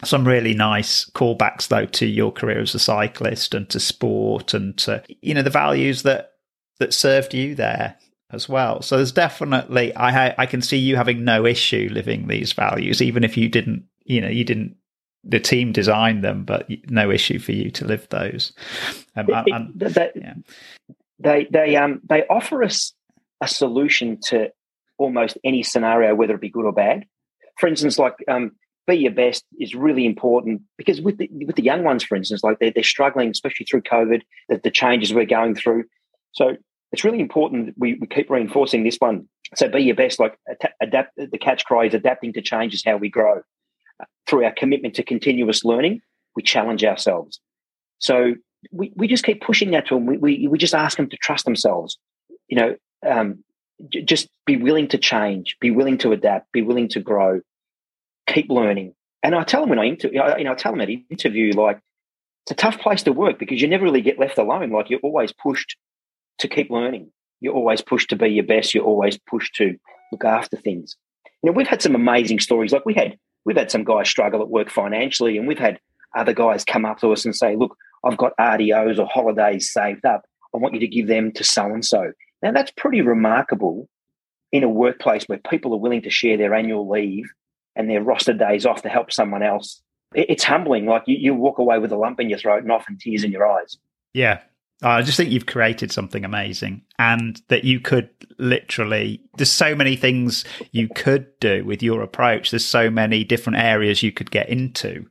some 0.03 0.27
really 0.27 0.53
nice 0.53 1.05
callbacks 1.11 1.67
though 1.67 1.85
to 1.85 2.05
your 2.05 2.31
career 2.31 2.59
as 2.59 2.75
a 2.75 2.79
cyclist 2.79 3.53
and 3.53 3.69
to 3.69 3.79
sport 3.79 4.53
and 4.53 4.77
to 4.77 5.03
you 5.21 5.33
know 5.33 5.41
the 5.41 5.49
values 5.49 6.03
that 6.03 6.33
that 6.79 6.93
served 6.93 7.33
you 7.33 7.55
there 7.55 7.95
as 8.31 8.49
well. 8.49 8.81
So 8.81 8.97
there's 8.97 9.11
definitely 9.11 9.95
I 9.95 10.33
I 10.37 10.45
can 10.45 10.61
see 10.61 10.77
you 10.77 10.95
having 10.95 11.23
no 11.23 11.45
issue 11.45 11.89
living 11.91 12.27
these 12.27 12.53
values, 12.53 13.01
even 13.01 13.23
if 13.23 13.37
you 13.37 13.49
didn't, 13.49 13.85
you 14.03 14.21
know, 14.21 14.29
you 14.29 14.43
didn't. 14.43 14.75
The 15.27 15.39
team 15.39 15.71
designed 15.71 16.23
them, 16.23 16.43
but 16.43 16.69
no 16.87 17.09
issue 17.09 17.39
for 17.39 17.51
you 17.51 17.71
to 17.71 17.85
live 17.85 18.07
those. 18.09 18.53
Um, 19.15 19.25
it, 19.27 19.53
and, 19.53 19.71
they, 19.73 20.11
yeah. 20.15 20.33
they 21.17 21.47
they 21.49 21.75
um 21.75 22.01
they 22.07 22.27
offer 22.27 22.63
us 22.63 22.93
a 23.41 23.47
solution 23.47 24.19
to 24.25 24.51
almost 24.97 25.37
any 25.43 25.63
scenario, 25.63 26.13
whether 26.13 26.35
it 26.35 26.41
be 26.41 26.49
good 26.49 26.65
or 26.65 26.71
bad. 26.71 27.05
For 27.57 27.67
instance, 27.67 27.97
like 27.97 28.13
um, 28.27 28.51
be 28.87 28.97
your 28.97 29.11
best 29.11 29.43
is 29.59 29.73
really 29.73 30.05
important 30.05 30.61
because 30.77 31.01
with 31.01 31.17
the 31.17 31.29
with 31.31 31.55
the 31.55 31.63
young 31.63 31.83
ones, 31.83 32.03
for 32.03 32.15
instance, 32.15 32.43
like 32.43 32.59
they're 32.59 32.71
they're 32.71 32.83
struggling, 32.83 33.29
especially 33.29 33.65
through 33.65 33.81
COVID, 33.81 34.21
the, 34.49 34.57
the 34.63 34.71
changes 34.71 35.13
we're 35.13 35.25
going 35.25 35.55
through. 35.55 35.85
So 36.33 36.57
it's 36.95 37.03
really 37.03 37.19
important 37.19 37.65
that 37.65 37.75
we, 37.77 37.95
we 37.99 38.07
keep 38.07 38.29
reinforcing 38.29 38.85
this 38.85 38.95
one. 38.99 39.27
So 39.53 39.67
be 39.67 39.81
your 39.81 39.97
best, 39.97 40.17
like 40.17 40.39
adapt. 40.81 41.11
The 41.17 41.37
catch 41.37 41.65
cry 41.65 41.87
is 41.87 41.93
adapting 41.93 42.31
to 42.33 42.41
change 42.41 42.73
is 42.73 42.85
how 42.85 42.95
we 42.95 43.09
grow. 43.09 43.41
Through 44.27 44.45
our 44.45 44.53
commitment 44.53 44.93
to 44.95 45.03
continuous 45.03 45.65
learning, 45.65 45.99
we 46.37 46.41
challenge 46.41 46.85
ourselves. 46.85 47.41
So 47.99 48.35
we, 48.71 48.93
we 48.95 49.09
just 49.09 49.25
keep 49.25 49.41
pushing 49.41 49.71
that 49.71 49.87
to 49.87 49.95
them. 49.95 50.05
We, 50.05 50.17
we, 50.17 50.47
we 50.47 50.57
just 50.57 50.73
ask 50.73 50.95
them 50.95 51.09
to 51.09 51.17
trust 51.17 51.43
themselves. 51.43 51.97
You 52.47 52.57
know, 52.57 52.75
um, 53.05 53.43
j- 53.89 54.03
just 54.03 54.29
be 54.45 54.55
willing 54.55 54.87
to 54.87 54.97
change, 54.97 55.57
be 55.59 55.71
willing 55.71 55.97
to 55.97 56.13
adapt, 56.13 56.49
be 56.53 56.61
willing 56.61 56.87
to 56.89 57.01
grow, 57.01 57.41
keep 58.25 58.49
learning. 58.49 58.93
And 59.21 59.35
I 59.35 59.43
tell 59.43 59.59
them 59.59 59.69
when 59.69 59.79
I 59.79 59.85
interview, 59.85 60.21
you 60.37 60.45
know, 60.45 60.53
I 60.53 60.55
tell 60.55 60.71
them 60.71 60.79
at 60.79 60.89
interview, 60.89 61.51
like, 61.51 61.81
it's 62.45 62.51
a 62.51 62.55
tough 62.55 62.79
place 62.79 63.03
to 63.03 63.11
work 63.11 63.37
because 63.37 63.61
you 63.61 63.67
never 63.67 63.83
really 63.83 64.01
get 64.01 64.17
left 64.17 64.37
alone. 64.37 64.69
Like 64.69 64.89
you're 64.89 64.99
always 65.01 65.33
pushed 65.33 65.75
to 66.39 66.47
keep 66.47 66.69
learning. 66.69 67.11
You're 67.41 67.53
always 67.53 67.81
pushed 67.81 68.09
to 68.09 68.15
be 68.15 68.29
your 68.29 68.45
best. 68.45 68.73
You're 68.73 68.83
always 68.83 69.17
pushed 69.17 69.55
to 69.55 69.77
look 70.11 70.25
after 70.25 70.57
things. 70.57 70.95
You 71.43 71.51
know, 71.51 71.55
we've 71.55 71.67
had 71.67 71.81
some 71.81 71.95
amazing 71.95 72.39
stories. 72.39 72.71
Like 72.71 72.85
we 72.85 72.93
had, 72.93 73.17
we've 73.45 73.57
had 73.57 73.71
some 73.71 73.83
guys 73.83 74.09
struggle 74.09 74.41
at 74.41 74.49
work 74.49 74.69
financially, 74.69 75.37
and 75.37 75.47
we've 75.47 75.59
had 75.59 75.79
other 76.15 76.33
guys 76.33 76.63
come 76.63 76.85
up 76.85 76.99
to 76.99 77.11
us 77.11 77.25
and 77.25 77.35
say, 77.35 77.55
"Look, 77.55 77.77
I've 78.03 78.17
got 78.17 78.33
RDOs 78.39 78.99
or 78.99 79.07
holidays 79.07 79.71
saved 79.71 80.05
up. 80.05 80.25
I 80.53 80.57
want 80.57 80.73
you 80.73 80.79
to 80.79 80.87
give 80.87 81.07
them 81.07 81.31
to 81.33 81.43
so 81.43 81.65
and 81.65 81.83
so." 81.83 82.11
Now 82.41 82.51
that's 82.51 82.71
pretty 82.71 83.01
remarkable 83.01 83.87
in 84.51 84.63
a 84.63 84.69
workplace 84.69 85.25
where 85.25 85.39
people 85.49 85.73
are 85.73 85.79
willing 85.79 86.01
to 86.03 86.09
share 86.09 86.37
their 86.37 86.53
annual 86.53 86.89
leave 86.89 87.25
and 87.75 87.89
their 87.89 88.01
roster 88.01 88.33
days 88.33 88.65
off 88.65 88.81
to 88.83 88.89
help 88.89 89.11
someone 89.11 89.43
else. 89.43 89.81
It's 90.13 90.43
humbling. 90.43 90.85
Like 90.85 91.03
you, 91.07 91.17
you 91.19 91.33
walk 91.33 91.59
away 91.59 91.77
with 91.79 91.91
a 91.91 91.97
lump 91.97 92.19
in 92.19 92.29
your 92.29 92.39
throat 92.39 92.63
and 92.63 92.71
often 92.71 92.97
tears 92.97 93.23
in 93.23 93.31
your 93.31 93.45
eyes. 93.45 93.77
Yeah, 94.13 94.39
I 94.81 95.01
just 95.01 95.17
think 95.17 95.31
you've 95.31 95.45
created 95.45 95.91
something 95.91 96.25
amazing 96.25 96.81
and 96.99 97.41
that 97.47 97.63
you 97.63 97.79
could 97.79 98.09
literally, 98.37 99.21
there's 99.37 99.51
so 99.51 99.73
many 99.73 99.95
things 99.95 100.43
you 100.71 100.89
could 100.89 101.27
do 101.39 101.63
with 101.63 101.81
your 101.81 102.01
approach. 102.01 102.51
There's 102.51 102.65
so 102.65 102.89
many 102.89 103.23
different 103.23 103.59
areas 103.59 104.03
you 104.03 104.11
could 104.11 104.31
get 104.31 104.49
into. 104.49 105.05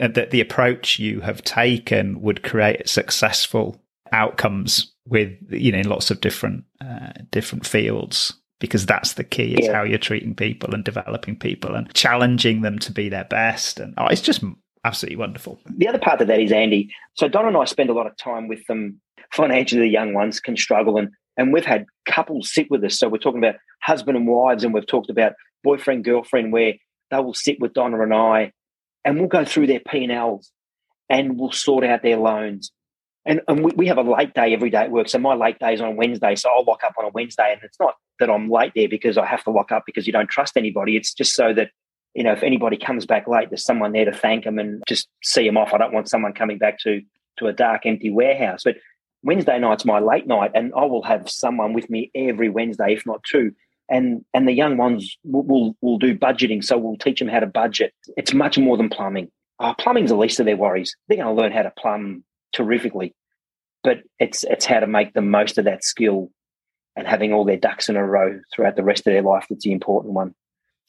That 0.00 0.30
the 0.30 0.40
approach 0.40 0.98
you 0.98 1.20
have 1.20 1.44
taken 1.44 2.20
would 2.22 2.42
create 2.42 2.88
successful 2.88 3.80
outcomes 4.12 4.92
with, 5.06 5.32
you 5.50 5.70
know, 5.70 5.78
in 5.78 5.88
lots 5.88 6.10
of 6.10 6.20
different, 6.20 6.64
uh, 6.80 7.12
different 7.30 7.66
fields 7.66 8.32
because 8.60 8.86
that's 8.86 9.14
the 9.14 9.24
key 9.24 9.54
is 9.54 9.66
yeah. 9.66 9.74
how 9.74 9.82
you're 9.82 9.98
treating 9.98 10.34
people 10.34 10.72
and 10.72 10.84
developing 10.84 11.36
people 11.36 11.74
and 11.74 11.92
challenging 11.94 12.62
them 12.62 12.78
to 12.78 12.92
be 12.92 13.08
their 13.08 13.24
best. 13.24 13.78
And 13.78 13.92
oh, 13.98 14.06
it's 14.06 14.22
just 14.22 14.42
absolutely 14.84 15.16
wonderful. 15.16 15.60
The 15.76 15.88
other 15.88 15.98
part 15.98 16.20
of 16.20 16.28
that 16.28 16.40
is 16.40 16.52
Andy. 16.52 16.92
So 17.14 17.28
Don 17.28 17.46
and 17.46 17.56
I 17.56 17.64
spend 17.64 17.90
a 17.90 17.94
lot 17.94 18.06
of 18.06 18.16
time 18.16 18.48
with 18.48 18.66
them. 18.66 19.00
Financially, 19.32 19.80
the 19.80 19.88
young 19.88 20.14
ones 20.14 20.38
can 20.40 20.56
struggle, 20.56 20.96
and 20.96 21.08
and 21.36 21.52
we've 21.52 21.64
had 21.64 21.86
couples 22.06 22.52
sit 22.52 22.70
with 22.70 22.84
us. 22.84 22.98
So 22.98 23.08
we're 23.08 23.18
talking 23.18 23.42
about 23.42 23.56
husband 23.82 24.16
and 24.16 24.26
wives, 24.26 24.62
and 24.62 24.72
we've 24.72 24.86
talked 24.86 25.10
about 25.10 25.32
boyfriend 25.64 26.04
girlfriend, 26.04 26.52
where 26.52 26.74
they 27.10 27.18
will 27.18 27.34
sit 27.34 27.58
with 27.60 27.72
Donna 27.72 28.00
and 28.00 28.14
I, 28.14 28.52
and 29.04 29.18
we'll 29.18 29.28
go 29.28 29.44
through 29.44 29.66
their 29.66 29.80
P 29.80 30.04
and 30.04 30.12
Ls, 30.12 30.50
and 31.08 31.38
we'll 31.38 31.52
sort 31.52 31.84
out 31.84 32.02
their 32.02 32.16
loans. 32.16 32.70
And, 33.26 33.40
and 33.48 33.64
we, 33.64 33.72
we 33.74 33.86
have 33.86 33.98
a 33.98 34.02
late 34.02 34.34
day 34.34 34.52
every 34.52 34.70
day 34.70 34.82
at 34.82 34.90
work. 34.90 35.08
So 35.08 35.18
my 35.18 35.34
late 35.34 35.58
day 35.58 35.72
is 35.72 35.80
on 35.80 35.96
Wednesday. 35.96 36.34
So 36.34 36.50
I'll 36.50 36.64
lock 36.64 36.82
up 36.84 36.94
on 36.98 37.06
a 37.06 37.08
Wednesday. 37.08 37.52
And 37.52 37.62
it's 37.62 37.80
not 37.80 37.94
that 38.20 38.30
I'm 38.30 38.50
late 38.50 38.72
there 38.76 38.88
because 38.88 39.16
I 39.16 39.24
have 39.24 39.42
to 39.44 39.50
lock 39.50 39.72
up 39.72 39.84
because 39.86 40.06
you 40.06 40.12
don't 40.12 40.28
trust 40.28 40.56
anybody. 40.56 40.96
It's 40.96 41.14
just 41.14 41.34
so 41.34 41.54
that 41.54 41.70
you 42.14 42.22
know, 42.22 42.32
if 42.32 42.42
anybody 42.42 42.76
comes 42.76 43.06
back 43.06 43.26
late, 43.26 43.50
there's 43.50 43.64
someone 43.64 43.92
there 43.92 44.04
to 44.04 44.12
thank 44.12 44.44
them 44.44 44.58
and 44.58 44.82
just 44.88 45.08
see 45.22 45.44
them 45.44 45.56
off. 45.56 45.74
I 45.74 45.78
don't 45.78 45.92
want 45.92 46.08
someone 46.08 46.32
coming 46.32 46.58
back 46.58 46.78
to 46.80 47.02
to 47.38 47.46
a 47.46 47.52
dark, 47.52 47.82
empty 47.84 48.10
warehouse. 48.10 48.62
But 48.64 48.76
Wednesday 49.24 49.58
night's 49.58 49.84
my 49.84 49.98
late 49.98 50.26
night, 50.26 50.52
and 50.54 50.72
I 50.76 50.84
will 50.84 51.02
have 51.02 51.28
someone 51.28 51.72
with 51.72 51.90
me 51.90 52.10
every 52.14 52.48
Wednesday, 52.48 52.92
if 52.92 53.04
not 53.04 53.24
two. 53.24 53.52
And 53.88 54.24
and 54.32 54.46
the 54.46 54.52
young 54.52 54.76
ones 54.76 55.16
will 55.24 55.42
will, 55.42 55.76
will 55.80 55.98
do 55.98 56.16
budgeting, 56.16 56.64
so 56.64 56.78
we'll 56.78 56.96
teach 56.96 57.18
them 57.18 57.28
how 57.28 57.40
to 57.40 57.46
budget. 57.46 57.92
It's 58.16 58.32
much 58.32 58.58
more 58.58 58.76
than 58.76 58.88
plumbing. 58.88 59.30
Oh, 59.58 59.74
plumbing's 59.78 60.10
the 60.10 60.16
least 60.16 60.40
of 60.40 60.46
their 60.46 60.56
worries. 60.56 60.96
They're 61.08 61.18
going 61.18 61.34
to 61.34 61.40
learn 61.40 61.52
how 61.52 61.62
to 61.62 61.72
plumb 61.76 62.24
terrifically, 62.52 63.14
but 63.82 63.98
it's 64.18 64.44
it's 64.44 64.64
how 64.64 64.80
to 64.80 64.86
make 64.86 65.12
the 65.14 65.20
most 65.20 65.58
of 65.58 65.64
that 65.64 65.84
skill 65.84 66.30
and 66.96 67.06
having 67.08 67.32
all 67.32 67.44
their 67.44 67.56
ducks 67.56 67.88
in 67.88 67.96
a 67.96 68.06
row 68.06 68.40
throughout 68.54 68.76
the 68.76 68.84
rest 68.84 69.00
of 69.00 69.12
their 69.12 69.22
life 69.22 69.46
that's 69.50 69.64
the 69.64 69.72
important 69.72 70.14
one 70.14 70.34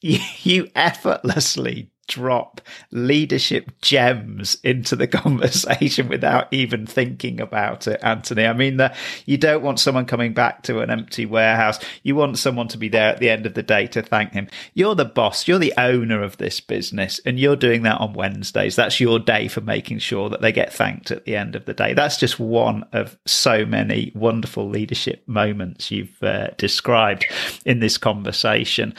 you, 0.00 0.68
effortlessly 0.74 1.90
drop 2.06 2.60
leadership 2.92 3.72
gems 3.80 4.56
into 4.62 4.96
the 4.96 5.06
conversation 5.08 6.08
without 6.08 6.52
even 6.52 6.86
thinking 6.86 7.40
about 7.40 7.86
it, 7.86 8.00
Anthony. 8.02 8.46
I 8.46 8.52
mean, 8.52 8.80
you 9.24 9.36
don't 9.36 9.62
want 9.62 9.80
someone 9.80 10.06
coming 10.06 10.32
back 10.32 10.62
to 10.64 10.80
an 10.80 10.90
empty 10.90 11.26
warehouse. 11.26 11.78
You 12.02 12.14
want 12.14 12.38
someone 12.38 12.68
to 12.68 12.78
be 12.78 12.88
there 12.88 13.08
at 13.08 13.18
the 13.18 13.30
end 13.30 13.46
of 13.46 13.54
the 13.54 13.62
day 13.62 13.86
to 13.88 14.02
thank 14.02 14.32
him. 14.32 14.48
You're 14.74 14.94
the 14.94 15.04
boss, 15.04 15.48
you're 15.48 15.58
the 15.58 15.74
owner 15.76 16.22
of 16.22 16.36
this 16.36 16.60
business, 16.60 17.20
and 17.24 17.38
you're 17.38 17.56
doing 17.56 17.82
that 17.82 18.00
on 18.00 18.12
Wednesdays. 18.12 18.76
That's 18.76 19.00
your 19.00 19.18
day 19.18 19.48
for 19.48 19.60
making 19.60 19.98
sure 19.98 20.28
that 20.30 20.40
they 20.40 20.52
get 20.52 20.72
thanked 20.72 21.10
at 21.10 21.24
the 21.24 21.36
end 21.36 21.56
of 21.56 21.64
the 21.64 21.74
day. 21.74 21.94
That's 21.94 22.18
just 22.18 22.38
one 22.38 22.84
of 22.92 23.18
so 23.26 23.66
many 23.66 24.12
wonderful 24.14 24.68
leadership 24.68 25.22
moments 25.26 25.90
you've 25.90 26.22
uh, 26.22 26.48
described 26.56 27.26
in 27.64 27.80
this 27.80 27.98
conversation 27.98 28.94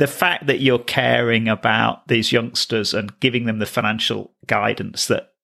the 0.00 0.06
fact 0.06 0.46
that 0.46 0.60
you're 0.60 0.78
caring 0.78 1.46
about 1.46 2.08
these 2.08 2.32
youngsters 2.32 2.94
and 2.94 3.20
giving 3.20 3.44
them 3.44 3.58
the 3.58 3.66
financial 3.66 4.32
guidance 4.46 5.08
that 5.08 5.34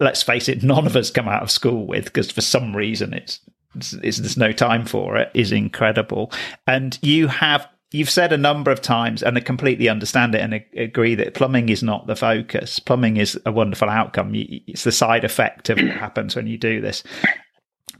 let's 0.00 0.24
face 0.24 0.48
it 0.48 0.64
none 0.64 0.86
of 0.86 0.96
us 0.96 1.12
come 1.12 1.28
out 1.28 1.42
of 1.42 1.52
school 1.52 1.86
with 1.86 2.06
because 2.06 2.30
for 2.30 2.40
some 2.40 2.76
reason 2.76 3.14
it's, 3.14 3.38
it's, 3.76 3.92
it's, 3.92 4.18
there's 4.18 4.36
no 4.36 4.50
time 4.50 4.84
for 4.84 5.16
it 5.16 5.30
is 5.34 5.52
incredible. 5.52 6.32
And 6.66 6.98
you 7.00 7.28
have 7.28 7.68
you've 7.92 8.10
said 8.10 8.32
a 8.32 8.38
number 8.38 8.72
of 8.72 8.82
times 8.82 9.22
and 9.22 9.38
I 9.38 9.40
completely 9.40 9.88
understand 9.88 10.34
it 10.34 10.40
and 10.40 10.64
agree 10.76 11.14
that 11.14 11.34
plumbing 11.34 11.68
is 11.68 11.84
not 11.84 12.08
the 12.08 12.16
focus. 12.16 12.80
Plumbing 12.80 13.18
is 13.18 13.38
a 13.46 13.52
wonderful 13.52 13.88
outcome. 13.88 14.32
It's 14.34 14.82
the 14.82 14.90
side 14.90 15.22
effect 15.22 15.70
of 15.70 15.78
what 15.78 15.92
happens 15.92 16.34
when 16.34 16.48
you 16.48 16.58
do 16.58 16.80
this. 16.80 17.04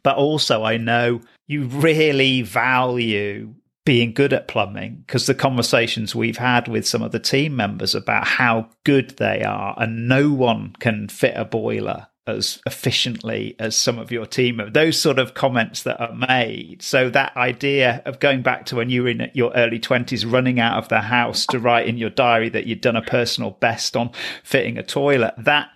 But 0.03 0.17
also 0.17 0.65
I 0.65 0.79
know 0.79 1.21
you 1.47 1.67
really 1.67 2.43
value 2.43 3.55
being 3.85 4.13
good 4.13 4.33
at 4.33 4.49
plumbing 4.49 5.03
because 5.07 5.27
the 5.27 5.35
conversations 5.35 6.15
we've 6.15 6.39
had 6.39 6.69
with 6.69 6.87
some 6.87 7.03
of 7.03 7.13
the 7.13 7.19
team 7.19 7.57
members 7.57 7.95
about 7.95 8.27
how 8.27 8.69
good 8.85 9.11
they 9.19 9.43
are 9.43 9.75
and 9.77 10.09
no 10.09 10.31
one 10.31 10.75
can 10.79 11.09
fit 11.09 11.35
a 11.37 11.45
boiler 11.45 12.07
as 12.27 12.61
efficiently 12.67 13.57
as 13.59 13.75
some 13.75 13.99
of 13.99 14.13
your 14.13 14.27
team 14.27 14.61
those 14.73 14.99
sort 14.99 15.19
of 15.19 15.35
comments 15.35 15.83
that 15.83 16.01
are 16.01 16.15
made. 16.15 16.81
So 16.81 17.11
that 17.11 17.37
idea 17.37 18.01
of 18.05 18.21
going 18.21 18.43
back 18.43 18.67
to 18.67 18.77
when 18.77 18.91
you 18.91 19.03
were 19.03 19.09
in 19.09 19.31
your 19.35 19.53
early 19.55 19.81
20s 19.81 20.31
running 20.31 20.61
out 20.61 20.79
of 20.79 20.89
the 20.89 21.01
house 21.01 21.47
to 21.47 21.59
write 21.59 21.89
in 21.89 21.99
your 21.99 22.11
diary 22.11 22.49
that 22.51 22.67
you'd 22.67 22.81
done 22.81 22.97
a 22.97 23.03
personal 23.03 23.51
best 23.51 23.97
on 23.97 24.11
fitting 24.45 24.79
a 24.79 24.85
toilet 24.85 25.35
that 25.37 25.71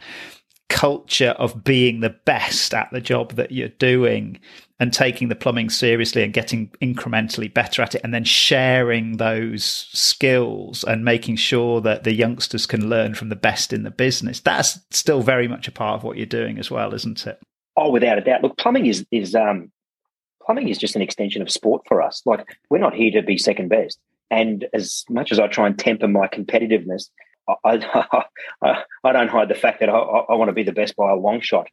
culture 0.68 1.30
of 1.38 1.64
being 1.64 2.00
the 2.00 2.10
best 2.10 2.74
at 2.74 2.90
the 2.92 3.00
job 3.00 3.32
that 3.32 3.52
you're 3.52 3.68
doing 3.68 4.38
and 4.78 4.92
taking 4.92 5.28
the 5.28 5.36
plumbing 5.36 5.70
seriously 5.70 6.22
and 6.22 6.34
getting 6.34 6.68
incrementally 6.82 7.52
better 7.52 7.80
at 7.80 7.94
it 7.94 8.00
and 8.04 8.12
then 8.12 8.24
sharing 8.24 9.16
those 9.16 9.64
skills 9.64 10.84
and 10.84 11.04
making 11.04 11.36
sure 11.36 11.80
that 11.80 12.04
the 12.04 12.12
youngsters 12.12 12.66
can 12.66 12.90
learn 12.90 13.14
from 13.14 13.30
the 13.30 13.36
best 13.36 13.72
in 13.72 13.84
the 13.84 13.90
business. 13.90 14.40
That's 14.40 14.78
still 14.90 15.22
very 15.22 15.48
much 15.48 15.66
a 15.66 15.72
part 15.72 15.96
of 15.96 16.04
what 16.04 16.16
you're 16.16 16.26
doing 16.26 16.58
as 16.58 16.70
well 16.70 16.92
isn't 16.92 17.26
it? 17.26 17.40
Oh 17.76 17.90
without 17.90 18.18
a 18.18 18.22
doubt. 18.22 18.42
Look 18.42 18.58
plumbing 18.58 18.86
is 18.86 19.06
is 19.10 19.34
um 19.34 19.70
plumbing 20.44 20.68
is 20.68 20.78
just 20.78 20.96
an 20.96 21.02
extension 21.02 21.42
of 21.42 21.50
sport 21.50 21.82
for 21.86 22.02
us. 22.02 22.22
Like 22.26 22.46
we're 22.70 22.78
not 22.78 22.94
here 22.94 23.12
to 23.12 23.22
be 23.22 23.38
second 23.38 23.68
best. 23.68 23.98
And 24.30 24.66
as 24.74 25.04
much 25.08 25.30
as 25.32 25.38
i 25.38 25.46
try 25.46 25.66
and 25.68 25.78
temper 25.78 26.08
my 26.08 26.26
competitiveness 26.26 27.08
I, 27.48 28.26
I, 28.62 28.82
I 29.04 29.12
don't 29.12 29.28
hide 29.28 29.48
the 29.48 29.54
fact 29.54 29.80
that 29.80 29.88
I, 29.88 29.92
I 29.92 30.34
want 30.34 30.48
to 30.48 30.54
be 30.54 30.62
the 30.62 30.72
best 30.72 30.96
by 30.96 31.10
a 31.10 31.16
long 31.16 31.40
shot. 31.40 31.68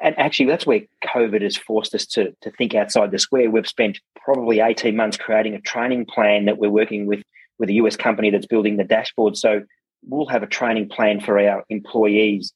And 0.00 0.18
actually 0.18 0.46
that's 0.46 0.66
where 0.66 0.80
covid 1.04 1.42
has 1.42 1.56
forced 1.56 1.94
us 1.94 2.06
to, 2.06 2.34
to 2.40 2.50
think 2.50 2.74
outside 2.74 3.10
the 3.10 3.18
square. 3.18 3.50
We've 3.50 3.68
spent 3.68 4.00
probably 4.16 4.60
18 4.60 4.96
months 4.96 5.16
creating 5.16 5.54
a 5.54 5.60
training 5.60 6.06
plan 6.06 6.46
that 6.46 6.58
we're 6.58 6.70
working 6.70 7.06
with 7.06 7.22
with 7.58 7.70
a 7.70 7.74
us 7.74 7.96
company 7.96 8.30
that's 8.30 8.46
building 8.46 8.76
the 8.76 8.84
dashboard. 8.84 9.36
So 9.36 9.62
we'll 10.04 10.26
have 10.26 10.42
a 10.42 10.48
training 10.48 10.88
plan 10.88 11.20
for 11.20 11.38
our 11.38 11.64
employees 11.68 12.52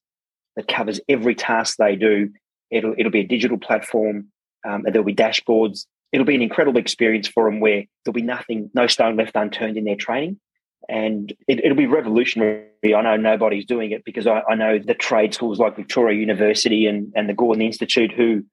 that 0.57 0.67
covers 0.67 1.01
every 1.09 1.35
task 1.35 1.77
they 1.79 1.95
do. 1.95 2.31
It'll, 2.71 2.95
it'll 2.99 3.12
be 3.12 3.21
a 3.21 3.27
digital 3.27 3.59
platform 3.59 4.33
um, 4.67 4.85
and 4.85 4.95
there'll 4.95 5.05
be 5.05 5.14
dashboards. 5.14 5.87
It'll 6.11 6.27
be 6.27 6.35
an 6.35 6.43
incredible 6.43 6.81
experience 6.81 7.29
for 7.29 7.49
them 7.49 7.61
where 7.61 7.85
there'll 8.05 8.14
be 8.14 8.23
nothing 8.23 8.71
no 8.75 8.89
stone 8.89 9.17
left 9.17 9.37
unturned 9.37 9.77
in 9.77 9.85
their 9.85 9.97
training 9.97 10.41
and 10.89 11.32
it, 11.49 11.61
will 11.64 11.76
be 11.76 11.87
revolutionary. 11.87 12.66
I 12.84 13.03
know 13.03 13.16
nobody's 13.16 13.64
doing 13.64 13.91
it 13.91 14.05
because 14.05 14.26
I, 14.26 14.43
I, 14.49 14.55
know 14.55 14.78
the 14.78 14.95
trade 14.95 15.34
schools 15.34 15.59
like 15.59 15.76
Victoria 15.76 16.18
University 16.18 16.87
and, 16.87 17.12
and 17.16 17.28
the 17.28 17.34
Gordon 17.34 17.62
Institute 17.62 18.12
who 18.12 18.45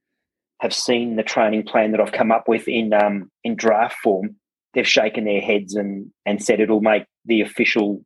have 0.59 0.73
seen 0.73 1.15
the 1.15 1.23
training 1.23 1.63
plan 1.63 1.91
that 1.91 1.99
I've 1.99 2.11
come 2.11 2.31
up 2.31 2.47
with 2.47 2.67
in 2.67 2.93
um, 2.93 3.29
in 3.43 3.55
draft 3.55 3.97
form. 4.01 4.37
They've 4.73 4.87
shaken 4.87 5.25
their 5.25 5.41
heads 5.41 5.75
and 5.75 6.11
and 6.25 6.43
said 6.43 6.59
it'll 6.59 6.81
make 6.81 7.05
the 7.25 7.41
official 7.41 8.03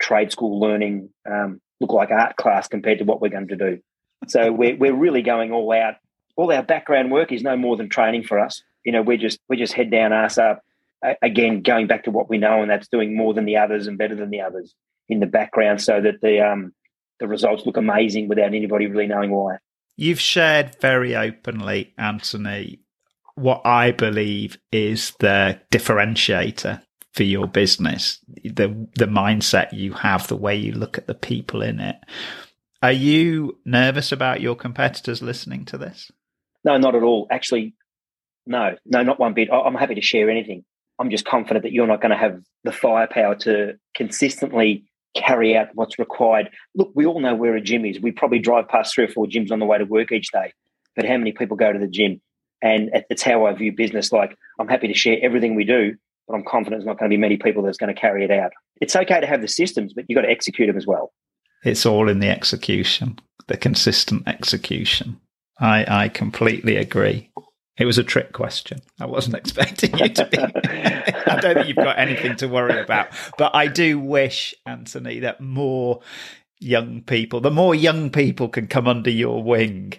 trade 0.00 0.32
school 0.32 0.60
learning 0.60 1.08
um, 1.30 1.60
look 1.80 1.92
like 1.92 2.10
art 2.10 2.36
class 2.36 2.68
compared 2.68 2.98
to 2.98 3.04
what 3.04 3.20
we're 3.20 3.28
going 3.28 3.48
to 3.48 3.56
do. 3.56 3.78
So 4.28 4.52
we're 4.52 4.76
we're 4.76 4.94
really 4.94 5.22
going 5.22 5.52
all 5.52 5.72
out. 5.72 5.94
All 6.36 6.52
our 6.52 6.62
background 6.62 7.10
work 7.10 7.32
is 7.32 7.42
no 7.42 7.56
more 7.56 7.76
than 7.76 7.88
training 7.88 8.24
for 8.24 8.38
us. 8.38 8.62
You 8.84 8.92
know, 8.92 9.02
we're 9.02 9.16
just 9.16 9.38
we're 9.48 9.56
just 9.56 9.72
head 9.72 9.90
down, 9.90 10.12
ass 10.12 10.38
up, 10.38 10.62
again, 11.22 11.62
going 11.62 11.86
back 11.86 12.04
to 12.04 12.10
what 12.10 12.28
we 12.28 12.38
know, 12.38 12.62
and 12.62 12.70
that's 12.70 12.88
doing 12.88 13.16
more 13.16 13.34
than 13.34 13.44
the 13.44 13.56
others 13.56 13.86
and 13.86 13.98
better 13.98 14.14
than 14.14 14.30
the 14.30 14.40
others 14.40 14.74
in 15.08 15.20
the 15.20 15.26
background, 15.26 15.80
so 15.80 16.00
that 16.00 16.20
the 16.20 16.40
um, 16.40 16.72
the 17.20 17.28
results 17.28 17.66
look 17.66 17.76
amazing 17.76 18.28
without 18.28 18.54
anybody 18.54 18.86
really 18.86 19.06
knowing 19.06 19.30
why. 19.30 19.56
You've 19.96 20.20
shared 20.20 20.76
very 20.80 21.14
openly, 21.14 21.92
Anthony, 21.98 22.80
what 23.34 23.62
I 23.64 23.92
believe 23.92 24.58
is 24.70 25.12
the 25.20 25.60
differentiator 25.70 26.82
for 27.12 27.22
your 27.22 27.46
business, 27.46 28.18
the 28.44 28.88
the 28.96 29.06
mindset 29.06 29.72
you 29.72 29.92
have, 29.92 30.28
the 30.28 30.36
way 30.36 30.56
you 30.56 30.72
look 30.72 30.98
at 30.98 31.06
the 31.06 31.14
people 31.14 31.62
in 31.62 31.80
it. 31.80 31.96
Are 32.82 32.92
you 32.92 33.58
nervous 33.64 34.10
about 34.10 34.40
your 34.40 34.56
competitors 34.56 35.22
listening 35.22 35.64
to 35.66 35.78
this? 35.78 36.10
No, 36.64 36.78
not 36.78 36.94
at 36.94 37.02
all. 37.02 37.28
Actually, 37.30 37.74
no, 38.46 38.76
no, 38.84 39.02
not 39.02 39.20
one 39.20 39.34
bit. 39.34 39.48
I'm 39.52 39.74
happy 39.74 39.94
to 39.94 40.00
share 40.00 40.30
anything. 40.30 40.64
I'm 40.98 41.10
just 41.10 41.24
confident 41.24 41.64
that 41.64 41.72
you're 41.72 41.86
not 41.86 42.00
going 42.00 42.10
to 42.10 42.16
have 42.16 42.40
the 42.64 42.72
firepower 42.72 43.34
to 43.36 43.74
consistently 43.94 44.84
carry 45.14 45.56
out 45.56 45.68
what's 45.74 45.98
required. 45.98 46.50
Look, 46.74 46.92
we 46.94 47.06
all 47.06 47.20
know 47.20 47.34
where 47.34 47.54
a 47.54 47.60
gym 47.60 47.84
is. 47.84 48.00
We 48.00 48.12
probably 48.12 48.38
drive 48.38 48.68
past 48.68 48.94
three 48.94 49.04
or 49.04 49.08
four 49.08 49.26
gyms 49.26 49.50
on 49.50 49.58
the 49.58 49.66
way 49.66 49.78
to 49.78 49.84
work 49.84 50.12
each 50.12 50.30
day. 50.32 50.52
But 50.96 51.06
how 51.06 51.16
many 51.16 51.32
people 51.32 51.56
go 51.56 51.72
to 51.72 51.78
the 51.78 51.88
gym? 51.88 52.20
And 52.62 52.90
it's 53.10 53.22
how 53.22 53.46
I 53.46 53.52
view 53.52 53.72
business. 53.72 54.12
Like, 54.12 54.36
I'm 54.58 54.68
happy 54.68 54.88
to 54.88 54.94
share 54.94 55.18
everything 55.20 55.54
we 55.54 55.64
do, 55.64 55.96
but 56.28 56.34
I'm 56.34 56.44
confident 56.44 56.80
there's 56.80 56.86
not 56.86 56.98
going 56.98 57.10
to 57.10 57.14
be 57.14 57.20
many 57.20 57.36
people 57.36 57.62
that's 57.62 57.78
going 57.78 57.92
to 57.92 58.00
carry 58.00 58.24
it 58.24 58.30
out. 58.30 58.52
It's 58.80 58.94
okay 58.94 59.20
to 59.20 59.26
have 59.26 59.40
the 59.40 59.48
systems, 59.48 59.92
but 59.92 60.04
you've 60.08 60.16
got 60.16 60.22
to 60.22 60.30
execute 60.30 60.68
them 60.68 60.76
as 60.76 60.86
well. 60.86 61.12
It's 61.64 61.86
all 61.86 62.08
in 62.08 62.20
the 62.20 62.28
execution, 62.28 63.18
the 63.48 63.56
consistent 63.56 64.26
execution. 64.28 65.20
I, 65.58 66.04
I 66.04 66.08
completely 66.08 66.76
agree. 66.76 67.30
It 67.82 67.86
was 67.86 67.98
a 67.98 68.04
trick 68.04 68.32
question. 68.32 68.78
I 69.00 69.06
wasn't 69.06 69.34
expecting 69.38 69.98
you 69.98 70.08
to 70.08 70.24
be. 70.26 70.38
I 70.38 71.40
don't 71.40 71.54
think 71.54 71.66
you've 71.66 71.76
got 71.76 71.98
anything 71.98 72.36
to 72.36 72.46
worry 72.46 72.80
about. 72.80 73.08
But 73.36 73.56
I 73.56 73.66
do 73.66 73.98
wish, 73.98 74.54
Anthony, 74.64 75.18
that 75.18 75.40
more 75.40 76.00
young 76.60 77.00
people, 77.00 77.40
the 77.40 77.50
more 77.50 77.74
young 77.74 78.08
people 78.10 78.48
can 78.48 78.68
come 78.68 78.86
under 78.86 79.10
your 79.10 79.42
wing, 79.42 79.94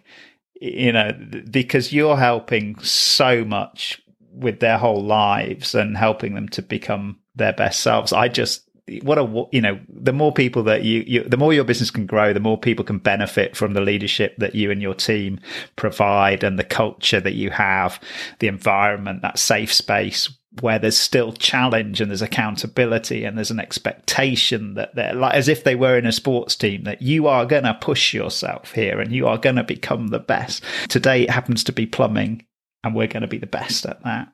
you 0.62 0.94
know, 0.94 1.12
because 1.52 1.92
you're 1.92 2.16
helping 2.16 2.80
so 2.80 3.44
much 3.44 4.02
with 4.32 4.62
their 4.62 4.78
whole 4.78 5.04
lives 5.04 5.76
and 5.76 5.98
helping 5.98 6.36
them 6.36 6.48
to 6.50 6.62
become 6.62 7.20
their 7.36 7.52
best 7.52 7.82
selves. 7.82 8.14
I 8.14 8.30
just 8.30 8.66
what 9.02 9.18
a 9.18 9.48
you 9.52 9.62
know 9.62 9.80
the 9.88 10.12
more 10.12 10.34
people 10.34 10.64
that 10.64 10.84
you, 10.84 11.04
you 11.08 11.24
the 11.24 11.38
more 11.38 11.54
your 11.54 11.64
business 11.64 11.90
can 11.90 12.06
grow 12.06 12.34
the 12.34 12.40
more 12.40 12.58
people 12.58 12.84
can 12.84 12.98
benefit 12.98 13.56
from 13.56 13.74
the 13.74 13.82
leadership 13.82 14.36
that 14.38 14.56
you 14.56 14.72
and 14.72 14.82
your 14.82 14.94
team 14.94 15.40
provide 15.78 16.44
and 16.44 16.60
the 16.60 16.66
culture 16.66 17.22
that 17.22 17.34
you 17.34 17.50
have 17.50 18.00
the 18.40 18.48
environment 18.48 19.22
that 19.22 19.40
safe 19.40 19.74
space 19.74 20.30
where 20.62 20.78
there's 20.78 20.98
still 20.98 21.34
challenge 21.34 22.00
and 22.00 22.12
there's 22.12 22.22
accountability 22.22 23.24
and 23.24 23.38
there's 23.38 23.52
an 23.52 23.60
expectation 23.60 24.76
that 24.76 24.94
they're 24.96 25.14
like 25.14 25.34
as 25.34 25.48
if 25.48 25.64
they 25.64 25.76
were 25.76 25.98
in 25.98 26.06
a 26.06 26.12
sports 26.12 26.56
team 26.56 26.84
that 26.84 27.02
you 27.02 27.28
are 27.28 27.46
going 27.46 27.64
to 27.64 27.74
push 27.76 28.14
yourself 28.14 28.72
here 28.74 29.00
and 29.00 29.14
you 29.14 29.28
are 29.28 29.38
going 29.38 29.56
to 29.56 29.64
become 29.64 30.08
the 30.08 30.20
best. 30.20 30.64
Today 30.90 31.24
it 31.24 31.30
happens 31.32 31.64
to 31.64 31.72
be 31.72 31.88
plumbing 31.88 32.46
and 32.84 32.96
we're 32.96 33.08
going 33.08 33.22
to 33.22 33.28
be 33.28 33.38
the 33.38 33.48
best 33.48 33.86
at 33.86 34.04
that. 34.04 34.28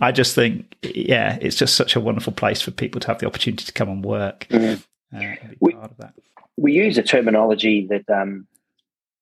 I 0.00 0.12
just 0.12 0.34
think, 0.34 0.76
yeah, 0.82 1.38
it's 1.40 1.56
just 1.56 1.74
such 1.74 1.96
a 1.96 2.00
wonderful 2.00 2.32
place 2.32 2.60
for 2.60 2.70
people 2.70 3.00
to 3.00 3.08
have 3.08 3.18
the 3.18 3.26
opportunity 3.26 3.64
to 3.64 3.72
come 3.72 3.88
and 3.88 4.04
work. 4.04 4.46
Mm. 4.50 4.82
Uh, 5.14 5.34
we, 5.60 5.76
we, 6.56 6.72
use 6.72 6.98
a 6.98 7.02
terminology 7.02 7.86
that 7.86 8.08
um, 8.10 8.46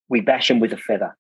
we 0.09 0.21
bash 0.21 0.49
them 0.49 0.59
with 0.59 0.73
a 0.73 0.77
feather. 0.77 1.17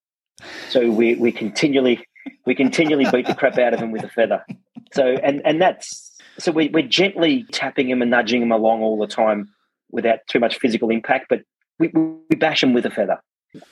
So 0.68 0.90
we, 0.90 1.14
we 1.14 1.32
continually 1.32 2.04
we 2.44 2.54
continually 2.54 3.06
beat 3.12 3.26
the 3.26 3.34
crap 3.34 3.58
out 3.58 3.74
of 3.74 3.80
them 3.80 3.92
with 3.92 4.02
a 4.02 4.08
feather. 4.08 4.44
So 4.92 5.06
and 5.06 5.40
and 5.44 5.62
that's 5.62 6.16
so 6.38 6.52
we, 6.52 6.68
we're 6.68 6.86
gently 6.86 7.46
tapping 7.52 7.88
them 7.88 8.02
and 8.02 8.10
nudging 8.10 8.40
them 8.40 8.52
along 8.52 8.82
all 8.82 8.98
the 8.98 9.06
time 9.06 9.48
without 9.90 10.18
too 10.28 10.40
much 10.40 10.58
physical 10.58 10.90
impact, 10.90 11.26
but 11.28 11.42
we, 11.78 11.88
we 11.88 12.36
bash 12.36 12.60
them 12.60 12.74
with 12.74 12.84
a 12.86 12.90
feather. 12.90 13.20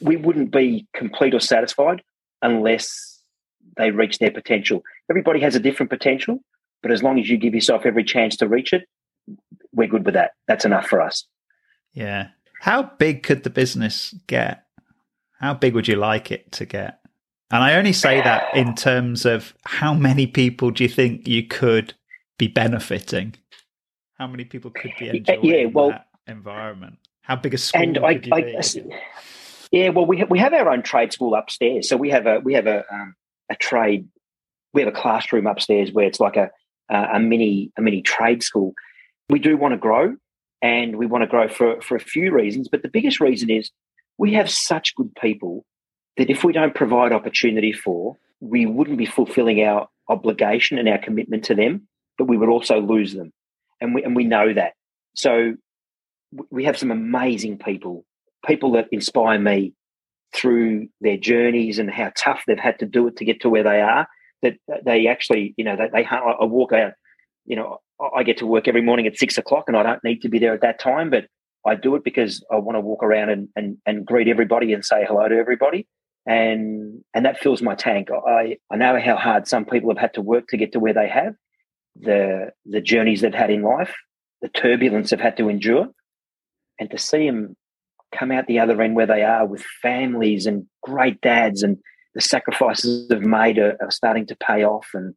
We 0.01 0.16
wouldn't 0.16 0.51
be 0.51 0.86
complete 0.94 1.35
or 1.35 1.40
satisfied 1.40 2.02
unless 2.40 3.14
they 3.77 3.91
reach 3.91 4.19
their 4.19 4.31
potential. 4.31 4.83
Everybody 5.11 5.41
has 5.41 5.55
a 5.55 5.61
different 5.61 5.91
potential, 5.91 6.41
but 6.83 6.91
as 6.91 7.03
long 7.03 7.19
as 7.19 7.29
you 7.29 7.37
give 7.37 7.55
yourself 7.55 7.87
every 7.87 8.05
chance 8.05 8.37
to 8.37 8.49
reach 8.49 8.73
it, 8.73 8.87
we're 9.73 9.89
good 9.89 10.05
with 10.05 10.15
that. 10.15 10.33
That's 10.47 10.65
enough 10.65 10.87
for 10.87 11.01
us. 11.01 11.27
Yeah. 11.93 12.29
How 12.61 12.83
big 12.83 13.23
could 13.23 13.43
the 13.43 13.51
business 13.51 14.15
get? 14.27 14.65
How 15.41 15.55
big 15.55 15.75
would 15.75 15.89
you 15.89 15.97
like 15.97 16.31
it 16.31 16.53
to 16.53 16.67
get? 16.67 17.01
And 17.51 17.63
I 17.63 17.75
only 17.75 17.93
say 17.93 18.21
that 18.23 18.55
in 18.55 18.75
terms 18.75 19.25
of 19.25 19.55
how 19.65 19.95
many 19.95 20.27
people 20.27 20.71
do 20.71 20.83
you 20.83 20.89
think 20.89 21.29
you 21.29 21.47
could 21.47 21.95
be 22.39 22.49
benefiting? 22.49 23.35
How 24.15 24.27
many 24.27 24.45
people 24.45 24.71
could 24.71 24.93
be 24.99 25.09
enjoying 25.09 25.45
yeah, 25.45 25.65
well, 25.67 25.91
that 25.91 26.07
environment? 26.27 26.99
How 27.23 27.37
big 27.37 27.55
a 27.55 27.59
school 27.59 27.83
and 27.83 27.99
I, 27.99 28.21
I, 28.33 28.63
yeah, 29.71 29.89
well, 29.89 30.07
we 30.07 30.19
have, 30.19 30.31
we 30.31 30.39
have 30.39 30.53
our 30.53 30.71
own 30.71 30.83
trade 30.83 31.13
school 31.13 31.35
upstairs, 31.35 31.89
so 31.89 31.97
we 31.97 32.11
have 32.11 32.27
a 32.27 32.39
we 32.41 32.55
have 32.55 32.67
a 32.67 32.85
um, 32.93 33.15
a 33.51 33.55
trade 33.57 34.09
we 34.75 34.83
have 34.83 34.93
a 34.93 34.97
classroom 34.97 35.47
upstairs 35.47 35.93
where 35.93 36.07
it's 36.07 36.21
like 36.21 36.37
a 36.37 36.51
a 36.91 37.19
mini 37.19 37.73
a 37.79 37.81
mini 37.81 38.03
trade 38.03 38.43
school. 38.43 38.75
We 39.31 39.39
do 39.39 39.57
want 39.57 39.73
to 39.73 39.79
grow, 39.79 40.16
and 40.61 40.97
we 40.97 41.07
want 41.07 41.23
to 41.23 41.29
grow 41.29 41.49
for 41.49 41.81
for 41.81 41.97
a 41.97 42.01
few 42.01 42.33
reasons, 42.33 42.69
but 42.69 42.83
the 42.83 42.89
biggest 42.89 43.21
reason 43.21 43.49
is 43.49 43.71
we 44.19 44.35
have 44.35 44.51
such 44.51 44.95
good 44.95 45.15
people 45.21 45.65
that 46.16 46.31
if 46.31 46.45
we 46.45 46.53
don't 46.53 46.75
provide 46.75 47.12
opportunity 47.12 47.73
for, 47.73 48.16
we 48.41 48.66
wouldn't 48.66 48.99
be 48.99 49.07
fulfilling 49.07 49.62
our 49.62 49.89
obligation 50.09 50.79
and 50.79 50.89
our 50.89 50.99
commitment 50.99 51.45
to 51.45 51.55
them, 51.55 51.89
but 52.19 52.27
we 52.27 52.37
would 52.37 52.51
also 52.51 52.81
lose 52.81 53.15
them, 53.15 53.33
and 53.81 53.95
we 53.95 54.03
and 54.03 54.15
we 54.15 54.25
know 54.25 54.53
that. 54.53 54.75
So 55.15 55.55
we 56.51 56.65
have 56.65 56.77
some 56.77 56.91
amazing 56.91 57.59
people, 57.59 58.05
people 58.45 58.73
that 58.73 58.89
inspire 58.91 59.39
me 59.39 59.73
through 60.35 60.89
their 61.01 61.16
journeys 61.16 61.78
and 61.78 61.90
how 61.90 62.12
tough 62.16 62.43
they've 62.47 62.59
had 62.59 62.78
to 62.81 62.86
do 62.86 63.06
it 63.06 63.16
to 63.16 63.24
get 63.24 63.40
to 63.40 63.48
where 63.48 63.62
they 63.62 63.81
are. 63.81 64.06
That 64.43 64.56
they 64.85 65.06
actually, 65.06 65.55
you 65.56 65.65
know, 65.65 65.77
they, 65.77 65.89
they 65.89 66.05
I 66.05 66.44
walk 66.44 66.73
out, 66.73 66.93
you 67.47 67.56
know, 67.56 67.78
I 68.15 68.24
get 68.24 68.39
to 68.39 68.47
work 68.47 68.69
every 68.69 68.82
morning 68.82 69.06
at 69.06 69.16
six 69.16 69.39
o'clock, 69.39 69.65
and 69.69 69.77
I 69.77 69.82
don't 69.82 70.05
need 70.05 70.20
to 70.23 70.28
be 70.28 70.39
there 70.39 70.52
at 70.52 70.61
that 70.61 70.78
time, 70.78 71.09
but 71.09 71.27
I 71.66 71.77
do 71.77 71.94
it 71.94 72.05
because 72.05 72.44
I 72.52 72.56
want 72.56 72.77
to 72.77 72.81
walk 72.81 73.02
around 73.02 73.31
and 73.31 73.48
and, 73.56 73.78
and 73.86 74.05
greet 74.05 74.28
everybody 74.28 74.73
and 74.73 74.85
say 74.85 75.05
hello 75.06 75.28
to 75.28 75.36
everybody. 75.36 75.86
And 76.27 77.02
and 77.15 77.24
that 77.24 77.39
fills 77.39 77.62
my 77.62 77.74
tank. 77.74 78.09
I, 78.11 78.59
I 78.70 78.77
know 78.77 78.98
how 79.01 79.16
hard 79.16 79.48
some 79.48 79.65
people 79.65 79.90
have 79.90 79.98
had 79.98 80.15
to 80.15 80.23
work 80.23 80.48
to 80.48 80.56
get 80.56 80.73
to 80.73 80.81
where 80.81 80.94
they 80.94 81.09
have, 81.09 81.35
the 81.97 82.51
the 82.66 82.81
journeys 82.81 83.23
they've 83.23 83.32
had 83.32 83.51
in 83.51 83.62
life, 83.62 83.94
the 84.43 84.48
turbulence 84.48 85.11
they've 85.11 85.20
had 85.20 85.36
to 85.39 85.48
endure 85.48 85.89
and 86.78 86.90
to 86.90 86.98
see 86.98 87.27
them 87.27 87.56
come 88.12 88.31
out 88.31 88.47
the 88.47 88.59
other 88.59 88.81
end 88.81 88.97
where 88.97 89.06
they 89.06 89.22
are 89.22 89.47
with 89.47 89.64
families 89.82 90.47
and 90.47 90.66
great 90.82 91.20
dads 91.20 91.62
and 91.62 91.78
the 92.14 92.20
sacrifices 92.20 93.09
they've 93.09 93.20
made 93.20 93.59
are, 93.59 93.76
are 93.81 93.90
starting 93.90 94.26
to 94.26 94.36
pay 94.36 94.64
off 94.64 94.89
and 94.94 95.14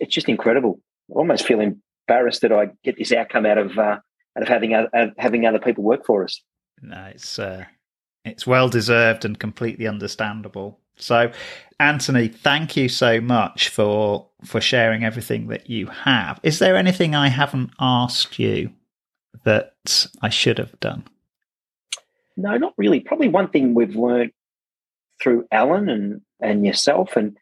it's 0.00 0.14
just 0.14 0.28
incredible. 0.28 0.80
I 1.10 1.18
almost 1.18 1.46
feel 1.46 1.60
embarrassed 1.60 2.42
that 2.42 2.52
I 2.52 2.70
get 2.84 2.96
this 2.96 3.12
outcome 3.12 3.46
out 3.46 3.58
of 3.58 3.78
uh, 3.78 3.98
out 4.36 4.42
of 4.42 4.48
having 4.48 4.74
other, 4.74 5.12
having 5.18 5.46
other 5.46 5.58
people 5.58 5.84
work 5.84 6.04
for 6.06 6.24
us. 6.24 6.40
No 6.82 7.10
it's 7.12 7.38
uh, 7.38 7.64
it's 8.24 8.46
well 8.46 8.68
deserved 8.68 9.24
and 9.24 9.38
completely 9.38 9.86
understandable. 9.86 10.78
So 10.96 11.32
Anthony 11.78 12.28
thank 12.28 12.76
you 12.76 12.88
so 12.88 13.20
much 13.20 13.68
for 13.68 14.28
for 14.44 14.60
sharing 14.60 15.04
everything 15.04 15.48
that 15.48 15.68
you 15.68 15.86
have. 15.86 16.40
Is 16.42 16.58
there 16.58 16.76
anything 16.76 17.14
I 17.14 17.28
haven't 17.28 17.70
asked 17.80 18.38
you 18.38 18.72
that 19.44 19.74
I 20.22 20.28
should 20.28 20.58
have 20.58 20.78
done? 20.80 21.04
No, 22.42 22.56
not 22.56 22.74
really. 22.76 23.00
Probably 23.00 23.28
one 23.28 23.48
thing 23.48 23.74
we've 23.74 23.96
learned 23.96 24.32
through 25.22 25.46
Alan 25.52 25.88
and, 25.88 26.20
and 26.40 26.64
yourself, 26.64 27.16
and 27.16 27.36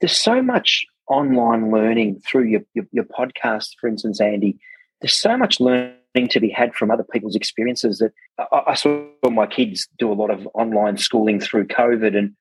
there's 0.00 0.16
so 0.16 0.42
much 0.42 0.86
online 1.08 1.70
learning 1.70 2.20
through 2.26 2.44
your, 2.44 2.60
your, 2.74 2.84
your 2.92 3.04
podcast, 3.04 3.70
for 3.80 3.88
instance, 3.88 4.20
Andy. 4.20 4.58
There's 5.00 5.14
so 5.14 5.36
much 5.36 5.60
learning 5.60 6.28
to 6.30 6.40
be 6.40 6.48
had 6.48 6.74
from 6.74 6.90
other 6.90 7.04
people's 7.04 7.36
experiences 7.36 7.98
that 7.98 8.12
I, 8.38 8.70
I 8.72 8.74
saw 8.74 9.06
my 9.24 9.46
kids 9.46 9.88
do 9.98 10.10
a 10.10 10.14
lot 10.14 10.30
of 10.30 10.46
online 10.54 10.96
schooling 10.96 11.40
through 11.40 11.66
COVID 11.66 12.16
and 12.16 12.34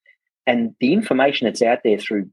and 0.47 0.75
the 0.79 0.93
information 0.93 1.45
that's 1.45 1.63
out 1.63 1.79
there 1.83 1.97
through 1.97 2.29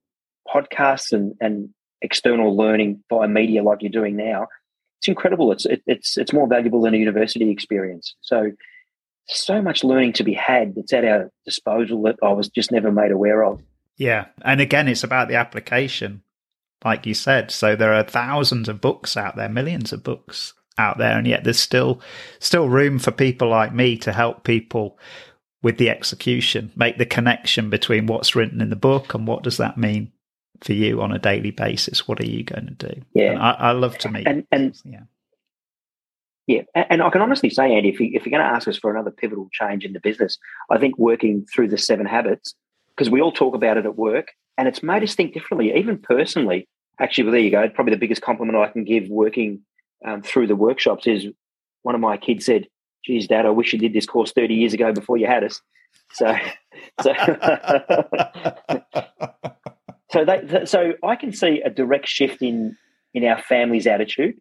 podcasts 0.46 1.12
and, 1.12 1.34
and 1.40 1.70
external 2.02 2.54
learning 2.54 3.02
via 3.08 3.26
media 3.26 3.62
like 3.62 3.80
you're 3.80 3.90
doing 3.90 4.16
now 4.16 4.46
it's 5.02 5.08
incredible. 5.08 5.50
It's 5.50 5.66
it, 5.66 5.82
it's 5.88 6.16
it's 6.16 6.32
more 6.32 6.46
valuable 6.46 6.80
than 6.80 6.94
a 6.94 6.96
university 6.96 7.50
experience. 7.50 8.14
So 8.20 8.52
so 9.26 9.62
much 9.62 9.84
learning 9.84 10.14
to 10.14 10.24
be 10.24 10.34
had 10.34 10.74
that's 10.74 10.92
at 10.92 11.04
our 11.04 11.30
disposal 11.44 12.02
that 12.02 12.16
I 12.22 12.32
was 12.32 12.48
just 12.48 12.72
never 12.72 12.90
made 12.90 13.12
aware 13.12 13.44
of. 13.44 13.60
Yeah, 13.96 14.26
and 14.44 14.60
again, 14.60 14.88
it's 14.88 15.04
about 15.04 15.28
the 15.28 15.36
application, 15.36 16.22
like 16.84 17.06
you 17.06 17.14
said. 17.14 17.50
So 17.50 17.76
there 17.76 17.92
are 17.92 18.02
thousands 18.02 18.68
of 18.68 18.80
books 18.80 19.16
out 19.16 19.36
there, 19.36 19.48
millions 19.48 19.92
of 19.92 20.02
books 20.02 20.54
out 20.78 20.98
there, 20.98 21.16
and 21.16 21.26
yet 21.26 21.44
there's 21.44 21.60
still 21.60 22.00
still 22.38 22.68
room 22.68 22.98
for 22.98 23.10
people 23.10 23.48
like 23.48 23.74
me 23.74 23.96
to 23.98 24.12
help 24.12 24.44
people 24.44 24.98
with 25.62 25.78
the 25.78 25.90
execution, 25.90 26.72
make 26.74 26.98
the 26.98 27.06
connection 27.06 27.70
between 27.70 28.06
what's 28.06 28.34
written 28.34 28.60
in 28.60 28.70
the 28.70 28.76
book 28.76 29.14
and 29.14 29.26
what 29.26 29.44
does 29.44 29.58
that 29.58 29.78
mean 29.78 30.10
for 30.60 30.72
you 30.72 31.00
on 31.00 31.12
a 31.12 31.18
daily 31.18 31.52
basis? 31.52 32.08
What 32.08 32.20
are 32.20 32.26
you 32.26 32.42
going 32.42 32.66
to 32.66 32.88
do? 32.88 33.02
Yeah, 33.14 33.38
I, 33.38 33.68
I, 33.68 33.72
love 33.72 33.96
to 33.98 34.10
meet. 34.10 34.26
And, 34.26 34.44
and 34.50 34.76
yeah, 34.84 35.02
yeah, 36.47 36.62
and 36.74 37.02
I 37.02 37.10
can 37.10 37.20
honestly 37.20 37.51
say, 37.51 37.74
Andy, 37.74 37.90
if, 37.90 38.01
you, 38.01 38.10
if 38.14 38.27
you're 38.27 38.36
going 38.36 38.48
to 38.48 38.56
ask 38.56 38.66
us 38.66 38.77
for 38.77 38.90
another 38.90 39.10
pivotal 39.10 39.48
change 39.52 39.85
in 39.85 39.93
the 39.93 40.01
business, 40.01 40.39
I 40.70 40.78
think 40.78 40.98
working 40.98 41.47
through 41.47 41.69
the 41.69 41.78
seven 41.78 42.06
habits 42.06 42.55
because 42.90 43.10
we 43.10 43.20
all 43.20 43.32
talk 43.32 43.55
about 43.55 43.77
it 43.77 43.86
at 43.86 43.97
work, 43.97 44.28
and 44.59 44.69
it's 44.69 44.82
made 44.82 45.02
us 45.02 45.14
think 45.14 45.35
differently, 45.35 45.73
even 45.74 45.98
personally. 45.98 46.69
Actually, 47.01 47.24
well, 47.24 47.32
there 47.32 47.40
you 47.40 47.51
go. 47.51 47.69
Probably 47.69 47.94
the 47.94 48.01
biggest 48.01 48.23
compliment 48.23 48.59
I 48.59 48.69
can 48.69 48.85
give 48.85 49.09
working 49.09 49.60
um, 50.05 50.23
through 50.23 50.47
the 50.47 50.56
workshops 50.56 51.06
is 51.06 51.27
one 51.82 51.94
of 51.94 52.01
my 52.01 52.16
kids 52.16 52.44
said, 52.44 52.66
"Geez, 53.05 53.28
Dad, 53.28 53.47
I 53.47 53.51
wish 53.51 53.73
you 53.73 53.78
did 53.78 53.93
this 53.94 54.06
course 54.06 54.32
30 54.32 54.55
years 54.55 54.74
ago 54.74 54.93
before 54.93 55.16
you 55.16 55.27
had 55.27 55.44
us." 55.44 55.60
So, 56.12 56.36
so 57.01 57.14
So 60.12 60.27
they, 60.27 60.66
so 60.66 60.93
I 61.02 61.16
can 61.16 61.32
see 61.32 61.62
a 61.64 61.70
direct 61.70 62.06
shift 62.06 62.43
in 62.43 62.77
in 63.14 63.24
our 63.24 63.40
family's 63.43 63.86
attitude 63.86 64.35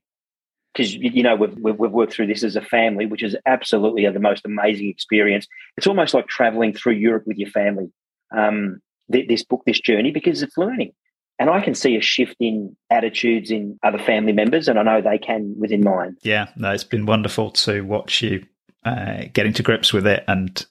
because 0.74 0.94
you 0.94 1.24
know 1.24 1.36
we've, 1.36 1.58
we've 1.58 1.92
worked 1.92 2.14
through 2.14 2.28
this 2.28 2.44
as 2.44 2.56
a 2.56 2.62
family, 2.62 3.06
which 3.06 3.24
is 3.24 3.36
absolutely 3.46 4.08
the 4.08 4.20
most 4.20 4.46
amazing 4.46 4.90
experience. 4.90 5.48
It's 5.78 5.88
almost 5.88 6.14
like 6.14 6.28
traveling 6.28 6.74
through 6.74 6.94
Europe 6.94 7.24
with 7.26 7.38
your 7.38 7.50
family. 7.50 7.92
Um, 8.36 8.82
this 9.10 9.44
book, 9.44 9.64
this 9.66 9.80
journey, 9.80 10.12
because 10.12 10.42
it's 10.42 10.58
learning, 10.58 10.94
and 11.38 11.50
I 11.50 11.60
can 11.60 11.76
see 11.76 11.98
a 11.98 12.02
shift 12.02 12.38
in 12.40 12.78
attitudes 12.90 13.52
in 13.52 13.78
other 13.84 14.00
family 14.00 14.32
members, 14.32 14.68
and 14.70 14.80
I 14.80 14.84
know 14.84 15.02
they 15.02 15.18
can 15.18 15.54
within 15.58 15.84
mine. 15.84 16.16
Yeah, 16.22 16.48
no, 16.56 16.72
it's 16.72 16.86
been 16.86 17.06
wonderful 17.06 17.52
to 17.52 17.82
watch 17.82 18.22
you 18.22 18.46
uh, 18.86 19.24
getting 19.34 19.54
to 19.54 19.64
grips 19.64 19.92
with 19.92 20.08
it 20.08 20.24
and 20.28 20.66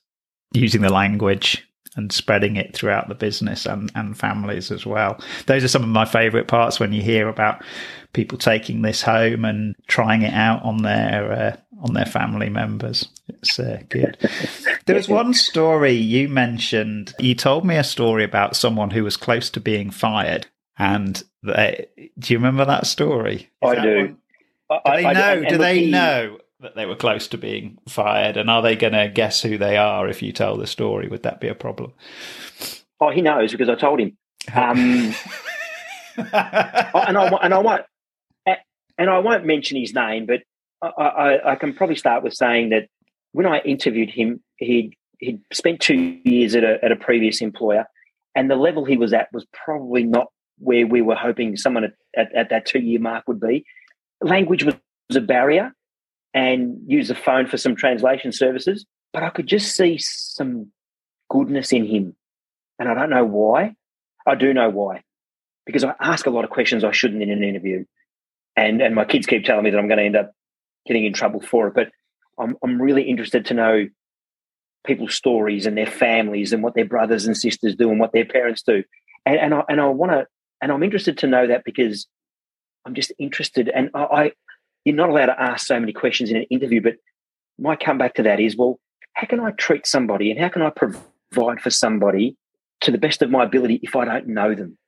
using 0.52 0.80
the 0.80 0.90
language 0.90 1.69
and 1.96 2.12
spreading 2.12 2.56
it 2.56 2.74
throughout 2.74 3.08
the 3.08 3.14
business 3.14 3.66
and, 3.66 3.90
and 3.94 4.16
families 4.16 4.70
as 4.70 4.86
well. 4.86 5.20
Those 5.46 5.64
are 5.64 5.68
some 5.68 5.82
of 5.82 5.88
my 5.88 6.04
favorite 6.04 6.48
parts 6.48 6.78
when 6.78 6.92
you 6.92 7.02
hear 7.02 7.28
about 7.28 7.62
people 8.12 8.38
taking 8.38 8.82
this 8.82 9.02
home 9.02 9.44
and 9.44 9.74
trying 9.86 10.22
it 10.22 10.32
out 10.32 10.62
on 10.62 10.82
their 10.82 11.32
uh, 11.32 11.56
on 11.82 11.94
their 11.94 12.06
family 12.06 12.48
members. 12.48 13.08
It's 13.28 13.58
uh, 13.58 13.80
good. 13.88 14.16
there 14.86 14.96
was 14.96 15.08
one 15.08 15.34
story 15.34 15.92
you 15.92 16.28
mentioned. 16.28 17.14
You 17.18 17.34
told 17.34 17.64
me 17.64 17.76
a 17.76 17.84
story 17.84 18.24
about 18.24 18.56
someone 18.56 18.90
who 18.90 19.04
was 19.04 19.16
close 19.16 19.50
to 19.50 19.60
being 19.60 19.90
fired, 19.90 20.46
and 20.78 21.22
they, 21.42 21.86
do 22.18 22.32
you 22.32 22.38
remember 22.38 22.64
that 22.64 22.86
story? 22.86 23.50
Is 23.62 23.70
I 23.70 23.74
that 23.76 23.82
do. 23.82 24.16
One, 24.68 24.80
do 24.84 24.92
they 24.92 25.12
know? 25.12 25.44
do 25.48 25.58
they 25.58 25.86
know 25.90 26.38
that 26.60 26.76
they 26.76 26.86
were 26.86 26.96
close 26.96 27.26
to 27.28 27.38
being 27.38 27.78
fired? 27.88 28.36
And 28.36 28.50
are 28.50 28.62
they 28.62 28.76
going 28.76 28.92
to 28.92 29.08
guess 29.08 29.42
who 29.42 29.58
they 29.58 29.76
are 29.76 30.08
if 30.08 30.22
you 30.22 30.32
tell 30.32 30.56
the 30.56 30.66
story? 30.66 31.08
Would 31.08 31.22
that 31.22 31.40
be 31.40 31.48
a 31.48 31.54
problem? 31.54 31.92
Oh, 33.00 33.10
he 33.10 33.22
knows 33.22 33.52
because 33.52 33.68
I 33.68 33.74
told 33.74 34.00
him. 34.00 34.16
Um, 34.54 35.14
and 36.16 36.26
I 36.32 37.38
and 37.42 37.54
I 37.54 37.58
won't 37.58 37.84
and 39.00 39.08
I 39.08 39.18
won't 39.18 39.46
mention 39.46 39.78
his 39.78 39.94
name, 39.94 40.26
but 40.26 40.42
I, 40.82 40.88
I, 40.88 41.52
I, 41.52 41.56
can 41.56 41.72
probably 41.72 41.96
start 41.96 42.22
with 42.22 42.34
saying 42.34 42.68
that 42.68 42.88
when 43.32 43.46
I 43.46 43.60
interviewed 43.60 44.10
him, 44.10 44.42
he 44.58 44.96
he'd 45.18 45.40
spent 45.52 45.80
two 45.80 46.20
years 46.22 46.54
at 46.54 46.64
a 46.64 46.78
at 46.84 46.92
a 46.92 46.96
previous 46.96 47.40
employer, 47.40 47.86
and 48.34 48.50
the 48.50 48.56
level 48.56 48.84
he 48.84 48.98
was 48.98 49.14
at 49.14 49.28
was 49.32 49.46
probably 49.52 50.04
not 50.04 50.26
where 50.58 50.86
we 50.86 51.00
were 51.00 51.14
hoping 51.14 51.56
someone 51.56 51.84
at, 51.84 51.92
at, 52.14 52.34
at 52.34 52.50
that 52.50 52.66
two 52.66 52.80
year 52.80 53.00
mark 53.00 53.26
would 53.26 53.40
be. 53.40 53.64
Language 54.20 54.64
was 54.64 54.76
a 55.14 55.20
barrier, 55.22 55.72
and 56.34 56.78
use 56.86 57.08
the 57.08 57.14
phone 57.14 57.46
for 57.46 57.56
some 57.56 57.74
translation 57.74 58.32
services. 58.32 58.86
But 59.12 59.22
I 59.22 59.30
could 59.30 59.46
just 59.46 59.74
see 59.74 59.98
some 59.98 60.70
goodness 61.28 61.72
in 61.72 61.84
him. 61.84 62.14
And 62.78 62.88
I 62.88 62.94
don't 62.94 63.10
know 63.10 63.24
why. 63.24 63.74
I 64.26 64.34
do 64.34 64.54
know 64.54 64.68
why. 64.68 65.02
Because 65.66 65.84
I 65.84 65.94
ask 66.00 66.26
a 66.26 66.30
lot 66.30 66.44
of 66.44 66.50
questions 66.50 66.84
I 66.84 66.92
shouldn't 66.92 67.22
in 67.22 67.30
an 67.30 67.44
interview. 67.44 67.84
And 68.56 68.80
and 68.80 68.94
my 68.94 69.04
kids 69.04 69.26
keep 69.26 69.44
telling 69.44 69.64
me 69.64 69.70
that 69.70 69.78
I'm 69.78 69.88
going 69.88 69.98
to 69.98 70.04
end 70.04 70.16
up 70.16 70.32
getting 70.86 71.04
in 71.04 71.12
trouble 71.12 71.40
for 71.40 71.68
it. 71.68 71.74
But 71.74 71.90
I'm 72.38 72.56
I'm 72.62 72.80
really 72.80 73.02
interested 73.02 73.44
to 73.46 73.54
know 73.54 73.88
people's 74.84 75.14
stories 75.14 75.66
and 75.66 75.76
their 75.76 75.86
families 75.86 76.52
and 76.52 76.62
what 76.62 76.74
their 76.74 76.84
brothers 76.84 77.26
and 77.26 77.36
sisters 77.36 77.76
do 77.76 77.90
and 77.90 78.00
what 78.00 78.12
their 78.12 78.24
parents 78.24 78.62
do. 78.62 78.82
And 79.26 79.36
and 79.36 79.54
I 79.54 79.62
and 79.68 79.80
I 79.80 79.86
want 79.86 80.12
to 80.12 80.26
and 80.62 80.72
I'm 80.72 80.82
interested 80.82 81.18
to 81.18 81.26
know 81.26 81.46
that 81.46 81.64
because 81.64 82.06
I'm 82.86 82.94
just 82.94 83.12
interested 83.18 83.68
and 83.68 83.90
I, 83.94 84.02
I 84.02 84.32
you're 84.84 84.96
not 84.96 85.10
allowed 85.10 85.26
to 85.26 85.40
ask 85.40 85.66
so 85.66 85.78
many 85.78 85.92
questions 85.92 86.30
in 86.30 86.36
an 86.36 86.44
interview, 86.44 86.80
but 86.80 86.96
my 87.58 87.76
comeback 87.76 88.14
to 88.14 88.22
that 88.22 88.40
is, 88.40 88.56
well, 88.56 88.78
how 89.14 89.26
can 89.26 89.40
I 89.40 89.50
treat 89.52 89.86
somebody 89.86 90.30
and 90.30 90.40
how 90.40 90.48
can 90.48 90.62
I 90.62 90.70
provide 90.70 91.60
for 91.60 91.70
somebody 91.70 92.36
to 92.82 92.90
the 92.90 92.98
best 92.98 93.22
of 93.22 93.30
my 93.30 93.44
ability 93.44 93.80
if 93.82 93.94
I 93.94 94.04
don't 94.04 94.28
know 94.28 94.54
them? 94.54 94.78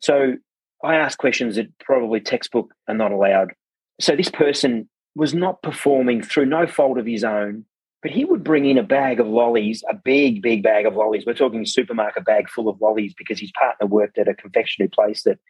So 0.00 0.36
I 0.84 0.96
ask 0.96 1.18
questions 1.18 1.56
that 1.56 1.76
probably 1.78 2.20
textbook 2.20 2.72
are 2.86 2.94
not 2.94 3.10
allowed. 3.10 3.52
So 4.00 4.14
this 4.14 4.30
person 4.30 4.88
was 5.16 5.34
not 5.34 5.62
performing 5.62 6.22
through 6.22 6.46
no 6.46 6.66
fault 6.68 6.98
of 6.98 7.06
his 7.06 7.24
own, 7.24 7.64
but 8.00 8.12
he 8.12 8.24
would 8.24 8.44
bring 8.44 8.66
in 8.66 8.78
a 8.78 8.84
bag 8.84 9.18
of 9.18 9.26
lollies, 9.26 9.82
a 9.90 9.94
big, 9.94 10.40
big 10.40 10.62
bag 10.62 10.86
of 10.86 10.94
lollies. 10.94 11.26
We're 11.26 11.34
talking 11.34 11.66
supermarket 11.66 12.24
bag 12.24 12.48
full 12.48 12.68
of 12.68 12.80
lollies 12.80 13.14
because 13.18 13.40
his 13.40 13.50
partner 13.52 13.88
worked 13.88 14.18
at 14.18 14.28
a 14.28 14.34
confectionery 14.34 14.88
place 14.88 15.24
that 15.24 15.40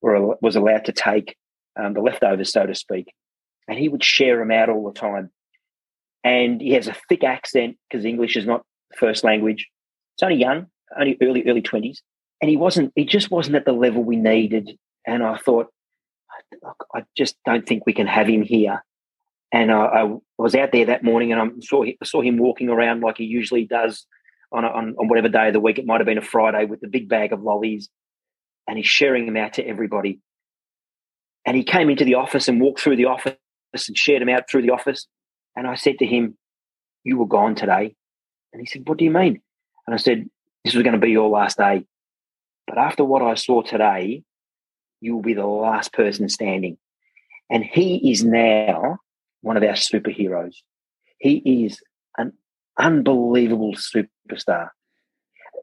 were, 0.00 0.36
was 0.40 0.56
allowed 0.56 0.86
to 0.86 0.92
take 0.92 1.36
um, 1.78 1.94
the 1.94 2.00
leftovers, 2.00 2.52
so 2.52 2.66
to 2.66 2.74
speak. 2.74 3.12
And 3.68 3.78
he 3.78 3.88
would 3.88 4.04
share 4.04 4.38
them 4.38 4.50
out 4.50 4.68
all 4.68 4.84
the 4.84 4.98
time. 4.98 5.30
And 6.24 6.60
he 6.60 6.72
has 6.72 6.88
a 6.88 6.96
thick 7.08 7.24
accent 7.24 7.76
because 7.88 8.04
English 8.04 8.36
is 8.36 8.46
not 8.46 8.64
first 8.96 9.24
language. 9.24 9.68
It's 10.16 10.22
only 10.22 10.36
young, 10.36 10.66
only 10.98 11.16
early, 11.22 11.44
early 11.46 11.62
20s. 11.62 11.98
And 12.40 12.48
he 12.48 12.56
wasn't, 12.56 12.92
he 12.94 13.04
just 13.04 13.30
wasn't 13.30 13.56
at 13.56 13.64
the 13.64 13.72
level 13.72 14.02
we 14.02 14.16
needed. 14.16 14.70
And 15.06 15.22
I 15.22 15.38
thought, 15.38 15.68
I 16.94 17.04
just 17.16 17.36
don't 17.44 17.66
think 17.66 17.84
we 17.86 17.92
can 17.92 18.06
have 18.06 18.26
him 18.26 18.42
here. 18.42 18.82
And 19.52 19.70
I, 19.72 19.84
I 19.84 20.16
was 20.36 20.54
out 20.54 20.72
there 20.72 20.86
that 20.86 21.02
morning 21.02 21.32
and 21.32 21.40
I 21.40 21.46
saw, 21.60 21.84
I 21.84 22.04
saw 22.04 22.20
him 22.20 22.38
walking 22.38 22.68
around 22.68 23.00
like 23.00 23.16
he 23.16 23.24
usually 23.24 23.64
does 23.64 24.06
on, 24.52 24.64
a, 24.64 24.68
on, 24.68 24.94
on 24.98 25.08
whatever 25.08 25.28
day 25.28 25.48
of 25.48 25.52
the 25.52 25.60
week. 25.60 25.78
It 25.78 25.86
might 25.86 26.00
have 26.00 26.06
been 26.06 26.18
a 26.18 26.22
Friday 26.22 26.64
with 26.64 26.80
the 26.80 26.88
big 26.88 27.08
bag 27.08 27.32
of 27.32 27.42
lollies 27.42 27.88
and 28.68 28.76
he's 28.76 28.86
sharing 28.86 29.26
them 29.26 29.36
out 29.36 29.54
to 29.54 29.66
everybody. 29.66 30.20
And 31.48 31.56
he 31.56 31.64
came 31.64 31.88
into 31.88 32.04
the 32.04 32.16
office 32.16 32.46
and 32.46 32.60
walked 32.60 32.78
through 32.78 32.96
the 32.96 33.06
office 33.06 33.34
and 33.72 33.96
shared 33.96 34.20
them 34.20 34.28
out 34.28 34.50
through 34.50 34.60
the 34.60 34.70
office. 34.70 35.06
And 35.56 35.66
I 35.66 35.76
said 35.76 35.98
to 36.00 36.04
him, 36.04 36.36
You 37.04 37.16
were 37.16 37.26
gone 37.26 37.54
today. 37.54 37.96
And 38.52 38.60
he 38.60 38.66
said, 38.66 38.86
What 38.86 38.98
do 38.98 39.06
you 39.06 39.10
mean? 39.10 39.40
And 39.86 39.94
I 39.94 39.96
said, 39.96 40.28
This 40.62 40.74
was 40.74 40.82
going 40.82 40.92
to 40.92 41.00
be 41.00 41.10
your 41.10 41.30
last 41.30 41.56
day. 41.56 41.86
But 42.66 42.76
after 42.76 43.02
what 43.02 43.22
I 43.22 43.32
saw 43.32 43.62
today, 43.62 44.24
you 45.00 45.14
will 45.14 45.22
be 45.22 45.32
the 45.32 45.46
last 45.46 45.94
person 45.94 46.28
standing. 46.28 46.76
And 47.48 47.64
he 47.64 48.12
is 48.12 48.22
now 48.22 48.98
one 49.40 49.56
of 49.56 49.62
our 49.62 49.72
superheroes. 49.72 50.56
He 51.18 51.64
is 51.64 51.80
an 52.18 52.34
unbelievable 52.78 53.74
superstar. 53.74 54.68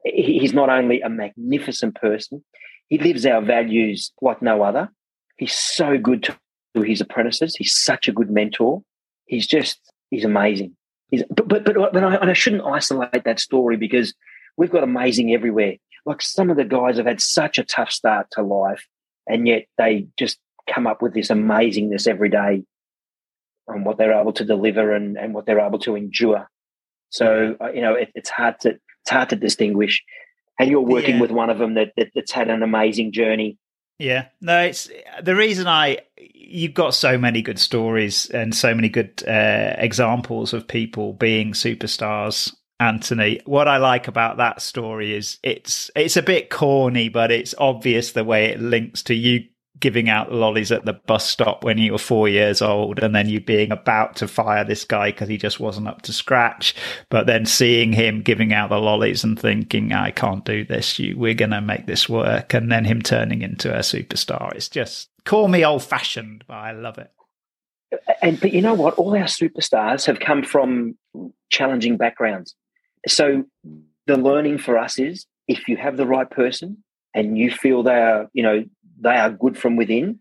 He's 0.04 0.52
not 0.52 0.68
only 0.68 1.00
a 1.00 1.08
magnificent 1.08 1.94
person, 1.94 2.44
he 2.88 2.98
lives 2.98 3.24
our 3.24 3.40
values 3.40 4.10
like 4.20 4.42
no 4.42 4.62
other. 4.62 4.90
He's 5.36 5.54
so 5.54 5.98
good 5.98 6.22
to 6.22 6.82
his 6.82 7.00
apprentices. 7.00 7.56
He's 7.56 7.74
such 7.74 8.08
a 8.08 8.12
good 8.12 8.30
mentor. 8.30 8.82
He's 9.26 9.46
just, 9.46 9.78
he's 10.10 10.24
amazing. 10.24 10.76
He's, 11.10 11.22
but, 11.28 11.48
but, 11.48 11.64
but, 11.64 11.92
but 11.92 12.04
I, 12.04 12.16
and 12.16 12.30
I 12.30 12.34
shouldn't 12.34 12.64
isolate 12.64 13.24
that 13.24 13.40
story 13.40 13.76
because 13.76 14.14
we've 14.56 14.70
got 14.70 14.82
amazing 14.82 15.32
everywhere. 15.32 15.76
Like 16.04 16.22
some 16.22 16.50
of 16.50 16.56
the 16.56 16.64
guys 16.64 16.96
have 16.96 17.06
had 17.06 17.20
such 17.20 17.58
a 17.58 17.64
tough 17.64 17.90
start 17.90 18.28
to 18.32 18.42
life 18.42 18.86
and 19.26 19.46
yet 19.46 19.66
they 19.78 20.06
just 20.16 20.38
come 20.72 20.86
up 20.86 21.02
with 21.02 21.14
this 21.14 21.28
amazingness 21.28 22.06
every 22.06 22.28
day 22.28 22.64
on 23.68 23.84
what 23.84 23.98
they're 23.98 24.18
able 24.18 24.32
to 24.32 24.44
deliver 24.44 24.94
and, 24.94 25.16
and 25.16 25.34
what 25.34 25.46
they're 25.46 25.60
able 25.60 25.78
to 25.80 25.96
endure. 25.96 26.48
So 27.10 27.56
uh, 27.60 27.70
you 27.70 27.80
know 27.80 27.94
it, 27.94 28.10
it's 28.14 28.30
hard 28.30 28.60
to 28.60 28.70
it's 28.70 29.10
hard 29.10 29.30
to 29.30 29.36
distinguish. 29.36 30.02
And 30.58 30.70
you're 30.70 30.80
working 30.80 31.16
yeah. 31.16 31.20
with 31.20 31.30
one 31.30 31.50
of 31.50 31.58
them 31.58 31.74
that, 31.74 31.92
that 31.96 32.10
that's 32.14 32.32
had 32.32 32.48
an 32.48 32.62
amazing 32.62 33.12
journey. 33.12 33.58
Yeah, 33.98 34.26
no, 34.40 34.62
it's 34.62 34.90
the 35.22 35.34
reason 35.34 35.66
I 35.66 35.98
you've 36.34 36.74
got 36.74 36.94
so 36.94 37.18
many 37.18 37.42
good 37.42 37.58
stories 37.58 38.28
and 38.30 38.54
so 38.54 38.74
many 38.74 38.88
good 38.88 39.22
uh, 39.26 39.74
examples 39.78 40.52
of 40.52 40.68
people 40.68 41.12
being 41.14 41.52
superstars 41.52 42.54
Anthony. 42.78 43.40
What 43.46 43.68
I 43.68 43.78
like 43.78 44.06
about 44.06 44.36
that 44.36 44.60
story 44.60 45.14
is 45.14 45.38
it's 45.42 45.90
it's 45.96 46.16
a 46.16 46.22
bit 46.22 46.50
corny, 46.50 47.08
but 47.08 47.30
it's 47.30 47.54
obvious 47.58 48.12
the 48.12 48.24
way 48.24 48.46
it 48.46 48.60
links 48.60 49.02
to 49.04 49.14
you 49.14 49.44
giving 49.78 50.08
out 50.08 50.32
lollies 50.32 50.72
at 50.72 50.84
the 50.84 50.92
bus 50.92 51.26
stop 51.26 51.62
when 51.64 51.78
you 51.78 51.92
were 51.92 51.98
four 51.98 52.28
years 52.28 52.62
old 52.62 52.98
and 52.98 53.14
then 53.14 53.28
you 53.28 53.40
being 53.40 53.70
about 53.70 54.16
to 54.16 54.26
fire 54.26 54.64
this 54.64 54.84
guy 54.84 55.10
because 55.10 55.28
he 55.28 55.36
just 55.36 55.60
wasn't 55.60 55.86
up 55.86 56.02
to 56.02 56.12
scratch 56.12 56.74
but 57.10 57.26
then 57.26 57.44
seeing 57.44 57.92
him 57.92 58.22
giving 58.22 58.52
out 58.52 58.70
the 58.70 58.78
lollies 58.78 59.22
and 59.22 59.38
thinking 59.38 59.92
i 59.92 60.10
can't 60.10 60.44
do 60.44 60.64
this. 60.64 60.98
You 60.98 61.16
we're 61.16 61.34
going 61.34 61.50
to 61.50 61.60
make 61.60 61.86
this 61.86 62.08
work. 62.08 62.54
And 62.54 62.70
then 62.70 62.84
him 62.84 63.02
turning 63.02 63.42
into 63.42 63.74
a 63.74 63.80
superstar. 63.80 64.54
It's 64.54 64.68
just 64.68 65.10
call 65.24 65.48
me 65.48 65.64
old 65.64 65.82
fashioned 65.82 66.44
but 66.46 66.54
i 66.54 66.72
love 66.72 66.98
it. 66.98 67.10
And 68.22 68.40
but 68.40 68.52
you 68.52 68.62
know 68.62 68.74
what? 68.74 68.94
All 68.94 69.16
our 69.16 69.24
superstars 69.24 70.06
have 70.06 70.20
come 70.20 70.42
from 70.42 70.96
challenging 71.50 71.96
backgrounds. 71.96 72.54
So 73.06 73.44
the 74.06 74.16
learning 74.16 74.58
for 74.58 74.78
us 74.78 74.98
is 74.98 75.26
if 75.48 75.68
you 75.68 75.76
have 75.76 75.96
the 75.96 76.06
right 76.06 76.28
person 76.28 76.82
and 77.14 77.38
you 77.38 77.50
feel 77.50 77.82
they 77.82 77.94
are, 77.94 78.28
you 78.32 78.42
know, 78.42 78.64
they 79.00 79.16
are 79.16 79.30
good 79.30 79.56
from 79.58 79.76
within, 79.76 80.20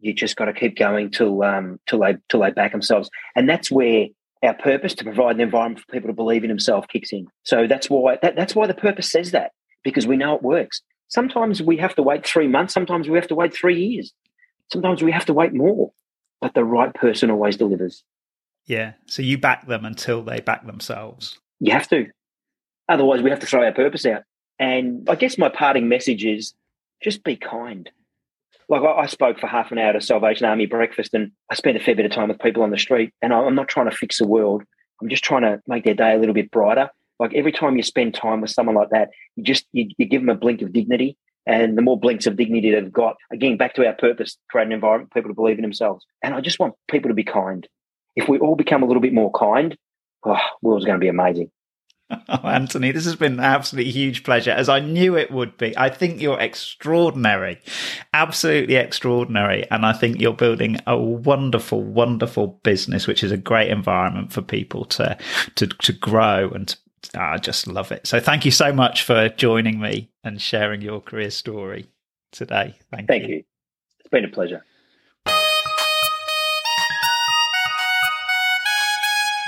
you 0.00 0.12
just 0.12 0.36
got 0.36 0.46
to 0.46 0.52
keep 0.52 0.76
going 0.76 1.10
till 1.10 1.42
um, 1.42 1.80
till 1.86 2.00
they 2.00 2.16
till 2.28 2.40
they 2.40 2.50
back 2.50 2.72
themselves, 2.72 3.10
and 3.34 3.48
that's 3.48 3.70
where 3.70 4.06
our 4.42 4.54
purpose 4.54 4.94
to 4.94 5.04
provide 5.04 5.36
an 5.36 5.40
environment 5.40 5.80
for 5.80 5.92
people 5.92 6.08
to 6.08 6.14
believe 6.14 6.44
in 6.44 6.48
themselves 6.48 6.86
kicks 6.90 7.12
in. 7.12 7.26
So 7.42 7.66
that's 7.66 7.88
why 7.88 8.18
that, 8.22 8.36
that's 8.36 8.54
why 8.54 8.66
the 8.66 8.74
purpose 8.74 9.10
says 9.10 9.30
that 9.32 9.52
because 9.82 10.06
we 10.06 10.16
know 10.16 10.34
it 10.34 10.42
works. 10.42 10.82
Sometimes 11.08 11.62
we 11.62 11.76
have 11.78 11.94
to 11.94 12.02
wait 12.02 12.26
three 12.26 12.48
months. 12.48 12.74
Sometimes 12.74 13.08
we 13.08 13.16
have 13.16 13.28
to 13.28 13.34
wait 13.34 13.54
three 13.54 13.80
years. 13.80 14.12
Sometimes 14.72 15.02
we 15.02 15.12
have 15.12 15.24
to 15.26 15.34
wait 15.34 15.54
more, 15.54 15.92
but 16.40 16.54
the 16.54 16.64
right 16.64 16.92
person 16.92 17.30
always 17.30 17.56
delivers. 17.56 18.02
Yeah. 18.66 18.94
So 19.06 19.22
you 19.22 19.38
back 19.38 19.66
them 19.66 19.84
until 19.84 20.22
they 20.22 20.40
back 20.40 20.66
themselves. 20.66 21.38
You 21.60 21.72
have 21.72 21.88
to. 21.88 22.06
Otherwise, 22.88 23.22
we 23.22 23.30
have 23.30 23.40
to 23.40 23.46
throw 23.46 23.64
our 23.64 23.72
purpose 23.72 24.04
out. 24.04 24.22
And 24.58 25.08
I 25.08 25.14
guess 25.14 25.38
my 25.38 25.48
parting 25.48 25.88
message 25.88 26.24
is 26.24 26.54
just 27.02 27.24
be 27.24 27.36
kind. 27.36 27.90
Like 28.68 28.82
I, 28.82 29.06
spoke 29.06 29.38
for 29.38 29.46
half 29.46 29.70
an 29.70 29.78
hour 29.78 29.90
at 29.90 29.96
a 29.96 30.00
Salvation 30.00 30.44
Army 30.44 30.66
breakfast, 30.66 31.14
and 31.14 31.30
I 31.50 31.54
spent 31.54 31.76
a 31.76 31.80
fair 31.80 31.94
bit 31.94 32.04
of 32.04 32.10
time 32.10 32.28
with 32.28 32.40
people 32.40 32.62
on 32.62 32.70
the 32.70 32.78
street. 32.78 33.12
And 33.22 33.32
I'm 33.32 33.54
not 33.54 33.68
trying 33.68 33.88
to 33.88 33.96
fix 33.96 34.18
the 34.18 34.26
world. 34.26 34.64
I'm 35.00 35.08
just 35.08 35.22
trying 35.22 35.42
to 35.42 35.60
make 35.68 35.84
their 35.84 35.94
day 35.94 36.14
a 36.14 36.18
little 36.18 36.34
bit 36.34 36.50
brighter. 36.50 36.90
Like 37.20 37.32
every 37.34 37.52
time 37.52 37.76
you 37.76 37.82
spend 37.82 38.14
time 38.14 38.40
with 38.40 38.50
someone 38.50 38.74
like 38.74 38.90
that, 38.90 39.10
you 39.36 39.44
just 39.44 39.66
you, 39.72 39.88
you 39.98 40.06
give 40.06 40.22
them 40.22 40.30
a 40.30 40.34
blink 40.34 40.62
of 40.62 40.72
dignity. 40.72 41.16
And 41.46 41.78
the 41.78 41.82
more 41.82 41.98
blinks 41.98 42.26
of 42.26 42.36
dignity 42.36 42.72
they've 42.72 42.92
got, 42.92 43.16
again, 43.30 43.56
back 43.56 43.74
to 43.74 43.86
our 43.86 43.92
purpose, 43.92 44.36
create 44.50 44.66
an 44.66 44.72
environment 44.72 45.12
people 45.14 45.30
to 45.30 45.34
believe 45.34 45.58
in 45.58 45.62
themselves. 45.62 46.04
And 46.20 46.34
I 46.34 46.40
just 46.40 46.58
want 46.58 46.74
people 46.90 47.08
to 47.08 47.14
be 47.14 47.22
kind. 47.22 47.66
If 48.16 48.28
we 48.28 48.38
all 48.38 48.56
become 48.56 48.82
a 48.82 48.86
little 48.86 49.00
bit 49.00 49.12
more 49.12 49.30
kind, 49.30 49.76
oh, 50.24 50.40
world's 50.60 50.84
going 50.84 50.98
to 50.98 51.04
be 51.04 51.08
amazing. 51.08 51.52
Oh, 52.28 52.48
Anthony, 52.48 52.92
this 52.92 53.04
has 53.04 53.16
been 53.16 53.34
an 53.34 53.40
absolutely 53.40 53.90
huge 53.92 54.24
pleasure, 54.24 54.50
as 54.50 54.68
I 54.68 54.80
knew 54.80 55.16
it 55.16 55.30
would 55.30 55.56
be. 55.56 55.76
I 55.76 55.90
think 55.90 56.20
you're 56.20 56.40
extraordinary, 56.40 57.60
absolutely 58.14 58.74
extraordinary. 58.76 59.68
And 59.70 59.86
I 59.86 59.92
think 59.92 60.20
you're 60.20 60.32
building 60.32 60.78
a 60.86 60.96
wonderful, 60.98 61.82
wonderful 61.82 62.60
business, 62.62 63.06
which 63.06 63.22
is 63.22 63.30
a 63.30 63.36
great 63.36 63.70
environment 63.70 64.32
for 64.32 64.42
people 64.42 64.84
to, 64.86 65.16
to, 65.54 65.66
to 65.66 65.92
grow 65.92 66.50
and 66.50 66.68
to, 66.68 67.20
I 67.20 67.38
just 67.38 67.66
love 67.66 67.92
it. 67.92 68.06
So 68.06 68.18
thank 68.18 68.44
you 68.44 68.50
so 68.50 68.72
much 68.72 69.02
for 69.02 69.28
joining 69.28 69.80
me 69.80 70.10
and 70.24 70.40
sharing 70.40 70.82
your 70.82 71.00
career 71.00 71.30
story 71.30 71.86
today. 72.32 72.78
Thank, 72.90 73.08
thank 73.08 73.28
you. 73.28 73.36
you. 73.36 73.44
It's 74.00 74.08
been 74.08 74.24
a 74.24 74.28
pleasure. 74.28 74.64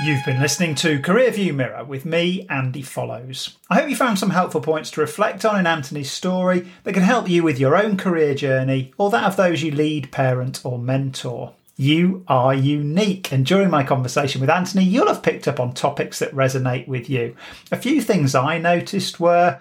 You've 0.00 0.24
been 0.24 0.40
listening 0.40 0.76
to 0.76 1.00
Career 1.00 1.32
View 1.32 1.52
Mirror 1.52 1.84
with 1.84 2.04
me, 2.04 2.46
Andy 2.48 2.82
Fellowes. 2.82 3.56
I 3.68 3.80
hope 3.80 3.90
you 3.90 3.96
found 3.96 4.16
some 4.16 4.30
helpful 4.30 4.60
points 4.60 4.92
to 4.92 5.00
reflect 5.00 5.44
on 5.44 5.58
in 5.58 5.66
Anthony's 5.66 6.08
story 6.08 6.68
that 6.84 6.92
can 6.92 7.02
help 7.02 7.28
you 7.28 7.42
with 7.42 7.58
your 7.58 7.76
own 7.76 7.96
career 7.96 8.36
journey 8.36 8.92
or 8.96 9.10
that 9.10 9.24
of 9.24 9.34
those 9.34 9.60
you 9.60 9.72
lead, 9.72 10.12
parent, 10.12 10.60
or 10.64 10.78
mentor. 10.78 11.56
You 11.76 12.22
are 12.28 12.54
unique, 12.54 13.32
and 13.32 13.44
during 13.44 13.70
my 13.70 13.82
conversation 13.82 14.40
with 14.40 14.50
Anthony, 14.50 14.84
you'll 14.84 15.08
have 15.08 15.20
picked 15.20 15.48
up 15.48 15.58
on 15.58 15.74
topics 15.74 16.20
that 16.20 16.32
resonate 16.32 16.86
with 16.86 17.10
you. 17.10 17.34
A 17.72 17.76
few 17.76 18.00
things 18.00 18.36
I 18.36 18.58
noticed 18.58 19.18
were 19.18 19.58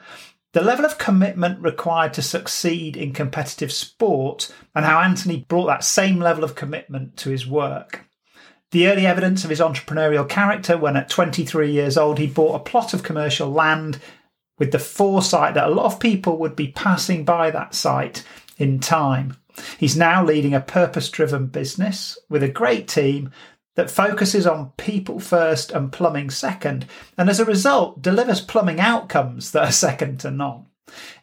the 0.54 0.62
level 0.62 0.86
of 0.86 1.00
commitment 1.00 1.60
required 1.64 2.14
to 2.14 2.22
succeed 2.22 2.96
in 2.96 3.12
competitive 3.12 3.72
sport, 3.72 4.54
and 4.76 4.86
how 4.86 5.00
Anthony 5.00 5.46
brought 5.48 5.66
that 5.66 5.84
same 5.84 6.20
level 6.20 6.44
of 6.44 6.54
commitment 6.54 7.18
to 7.18 7.32
his 7.32 7.48
work. 7.48 8.07
The 8.72 8.88
early 8.88 9.08
evidence 9.08 9.44
of 9.44 9.50
his 9.50 9.60
entrepreneurial 9.60 10.28
character 10.28 10.78
when 10.78 10.98
at 10.98 11.10
23 11.10 11.72
years 11.72 11.98
old 11.98 12.20
he 12.20 12.28
bought 12.28 12.56
a 12.56 12.64
plot 12.70 12.94
of 12.94 13.04
commercial 13.04 13.50
land 13.50 14.00
with 14.60 14.72
the 14.72 14.80
foresight 14.80 15.54
that 15.54 15.68
a 15.68 15.74
lot 15.74 15.86
of 15.86 16.00
people 16.00 16.38
would 16.38 16.56
be 16.56 16.70
passing 16.70 17.24
by 17.24 17.52
that 17.52 17.74
site 17.74 18.26
in 18.58 18.80
time. 18.80 19.38
He's 19.78 19.96
now 19.96 20.24
leading 20.24 20.54
a 20.54 20.60
purpose 20.60 21.10
driven 21.10 21.48
business 21.48 22.18
with 22.30 22.44
a 22.44 22.50
great 22.50 22.88
team 22.88 23.32
that 23.76 23.92
focuses 23.92 24.48
on 24.48 24.72
people 24.78 25.20
first 25.20 25.72
and 25.72 25.92
plumbing 25.92 26.32
second, 26.32 26.86
and 27.18 27.30
as 27.30 27.40
a 27.40 27.46
result, 27.46 28.02
delivers 28.02 28.42
plumbing 28.42 28.80
outcomes 28.80 29.52
that 29.52 29.64
are 29.64 29.72
second 29.72 30.20
to 30.20 30.32
none. 30.32 30.66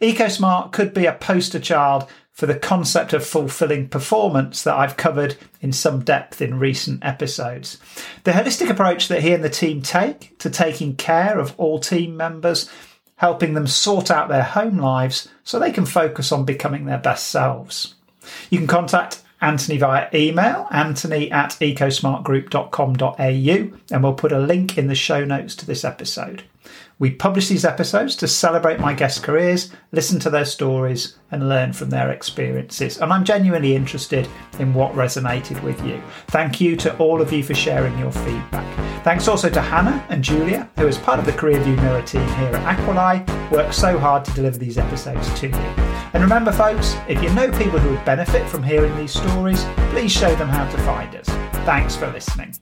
EcoSmart 0.01 0.73
could 0.73 0.95
be 0.95 1.07
a 1.07 1.13
poster 1.13 1.59
child 1.59 2.07
for 2.35 2.45
the 2.47 2.59
concept 2.59 3.13
of 3.13 3.25
fulfilling 3.25 3.89
performance 3.89 4.65
that 4.65 4.75
I've 4.75 4.97
covered 4.97 5.37
in 5.61 5.73
some 5.73 6.01
depth 6.01 6.43
in 6.43 6.59
recent 6.59 7.05
episodes. 7.05 7.79
The 8.25 8.33
holistic 8.33 8.69
approach 8.69 9.07
that 9.09 9.23
he 9.23 9.33
and 9.33 9.45
the 9.45 9.49
team 9.49 9.83
take 9.83 10.37
to 10.41 10.51
taking 10.51 10.97
care 10.97 11.39
of 11.39 11.55
all 11.59 11.79
team 11.79 12.17
members, 12.17 12.69
helping 13.17 13.55
them 13.55 13.69
sort 13.69 14.11
out 14.11 14.29
their 14.29 14.43
home 14.43 14.79
lives 14.79 15.29
so 15.45 15.61
they 15.61 15.71
can 15.71 15.87
focus 15.87 16.33
on 16.33 16.45
becoming 16.45 16.87
their 16.87 16.99
best 16.99 17.29
selves. 17.29 17.95
You 18.51 18.59
can 18.59 18.67
contact 18.67 19.23
Anthony 19.41 19.79
via 19.79 20.09
email, 20.13 20.67
anthony 20.71 21.31
at 21.31 21.51
ecosmartgroup.com.au, 21.61 23.95
and 23.95 24.03
we'll 24.03 24.15
put 24.15 24.33
a 24.33 24.41
link 24.41 24.77
in 24.79 24.89
the 24.89 24.95
show 24.95 25.23
notes 25.25 25.55
to 25.57 25.67
this 25.67 25.85
episode. 25.85 26.45
We 26.99 27.11
publish 27.11 27.49
these 27.49 27.65
episodes 27.65 28.15
to 28.17 28.29
celebrate 28.29 28.79
my 28.79 28.95
guests' 28.95 29.19
careers, 29.19 29.73
listen 29.91 30.21
to 30.21 30.31
their 30.31 30.45
stories, 30.45 31.17
and 31.33 31.49
learn 31.49 31.73
from 31.73 31.91
their 31.91 32.11
experiences. 32.11 32.99
And 32.99 33.13
I'm 33.13 33.25
genuinely 33.25 33.75
interested 33.75 34.29
in 34.61 34.73
what 34.73 34.93
resonated 34.93 35.61
with 35.63 35.85
you. 35.85 36.01
Thank 36.29 36.61
you 36.61 36.77
to 36.77 36.97
all 36.99 37.21
of 37.21 37.33
you 37.33 37.43
for 37.43 37.55
sharing 37.55 37.99
your 37.99 38.13
feedback. 38.13 39.03
Thanks 39.03 39.29
also 39.29 39.51
to 39.51 39.61
Hannah 39.61 40.07
and 40.09 40.23
Julia, 40.23 40.71
who, 40.79 40.87
as 40.87 40.97
part 40.97 41.19
of 41.19 41.27
the 41.27 41.33
Career 41.33 41.61
View 41.61 41.77
Mirror 41.77 42.03
team 42.03 42.27
here 42.27 42.55
at 42.55 42.79
Aquilae, 42.79 43.51
work 43.51 43.73
so 43.73 43.99
hard 43.99 44.25
to 44.25 44.33
deliver 44.33 44.57
these 44.57 44.79
episodes 44.79 45.29
to 45.41 45.49
you. 45.49 45.85
And 46.15 46.23
remember, 46.23 46.53
folks, 46.53 46.97
if 47.09 47.21
you 47.23 47.29
know 47.35 47.51
people 47.59 47.81
who 47.81 47.91
would 47.91 48.05
benefit 48.05 48.49
from 48.49 48.63
hearing 48.63 48.97
these 48.97 49.13
stories, 49.13 49.63
please 49.91 50.13
show 50.13 50.35
them 50.37 50.49
how 50.49 50.71
to 50.71 50.79
find 50.79 51.15
us. 51.17 51.27
Thanks 51.67 51.97
for 51.97 52.07
listening. 52.13 52.55